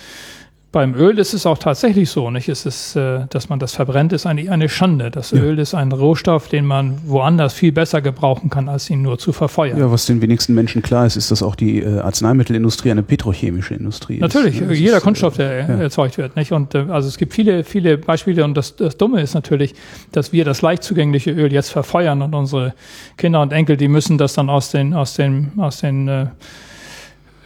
Beim 0.70 0.94
Öl 0.94 1.18
ist 1.18 1.32
es 1.32 1.46
auch 1.46 1.56
tatsächlich 1.56 2.10
so, 2.10 2.30
nicht? 2.30 2.50
Es 2.50 2.66
ist, 2.66 2.94
äh, 2.94 3.20
dass 3.30 3.48
man 3.48 3.58
das 3.58 3.74
verbrennt, 3.74 4.12
ist 4.12 4.26
eigentlich 4.26 4.50
eine 4.50 4.68
Schande. 4.68 5.10
Das 5.10 5.30
ja. 5.30 5.40
Öl 5.40 5.58
ist 5.58 5.74
ein 5.74 5.92
Rohstoff, 5.92 6.48
den 6.48 6.66
man 6.66 6.98
woanders 7.06 7.54
viel 7.54 7.72
besser 7.72 8.02
gebrauchen 8.02 8.50
kann, 8.50 8.68
als 8.68 8.90
ihn 8.90 9.00
nur 9.00 9.18
zu 9.18 9.32
verfeuern. 9.32 9.78
Ja, 9.78 9.90
was 9.90 10.04
den 10.04 10.20
wenigsten 10.20 10.52
Menschen 10.52 10.82
klar 10.82 11.06
ist, 11.06 11.16
ist, 11.16 11.30
dass 11.30 11.42
auch 11.42 11.54
die 11.54 11.78
äh, 11.78 12.00
Arzneimittelindustrie 12.00 12.90
eine 12.90 13.02
petrochemische 13.02 13.74
Industrie 13.74 14.18
Natürlich, 14.18 14.56
ist. 14.56 14.60
Natürlich, 14.60 14.80
jeder 14.80 14.98
ist, 14.98 15.04
Kunststoff, 15.04 15.36
der 15.38 15.60
ja. 15.60 15.66
erzeugt 15.80 16.18
wird, 16.18 16.36
nicht? 16.36 16.52
Und 16.52 16.74
äh, 16.74 16.84
also 16.90 17.08
es 17.08 17.16
gibt 17.16 17.32
viele, 17.32 17.64
viele 17.64 17.96
Beispiele 17.96 18.44
und 18.44 18.54
das, 18.54 18.76
das 18.76 18.98
Dumme 18.98 19.22
ist 19.22 19.32
natürlich, 19.32 19.74
dass 20.12 20.34
wir 20.34 20.44
das 20.44 20.60
leicht 20.60 20.82
zugängliche 20.82 21.30
Öl 21.30 21.50
jetzt 21.50 21.70
verfeuern 21.70 22.20
und 22.20 22.34
unsere 22.34 22.74
Kinder 23.16 23.40
und 23.40 23.54
Enkel, 23.54 23.78
die 23.78 23.88
müssen 23.88 24.18
das 24.18 24.34
dann 24.34 24.50
aus 24.50 24.70
den, 24.70 24.92
aus 24.92 25.14
den, 25.14 25.52
aus 25.56 25.80
den 25.80 26.08
äh, 26.08 26.26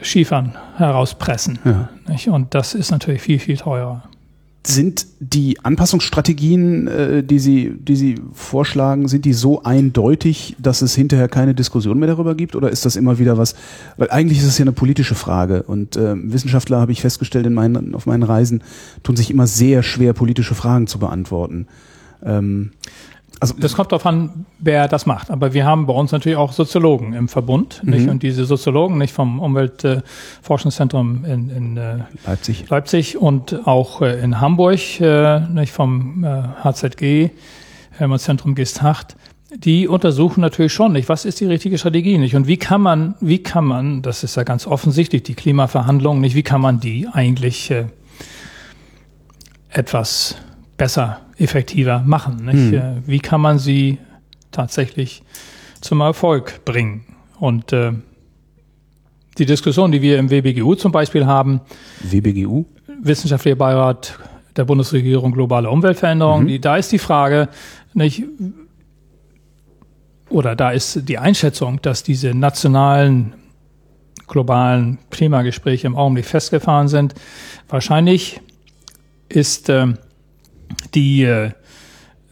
Schiefern 0.03 0.57
herauspressen. 0.77 1.59
Ja. 1.65 1.89
Und 2.33 2.55
das 2.55 2.75
ist 2.75 2.91
natürlich 2.91 3.23
viel, 3.23 3.39
viel 3.39 3.57
teurer. 3.57 4.03
Sind 4.65 5.07
die 5.19 5.59
Anpassungsstrategien, 5.65 6.87
äh, 6.87 7.25
die 7.25 7.41
Sie, 7.41 7.73
die 7.77 7.97
Sie 7.97 8.21
vorschlagen, 8.33 9.09
sind 9.09 9.25
die 9.25 9.33
so 9.33 9.65
eindeutig, 9.65 10.55
dass 10.61 10.83
es 10.83 10.95
hinterher 10.95 11.29
keine 11.29 11.53
Diskussion 11.53 11.99
mehr 11.99 12.07
darüber 12.07 12.37
gibt? 12.37 12.55
Oder 12.55 12.71
ist 12.71 12.87
das 12.87 12.95
immer 12.95 13.19
wieder 13.19 13.37
was? 13.37 13.57
Weil 13.97 14.11
eigentlich 14.11 14.39
ist 14.39 14.45
es 14.45 14.59
ja 14.59 14.63
eine 14.63 14.73
politische 14.73 15.17
Frage. 15.17 15.65
Und 15.65 15.97
äh, 15.97 16.15
Wissenschaftler, 16.17 16.81
habe 16.81 16.93
ich 16.93 17.01
festgestellt 17.01 17.47
in 17.47 17.55
meinen, 17.55 17.97
auf 17.97 18.07
meinen 18.07 18.23
Reisen, 18.23 18.63
tun 19.03 19.17
sich 19.17 19.33
immer 19.33 19.49
sehr 19.49 19.83
schwer, 19.83 20.13
politische 20.13 20.55
Fragen 20.55 20.87
zu 20.87 21.01
beantworten. 21.01 21.67
Ähm, 22.25 22.71
also 23.43 23.55
das 23.59 23.75
kommt 23.75 23.91
darauf 23.91 24.07
an, 24.07 24.47
wer 24.61 24.87
das 24.87 25.05
macht. 25.05 25.31
Aber 25.31 25.53
wir 25.53 25.67
haben 25.67 25.87
bei 25.87 25.93
uns 25.93 26.13
natürlich 26.13 26.39
auch 26.39 26.53
Soziologen 26.53 27.13
im 27.13 27.29
Verbund, 27.29 27.83
mhm. 27.83 27.91
nicht? 27.91 28.09
Und 28.09 28.23
diese 28.23 28.45
Soziologen, 28.45 28.99
nicht 28.99 29.13
vom 29.13 29.41
Umweltforschungszentrum 29.41 31.25
in, 31.25 31.51
in 31.51 31.77
äh, 31.77 31.99
Leipzig. 32.25 32.69
Leipzig 32.71 33.19
und 33.19 33.67
auch 33.67 34.01
äh, 34.01 34.21
in 34.23 34.41
Hamburg, 34.41 35.01
äh, 35.01 35.41
nicht 35.41 35.73
vom 35.73 36.25
HZG, 36.25 37.31
Helmholtz-Zentrum 37.99 38.55
Gestacht, 38.55 39.17
die 39.57 39.89
untersuchen 39.89 40.41
natürlich 40.41 40.73
schon 40.73 40.93
nicht, 40.93 41.09
was 41.09 41.25
ist 41.25 41.41
die 41.41 41.47
richtige 41.47 41.79
Strategie 41.79 42.19
nicht 42.19 42.35
und 42.37 42.47
wie 42.47 42.57
kann 42.57 42.81
man, 42.81 43.17
wie 43.21 43.43
kann 43.43 43.65
man, 43.65 44.03
das 44.03 44.25
ist 44.25 44.37
ja 44.37 44.45
ganz 44.45 44.67
offensichtlich, 44.67 45.25
die 45.25 45.35
Klimaverhandlungen 45.35 46.21
nicht, 46.21 46.35
wie 46.35 46.43
kann 46.43 46.61
man 46.61 46.81
die 46.81 47.09
eigentlich 47.13 47.71
äh, 47.71 47.87
etwas 49.69 50.37
besser, 50.83 51.21
effektiver 51.39 52.03
machen? 52.05 52.51
Hm. 52.51 53.05
Wie 53.07 53.21
kann 53.21 53.41
man 53.41 53.61
sie 53.61 53.99
tatsächlich 54.51 55.23
zum 55.81 56.01
Erfolg 56.01 56.65
bringen? 56.65 57.05
Und 57.39 57.73
äh, 57.73 57.93
die 59.39 59.47
Diskussion, 59.47 59.93
die 59.93 60.03
wir 60.03 60.19
im 60.19 60.29
WBGU 60.29 60.75
zum 60.75 60.91
Beispiel 60.91 61.25
haben, 61.25 61.61
WBGU? 62.01 62.65
Wissenschaftlicher 63.01 63.55
Beirat 63.55 64.19
der 64.57 64.65
Bundesregierung 64.65 65.31
Globale 65.31 65.71
Umweltveränderung, 65.71 66.43
mhm. 66.43 66.49
die, 66.49 66.61
da 66.61 66.77
ist 66.77 66.91
die 66.91 66.99
Frage, 66.99 67.49
nicht, 67.95 68.25
oder 70.31 70.57
da 70.57 70.73
ist 70.73 71.09
die 71.09 71.19
Einschätzung, 71.19 71.81
dass 71.81 72.03
diese 72.03 72.35
nationalen 72.35 73.35
globalen 74.27 74.99
Klimagespräche 75.11 75.87
im 75.87 75.95
Augenblick 75.95 76.27
festgefahren 76.27 76.89
sind. 76.89 77.15
Wahrscheinlich 77.69 78.41
ist 79.29 79.69
äh, 79.69 79.95
die, 80.95 81.23
äh, 81.23 81.51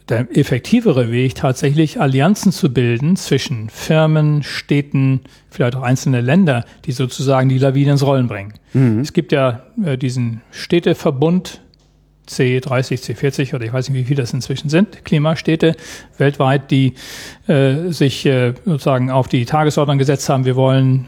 der 0.09 0.27
effektivere 0.37 1.11
Weg, 1.11 1.35
tatsächlich 1.35 1.99
Allianzen 1.99 2.51
zu 2.51 2.73
bilden 2.73 3.15
zwischen 3.15 3.69
Firmen, 3.69 4.43
Städten, 4.43 5.21
vielleicht 5.49 5.75
auch 5.75 5.83
einzelne 5.83 6.21
Länder, 6.21 6.65
die 6.85 6.91
sozusagen 6.91 7.49
die 7.49 7.57
Lawine 7.57 7.91
ins 7.91 8.05
Rollen 8.05 8.27
bringen. 8.27 8.53
Mhm. 8.73 8.99
Es 8.99 9.13
gibt 9.13 9.31
ja 9.31 9.63
äh, 9.83 9.97
diesen 9.97 10.41
Städteverbund, 10.51 11.61
C30, 12.27 13.01
C40 13.03 13.55
oder 13.55 13.65
ich 13.65 13.73
weiß 13.73 13.89
nicht, 13.89 13.99
wie 13.99 14.05
viele 14.05 14.21
das 14.21 14.33
inzwischen 14.33 14.69
sind, 14.69 15.03
Klimastädte 15.05 15.75
weltweit, 16.17 16.71
die 16.71 16.93
äh, 17.47 17.89
sich 17.89 18.25
äh, 18.25 18.53
sozusagen 18.65 19.11
auf 19.11 19.27
die 19.27 19.45
Tagesordnung 19.45 19.97
gesetzt 19.97 20.29
haben, 20.29 20.45
wir 20.45 20.55
wollen 20.55 21.07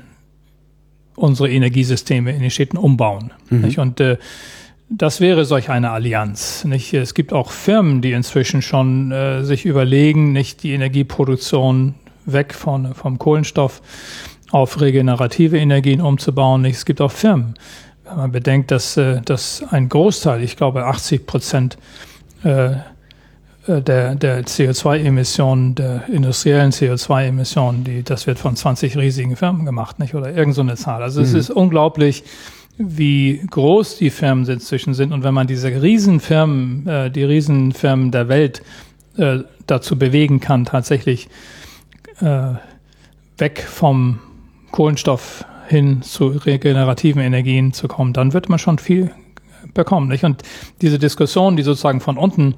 unsere 1.15 1.49
Energiesysteme 1.49 2.31
in 2.31 2.41
den 2.41 2.49
Städten 2.49 2.77
umbauen. 2.77 3.31
Mhm. 3.49 3.73
Und 3.77 3.99
äh, 3.99 4.17
das 4.97 5.21
wäre 5.21 5.45
solch 5.45 5.69
eine 5.69 5.91
Allianz. 5.91 6.65
Nicht? 6.65 6.93
Es 6.93 7.13
gibt 7.13 7.33
auch 7.33 7.51
Firmen, 7.51 8.01
die 8.01 8.11
inzwischen 8.11 8.61
schon 8.61 9.11
äh, 9.11 9.43
sich 9.43 9.65
überlegen, 9.65 10.31
nicht 10.33 10.63
die 10.63 10.73
Energieproduktion 10.73 11.95
weg 12.25 12.53
von, 12.53 12.93
vom 12.93 13.17
Kohlenstoff 13.17 13.81
auf 14.51 14.79
regenerative 14.79 15.57
Energien 15.57 15.99
umzubauen. 15.99 16.61
Nicht? 16.61 16.75
Es 16.75 16.85
gibt 16.85 17.01
auch 17.01 17.11
Firmen. 17.11 17.55
Wenn 18.03 18.17
man 18.17 18.31
bedenkt, 18.31 18.71
dass, 18.71 18.95
äh, 18.97 19.21
dass 19.21 19.63
ein 19.71 19.89
Großteil, 19.89 20.43
ich 20.43 20.57
glaube 20.57 20.85
80 20.85 21.25
Prozent 21.25 21.77
äh, 22.43 22.73
äh 23.65 23.81
der, 23.81 24.15
der 24.15 24.43
CO2-Emissionen, 24.43 25.73
der 25.73 26.07
industriellen 26.09 26.71
CO2-Emissionen, 26.71 27.83
die, 27.83 28.03
das 28.03 28.27
wird 28.27 28.37
von 28.37 28.55
20 28.55 28.95
riesigen 28.97 29.35
Firmen 29.37 29.65
gemacht, 29.65 29.97
nicht? 29.97 30.13
Oder 30.13 30.33
irgend 30.33 30.53
so 30.53 30.61
eine 30.61 30.75
Zahl. 30.75 31.01
Also 31.01 31.21
mhm. 31.21 31.25
es 31.25 31.33
ist 31.33 31.49
unglaublich, 31.49 32.23
wie 32.77 33.41
groß 33.49 33.97
die 33.97 34.09
Firmen 34.09 34.47
inzwischen 34.47 34.93
sind 34.93 35.11
und 35.11 35.23
wenn 35.23 35.33
man 35.33 35.47
diese 35.47 35.69
Riesenfirmen, 35.81 36.87
äh, 36.87 37.11
die 37.11 37.23
Riesenfirmen 37.23 38.11
der 38.11 38.29
Welt 38.29 38.61
äh, 39.17 39.39
dazu 39.67 39.97
bewegen 39.97 40.39
kann, 40.39 40.65
tatsächlich 40.65 41.29
äh, 42.19 42.53
weg 43.37 43.65
vom 43.67 44.19
Kohlenstoff 44.71 45.45
hin 45.67 46.01
zu 46.01 46.27
regenerativen 46.27 47.21
Energien 47.21 47.73
zu 47.73 47.87
kommen, 47.87 48.13
dann 48.13 48.33
wird 48.33 48.49
man 48.49 48.59
schon 48.59 48.79
viel 48.79 49.11
bekommen. 49.73 50.09
Nicht? 50.09 50.23
Und 50.23 50.41
diese 50.81 50.99
Diskussion, 50.99 51.55
die 51.55 51.63
sozusagen 51.63 52.01
von 52.01 52.17
unten 52.17 52.55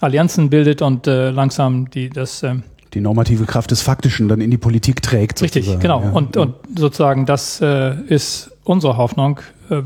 Allianzen 0.00 0.50
bildet 0.50 0.82
und 0.82 1.06
äh, 1.06 1.30
langsam 1.30 1.90
die 1.90 2.08
das 2.08 2.42
äh, 2.42 2.56
die 2.94 3.00
normative 3.00 3.44
Kraft 3.44 3.70
des 3.70 3.82
Faktischen 3.82 4.28
dann 4.28 4.40
in 4.40 4.50
die 4.50 4.56
Politik 4.56 5.02
trägt. 5.02 5.38
Sozusagen. 5.38 5.66
Richtig, 5.66 5.80
genau. 5.80 6.02
Ja. 6.02 6.10
Und, 6.10 6.36
und 6.36 6.54
sozusagen 6.76 7.26
das 7.26 7.60
äh, 7.60 7.94
ist 8.06 8.50
unsere 8.68 8.96
Hoffnung. 8.96 9.40
Äh, 9.70 9.82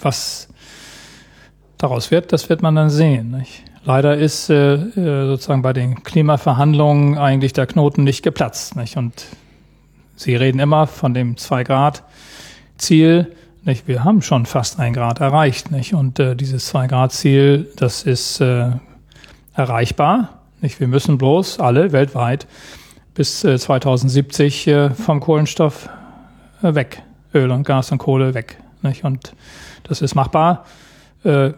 was 0.00 0.48
daraus 1.78 2.10
wird, 2.10 2.32
das 2.32 2.48
wird 2.48 2.62
man 2.62 2.74
dann 2.74 2.90
sehen. 2.90 3.30
Nicht? 3.30 3.64
Leider 3.84 4.16
ist 4.16 4.50
äh, 4.50 4.74
äh, 4.74 5.26
sozusagen 5.26 5.62
bei 5.62 5.72
den 5.72 6.02
Klimaverhandlungen 6.02 7.16
eigentlich 7.16 7.52
der 7.52 7.66
Knoten 7.66 8.04
nicht 8.04 8.22
geplatzt. 8.22 8.76
Nicht? 8.76 8.96
Und 8.96 9.24
Sie 10.16 10.36
reden 10.36 10.58
immer 10.58 10.86
von 10.86 11.14
dem 11.14 11.36
Zwei-Grad-Ziel. 11.36 13.34
Nicht? 13.64 13.88
Wir 13.88 14.04
haben 14.04 14.20
schon 14.20 14.46
fast 14.46 14.78
ein 14.78 14.92
Grad 14.92 15.20
erreicht. 15.20 15.70
Nicht? 15.70 15.94
Und 15.94 16.18
äh, 16.18 16.36
dieses 16.36 16.66
Zwei-Grad-Ziel, 16.66 17.72
das 17.76 18.02
ist 18.02 18.40
äh, 18.40 18.72
erreichbar. 19.54 20.40
Nicht? 20.60 20.80
Wir 20.80 20.88
müssen 20.88 21.16
bloß 21.16 21.60
alle 21.60 21.92
weltweit 21.92 22.46
bis 23.14 23.42
äh, 23.44 23.58
2070 23.58 24.66
äh, 24.66 24.90
vom 24.90 25.20
Kohlenstoff 25.20 25.88
weg. 26.60 27.02
Öl 27.34 27.50
und 27.50 27.64
Gas 27.64 27.92
und 27.92 27.98
Kohle 27.98 28.34
weg. 28.34 28.58
Nicht? 28.82 29.04
Und 29.04 29.32
das 29.84 30.02
ist 30.02 30.14
machbar. 30.14 30.64
Äh, 31.24 31.52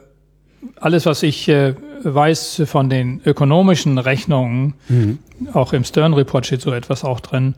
alles, 0.80 1.06
was 1.06 1.22
ich 1.22 1.48
äh, 1.48 1.74
weiß 2.02 2.62
von 2.66 2.90
den 2.90 3.20
ökonomischen 3.24 3.98
Rechnungen, 3.98 4.74
mhm. 4.88 5.18
auch 5.52 5.72
im 5.72 5.84
Stern-Report 5.84 6.46
steht 6.46 6.60
so 6.60 6.72
etwas 6.72 7.04
auch 7.04 7.20
drin, 7.20 7.54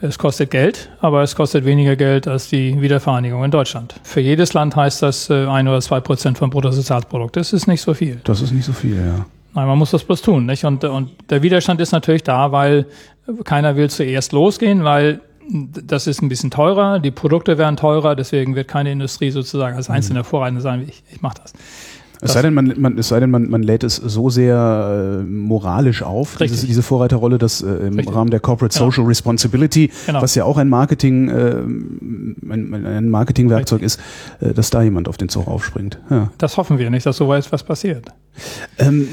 es 0.00 0.18
kostet 0.18 0.52
Geld, 0.52 0.90
aber 1.00 1.22
es 1.22 1.34
kostet 1.34 1.64
weniger 1.64 1.96
Geld 1.96 2.28
als 2.28 2.48
die 2.48 2.80
Wiedervereinigung 2.80 3.42
in 3.42 3.50
Deutschland. 3.50 3.96
Für 4.04 4.20
jedes 4.20 4.54
Land 4.54 4.76
heißt 4.76 5.02
das 5.02 5.28
äh, 5.28 5.46
ein 5.46 5.66
oder 5.66 5.80
zwei 5.80 5.98
Prozent 5.98 6.38
vom 6.38 6.50
Bruttosozialprodukt. 6.50 7.36
Das 7.36 7.52
ist 7.52 7.66
nicht 7.66 7.80
so 7.80 7.94
viel. 7.94 8.20
Das 8.22 8.40
ist 8.40 8.52
nicht 8.52 8.64
so 8.64 8.72
viel, 8.72 8.96
ja. 8.96 9.26
Nein, 9.54 9.66
man 9.66 9.76
muss 9.76 9.90
das 9.90 10.04
bloß 10.04 10.22
tun. 10.22 10.46
Nicht? 10.46 10.64
Und, 10.64 10.84
und 10.84 11.10
der 11.30 11.42
Widerstand 11.42 11.80
ist 11.80 11.90
natürlich 11.90 12.22
da, 12.22 12.52
weil 12.52 12.86
keiner 13.44 13.74
will 13.74 13.90
zuerst 13.90 14.32
losgehen, 14.32 14.84
weil 14.84 15.20
das 15.48 16.06
ist 16.06 16.22
ein 16.22 16.28
bisschen 16.28 16.50
teurer, 16.50 16.98
die 16.98 17.10
Produkte 17.10 17.58
werden 17.58 17.76
teurer, 17.76 18.14
deswegen 18.14 18.54
wird 18.54 18.68
keine 18.68 18.92
Industrie 18.92 19.30
sozusagen 19.30 19.76
als 19.76 19.88
mhm. 19.88 20.24
Vorreiter 20.24 20.60
sagen, 20.60 20.84
ich, 20.88 21.02
ich 21.10 21.22
mache 21.22 21.38
das. 21.42 21.52
Es 22.20 22.32
sei 22.32 22.42
denn, 22.42 22.54
man, 22.54 22.74
man, 22.78 22.98
es 22.98 23.08
sei 23.08 23.20
denn 23.20 23.30
man, 23.30 23.48
man 23.48 23.62
lädt 23.62 23.84
es 23.84 23.96
so 23.96 24.28
sehr 24.28 25.20
äh, 25.20 25.24
moralisch 25.24 26.02
auf, 26.02 26.36
dieses, 26.36 26.62
diese 26.62 26.82
Vorreiterrolle, 26.82 27.38
dass 27.38 27.62
äh, 27.62 27.66
im 27.66 27.94
Richtig. 27.94 28.14
Rahmen 28.14 28.30
der 28.30 28.40
Corporate 28.40 28.76
genau. 28.76 28.90
Social 28.90 29.04
Responsibility, 29.04 29.90
genau. 30.06 30.20
was 30.20 30.34
ja 30.34 30.44
auch 30.44 30.56
ein 30.56 30.68
Marketing, 30.68 31.28
äh, 31.28 31.60
ein, 31.60 32.86
ein 32.86 33.08
Marketingwerkzeug 33.08 33.82
ist, 33.82 34.00
äh, 34.40 34.52
dass 34.52 34.70
da 34.70 34.82
jemand 34.82 35.08
auf 35.08 35.16
den 35.16 35.28
Zug 35.28 35.46
aufspringt. 35.46 36.00
Ja. 36.10 36.32
Das 36.38 36.56
hoffen 36.56 36.78
wir 36.78 36.90
nicht, 36.90 37.06
dass 37.06 37.16
so 37.16 37.28
was 37.28 37.62
passiert. 37.62 38.08
Ähm, 38.78 39.08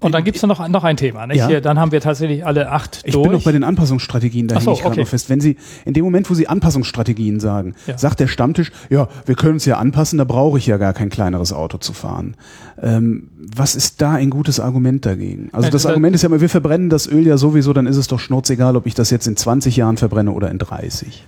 und 0.00 0.12
dann 0.12 0.22
gibt 0.22 0.36
es 0.36 0.42
noch, 0.44 0.68
noch 0.68 0.84
ein 0.84 0.96
Thema. 0.96 1.26
Nicht? 1.26 1.38
Ja. 1.38 1.60
Dann 1.60 1.78
haben 1.78 1.90
wir 1.90 2.00
tatsächlich 2.00 2.46
alle 2.46 2.70
acht 2.70 3.00
ich 3.04 3.12
durch. 3.12 3.24
Ich 3.24 3.30
bin 3.30 3.38
noch 3.38 3.44
bei 3.44 3.52
den 3.52 3.64
Anpassungsstrategien, 3.64 4.46
da 4.46 4.60
so, 4.60 4.72
ich 4.72 4.78
gerade 4.78 4.92
okay. 4.92 5.00
noch 5.00 5.08
fest. 5.08 5.28
Wenn 5.28 5.40
Sie, 5.40 5.56
in 5.84 5.94
dem 5.94 6.04
Moment, 6.04 6.30
wo 6.30 6.34
Sie 6.34 6.46
Anpassungsstrategien 6.46 7.40
sagen, 7.40 7.74
ja. 7.86 7.98
sagt 7.98 8.20
der 8.20 8.28
Stammtisch, 8.28 8.70
ja, 8.90 9.08
wir 9.26 9.34
können 9.34 9.54
uns 9.54 9.64
ja 9.64 9.78
anpassen, 9.78 10.18
da 10.18 10.24
brauche 10.24 10.58
ich 10.58 10.66
ja 10.66 10.76
gar 10.76 10.92
kein 10.92 11.08
kleineres 11.08 11.52
Auto 11.52 11.78
zu 11.78 11.92
fahren. 11.92 12.36
Ähm, 12.80 13.30
was 13.38 13.74
ist 13.74 14.00
da 14.00 14.12
ein 14.12 14.30
gutes 14.30 14.60
Argument 14.60 15.04
dagegen? 15.04 15.48
Also 15.52 15.68
das 15.70 15.84
Argument 15.84 16.14
ist 16.14 16.22
ja 16.22 16.28
immer, 16.28 16.40
wir 16.40 16.48
verbrennen 16.48 16.90
das 16.90 17.08
Öl 17.08 17.26
ja 17.26 17.36
sowieso, 17.36 17.72
dann 17.72 17.86
ist 17.86 17.96
es 17.96 18.06
doch 18.06 18.20
schnurzegal, 18.20 18.76
ob 18.76 18.86
ich 18.86 18.94
das 18.94 19.10
jetzt 19.10 19.26
in 19.26 19.36
20 19.36 19.76
Jahren 19.76 19.96
verbrenne 19.96 20.30
oder 20.30 20.50
in 20.50 20.58
30. 20.58 21.24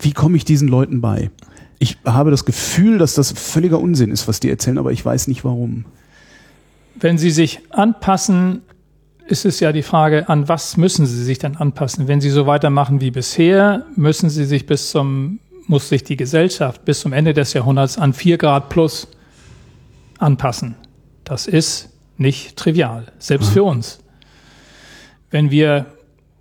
Wie 0.00 0.12
komme 0.12 0.36
ich 0.36 0.44
diesen 0.44 0.68
Leuten 0.68 1.00
bei? 1.00 1.30
Ich 1.78 1.96
habe 2.04 2.30
das 2.30 2.44
Gefühl, 2.44 2.98
dass 2.98 3.14
das 3.14 3.32
völliger 3.32 3.80
Unsinn 3.80 4.10
ist, 4.10 4.28
was 4.28 4.38
die 4.40 4.50
erzählen, 4.50 4.76
aber 4.76 4.92
ich 4.92 5.02
weiß 5.02 5.28
nicht 5.28 5.44
warum. 5.44 5.86
Wenn 7.00 7.16
Sie 7.16 7.30
sich 7.30 7.60
anpassen, 7.70 8.62
ist 9.26 9.46
es 9.46 9.58
ja 9.60 9.72
die 9.72 9.82
Frage, 9.82 10.28
an 10.28 10.48
was 10.48 10.76
müssen 10.76 11.06
Sie 11.06 11.24
sich 11.24 11.38
denn 11.38 11.56
anpassen? 11.56 12.08
Wenn 12.08 12.20
Sie 12.20 12.30
so 12.30 12.46
weitermachen 12.46 13.00
wie 13.00 13.10
bisher, 13.10 13.86
müssen 13.96 14.28
Sie 14.28 14.44
sich 14.44 14.66
bis 14.66 14.90
zum, 14.90 15.40
muss 15.66 15.88
sich 15.88 16.04
die 16.04 16.16
Gesellschaft 16.16 16.84
bis 16.84 17.00
zum 17.00 17.14
Ende 17.14 17.32
des 17.32 17.54
Jahrhunderts 17.54 17.96
an 17.96 18.12
vier 18.12 18.36
Grad 18.36 18.68
plus 18.68 19.08
anpassen. 20.18 20.74
Das 21.24 21.46
ist 21.46 21.90
nicht 22.18 22.56
trivial, 22.56 23.06
selbst 23.18 23.50
für 23.50 23.62
uns. 23.62 24.00
Wenn 25.30 25.50
wir 25.50 25.86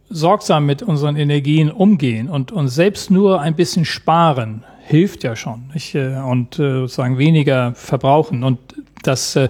sorgsam 0.09 0.65
mit 0.65 0.81
unseren 0.81 1.15
Energien 1.15 1.71
umgehen 1.71 2.27
und 2.27 2.51
uns 2.51 2.75
selbst 2.75 3.11
nur 3.11 3.39
ein 3.39 3.55
bisschen 3.55 3.85
sparen, 3.85 4.65
hilft 4.81 5.23
ja 5.23 5.35
schon. 5.35 5.69
Nicht? 5.73 5.95
Und 5.95 6.59
äh, 6.59 6.81
sozusagen 6.81 7.17
weniger 7.17 7.75
verbrauchen. 7.75 8.43
Und 8.43 8.57
das 9.03 9.35
äh, 9.35 9.49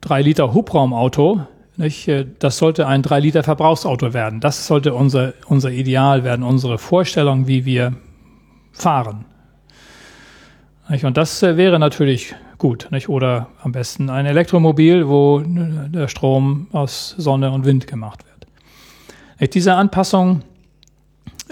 drei 0.00 0.22
Liter 0.22 0.54
Hubraumauto, 0.54 1.40
nicht, 1.76 2.06
äh, 2.08 2.26
das 2.38 2.58
sollte 2.58 2.86
ein 2.86 3.02
drei 3.02 3.20
Liter 3.20 3.42
Verbrauchsauto 3.42 4.14
werden. 4.14 4.40
Das 4.40 4.66
sollte 4.66 4.94
unser, 4.94 5.34
unser 5.46 5.70
Ideal 5.70 6.24
werden, 6.24 6.44
unsere 6.44 6.78
Vorstellung, 6.78 7.46
wie 7.46 7.64
wir 7.64 7.94
fahren. 8.72 9.24
Nicht? 10.88 11.04
Und 11.04 11.16
das 11.16 11.42
äh, 11.42 11.56
wäre 11.56 11.78
natürlich 11.78 12.34
gut. 12.58 12.88
Nicht? 12.90 13.08
Oder 13.08 13.48
am 13.62 13.72
besten 13.72 14.10
ein 14.10 14.26
Elektromobil, 14.26 15.08
wo 15.08 15.42
der 15.44 16.08
Strom 16.08 16.68
aus 16.72 17.14
Sonne 17.18 17.50
und 17.50 17.64
Wind 17.64 17.86
gemacht 17.86 18.20
wird. 18.24 19.54
Diese 19.54 19.74
Anpassung 19.74 20.42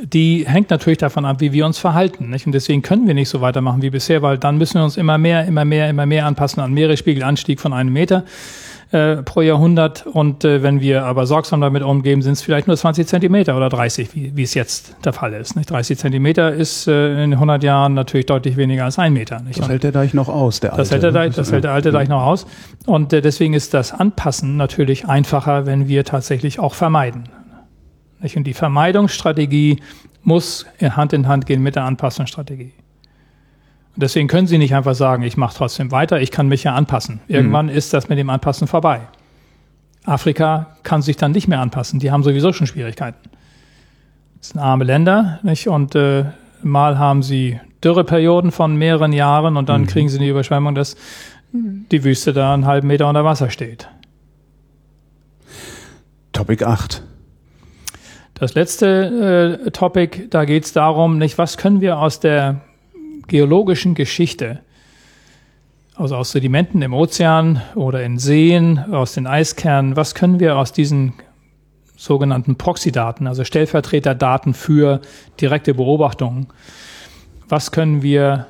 die 0.02 0.44
hängt 0.46 0.70
natürlich 0.70 0.98
davon 0.98 1.24
ab, 1.24 1.40
wie 1.40 1.52
wir 1.52 1.64
uns 1.66 1.78
verhalten. 1.78 2.30
Nicht? 2.30 2.46
Und 2.46 2.52
deswegen 2.52 2.82
können 2.82 3.06
wir 3.06 3.14
nicht 3.14 3.28
so 3.28 3.40
weitermachen 3.40 3.82
wie 3.82 3.90
bisher, 3.90 4.22
weil 4.22 4.38
dann 4.38 4.58
müssen 4.58 4.74
wir 4.74 4.84
uns 4.84 4.96
immer 4.96 5.18
mehr, 5.18 5.46
immer 5.46 5.64
mehr, 5.64 5.88
immer 5.88 6.06
mehr 6.06 6.26
anpassen 6.26 6.62
an 6.62 6.72
Meeresspiegelanstieg 6.72 7.60
von 7.60 7.72
einem 7.72 7.92
Meter 7.92 8.24
äh, 8.90 9.16
pro 9.16 9.42
Jahrhundert. 9.42 10.06
Und 10.06 10.44
äh, 10.44 10.62
wenn 10.62 10.80
wir 10.80 11.04
aber 11.04 11.26
sorgsam 11.26 11.60
damit 11.60 11.82
umgehen, 11.82 12.20
sind 12.22 12.32
es 12.32 12.42
vielleicht 12.42 12.66
nur 12.66 12.76
20 12.76 13.06
Zentimeter 13.06 13.56
oder 13.56 13.68
30, 13.68 14.14
wie, 14.14 14.36
wie 14.36 14.42
es 14.42 14.54
jetzt 14.54 14.96
der 15.04 15.12
Fall 15.12 15.32
ist. 15.34 15.56
Nicht? 15.56 15.70
30 15.70 15.98
Zentimeter 15.98 16.52
ist 16.52 16.88
äh, 16.88 17.22
in 17.22 17.32
100 17.32 17.62
Jahren 17.62 17.94
natürlich 17.94 18.26
deutlich 18.26 18.56
weniger 18.56 18.84
als 18.84 18.98
ein 18.98 19.12
Meter. 19.12 19.40
Nicht? 19.40 19.58
Das 19.58 19.68
hält 19.68 19.84
der 19.84 19.92
Deich 19.92 20.14
noch 20.14 20.28
aus, 20.28 20.60
der 20.60 20.72
alte. 20.72 20.82
Das 20.82 20.90
hält 20.90 21.02
der, 21.02 21.12
Deich, 21.12 21.34
das 21.34 21.52
hält 21.52 21.64
der 21.64 21.72
alte 21.72 21.92
Deich 21.92 22.08
noch 22.08 22.22
aus. 22.22 22.46
Und 22.86 23.12
äh, 23.12 23.22
deswegen 23.22 23.54
ist 23.54 23.72
das 23.72 23.92
Anpassen 23.92 24.56
natürlich 24.56 25.06
einfacher, 25.06 25.66
wenn 25.66 25.88
wir 25.88 26.04
tatsächlich 26.04 26.58
auch 26.58 26.74
vermeiden. 26.74 27.24
Und 28.22 28.44
die 28.44 28.54
Vermeidungsstrategie 28.54 29.82
muss 30.22 30.66
Hand 30.80 31.12
in 31.12 31.28
Hand 31.28 31.46
gehen 31.46 31.62
mit 31.62 31.76
der 31.76 31.84
Anpassungsstrategie. 31.84 32.72
Und 33.94 34.02
deswegen 34.02 34.28
können 34.28 34.46
Sie 34.46 34.58
nicht 34.58 34.74
einfach 34.74 34.94
sagen, 34.94 35.22
ich 35.22 35.36
mache 35.36 35.56
trotzdem 35.56 35.90
weiter, 35.90 36.20
ich 36.20 36.30
kann 36.30 36.48
mich 36.48 36.64
ja 36.64 36.74
anpassen. 36.74 37.20
Irgendwann 37.28 37.66
mhm. 37.66 37.72
ist 37.72 37.92
das 37.92 38.08
mit 38.08 38.18
dem 38.18 38.30
Anpassen 38.30 38.66
vorbei. 38.66 39.02
Afrika 40.04 40.76
kann 40.82 41.02
sich 41.02 41.16
dann 41.16 41.32
nicht 41.32 41.46
mehr 41.46 41.60
anpassen, 41.60 42.00
die 42.00 42.10
haben 42.10 42.22
sowieso 42.22 42.52
schon 42.52 42.66
Schwierigkeiten. 42.66 43.30
Das 44.38 44.48
sind 44.48 44.60
arme 44.60 44.84
Länder, 44.84 45.38
nicht? 45.42 45.68
Und 45.68 45.94
äh, 45.94 46.24
mal 46.62 46.98
haben 46.98 47.22
sie 47.22 47.60
Dürreperioden 47.84 48.50
von 48.50 48.76
mehreren 48.76 49.12
Jahren 49.12 49.56
und 49.56 49.68
dann 49.68 49.82
mhm. 49.82 49.86
kriegen 49.86 50.08
sie 50.08 50.18
die 50.18 50.28
Überschwemmung, 50.28 50.74
dass 50.74 50.96
die 51.52 52.02
Wüste 52.02 52.32
da 52.32 52.54
einen 52.54 52.66
halben 52.66 52.88
Meter 52.88 53.08
unter 53.08 53.24
Wasser 53.24 53.50
steht. 53.50 53.88
Topic 56.32 56.64
8. 56.64 57.02
Das 58.42 58.54
letzte 58.54 59.60
äh, 59.64 59.70
Topic, 59.70 60.26
da 60.28 60.44
geht 60.44 60.64
es 60.64 60.72
darum, 60.72 61.16
nicht, 61.16 61.38
was 61.38 61.56
können 61.56 61.80
wir 61.80 62.00
aus 62.00 62.18
der 62.18 62.60
geologischen 63.28 63.94
Geschichte, 63.94 64.58
also 65.94 66.16
aus 66.16 66.32
Sedimenten 66.32 66.82
im 66.82 66.92
Ozean 66.92 67.62
oder 67.76 68.02
in 68.02 68.18
Seen, 68.18 68.80
aus 68.80 69.12
den 69.14 69.28
Eiskernen, 69.28 69.94
was 69.94 70.16
können 70.16 70.40
wir 70.40 70.56
aus 70.56 70.72
diesen 70.72 71.12
sogenannten 71.96 72.56
Proxy-Daten, 72.56 73.28
also 73.28 73.44
Stellvertreterdaten 73.44 74.54
für 74.54 75.02
direkte 75.40 75.74
Beobachtungen, 75.74 76.48
was 77.48 77.70
können 77.70 78.02
wir 78.02 78.48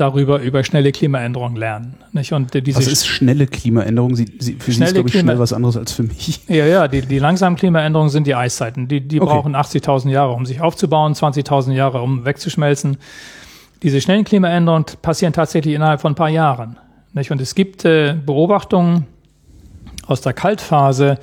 darüber 0.00 0.40
über 0.40 0.64
schnelle 0.64 0.92
Klimaänderungen 0.92 1.56
lernen. 1.56 1.94
Nicht? 2.12 2.32
Und 2.32 2.54
diese 2.54 2.78
was 2.78 2.86
ist 2.86 3.06
schnelle 3.06 3.46
Klimaänderung? 3.46 4.16
Sie, 4.16 4.26
Sie, 4.38 4.54
für 4.54 4.72
Sie 4.72 4.82
ist, 4.82 4.94
glaube 4.94 5.08
ich, 5.08 5.12
Klima 5.12 5.32
schnell 5.32 5.38
was 5.38 5.52
anderes 5.52 5.76
als 5.76 5.92
für 5.92 6.02
mich. 6.02 6.40
Ja, 6.48 6.66
ja, 6.66 6.88
die, 6.88 7.02
die 7.02 7.18
langsamen 7.18 7.56
Klimaänderungen 7.56 8.10
sind 8.10 8.26
die 8.26 8.34
Eiszeiten. 8.34 8.88
Die, 8.88 9.00
die 9.00 9.20
okay. 9.20 9.30
brauchen 9.30 9.54
80.000 9.54 10.08
Jahre, 10.08 10.32
um 10.32 10.46
sich 10.46 10.60
aufzubauen, 10.60 11.12
20.000 11.12 11.72
Jahre, 11.72 12.00
um 12.00 12.24
wegzuschmelzen. 12.24 12.96
Diese 13.82 14.00
schnellen 14.00 14.24
Klimaänderungen 14.24 14.86
passieren 15.02 15.32
tatsächlich 15.32 15.74
innerhalb 15.74 16.00
von 16.00 16.12
ein 16.12 16.16
paar 16.16 16.28
Jahren. 16.28 16.78
Nicht? 17.12 17.30
Und 17.30 17.40
es 17.40 17.54
gibt 17.54 17.84
äh, 17.84 18.14
Beobachtungen 18.24 19.06
aus 20.06 20.22
der 20.22 20.32
Kaltphase 20.32 21.18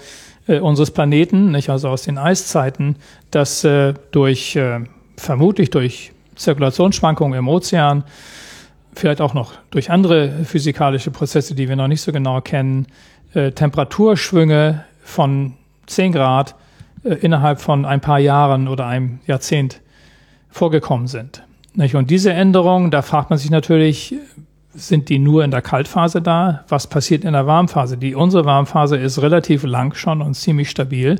äh, 0.47 0.59
unseres 0.59 0.91
Planeten, 0.91 1.51
nicht? 1.51 1.69
also 1.69 1.89
aus 1.89 2.03
den 2.03 2.17
Eiszeiten, 2.17 2.95
dass 3.31 3.63
äh, 3.63 3.93
durch, 4.11 4.55
äh, 4.55 4.81
vermutlich 5.17 5.71
durch 5.71 6.11
Zirkulationsschwankungen 6.35 7.39
im 7.39 7.47
Ozean, 7.47 8.03
vielleicht 8.97 9.21
auch 9.21 9.33
noch 9.33 9.53
durch 9.71 9.91
andere 9.91 10.43
physikalische 10.43 11.11
Prozesse, 11.11 11.55
die 11.55 11.69
wir 11.69 11.75
noch 11.75 11.87
nicht 11.87 12.01
so 12.01 12.11
genau 12.11 12.41
kennen, 12.41 12.87
äh, 13.33 13.51
Temperaturschwünge 13.51 14.83
von 15.03 15.53
10 15.87 16.11
Grad 16.11 16.55
äh, 17.03 17.13
innerhalb 17.15 17.61
von 17.61 17.85
ein 17.85 18.01
paar 18.01 18.19
Jahren 18.19 18.67
oder 18.67 18.87
einem 18.87 19.19
Jahrzehnt 19.25 19.81
vorgekommen 20.49 21.07
sind. 21.07 21.43
Nicht? 21.73 21.95
Und 21.95 22.09
diese 22.09 22.33
Änderungen, 22.33 22.91
da 22.91 23.01
fragt 23.01 23.29
man 23.29 23.37
sich 23.37 23.51
natürlich, 23.51 24.15
sind 24.73 25.09
die 25.09 25.19
nur 25.19 25.43
in 25.43 25.51
der 25.51 25.61
Kaltphase 25.61 26.21
da? 26.21 26.63
Was 26.67 26.87
passiert 26.87 27.23
in 27.23 27.33
der 27.33 27.47
Warmphase? 27.47 27.97
Die, 27.97 28.15
unsere 28.15 28.45
Warmphase 28.45 28.97
ist 28.97 29.21
relativ 29.21 29.63
lang 29.63 29.95
schon 29.95 30.21
und 30.21 30.35
ziemlich 30.35 30.69
stabil. 30.69 31.19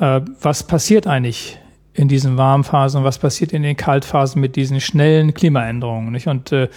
Äh, 0.00 0.20
was 0.40 0.62
passiert 0.62 1.06
eigentlich 1.06 1.58
in 1.98 2.08
diesen 2.08 2.36
Warmphasen 2.36 3.00
und 3.00 3.04
was 3.04 3.18
passiert 3.18 3.52
in 3.52 3.62
den 3.62 3.76
Kaltphasen 3.76 4.40
mit 4.40 4.54
diesen 4.56 4.80
schnellen 4.80 5.34
Klimaänderungen. 5.34 6.12
Nicht? 6.12 6.28
Und 6.28 6.52
äh, 6.52 6.68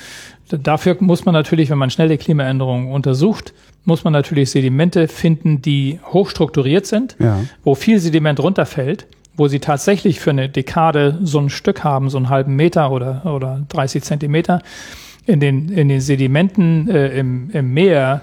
dafür 0.49 0.97
muss 0.99 1.25
man 1.25 1.33
natürlich, 1.33 1.69
wenn 1.69 1.77
man 1.77 1.91
schnelle 1.91 2.17
Klimaänderungen 2.17 2.91
untersucht, 2.91 3.53
muss 3.85 4.03
man 4.03 4.13
natürlich 4.13 4.49
Sedimente 4.49 5.07
finden, 5.07 5.61
die 5.61 5.99
hochstrukturiert 6.03 6.85
sind, 6.85 7.15
ja. 7.19 7.39
wo 7.63 7.75
viel 7.75 7.99
Sediment 7.99 8.39
runterfällt, 8.39 9.05
wo 9.37 9.47
sie 9.47 9.59
tatsächlich 9.59 10.19
für 10.19 10.31
eine 10.31 10.49
Dekade 10.49 11.19
so 11.21 11.39
ein 11.39 11.49
Stück 11.49 11.83
haben, 11.83 12.09
so 12.09 12.17
einen 12.17 12.29
halben 12.29 12.55
Meter 12.55 12.91
oder, 12.91 13.25
oder 13.25 13.61
30 13.69 14.03
Zentimeter. 14.03 14.61
In 15.27 15.39
den, 15.39 15.69
in 15.69 15.87
den 15.87 16.01
Sedimenten 16.01 16.89
äh, 16.89 17.09
im, 17.19 17.51
im 17.51 17.73
Meer 17.73 18.21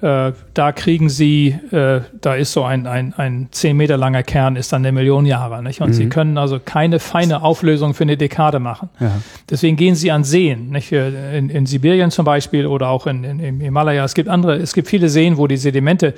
äh, 0.00 0.32
da 0.54 0.72
kriegen 0.72 1.08
sie, 1.08 1.48
äh, 1.72 2.02
da 2.20 2.34
ist 2.34 2.52
so 2.52 2.62
ein, 2.62 2.86
ein, 2.86 3.14
ein 3.14 3.48
zehn 3.50 3.76
Meter 3.76 3.96
langer 3.96 4.22
Kern, 4.22 4.54
ist 4.54 4.72
dann 4.72 4.82
eine 4.82 4.92
Million 4.92 5.26
Jahre. 5.26 5.62
Nicht? 5.62 5.80
Und 5.80 5.88
mhm. 5.88 5.92
sie 5.94 6.08
können 6.08 6.38
also 6.38 6.60
keine 6.64 7.00
feine 7.00 7.42
Auflösung 7.42 7.94
für 7.94 8.04
eine 8.04 8.16
Dekade 8.16 8.60
machen. 8.60 8.90
Ja. 9.00 9.20
Deswegen 9.50 9.76
gehen 9.76 9.96
sie 9.96 10.12
an 10.12 10.22
Seen, 10.22 10.70
nicht? 10.70 10.92
In, 10.92 11.50
in 11.50 11.66
Sibirien 11.66 12.10
zum 12.10 12.24
Beispiel 12.24 12.66
oder 12.66 12.88
auch 12.88 13.06
in, 13.06 13.24
in, 13.24 13.40
im 13.40 13.60
Himalaya. 13.60 14.04
Es 14.04 14.14
gibt 14.14 14.28
andere, 14.28 14.56
es 14.56 14.72
gibt 14.72 14.88
viele 14.88 15.08
Seen, 15.08 15.36
wo 15.36 15.46
die 15.48 15.56
Sedimente 15.56 16.14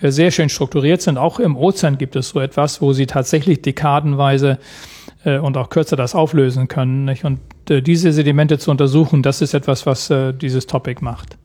äh, 0.00 0.10
sehr 0.10 0.30
schön 0.30 0.48
strukturiert 0.48 1.02
sind. 1.02 1.18
Auch 1.18 1.38
im 1.38 1.56
Ozean 1.56 1.98
gibt 1.98 2.16
es 2.16 2.30
so 2.30 2.40
etwas, 2.40 2.80
wo 2.80 2.92
sie 2.92 3.06
tatsächlich 3.06 3.60
dekadenweise 3.60 4.58
äh, 5.24 5.38
und 5.38 5.56
auch 5.56 5.68
kürzer 5.68 5.96
das 5.96 6.14
auflösen 6.14 6.68
können. 6.68 7.04
Nicht? 7.04 7.24
Und 7.24 7.40
äh, 7.68 7.82
diese 7.82 8.12
Sedimente 8.12 8.58
zu 8.58 8.70
untersuchen, 8.70 9.22
das 9.22 9.42
ist 9.42 9.54
etwas, 9.54 9.86
was 9.86 10.08
äh, 10.10 10.32
dieses 10.32 10.66
Topic 10.66 11.04
macht. 11.04 11.36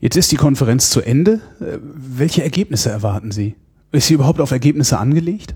Jetzt 0.00 0.16
ist 0.16 0.30
die 0.30 0.36
Konferenz 0.36 0.90
zu 0.90 1.00
Ende. 1.00 1.40
Äh, 1.60 1.78
welche 1.82 2.42
Ergebnisse 2.42 2.90
erwarten 2.90 3.30
Sie? 3.30 3.54
Ist 3.92 4.08
sie 4.08 4.14
überhaupt 4.14 4.40
auf 4.40 4.50
Ergebnisse 4.50 4.98
angelegt? 4.98 5.54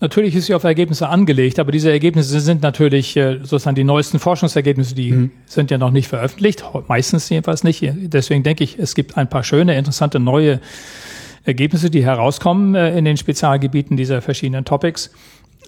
Natürlich 0.00 0.34
ist 0.34 0.46
sie 0.46 0.54
auf 0.54 0.64
Ergebnisse 0.64 1.08
angelegt, 1.08 1.58
aber 1.58 1.72
diese 1.72 1.90
Ergebnisse 1.90 2.40
sind 2.40 2.62
natürlich 2.62 3.16
äh, 3.18 3.38
sozusagen 3.42 3.74
die 3.74 3.84
neuesten 3.84 4.18
Forschungsergebnisse, 4.18 4.94
die 4.94 5.12
mhm. 5.12 5.30
sind 5.44 5.70
ja 5.70 5.76
noch 5.76 5.90
nicht 5.90 6.08
veröffentlicht, 6.08 6.64
meistens 6.88 7.28
jedenfalls 7.28 7.64
nicht. 7.64 7.84
Deswegen 7.84 8.42
denke 8.42 8.64
ich, 8.64 8.78
es 8.78 8.94
gibt 8.94 9.18
ein 9.18 9.28
paar 9.28 9.44
schöne, 9.44 9.76
interessante 9.76 10.18
neue 10.18 10.60
Ergebnisse, 11.44 11.90
die 11.90 12.02
herauskommen 12.02 12.74
äh, 12.74 12.96
in 12.96 13.04
den 13.04 13.18
Spezialgebieten 13.18 13.96
dieser 13.96 14.22
verschiedenen 14.22 14.64
Topics. 14.64 15.10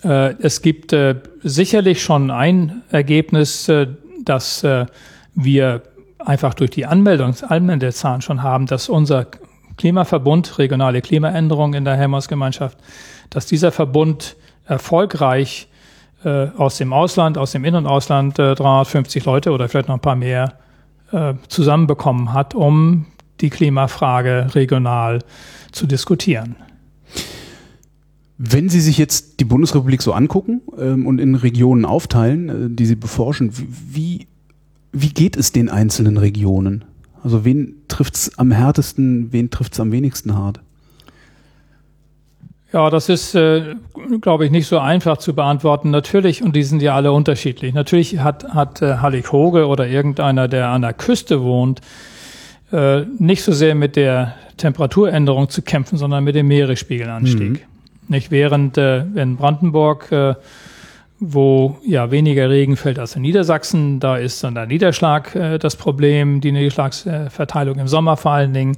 Es 0.05 0.62
gibt 0.62 0.93
sicherlich 1.44 2.02
schon 2.02 2.32
ein 2.32 2.82
Ergebnis, 2.90 3.70
dass 4.24 4.66
wir 5.35 5.82
einfach 6.24 6.54
durch 6.54 6.70
die 6.70 6.86
Anmeldung, 6.86 7.34
Anmeldezahlen 7.48 8.22
schon 8.22 8.42
haben, 8.42 8.66
dass 8.66 8.88
unser 8.88 9.26
Klimaverbund, 9.76 10.58
regionale 10.58 11.00
Klimaänderung 11.00 11.74
in 11.74 11.84
der 11.84 11.96
Helmholtz-Gemeinschaft, 11.96 12.78
dass 13.30 13.46
dieser 13.46 13.72
Verbund 13.72 14.36
erfolgreich 14.66 15.68
äh, 16.24 16.48
aus 16.56 16.78
dem 16.78 16.92
Ausland, 16.92 17.38
aus 17.38 17.52
dem 17.52 17.64
In- 17.64 17.74
und 17.74 17.86
Ausland 17.86 18.38
äh, 18.38 18.54
350 18.54 19.24
Leute 19.24 19.50
oder 19.50 19.68
vielleicht 19.68 19.88
noch 19.88 19.96
ein 19.96 20.00
paar 20.00 20.16
mehr 20.16 20.58
äh, 21.10 21.34
zusammenbekommen 21.48 22.32
hat, 22.32 22.54
um 22.54 23.06
die 23.40 23.50
Klimafrage 23.50 24.48
regional 24.54 25.20
zu 25.72 25.86
diskutieren. 25.86 26.56
Wenn 28.38 28.68
Sie 28.68 28.80
sich 28.80 28.98
jetzt 28.98 29.40
die 29.40 29.44
Bundesrepublik 29.44 30.02
so 30.02 30.12
angucken 30.12 30.62
ähm, 30.78 31.06
und 31.06 31.20
in 31.20 31.34
Regionen 31.34 31.84
aufteilen, 31.84 32.48
äh, 32.48 32.74
die 32.74 32.86
Sie 32.86 32.96
beforschen, 32.96 33.52
wie, 33.52 34.26
wie 34.93 35.09
geht 35.09 35.36
es 35.36 35.52
den 35.52 35.69
einzelnen 35.69 36.19
Regionen? 36.19 36.85
Also 37.24 37.44
wen 37.44 37.77
trifft 37.89 38.14
es 38.14 38.39
am 38.39 38.51
härtesten, 38.51 39.32
wen 39.32 39.51
trifft 39.51 39.74
es 39.74 39.81
am 39.81 39.93
wenigsten 39.93 40.35
hart? 40.36 40.60
Ja, 42.73 42.89
das 42.89 43.09
ist, 43.10 43.35
äh, 43.35 43.74
glaube 44.20 44.47
ich, 44.47 44.51
nicht 44.51 44.66
so 44.66 44.78
einfach 44.78 45.19
zu 45.19 45.35
beantworten. 45.35 45.90
Natürlich, 45.90 46.43
und 46.43 46.56
die 46.56 46.62
sind 46.62 46.81
ja 46.81 46.94
alle 46.94 47.12
unterschiedlich. 47.12 47.74
Natürlich 47.74 48.20
hat, 48.20 48.44
hat 48.55 48.81
äh, 48.81 48.97
Hallig 48.97 49.31
Hoge 49.31 49.66
oder 49.66 49.86
irgendeiner, 49.86 50.48
der 50.48 50.69
an 50.69 50.81
der 50.81 50.94
Küste 50.94 51.43
wohnt, 51.43 51.82
äh, 52.73 53.02
nicht 53.19 53.43
so 53.43 53.52
sehr 53.52 53.74
mit 53.74 53.97
der 53.97 54.35
Temperaturänderung 54.56 55.51
zu 55.51 55.60
kämpfen, 55.60 55.98
sondern 55.98 56.24
mit 56.24 56.35
dem 56.35 56.48
Meeresspiegelanstieg. 56.48 57.51
Mhm. 57.51 57.59
Nicht 58.09 58.31
während 58.31 58.78
äh, 58.78 59.02
in 59.02 59.36
Brandenburg, 59.36 60.10
äh, 60.10 60.35
wo 61.24 61.78
ja 61.86 62.10
weniger 62.10 62.50
Regen 62.50 62.76
fällt 62.76 62.98
als 62.98 63.14
in 63.14 63.22
Niedersachsen, 63.22 64.00
da 64.00 64.16
ist 64.16 64.42
dann 64.42 64.56
der 64.56 64.66
Niederschlag 64.66 65.34
äh, 65.36 65.58
das 65.58 65.76
Problem, 65.76 66.40
die 66.40 66.50
Niederschlagsverteilung 66.50 67.78
im 67.78 67.86
Sommer 67.86 68.16
vor 68.16 68.32
allen 68.32 68.52
Dingen. 68.52 68.76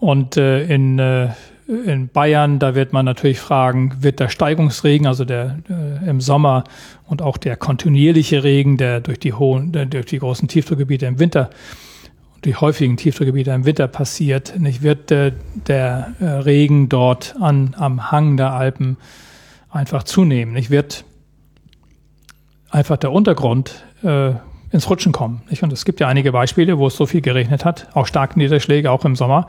Und 0.00 0.38
äh, 0.38 0.64
in 0.64 0.98
äh, 0.98 1.28
in 1.68 2.08
Bayern, 2.08 2.58
da 2.58 2.74
wird 2.74 2.94
man 2.94 3.04
natürlich 3.04 3.40
fragen, 3.40 4.02
wird 4.02 4.20
der 4.20 4.30
Steigungsregen, 4.30 5.06
also 5.06 5.26
der 5.26 5.58
äh, 5.68 6.08
im 6.08 6.22
Sommer 6.22 6.64
und 7.06 7.20
auch 7.20 7.36
der 7.36 7.56
kontinuierliche 7.56 8.42
Regen, 8.42 8.78
der 8.78 9.00
durch 9.00 9.20
die 9.20 9.34
hohen, 9.34 9.72
durch 9.72 10.06
die 10.06 10.18
großen 10.18 10.48
Tiefdruckgebiete 10.48 11.04
im 11.04 11.18
Winter, 11.18 11.50
die 12.46 12.56
häufigen 12.56 12.96
Tiefdruckgebiete 12.96 13.50
im 13.50 13.66
Winter 13.66 13.86
passiert, 13.86 14.58
nicht 14.58 14.80
wird 14.82 15.10
äh, 15.10 15.32
der 15.66 16.14
äh, 16.20 16.24
Regen 16.24 16.88
dort 16.88 17.34
an 17.38 17.74
am 17.76 18.10
Hang 18.10 18.38
der 18.38 18.54
Alpen 18.54 18.96
einfach 19.68 20.04
zunehmen. 20.04 20.54
Nicht 20.54 20.70
wird 20.70 21.04
einfach 22.70 22.96
der 22.96 23.12
Untergrund 23.12 23.84
äh, 24.02 24.32
ins 24.70 24.88
Rutschen 24.90 25.12
kommen. 25.12 25.42
Nicht? 25.48 25.62
Und 25.62 25.72
es 25.72 25.84
gibt 25.84 26.00
ja 26.00 26.08
einige 26.08 26.32
Beispiele, 26.32 26.78
wo 26.78 26.86
es 26.86 26.96
so 26.96 27.06
viel 27.06 27.20
geregnet 27.20 27.64
hat, 27.64 27.88
auch 27.94 28.06
starke 28.06 28.38
Niederschläge, 28.38 28.90
auch 28.90 29.04
im 29.04 29.16
Sommer 29.16 29.46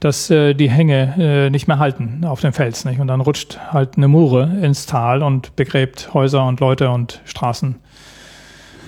dass 0.00 0.30
äh, 0.30 0.54
die 0.54 0.70
Hänge 0.70 1.14
äh, 1.18 1.50
nicht 1.50 1.68
mehr 1.68 1.78
halten 1.78 2.24
auf 2.24 2.40
dem 2.40 2.52
Fels. 2.52 2.84
Nicht? 2.86 3.00
Und 3.00 3.06
dann 3.06 3.20
rutscht 3.20 3.58
halt 3.70 3.96
eine 3.96 4.08
Mure 4.08 4.50
ins 4.62 4.86
Tal 4.86 5.22
und 5.22 5.54
begräbt 5.56 6.12
Häuser 6.14 6.46
und 6.46 6.58
Leute 6.58 6.90
und 6.90 7.20
Straßen. 7.26 7.76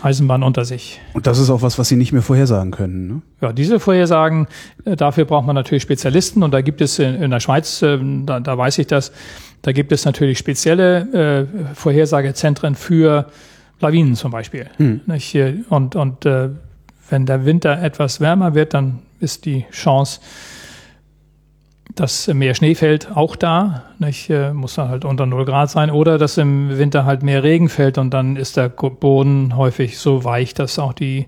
Eisenbahn 0.01 0.43
unter 0.43 0.65
sich. 0.65 1.01
Und 1.13 1.29
das 1.29 1.39
ist 1.39 1.49
auch 1.49 1.63
was, 1.63 1.79
was 1.79 1.89
Sie 1.89 1.95
nicht 1.95 2.13
mehr 2.13 2.23
vorhersagen 2.23 2.73
können. 2.73 3.07
Ne? 3.07 3.23
Ja, 3.41 3.53
diese 3.53 3.79
Vorhersagen, 3.79 4.49
äh, 4.85 4.97
dafür 4.97 5.27
braucht 5.27 5.47
man 5.47 5.55
natürlich 5.55 5.85
Spezialisten 5.85 6.43
und 6.43 6.53
da 6.53 6.61
gibt 6.61 6.81
es 6.81 6.99
in, 6.99 7.23
in 7.23 7.31
der 7.31 7.39
Schweiz, 7.39 7.83
äh, 7.83 7.99
da, 8.25 8.41
da 8.41 8.59
weiß 8.59 8.79
ich 8.79 8.89
das, 8.89 9.13
da 9.61 9.71
gibt 9.71 9.93
es 9.93 10.05
natürlich 10.05 10.39
spezielle 10.39 11.47
äh, 11.53 11.75
Vorhersagezentren 11.75 12.75
für 12.75 13.27
Lawinen 13.83 14.15
zum 14.17 14.31
Beispiel. 14.31 14.67
Hm. 14.77 15.01
Und, 15.69 15.97
und 15.97 16.27
äh, 16.27 16.51
wenn 17.11 17.27
der 17.27 17.45
Winter 17.45 17.83
etwas 17.83 18.21
wärmer 18.21 18.55
wird, 18.55 18.75
dann 18.75 19.01
ist 19.21 19.45
die 19.45 19.67
Chance, 19.71 20.21
dass 21.95 22.27
mehr 22.29 22.55
Schnee 22.55 22.75
fällt, 22.75 23.15
auch 23.15 23.37
da. 23.37 23.85
Nicht? 23.99 24.31
Äh, 24.31 24.53
muss 24.53 24.75
dann 24.75 24.89
halt 24.89 25.05
unter 25.05 25.27
0 25.27 25.45
Grad 25.45 25.71
sein. 25.71 25.91
Oder 25.91 26.19
dass 26.19 26.39
im 26.39 26.79
Winter 26.79 27.05
halt 27.05 27.23
mehr 27.23 27.43
Regen 27.43 27.69
fällt 27.69 27.99
und 27.99 28.11
dann 28.15 28.37
ist 28.37 28.57
der 28.57 28.69
Boden 28.69 29.57
häufig 29.57 29.99
so 29.99 30.25
weich, 30.25 30.55
dass 30.55 30.79
auch 30.79 30.93
die, 30.93 31.27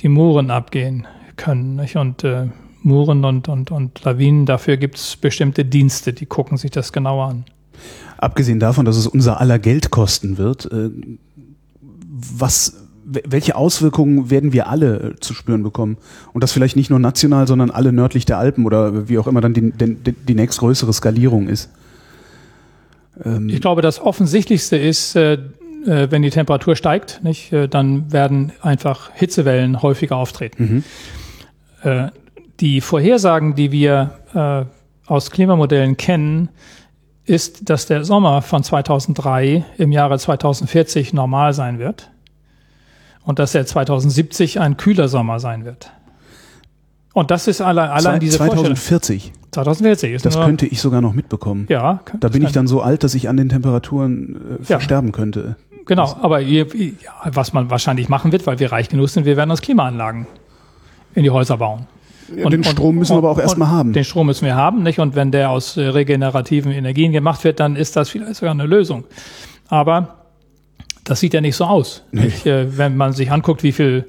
die 0.00 0.08
Muren 0.08 0.50
abgehen 0.50 1.06
können. 1.36 1.76
Nicht? 1.76 1.96
Und 1.96 2.24
äh, 2.24 2.48
Muren 2.82 3.24
und, 3.24 3.48
und, 3.48 3.70
und 3.70 4.02
Lawinen, 4.04 4.46
dafür 4.46 4.76
gibt 4.76 4.96
es 4.96 5.16
bestimmte 5.16 5.64
Dienste, 5.64 6.12
die 6.12 6.26
gucken 6.26 6.56
sich 6.56 6.70
das 6.70 6.92
genauer 6.92 7.28
an. 7.28 7.44
Abgesehen 8.18 8.60
davon, 8.60 8.84
dass 8.84 8.96
es 8.96 9.06
unser 9.06 9.40
aller 9.40 9.58
Geld 9.58 9.90
kosten 9.90 10.38
wird, 10.38 10.70
äh, 10.70 10.90
was 12.36 12.74
welche 13.04 13.56
Auswirkungen 13.56 14.30
werden 14.30 14.52
wir 14.52 14.68
alle 14.68 15.14
äh, 15.14 15.20
zu 15.20 15.34
spüren 15.34 15.62
bekommen? 15.62 15.96
Und 16.32 16.42
das 16.42 16.52
vielleicht 16.52 16.76
nicht 16.76 16.90
nur 16.90 16.98
national, 16.98 17.46
sondern 17.46 17.70
alle 17.70 17.92
nördlich 17.92 18.24
der 18.24 18.38
Alpen 18.38 18.66
oder 18.66 19.08
wie 19.08 19.18
auch 19.18 19.26
immer 19.26 19.40
dann 19.40 19.54
die, 19.54 19.72
die, 19.72 20.12
die 20.12 20.34
nächstgrößere 20.34 20.92
Skalierung 20.92 21.48
ist. 21.48 21.70
Ähm 23.24 23.48
ich 23.48 23.60
glaube, 23.60 23.82
das 23.82 24.00
Offensichtlichste 24.00 24.76
ist, 24.76 25.16
äh, 25.16 25.34
äh, 25.34 26.10
wenn 26.10 26.22
die 26.22 26.30
Temperatur 26.30 26.76
steigt, 26.76 27.20
nicht, 27.24 27.52
äh, 27.52 27.68
dann 27.68 28.12
werden 28.12 28.52
einfach 28.62 29.10
Hitzewellen 29.14 29.82
häufiger 29.82 30.16
auftreten. 30.16 30.84
Mhm. 31.82 31.90
Äh, 31.90 32.08
die 32.60 32.80
Vorhersagen, 32.80 33.54
die 33.54 33.72
wir 33.72 34.18
äh, 34.34 35.10
aus 35.10 35.30
Klimamodellen 35.30 35.96
kennen, 35.96 36.50
ist, 37.30 37.70
dass 37.70 37.86
der 37.86 38.04
Sommer 38.04 38.42
von 38.42 38.62
2003 38.62 39.64
im 39.78 39.92
Jahre 39.92 40.18
2040 40.18 41.12
normal 41.12 41.54
sein 41.54 41.78
wird 41.78 42.10
und 43.24 43.38
dass 43.38 43.54
er 43.54 43.64
2070 43.64 44.60
ein 44.60 44.76
kühler 44.76 45.08
Sommer 45.08 45.38
sein 45.38 45.64
wird. 45.64 45.92
Und 47.12 47.30
das 47.30 47.46
ist 47.46 47.60
allein, 47.60 47.90
allein 47.90 48.20
diese 48.20 48.38
2040. 48.38 49.32
2040 49.52 50.12
ist 50.12 50.26
Das 50.26 50.34
nur, 50.36 50.44
könnte 50.44 50.66
ich 50.66 50.80
sogar 50.80 51.00
noch 51.00 51.12
mitbekommen. 51.12 51.66
Ja. 51.68 52.00
Da 52.18 52.28
bin 52.28 52.42
ich 52.42 52.52
dann 52.52 52.66
so 52.66 52.82
alt, 52.82 53.04
dass 53.04 53.14
ich 53.14 53.28
an 53.28 53.36
den 53.36 53.48
Temperaturen 53.48 54.58
äh, 54.60 54.64
versterben 54.64 55.10
ja. 55.10 55.12
könnte. 55.12 55.56
Genau, 55.86 56.16
aber 56.22 56.40
ihr, 56.40 56.66
was 57.24 57.52
man 57.52 57.70
wahrscheinlich 57.70 58.08
machen 58.08 58.32
wird, 58.32 58.46
weil 58.46 58.58
wir 58.58 58.70
reich 58.70 58.88
genug 58.88 59.08
sind, 59.08 59.24
wir 59.24 59.36
werden 59.36 59.50
uns 59.50 59.60
Klimaanlagen 59.60 60.26
in 61.14 61.22
die 61.22 61.30
Häuser 61.30 61.56
bauen. 61.56 61.86
Ja, 62.36 62.44
und, 62.44 62.52
den 62.52 62.64
Strom 62.64 62.96
müssen 62.96 63.14
wir 63.14 63.18
aber 63.18 63.30
auch 63.30 63.38
erstmal 63.38 63.68
haben. 63.68 63.92
Den 63.92 64.04
Strom 64.04 64.26
müssen 64.26 64.44
wir 64.44 64.54
haben, 64.54 64.82
nicht? 64.82 64.98
Und 64.98 65.14
wenn 65.14 65.30
der 65.30 65.50
aus 65.50 65.76
äh, 65.76 65.82
regenerativen 65.82 66.72
Energien 66.72 67.12
gemacht 67.12 67.44
wird, 67.44 67.60
dann 67.60 67.76
ist 67.76 67.96
das 67.96 68.08
vielleicht 68.08 68.36
sogar 68.36 68.52
eine 68.52 68.66
Lösung. 68.66 69.04
Aber 69.68 70.16
das 71.04 71.20
sieht 71.20 71.34
ja 71.34 71.40
nicht 71.40 71.56
so 71.56 71.64
aus. 71.64 72.04
Nee. 72.12 72.26
Ich, 72.26 72.46
äh, 72.46 72.76
wenn 72.76 72.96
man 72.96 73.12
sich 73.12 73.30
anguckt, 73.30 73.62
wie 73.62 73.72
viel 73.72 74.06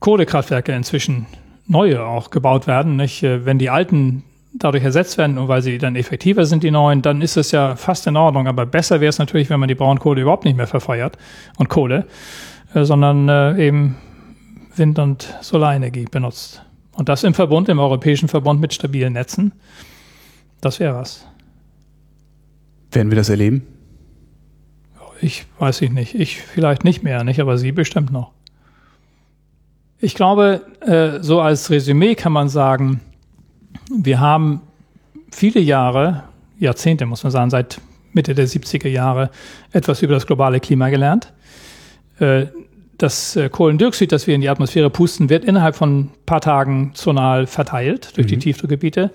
Kohlekraftwerke 0.00 0.72
inzwischen 0.72 1.26
neue 1.66 2.04
auch 2.04 2.30
gebaut 2.30 2.66
werden, 2.66 2.96
nicht? 2.96 3.22
Äh, 3.22 3.44
wenn 3.44 3.58
die 3.58 3.70
alten 3.70 4.24
dadurch 4.58 4.84
ersetzt 4.84 5.18
werden 5.18 5.38
und 5.38 5.48
weil 5.48 5.62
sie 5.62 5.78
dann 5.78 5.96
effektiver 5.96 6.46
sind, 6.46 6.62
die 6.62 6.70
neuen, 6.70 7.02
dann 7.02 7.20
ist 7.20 7.36
es 7.36 7.52
ja 7.52 7.76
fast 7.76 8.06
in 8.06 8.16
Ordnung. 8.16 8.46
Aber 8.46 8.66
besser 8.66 9.00
wäre 9.00 9.10
es 9.10 9.18
natürlich, 9.18 9.50
wenn 9.50 9.60
man 9.60 9.68
die 9.68 9.74
Braunkohle 9.74 10.22
überhaupt 10.22 10.44
nicht 10.44 10.56
mehr 10.56 10.66
verfeuert 10.66 11.18
und 11.58 11.68
Kohle, 11.68 12.06
äh, 12.74 12.84
sondern 12.84 13.28
äh, 13.28 13.66
eben 13.66 13.96
Wind- 14.74 14.98
und 14.98 15.34
Solarenergie 15.40 16.06
benutzt. 16.10 16.62
Und 16.96 17.08
das 17.08 17.24
im 17.24 17.34
Verbund, 17.34 17.68
im 17.68 17.78
europäischen 17.78 18.28
Verbund 18.28 18.60
mit 18.60 18.72
stabilen 18.72 19.12
Netzen, 19.12 19.52
das 20.60 20.80
wäre 20.80 20.94
was. 20.94 21.26
Werden 22.90 23.10
wir 23.10 23.16
das 23.16 23.28
erleben? 23.28 23.66
Ich 25.20 25.44
weiß 25.58 25.82
ich 25.82 25.90
nicht. 25.90 26.14
Ich 26.14 26.40
vielleicht 26.40 26.84
nicht 26.84 27.02
mehr, 27.02 27.22
nicht, 27.22 27.40
aber 27.40 27.58
Sie 27.58 27.72
bestimmt 27.72 28.10
noch. 28.10 28.32
Ich 29.98 30.14
glaube, 30.14 30.62
äh, 30.80 31.22
so 31.22 31.40
als 31.40 31.70
Resümee 31.70 32.14
kann 32.14 32.32
man 32.32 32.48
sagen, 32.48 33.00
wir 33.94 34.20
haben 34.20 34.62
viele 35.30 35.60
Jahre, 35.60 36.24
Jahrzehnte 36.58 37.06
muss 37.06 37.22
man 37.22 37.30
sagen, 37.30 37.50
seit 37.50 37.80
Mitte 38.12 38.34
der 38.34 38.48
70er 38.48 38.88
Jahre 38.88 39.30
etwas 39.72 40.02
über 40.02 40.14
das 40.14 40.26
globale 40.26 40.60
Klima 40.60 40.88
gelernt. 40.88 41.32
Äh, 42.96 42.98
das 42.98 43.36
äh, 43.36 43.48
Kohlendioxid, 43.48 44.12
das 44.12 44.26
wir 44.26 44.34
in 44.34 44.40
die 44.40 44.48
Atmosphäre 44.48 44.90
pusten, 44.90 45.28
wird 45.30 45.44
innerhalb 45.44 45.76
von 45.76 45.98
ein 45.98 46.10
paar 46.26 46.40
Tagen 46.40 46.92
zonal 46.94 47.46
verteilt 47.46 48.16
durch 48.16 48.26
mhm. 48.26 48.30
die 48.30 48.38
Tiefdruckgebiete. 48.38 49.10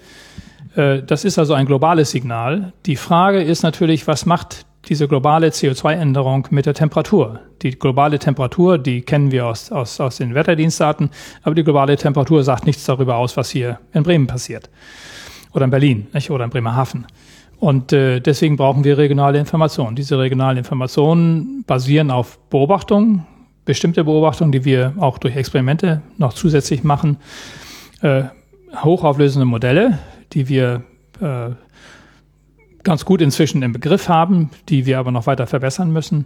Das 0.73 1.25
ist 1.25 1.37
also 1.37 1.53
ein 1.53 1.65
globales 1.65 2.11
Signal. 2.11 2.71
Die 2.85 2.95
Frage 2.95 3.41
ist 3.41 3.61
natürlich, 3.61 4.07
was 4.07 4.25
macht 4.25 4.65
diese 4.87 5.07
globale 5.07 5.49
CO2-Änderung 5.49 6.47
mit 6.49 6.65
der 6.65 6.73
Temperatur. 6.73 7.39
Die 7.61 7.71
globale 7.71 8.19
Temperatur, 8.19 8.77
die 8.77 9.01
kennen 9.01 9.31
wir 9.31 9.45
aus, 9.45 9.71
aus, 9.71 9.99
aus 9.99 10.17
den 10.17 10.33
Wetterdienstdaten, 10.33 11.11
aber 11.43 11.55
die 11.55 11.63
globale 11.63 11.95
Temperatur 11.95 12.43
sagt 12.43 12.65
nichts 12.65 12.85
darüber 12.85 13.17
aus, 13.17 13.37
was 13.37 13.49
hier 13.49 13.79
in 13.93 14.03
Bremen 14.03 14.27
passiert. 14.27 14.69
Oder 15.53 15.65
in 15.65 15.71
Berlin, 15.71 16.07
nicht? 16.13 16.31
oder 16.31 16.45
in 16.45 16.49
Bremerhaven. 16.49 17.05
Und 17.59 17.93
äh, 17.93 18.19
deswegen 18.19 18.57
brauchen 18.57 18.83
wir 18.83 18.97
regionale 18.97 19.37
Informationen. 19.37 19.95
Diese 19.95 20.17
regionalen 20.17 20.57
Informationen 20.57 21.63
basieren 21.67 22.09
auf 22.09 22.39
Beobachtungen, 22.49 23.27
bestimmte 23.65 24.03
Beobachtungen, 24.03 24.51
die 24.51 24.65
wir 24.65 24.93
auch 24.97 25.17
durch 25.17 25.35
Experimente 25.35 26.01
noch 26.17 26.33
zusätzlich 26.33 26.83
machen, 26.83 27.17
äh, 28.01 28.23
hochauflösende 28.83 29.45
Modelle, 29.45 29.99
die 30.33 30.47
wir 30.49 30.83
äh, 31.19 31.51
ganz 32.83 33.05
gut 33.05 33.21
inzwischen 33.21 33.61
im 33.61 33.73
Begriff 33.73 34.09
haben, 34.09 34.49
die 34.69 34.85
wir 34.85 34.99
aber 34.99 35.11
noch 35.11 35.27
weiter 35.27 35.47
verbessern 35.47 35.91
müssen. 35.91 36.25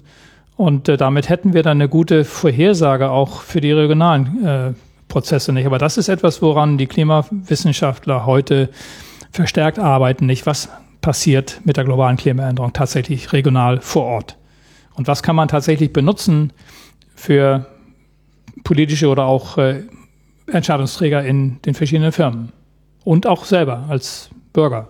Und 0.55 0.87
äh, 0.87 0.97
damit 0.97 1.29
hätten 1.29 1.53
wir 1.53 1.63
dann 1.63 1.77
eine 1.77 1.89
gute 1.89 2.23
Vorhersage 2.23 3.09
auch 3.09 3.41
für 3.41 3.59
die 3.61 3.71
regionalen 3.71 4.45
äh, 4.45 4.73
Prozesse 5.07 5.51
nicht. 5.51 5.65
Aber 5.65 5.77
das 5.77 5.97
ist 5.97 6.07
etwas, 6.07 6.41
woran 6.41 6.77
die 6.77 6.87
Klimawissenschaftler 6.87 8.25
heute 8.25 8.69
verstärkt 9.31 9.79
arbeiten, 9.79 10.25
nicht 10.25 10.45
was 10.45 10.69
passiert 11.01 11.61
mit 11.65 11.77
der 11.77 11.83
globalen 11.83 12.17
Klimaänderung 12.17 12.73
tatsächlich 12.73 13.33
regional 13.33 13.81
vor 13.81 14.05
Ort. 14.05 14.37
Und 14.95 15.07
was 15.07 15.23
kann 15.23 15.35
man 15.35 15.49
tatsächlich 15.49 15.91
benutzen 15.91 16.53
für 17.25 17.65
politische 18.63 19.07
oder 19.07 19.25
auch 19.25 19.57
äh, 19.57 19.83
Entscheidungsträger 20.47 21.23
in 21.23 21.59
den 21.63 21.73
verschiedenen 21.73 22.11
Firmen 22.11 22.51
und 23.03 23.25
auch 23.25 23.45
selber 23.45 23.85
als 23.89 24.29
Bürger. 24.53 24.87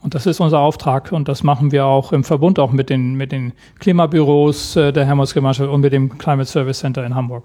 Und 0.00 0.14
das 0.14 0.26
ist 0.26 0.38
unser 0.40 0.60
Auftrag 0.60 1.10
und 1.10 1.26
das 1.26 1.42
machen 1.42 1.72
wir 1.72 1.84
auch 1.84 2.12
im 2.12 2.22
Verbund 2.22 2.60
auch 2.60 2.70
mit 2.70 2.88
den, 2.88 3.14
mit 3.14 3.32
den 3.32 3.52
Klimabüros 3.80 4.76
äh, 4.76 4.92
der 4.92 5.04
Helmholtz-Gemeinschaft 5.06 5.68
und 5.68 5.80
mit 5.80 5.92
dem 5.92 6.16
Climate 6.16 6.48
Service 6.48 6.78
Center 6.78 7.04
in 7.04 7.16
Hamburg. 7.16 7.44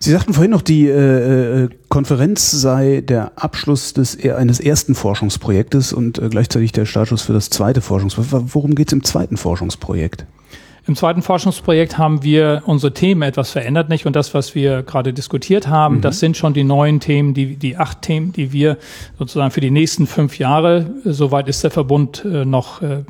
Sie 0.00 0.10
sagten 0.10 0.32
vorhin 0.32 0.50
noch, 0.50 0.62
die 0.62 0.88
äh, 0.88 1.64
äh 1.64 1.68
Konferenz 1.88 2.50
sei 2.50 3.02
der 3.02 3.32
Abschluss 3.36 3.92
des, 3.92 4.18
eines 4.24 4.60
ersten 4.60 4.94
Forschungsprojektes 4.94 5.92
und 5.92 6.18
äh, 6.18 6.28
gleichzeitig 6.30 6.72
der 6.72 6.86
Startschuss 6.86 7.22
für 7.22 7.34
das 7.34 7.50
zweite 7.50 7.82
Forschungsprojekt. 7.82 8.54
Worum 8.54 8.74
geht 8.74 8.88
es 8.88 8.92
im 8.94 9.04
zweiten 9.04 9.36
Forschungsprojekt? 9.36 10.26
Im 10.86 10.94
zweiten 10.94 11.20
Forschungsprojekt 11.20 11.98
haben 11.98 12.22
wir 12.22 12.62
unsere 12.66 12.94
Themen 12.94 13.22
etwas 13.22 13.50
verändert, 13.50 13.88
nicht? 13.88 14.06
Und 14.06 14.14
das, 14.14 14.34
was 14.34 14.54
wir 14.54 14.84
gerade 14.84 15.12
diskutiert 15.12 15.66
haben, 15.66 15.96
mhm. 15.96 16.00
das 16.00 16.20
sind 16.20 16.36
schon 16.36 16.54
die 16.54 16.62
neuen 16.62 17.00
Themen, 17.00 17.34
die, 17.34 17.56
die 17.56 17.76
acht 17.76 18.02
Themen, 18.02 18.32
die 18.32 18.52
wir 18.52 18.78
sozusagen 19.18 19.50
für 19.50 19.60
die 19.60 19.72
nächsten 19.72 20.06
fünf 20.06 20.38
Jahre, 20.38 20.90
soweit 21.04 21.48
ist 21.48 21.64
der 21.64 21.72
Verbund 21.72 22.24
äh, 22.24 22.44
noch 22.44 22.82
äh, 22.82 23.02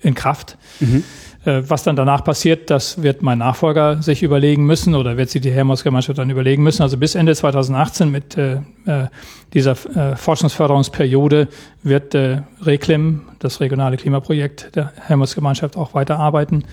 in 0.00 0.14
Kraft. 0.14 0.56
Mhm. 0.80 1.04
Äh, 1.44 1.62
was 1.66 1.82
dann 1.82 1.96
danach 1.96 2.22
passiert, 2.22 2.70
das 2.70 3.02
wird 3.02 3.20
mein 3.20 3.38
Nachfolger 3.38 4.00
sich 4.00 4.22
überlegen 4.22 4.64
müssen 4.64 4.94
oder 4.94 5.16
wird 5.16 5.28
sich 5.28 5.42
die 5.42 5.50
Helmholtz-Gemeinschaft 5.50 6.18
dann 6.18 6.30
überlegen 6.30 6.62
müssen. 6.62 6.82
Also 6.82 6.96
bis 6.96 7.14
Ende 7.14 7.34
2018 7.34 8.10
mit 8.10 8.38
äh, 8.38 8.54
äh, 8.86 9.08
dieser 9.52 9.72
äh, 9.72 10.16
Forschungsförderungsperiode 10.16 11.48
wird 11.82 12.14
äh, 12.14 12.42
RECLIM, 12.62 13.22
das 13.40 13.60
regionale 13.60 13.96
Klimaprojekt 13.96 14.76
der 14.76 14.92
Helmholtz-Gemeinschaft, 15.00 15.76
auch 15.76 15.94
weiterarbeiten. 15.94 16.64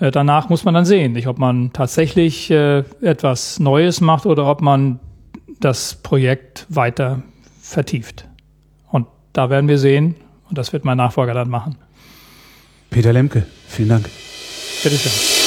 Äh, 0.00 0.10
danach 0.10 0.48
muss 0.48 0.64
man 0.64 0.74
dann 0.74 0.84
sehen, 0.84 1.12
nicht, 1.12 1.28
ob 1.28 1.38
man 1.38 1.72
tatsächlich 1.72 2.50
äh, 2.50 2.78
etwas 3.02 3.60
Neues 3.60 4.00
macht 4.00 4.26
oder 4.26 4.46
ob 4.46 4.62
man 4.62 4.98
das 5.60 5.94
Projekt 5.94 6.66
weiter 6.68 7.22
vertieft. 7.60 8.26
Und 8.90 9.06
da 9.32 9.50
werden 9.50 9.68
wir 9.68 9.78
sehen, 9.78 10.16
und 10.48 10.58
das 10.58 10.72
wird 10.72 10.84
mein 10.84 10.96
Nachfolger 10.96 11.34
dann 11.34 11.50
machen. 11.50 11.76
Peter 12.88 13.12
Lemke, 13.12 13.46
vielen 13.68 13.90
Dank. 13.90 14.08
Bitte 14.82 14.96
schön. 14.96 15.39